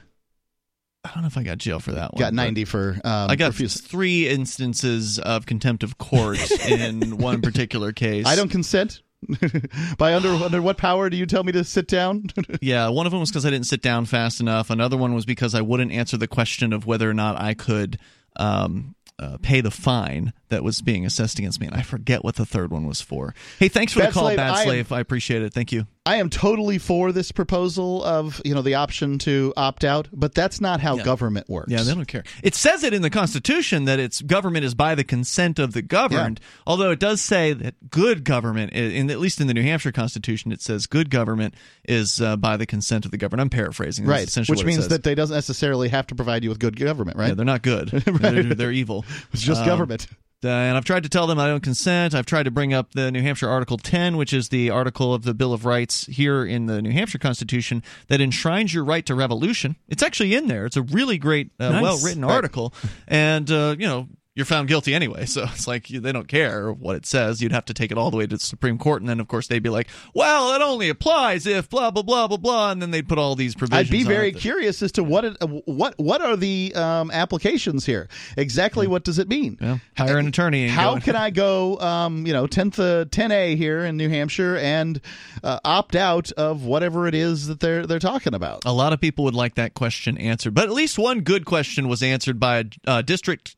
I 1.03 1.09
don't 1.13 1.23
know 1.23 1.27
if 1.27 1.37
I 1.37 1.43
got 1.43 1.57
jail 1.57 1.79
for 1.79 1.93
that 1.93 2.13
one. 2.13 2.19
Got 2.19 2.33
90 2.33 2.65
for. 2.65 2.91
Um, 3.03 3.29
I 3.31 3.35
got 3.35 3.47
refusal. 3.47 3.81
three 3.87 4.29
instances 4.29 5.17
of 5.17 5.47
contempt 5.47 5.81
of 5.83 5.97
court 5.97 6.39
in 6.69 7.17
one 7.17 7.41
particular 7.41 7.91
case. 7.91 8.27
I 8.27 8.35
don't 8.35 8.49
consent. 8.49 9.01
By 9.97 10.13
under 10.13 10.29
under 10.29 10.61
what 10.61 10.77
power 10.77 11.09
do 11.09 11.17
you 11.17 11.25
tell 11.25 11.43
me 11.43 11.51
to 11.51 11.63
sit 11.63 11.87
down? 11.87 12.25
Yeah, 12.61 12.89
one 12.89 13.05
of 13.05 13.11
them 13.11 13.19
was 13.19 13.31
because 13.31 13.45
I 13.45 13.49
didn't 13.49 13.65
sit 13.67 13.81
down 13.81 14.05
fast 14.05 14.39
enough. 14.39 14.69
Another 14.69 14.97
one 14.97 15.13
was 15.13 15.25
because 15.25 15.55
I 15.55 15.61
wouldn't 15.61 15.91
answer 15.91 16.17
the 16.17 16.27
question 16.27 16.73
of 16.73 16.85
whether 16.85 17.09
or 17.09 17.13
not 17.13 17.39
I 17.39 17.53
could 17.53 17.97
um, 18.35 18.95
uh, 19.17 19.37
pay 19.41 19.61
the 19.61 19.71
fine 19.71 20.33
that 20.51 20.63
was 20.63 20.81
being 20.81 21.05
assessed 21.05 21.39
against 21.39 21.59
me. 21.59 21.67
And 21.67 21.75
I 21.75 21.81
forget 21.81 22.23
what 22.23 22.35
the 22.35 22.45
third 22.45 22.71
one 22.71 22.85
was 22.87 23.01
for. 23.01 23.33
Hey, 23.59 23.67
thanks 23.67 23.91
for 23.93 23.99
Bad 23.99 24.09
the 24.09 24.13
call, 24.13 24.23
Slave, 24.25 24.37
Bad 24.37 24.51
I 24.53 24.59
am- 24.61 24.65
Slave. 24.67 24.91
I 24.91 24.99
appreciate 24.99 25.41
it. 25.41 25.53
Thank 25.53 25.71
you. 25.71 25.87
I 26.03 26.15
am 26.15 26.31
totally 26.31 26.79
for 26.79 27.11
this 27.11 27.31
proposal 27.31 28.03
of 28.03 28.41
you 28.43 28.55
know 28.55 28.63
the 28.63 28.73
option 28.73 29.19
to 29.19 29.53
opt 29.55 29.83
out, 29.83 30.07
but 30.11 30.33
that's 30.33 30.59
not 30.59 30.79
how 30.81 30.97
Yeah. 30.97 31.03
government 31.03 31.47
works. 31.47 31.71
Yeah, 31.71 31.83
they 31.83 31.93
don't 31.93 32.07
care. 32.07 32.23
It 32.41 32.55
says 32.55 32.83
it 32.83 32.91
in 32.91 33.03
the 33.03 33.11
Constitution 33.11 33.85
that 33.85 33.99
its 33.99 34.19
government 34.23 34.65
is 34.65 34.73
by 34.73 34.95
the 34.95 35.03
consent 35.03 35.59
of 35.59 35.73
the 35.73 35.83
governed. 35.83 36.39
Although 36.65 36.89
it 36.89 36.99
does 36.99 37.21
say 37.21 37.53
that 37.53 37.91
good 37.91 38.23
government, 38.23 38.73
in 38.73 39.11
at 39.11 39.19
least 39.19 39.39
in 39.39 39.45
the 39.45 39.53
New 39.53 39.61
Hampshire 39.61 39.91
Constitution, 39.91 40.51
it 40.51 40.59
says 40.61 40.87
good 40.87 41.11
government 41.11 41.53
is 41.87 42.19
uh, 42.19 42.35
by 42.35 42.57
the 42.57 42.65
consent 42.65 43.05
of 43.05 43.11
the 43.11 43.17
governed. 43.17 43.39
I'm 43.39 43.51
paraphrasing. 43.51 44.05
That's 44.05 44.11
right, 44.19 44.27
essentially 44.27 44.55
which 44.57 44.65
means 44.65 44.87
that 44.87 45.03
they 45.03 45.13
doesn't 45.13 45.35
necessarily 45.35 45.89
have 45.89 46.07
to 46.07 46.15
provide 46.15 46.43
you 46.43 46.49
with 46.49 46.57
good 46.59 46.77
government, 46.77 47.15
right? 47.17 47.27
Yeah, 47.29 47.33
they're 47.35 47.45
not 47.45 47.61
good. 47.61 47.89
they're, 47.91 48.43
they're 48.55 48.71
evil. 48.71 49.05
It's 49.33 49.43
just 49.43 49.61
Um, 49.61 49.67
government. 49.67 50.07
Uh, 50.43 50.49
and 50.49 50.75
I've 50.77 50.85
tried 50.85 51.03
to 51.03 51.09
tell 51.09 51.27
them 51.27 51.37
I 51.39 51.47
don't 51.47 51.61
consent. 51.61 52.15
I've 52.15 52.25
tried 52.25 52.43
to 52.43 52.51
bring 52.51 52.73
up 52.73 52.93
the 52.93 53.11
New 53.11 53.21
Hampshire 53.21 53.49
Article 53.49 53.77
10, 53.77 54.17
which 54.17 54.33
is 54.33 54.49
the 54.49 54.69
article 54.69 55.13
of 55.13 55.23
the 55.23 55.33
Bill 55.33 55.53
of 55.53 55.65
Rights 55.65 56.05
here 56.07 56.43
in 56.45 56.65
the 56.65 56.81
New 56.81 56.91
Hampshire 56.91 57.19
Constitution 57.19 57.83
that 58.07 58.21
enshrines 58.21 58.73
your 58.73 58.83
right 58.83 59.05
to 59.05 59.13
revolution. 59.15 59.75
It's 59.87 60.01
actually 60.03 60.33
in 60.33 60.47
there. 60.47 60.65
It's 60.65 60.77
a 60.77 60.81
really 60.81 61.17
great, 61.17 61.51
uh, 61.59 61.69
Nice. 61.69 61.81
well 61.83 61.97
written 62.03 62.25
Right. 62.25 62.33
article. 62.33 62.73
And, 63.07 63.49
uh, 63.51 63.75
you 63.77 63.87
know, 63.87 64.07
you're 64.35 64.45
found 64.45 64.67
guilty 64.67 64.93
anyway. 64.93 65.25
So 65.31 65.43
it's 65.43 65.65
like 65.65 65.87
they 65.87 66.11
don't 66.11 66.27
care 66.27 66.73
what 66.73 66.97
it 66.97 67.05
says. 67.05 67.41
You'd 67.41 67.53
have 67.53 67.63
to 67.65 67.73
take 67.73 67.89
it 67.89 67.97
all 67.97 68.11
the 68.11 68.17
way 68.17 68.27
to 68.27 68.35
the 68.35 68.39
Supreme 68.39 68.77
Court. 68.77 69.01
And 69.01 69.07
then, 69.07 69.21
of 69.21 69.29
course, 69.29 69.47
they'd 69.47 69.63
be 69.63 69.69
like, 69.69 69.87
well, 70.13 70.53
it 70.53 70.61
only 70.61 70.89
applies 70.89 71.45
if 71.45 71.69
blah, 71.69 71.89
blah, 71.89 72.03
blah, 72.03 72.27
blah, 72.27 72.37
blah. 72.37 72.71
And 72.71 72.81
then 72.81 72.91
they'd 72.91 73.07
put 73.07 73.17
all 73.17 73.35
these 73.35 73.55
provisions 73.55 73.87
I'd 73.87 73.91
be 73.91 74.03
very 74.03 74.33
curious 74.33 74.81
as 74.81 74.91
to 74.93 75.03
what 75.03 75.23
it, 75.23 75.37
what 75.65 75.97
what 75.97 76.21
are 76.21 76.35
the 76.35 76.73
um, 76.75 77.11
applications 77.11 77.85
here? 77.85 78.09
Exactly 78.35 78.87
what 78.87 79.05
does 79.05 79.19
it 79.19 79.29
mean? 79.29 79.57
Yeah. 79.61 79.77
Hire 79.95 80.17
an 80.17 80.27
attorney. 80.27 80.63
And 80.63 80.71
How 80.71 80.99
can 80.99 81.15
I 81.15 81.29
go, 81.29 81.79
um, 81.79 82.25
you 82.25 82.33
know, 82.33 82.45
tenth 82.45 82.77
uh, 82.77 83.05
ten 83.09 83.31
A 83.31 83.55
here 83.55 83.85
in 83.85 83.95
New 83.95 84.09
Hampshire 84.09 84.57
and 84.57 84.99
uh, 85.43 85.59
opt 85.63 85.95
out 85.95 86.31
of 86.33 86.65
whatever 86.65 87.07
it 87.07 87.15
is 87.15 87.47
that 87.47 87.61
they're 87.61 87.87
they're 87.87 87.99
talking 87.99 88.33
about? 88.33 88.65
A 88.65 88.73
lot 88.73 88.91
of 88.91 88.99
people 88.99 89.23
would 89.25 89.35
like 89.35 89.55
that 89.55 89.75
question 89.75 90.17
answered, 90.17 90.53
but 90.53 90.65
at 90.65 90.73
least 90.73 90.99
one 90.99 91.21
good 91.21 91.45
question 91.45 91.87
was 91.87 92.03
answered 92.03 92.37
by 92.37 92.57
a 92.57 92.65
uh, 92.85 93.01
district 93.01 93.55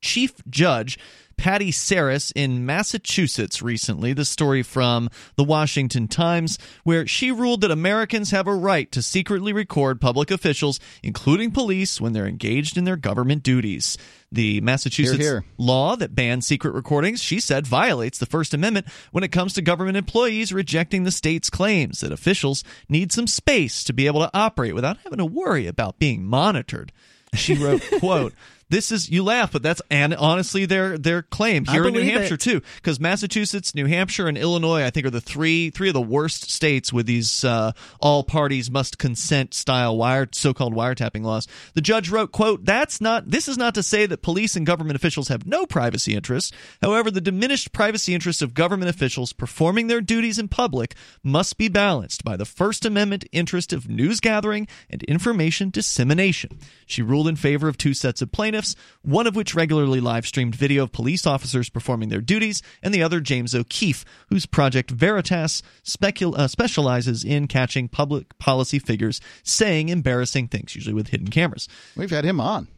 chief 0.00 0.34
judge. 0.48 0.98
Patti 1.40 1.70
Saris 1.70 2.32
in 2.32 2.66
Massachusetts 2.66 3.62
recently. 3.62 4.12
The 4.12 4.26
story 4.26 4.62
from 4.62 5.08
the 5.36 5.42
Washington 5.42 6.06
Times, 6.06 6.58
where 6.84 7.06
she 7.06 7.32
ruled 7.32 7.62
that 7.62 7.70
Americans 7.70 8.30
have 8.30 8.46
a 8.46 8.54
right 8.54 8.92
to 8.92 9.00
secretly 9.00 9.54
record 9.54 10.02
public 10.02 10.30
officials, 10.30 10.78
including 11.02 11.50
police, 11.50 11.98
when 11.98 12.12
they're 12.12 12.26
engaged 12.26 12.76
in 12.76 12.84
their 12.84 12.98
government 12.98 13.42
duties. 13.42 13.96
The 14.30 14.60
Massachusetts 14.60 15.18
Hear, 15.18 15.40
hear. 15.40 15.44
law 15.56 15.96
that 15.96 16.14
bans 16.14 16.46
secret 16.46 16.74
recordings, 16.74 17.22
she 17.22 17.40
said, 17.40 17.66
violates 17.66 18.18
the 18.18 18.26
First 18.26 18.52
Amendment 18.52 18.86
when 19.10 19.24
it 19.24 19.32
comes 19.32 19.54
to 19.54 19.62
government 19.62 19.96
employees 19.96 20.52
rejecting 20.52 21.04
the 21.04 21.10
state's 21.10 21.48
claims 21.48 22.00
that 22.00 22.12
officials 22.12 22.62
need 22.86 23.12
some 23.12 23.26
space 23.26 23.82
to 23.84 23.94
be 23.94 24.06
able 24.06 24.20
to 24.20 24.30
operate 24.34 24.74
without 24.74 24.98
having 25.04 25.16
to 25.18 25.24
worry 25.24 25.66
about 25.66 25.98
being 25.98 26.22
monitored. 26.22 26.92
She 27.34 27.54
wrote, 27.54 27.82
quote, 27.98 28.34
this 28.70 28.92
is 28.92 29.10
you 29.10 29.24
laugh, 29.24 29.50
but 29.52 29.62
that's 29.62 29.82
and 29.90 30.14
honestly 30.14 30.64
their 30.64 30.96
their 30.96 31.22
claim 31.22 31.64
here 31.66 31.86
in 31.86 31.92
New 31.92 32.04
Hampshire 32.04 32.34
it. 32.34 32.40
too, 32.40 32.62
because 32.76 33.00
Massachusetts, 33.00 33.74
New 33.74 33.86
Hampshire, 33.86 34.28
and 34.28 34.38
Illinois, 34.38 34.84
I 34.84 34.90
think, 34.90 35.06
are 35.06 35.10
the 35.10 35.20
three 35.20 35.70
three 35.70 35.88
of 35.88 35.94
the 35.94 36.00
worst 36.00 36.50
states 36.50 36.92
with 36.92 37.06
these 37.06 37.44
uh, 37.44 37.72
all 38.00 38.22
parties 38.22 38.70
must 38.70 38.96
consent 38.98 39.54
style 39.54 39.96
wire 39.96 40.28
so-called 40.32 40.74
wiretapping 40.74 41.22
laws. 41.22 41.48
The 41.74 41.80
judge 41.80 42.10
wrote, 42.10 42.30
"quote 42.30 42.64
That's 42.64 43.00
not 43.00 43.28
this 43.28 43.48
is 43.48 43.58
not 43.58 43.74
to 43.74 43.82
say 43.82 44.06
that 44.06 44.22
police 44.22 44.54
and 44.54 44.64
government 44.64 44.96
officials 44.96 45.28
have 45.28 45.46
no 45.46 45.66
privacy 45.66 46.14
interests. 46.14 46.52
However, 46.80 47.10
the 47.10 47.20
diminished 47.20 47.72
privacy 47.72 48.14
interests 48.14 48.40
of 48.40 48.54
government 48.54 48.88
officials 48.88 49.32
performing 49.32 49.88
their 49.88 50.00
duties 50.00 50.38
in 50.38 50.46
public 50.46 50.94
must 51.24 51.58
be 51.58 51.68
balanced 51.68 52.22
by 52.22 52.36
the 52.36 52.44
First 52.44 52.86
Amendment 52.86 53.24
interest 53.32 53.72
of 53.72 53.88
news 53.88 54.20
gathering 54.20 54.68
and 54.88 55.02
information 55.04 55.70
dissemination." 55.70 56.58
She 56.86 57.02
ruled 57.02 57.28
in 57.28 57.36
favor 57.36 57.66
of 57.66 57.76
two 57.76 57.94
sets 57.94 58.22
of 58.22 58.30
plaintiffs, 58.30 58.59
one 59.02 59.26
of 59.26 59.36
which 59.36 59.54
regularly 59.54 60.00
live 60.00 60.26
streamed 60.26 60.54
video 60.54 60.84
of 60.84 60.92
police 60.92 61.26
officers 61.26 61.68
performing 61.68 62.08
their 62.08 62.20
duties, 62.20 62.62
and 62.82 62.92
the 62.94 63.02
other 63.02 63.20
James 63.20 63.54
O'Keefe, 63.54 64.04
whose 64.28 64.46
project 64.46 64.90
Veritas 64.90 65.62
specul- 65.84 66.36
uh, 66.36 66.48
specializes 66.48 67.24
in 67.24 67.46
catching 67.48 67.88
public 67.88 68.38
policy 68.38 68.78
figures 68.78 69.20
saying 69.42 69.88
embarrassing 69.88 70.48
things, 70.48 70.74
usually 70.74 70.94
with 70.94 71.08
hidden 71.08 71.28
cameras. 71.28 71.68
We've 71.96 72.10
had 72.10 72.24
him 72.24 72.40
on. 72.40 72.68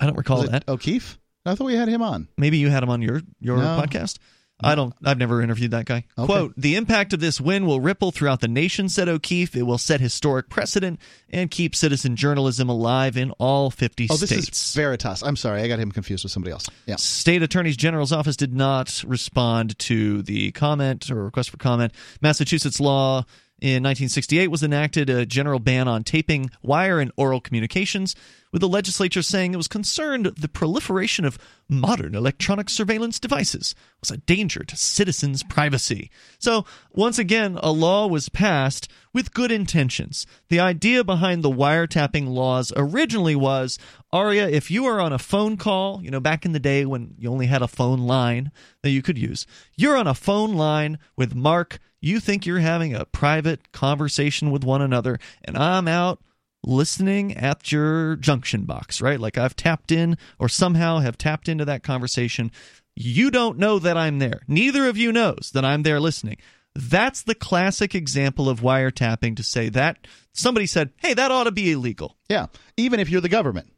I 0.00 0.06
don't 0.06 0.16
recall 0.16 0.42
that. 0.44 0.68
O'Keefe? 0.68 1.18
I 1.44 1.54
thought 1.54 1.64
we 1.66 1.74
had 1.74 1.88
him 1.88 2.02
on. 2.02 2.28
Maybe 2.38 2.58
you 2.58 2.68
had 2.70 2.82
him 2.82 2.90
on 2.90 3.02
your 3.02 3.20
your 3.40 3.56
No. 3.56 3.64
podcast. 3.84 4.18
I 4.62 4.74
don't. 4.74 4.94
I've 5.04 5.18
never 5.18 5.42
interviewed 5.42 5.72
that 5.72 5.84
guy. 5.86 6.04
Okay. 6.18 6.26
Quote: 6.26 6.54
The 6.56 6.76
impact 6.76 7.12
of 7.12 7.20
this 7.20 7.40
win 7.40 7.66
will 7.66 7.80
ripple 7.80 8.10
throughout 8.12 8.40
the 8.40 8.48
nation," 8.48 8.88
said 8.88 9.08
O'Keefe. 9.08 9.56
"It 9.56 9.62
will 9.62 9.78
set 9.78 10.00
historic 10.00 10.48
precedent 10.48 11.00
and 11.30 11.50
keep 11.50 11.74
citizen 11.74 12.16
journalism 12.16 12.68
alive 12.68 13.16
in 13.16 13.30
all 13.32 13.70
50 13.70 14.08
Oh, 14.10 14.16
this 14.16 14.30
states." 14.30 14.68
is 14.68 14.74
Veritas. 14.74 15.22
I'm 15.22 15.36
sorry, 15.36 15.62
I 15.62 15.68
got 15.68 15.78
him 15.78 15.90
confused 15.92 16.24
with 16.24 16.32
somebody 16.32 16.52
else. 16.52 16.66
Yeah. 16.86 16.96
State 16.96 17.42
Attorney 17.42 17.72
General's 17.72 18.12
office 18.12 18.36
did 18.36 18.52
not 18.54 19.02
respond 19.06 19.78
to 19.80 20.22
the 20.22 20.52
comment 20.52 21.10
or 21.10 21.24
request 21.24 21.50
for 21.50 21.56
comment. 21.56 21.92
Massachusetts 22.20 22.80
law 22.80 23.24
in 23.62 23.84
1968 23.84 24.48
was 24.48 24.64
enacted 24.64 25.08
a 25.08 25.24
general 25.24 25.60
ban 25.60 25.86
on 25.86 26.02
taping 26.02 26.50
wire 26.62 26.98
and 26.98 27.12
oral 27.16 27.40
communications, 27.40 28.16
with 28.50 28.60
the 28.60 28.68
legislature 28.68 29.22
saying 29.22 29.54
it 29.54 29.56
was 29.56 29.68
concerned 29.68 30.26
the 30.26 30.48
proliferation 30.48 31.24
of 31.24 31.38
modern 31.68 32.16
electronic 32.16 32.68
surveillance 32.68 33.20
devices 33.20 33.76
was 34.00 34.10
a 34.10 34.16
danger 34.16 34.64
to 34.64 34.76
citizens' 34.76 35.44
privacy. 35.44 36.10
So, 36.40 36.66
once 36.90 37.20
again, 37.20 37.56
a 37.62 37.70
law 37.70 38.08
was 38.08 38.28
passed 38.28 38.88
with 39.14 39.32
good 39.32 39.52
intentions. 39.52 40.26
The 40.48 40.58
idea 40.58 41.04
behind 41.04 41.44
the 41.44 41.50
wiretapping 41.50 42.26
laws 42.26 42.72
originally 42.74 43.36
was 43.36 43.78
Aria, 44.12 44.48
if 44.48 44.72
you 44.72 44.86
are 44.86 45.00
on 45.00 45.12
a 45.12 45.20
phone 45.20 45.56
call, 45.56 46.02
you 46.02 46.10
know, 46.10 46.20
back 46.20 46.44
in 46.44 46.50
the 46.50 46.58
day 46.58 46.84
when 46.84 47.14
you 47.16 47.30
only 47.30 47.46
had 47.46 47.62
a 47.62 47.68
phone 47.68 48.00
line 48.00 48.50
that 48.82 48.90
you 48.90 49.02
could 49.02 49.18
use, 49.18 49.46
you're 49.76 49.96
on 49.96 50.08
a 50.08 50.14
phone 50.14 50.54
line 50.54 50.98
with 51.16 51.36
Mark, 51.36 51.78
you 52.02 52.20
think 52.20 52.44
you're 52.44 52.58
having 52.58 52.94
a 52.94 53.06
private 53.06 53.72
conversation 53.72 54.50
with 54.50 54.64
one 54.64 54.82
another, 54.82 55.18
and 55.44 55.56
I'm 55.56 55.88
out 55.88 56.20
listening 56.64 57.36
at 57.36 57.72
your 57.72 58.16
junction 58.16 58.64
box, 58.64 59.00
right? 59.00 59.18
Like 59.18 59.38
I've 59.38 59.56
tapped 59.56 59.90
in 59.90 60.18
or 60.38 60.48
somehow 60.48 60.98
have 60.98 61.16
tapped 61.16 61.48
into 61.48 61.64
that 61.64 61.82
conversation. 61.82 62.52
You 62.94 63.30
don't 63.30 63.58
know 63.58 63.78
that 63.78 63.96
I'm 63.96 64.18
there. 64.18 64.42
Neither 64.46 64.86
of 64.86 64.96
you 64.96 65.12
knows 65.12 65.50
that 65.54 65.64
I'm 65.64 65.82
there 65.82 66.00
listening. 66.00 66.36
That's 66.74 67.22
the 67.22 67.34
classic 67.34 67.94
example 67.94 68.48
of 68.48 68.60
wiretapping 68.60 69.36
to 69.36 69.42
say 69.42 69.68
that 69.70 70.06
somebody 70.32 70.66
said, 70.66 70.90
hey, 70.98 71.14
that 71.14 71.30
ought 71.30 71.44
to 71.44 71.50
be 71.50 71.72
illegal. 71.72 72.16
Yeah. 72.28 72.46
Even 72.76 73.00
if 73.00 73.10
you're 73.10 73.20
the 73.20 73.28
government. 73.28 73.71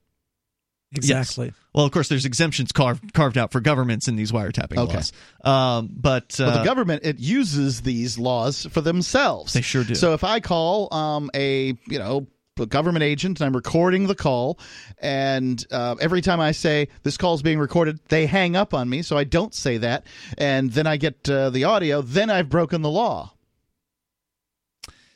Exactly. 0.96 1.46
Yes. 1.46 1.54
Well, 1.74 1.84
of 1.84 1.90
course, 1.92 2.08
there's 2.08 2.24
exemptions 2.24 2.72
carved 2.72 3.12
carved 3.14 3.36
out 3.36 3.50
for 3.52 3.60
governments 3.60 4.06
in 4.08 4.16
these 4.16 4.30
wiretapping 4.32 4.78
Okay. 4.78 4.94
laws. 4.94 5.12
Um, 5.44 5.90
but 5.92 6.38
uh, 6.40 6.44
Well, 6.46 6.58
the 6.58 6.64
government 6.64 7.02
it 7.04 7.18
uses 7.18 7.82
these 7.82 8.18
laws 8.18 8.66
for 8.70 8.80
themselves. 8.80 9.52
They 9.52 9.60
sure 9.62 9.84
do. 9.84 9.94
So 9.94 10.14
if 10.14 10.22
I 10.24 10.40
call 10.40 10.92
um, 10.94 11.30
a 11.34 11.74
you 11.88 11.98
know 11.98 12.26
a 12.60 12.66
government 12.66 13.02
agent 13.02 13.40
and 13.40 13.46
I'm 13.46 13.56
recording 13.56 14.06
the 14.06 14.14
call, 14.14 14.60
and 15.00 15.64
uh, 15.72 15.96
every 16.00 16.20
time 16.20 16.38
I 16.38 16.52
say 16.52 16.86
this 17.02 17.16
call 17.16 17.34
is 17.34 17.42
being 17.42 17.58
recorded, 17.58 17.98
they 18.08 18.26
hang 18.26 18.54
up 18.54 18.72
on 18.74 18.88
me. 18.88 19.02
So 19.02 19.18
I 19.18 19.24
don't 19.24 19.52
say 19.52 19.78
that, 19.78 20.06
and 20.38 20.70
then 20.70 20.86
I 20.86 20.96
get 20.96 21.28
uh, 21.28 21.50
the 21.50 21.64
audio. 21.64 22.00
Then 22.00 22.30
I've 22.30 22.48
broken 22.48 22.82
the 22.82 22.90
law. 22.90 23.33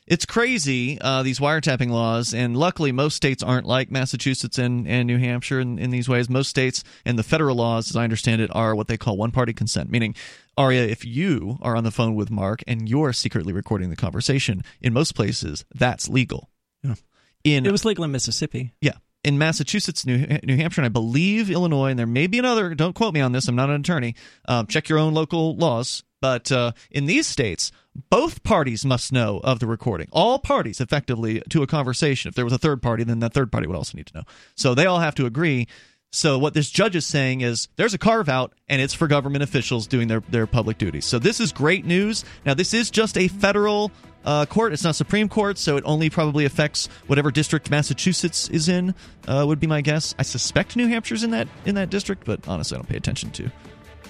It's 0.09 0.25
crazy 0.25 0.99
uh, 0.99 1.23
these 1.23 1.39
wiretapping 1.39 1.89
laws 1.89 2.33
and 2.33 2.57
luckily 2.57 2.91
most 2.91 3.15
states 3.15 3.41
aren't 3.43 3.65
like 3.65 3.89
massachusetts 3.91 4.57
and, 4.57 4.87
and 4.87 5.07
new 5.07 5.17
hampshire 5.17 5.59
in, 5.59 5.77
in 5.79 5.89
these 5.91 6.09
ways 6.09 6.29
most 6.29 6.49
states 6.49 6.83
and 7.05 7.17
the 7.17 7.23
federal 7.23 7.55
laws 7.55 7.89
as 7.89 7.95
i 7.95 8.03
understand 8.03 8.41
it 8.41 8.49
are 8.55 8.75
what 8.75 8.87
they 8.87 8.97
call 8.97 9.15
one 9.17 9.31
party 9.31 9.53
consent 9.53 9.89
meaning 9.89 10.13
aria 10.57 10.83
if 10.83 11.05
you 11.05 11.57
are 11.61 11.75
on 11.75 11.83
the 11.83 11.91
phone 11.91 12.15
with 12.15 12.29
mark 12.31 12.61
and 12.67 12.89
you're 12.89 13.13
secretly 13.13 13.53
recording 13.53 13.89
the 13.89 13.95
conversation 13.95 14.63
in 14.81 14.91
most 14.93 15.13
places 15.15 15.63
that's 15.75 16.09
legal 16.09 16.49
Yeah. 16.83 16.95
in 17.43 17.65
It 17.65 17.71
was 17.71 17.85
legal 17.85 18.03
in 18.03 18.11
Mississippi. 18.11 18.73
yeah. 18.81 18.93
In 19.21 19.37
Massachusetts, 19.37 20.05
New, 20.05 20.17
New 20.43 20.55
Hampshire, 20.55 20.79
and 20.79 20.85
I 20.85 20.89
believe 20.89 21.51
Illinois, 21.51 21.89
and 21.89 21.99
there 21.99 22.07
may 22.07 22.25
be 22.25 22.39
another, 22.39 22.73
don't 22.73 22.95
quote 22.95 23.13
me 23.13 23.19
on 23.19 23.33
this, 23.33 23.49
I'm 23.49 23.55
not 23.55 23.69
an 23.69 23.81
attorney. 23.81 24.15
Um, 24.47 24.65
check 24.65 24.87
your 24.87 24.97
own 24.97 25.13
local 25.13 25.57
laws. 25.57 26.03
But 26.21 26.51
uh, 26.51 26.73
in 26.91 27.05
these 27.05 27.27
states, 27.27 27.71
both 28.09 28.43
parties 28.43 28.85
must 28.85 29.11
know 29.11 29.39
of 29.43 29.59
the 29.59 29.67
recording. 29.67 30.07
All 30.11 30.39
parties, 30.39 30.81
effectively, 30.81 31.41
to 31.49 31.63
a 31.63 31.67
conversation. 31.67 32.29
If 32.29 32.35
there 32.35 32.45
was 32.45 32.53
a 32.53 32.57
third 32.57 32.81
party, 32.81 33.03
then 33.03 33.19
that 33.19 33.33
third 33.33 33.51
party 33.51 33.67
would 33.67 33.75
also 33.77 33.97
need 33.97 34.07
to 34.07 34.17
know. 34.19 34.23
So 34.55 34.73
they 34.73 34.85
all 34.85 34.99
have 34.99 35.15
to 35.15 35.25
agree. 35.25 35.67
So 36.11 36.39
what 36.39 36.53
this 36.55 36.71
judge 36.71 36.95
is 36.95 37.05
saying 37.05 37.41
is 37.41 37.67
there's 37.75 37.93
a 37.93 37.99
carve 37.99 38.29
out, 38.29 38.53
and 38.67 38.81
it's 38.81 38.93
for 38.93 39.07
government 39.07 39.43
officials 39.43 39.85
doing 39.85 40.07
their, 40.07 40.21
their 40.21 40.47
public 40.47 40.77
duties. 40.77 41.05
So 41.05 41.19
this 41.19 41.39
is 41.39 41.51
great 41.51 41.85
news. 41.85 42.25
Now, 42.45 42.55
this 42.55 42.73
is 42.73 42.89
just 42.89 43.15
a 43.17 43.27
federal 43.27 43.91
uh, 44.25 44.45
court. 44.47 44.73
It's 44.73 44.83
not 44.83 44.95
Supreme 44.95 45.29
Court, 45.29 45.57
so 45.57 45.77
it 45.77 45.83
only 45.85 46.09
probably 46.09 46.45
affects 46.45 46.87
whatever 47.07 47.31
district 47.31 47.69
Massachusetts 47.69 48.49
is 48.49 48.69
in. 48.69 48.95
Uh, 49.27 49.45
would 49.47 49.59
be 49.59 49.67
my 49.67 49.81
guess. 49.81 50.15
I 50.17 50.23
suspect 50.23 50.75
New 50.75 50.87
Hampshire's 50.87 51.23
in 51.23 51.31
that 51.31 51.47
in 51.65 51.75
that 51.75 51.89
district, 51.89 52.25
but 52.25 52.47
honestly, 52.47 52.75
I 52.75 52.79
don't 52.79 52.89
pay 52.89 52.97
attention 52.97 53.29
to 53.31 53.51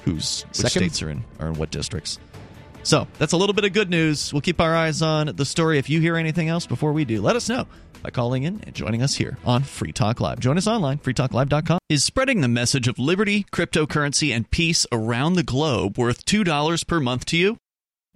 who's 0.05 0.43
which 0.43 0.57
Second. 0.57 0.69
states 0.69 1.01
are 1.01 1.09
in 1.09 1.23
or 1.39 1.47
in 1.47 1.53
what 1.55 1.71
districts. 1.71 2.19
So 2.83 3.07
that's 3.17 3.33
a 3.33 3.37
little 3.37 3.53
bit 3.53 3.65
of 3.65 3.73
good 3.73 3.89
news. 3.89 4.33
We'll 4.33 4.41
keep 4.41 4.61
our 4.61 4.75
eyes 4.75 5.01
on 5.01 5.35
the 5.35 5.45
story. 5.45 5.77
If 5.77 5.89
you 5.89 5.99
hear 5.99 6.15
anything 6.15 6.47
else 6.47 6.65
before 6.65 6.93
we 6.93 7.05
do, 7.05 7.21
let 7.21 7.35
us 7.35 7.49
know 7.49 7.67
by 8.01 8.09
calling 8.09 8.43
in 8.43 8.61
and 8.65 8.73
joining 8.73 9.01
us 9.01 9.15
here 9.15 9.37
on 9.45 9.63
Free 9.63 9.91
Talk 9.91 10.21
Live. 10.21 10.39
Join 10.39 10.57
us 10.57 10.67
online, 10.67 10.99
freetalklive.com. 10.99 11.79
Is 11.89 12.03
spreading 12.03 12.41
the 12.41 12.47
message 12.47 12.87
of 12.87 12.97
liberty, 12.97 13.45
cryptocurrency, 13.51 14.33
and 14.33 14.49
peace 14.49 14.85
around 14.91 15.33
the 15.33 15.43
globe 15.43 15.97
worth 15.97 16.25
$2 16.25 16.87
per 16.87 16.99
month 16.99 17.25
to 17.25 17.37
you? 17.37 17.57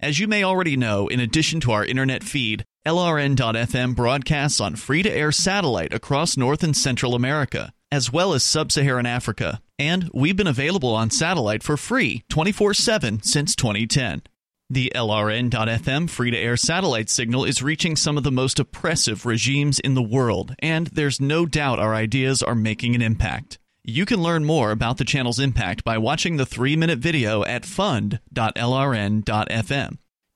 As 0.00 0.18
you 0.18 0.26
may 0.26 0.42
already 0.42 0.76
know, 0.76 1.08
in 1.08 1.20
addition 1.20 1.60
to 1.60 1.72
our 1.72 1.84
internet 1.84 2.24
feed, 2.24 2.64
LRN.FM 2.86 3.94
broadcasts 3.94 4.60
on 4.60 4.76
free 4.76 5.02
to 5.02 5.10
air 5.10 5.32
satellite 5.32 5.94
across 5.94 6.36
North 6.36 6.62
and 6.62 6.76
Central 6.76 7.14
America, 7.14 7.72
as 7.90 8.12
well 8.12 8.34
as 8.34 8.42
sub 8.42 8.72
Saharan 8.72 9.06
Africa. 9.06 9.60
And 9.78 10.10
we've 10.14 10.36
been 10.36 10.46
available 10.46 10.94
on 10.94 11.10
satellite 11.10 11.62
for 11.62 11.76
free 11.76 12.24
24 12.28 12.74
7 12.74 13.22
since 13.22 13.56
2010. 13.56 14.22
The 14.70 14.90
LRN.FM 14.94 16.08
free 16.08 16.30
to 16.30 16.38
air 16.38 16.56
satellite 16.56 17.10
signal 17.10 17.44
is 17.44 17.62
reaching 17.62 17.96
some 17.96 18.16
of 18.16 18.24
the 18.24 18.32
most 18.32 18.58
oppressive 18.58 19.26
regimes 19.26 19.78
in 19.78 19.94
the 19.94 20.02
world, 20.02 20.54
and 20.60 20.86
there's 20.88 21.20
no 21.20 21.44
doubt 21.44 21.78
our 21.78 21.94
ideas 21.94 22.42
are 22.42 22.54
making 22.54 22.94
an 22.94 23.02
impact. 23.02 23.58
You 23.84 24.06
can 24.06 24.22
learn 24.22 24.46
more 24.46 24.70
about 24.70 24.96
the 24.96 25.04
channel's 25.04 25.38
impact 25.38 25.84
by 25.84 25.98
watching 25.98 26.38
the 26.38 26.46
three 26.46 26.76
minute 26.76 26.98
video 26.98 27.44
at 27.44 27.66
fund.lrn.fm. 27.66 28.18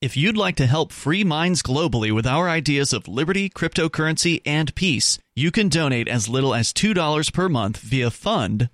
If 0.00 0.16
you'd 0.16 0.36
like 0.36 0.54
to 0.56 0.66
help 0.66 0.92
free 0.92 1.24
minds 1.24 1.60
globally 1.60 2.12
with 2.12 2.24
our 2.24 2.48
ideas 2.48 2.92
of 2.92 3.08
liberty, 3.08 3.50
cryptocurrency, 3.50 4.40
and 4.46 4.72
peace, 4.76 5.18
you 5.34 5.50
can 5.50 5.68
donate 5.68 6.06
as 6.06 6.28
little 6.28 6.54
as 6.54 6.72
$2 6.72 7.32
per 7.32 7.48
month 7.48 7.78
via 7.78 8.08
fund.lrn.fm. 8.08 8.68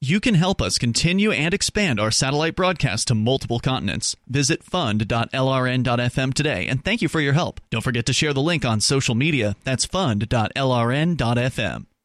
You 0.00 0.20
can 0.20 0.34
help 0.34 0.62
us 0.62 0.78
continue 0.78 1.30
and 1.30 1.52
expand 1.52 2.00
our 2.00 2.10
satellite 2.10 2.56
broadcast 2.56 3.08
to 3.08 3.14
multiple 3.14 3.60
continents. 3.60 4.16
Visit 4.26 4.64
fund.lrn.fm 4.64 6.32
today 6.32 6.66
and 6.66 6.82
thank 6.82 7.02
you 7.02 7.08
for 7.08 7.20
your 7.20 7.34
help. 7.34 7.60
Don't 7.68 7.84
forget 7.84 8.06
to 8.06 8.14
share 8.14 8.32
the 8.32 8.40
link 8.40 8.64
on 8.64 8.80
social 8.80 9.14
media. 9.14 9.56
That's 9.62 9.84
fund.lrn.fm. 9.84 10.38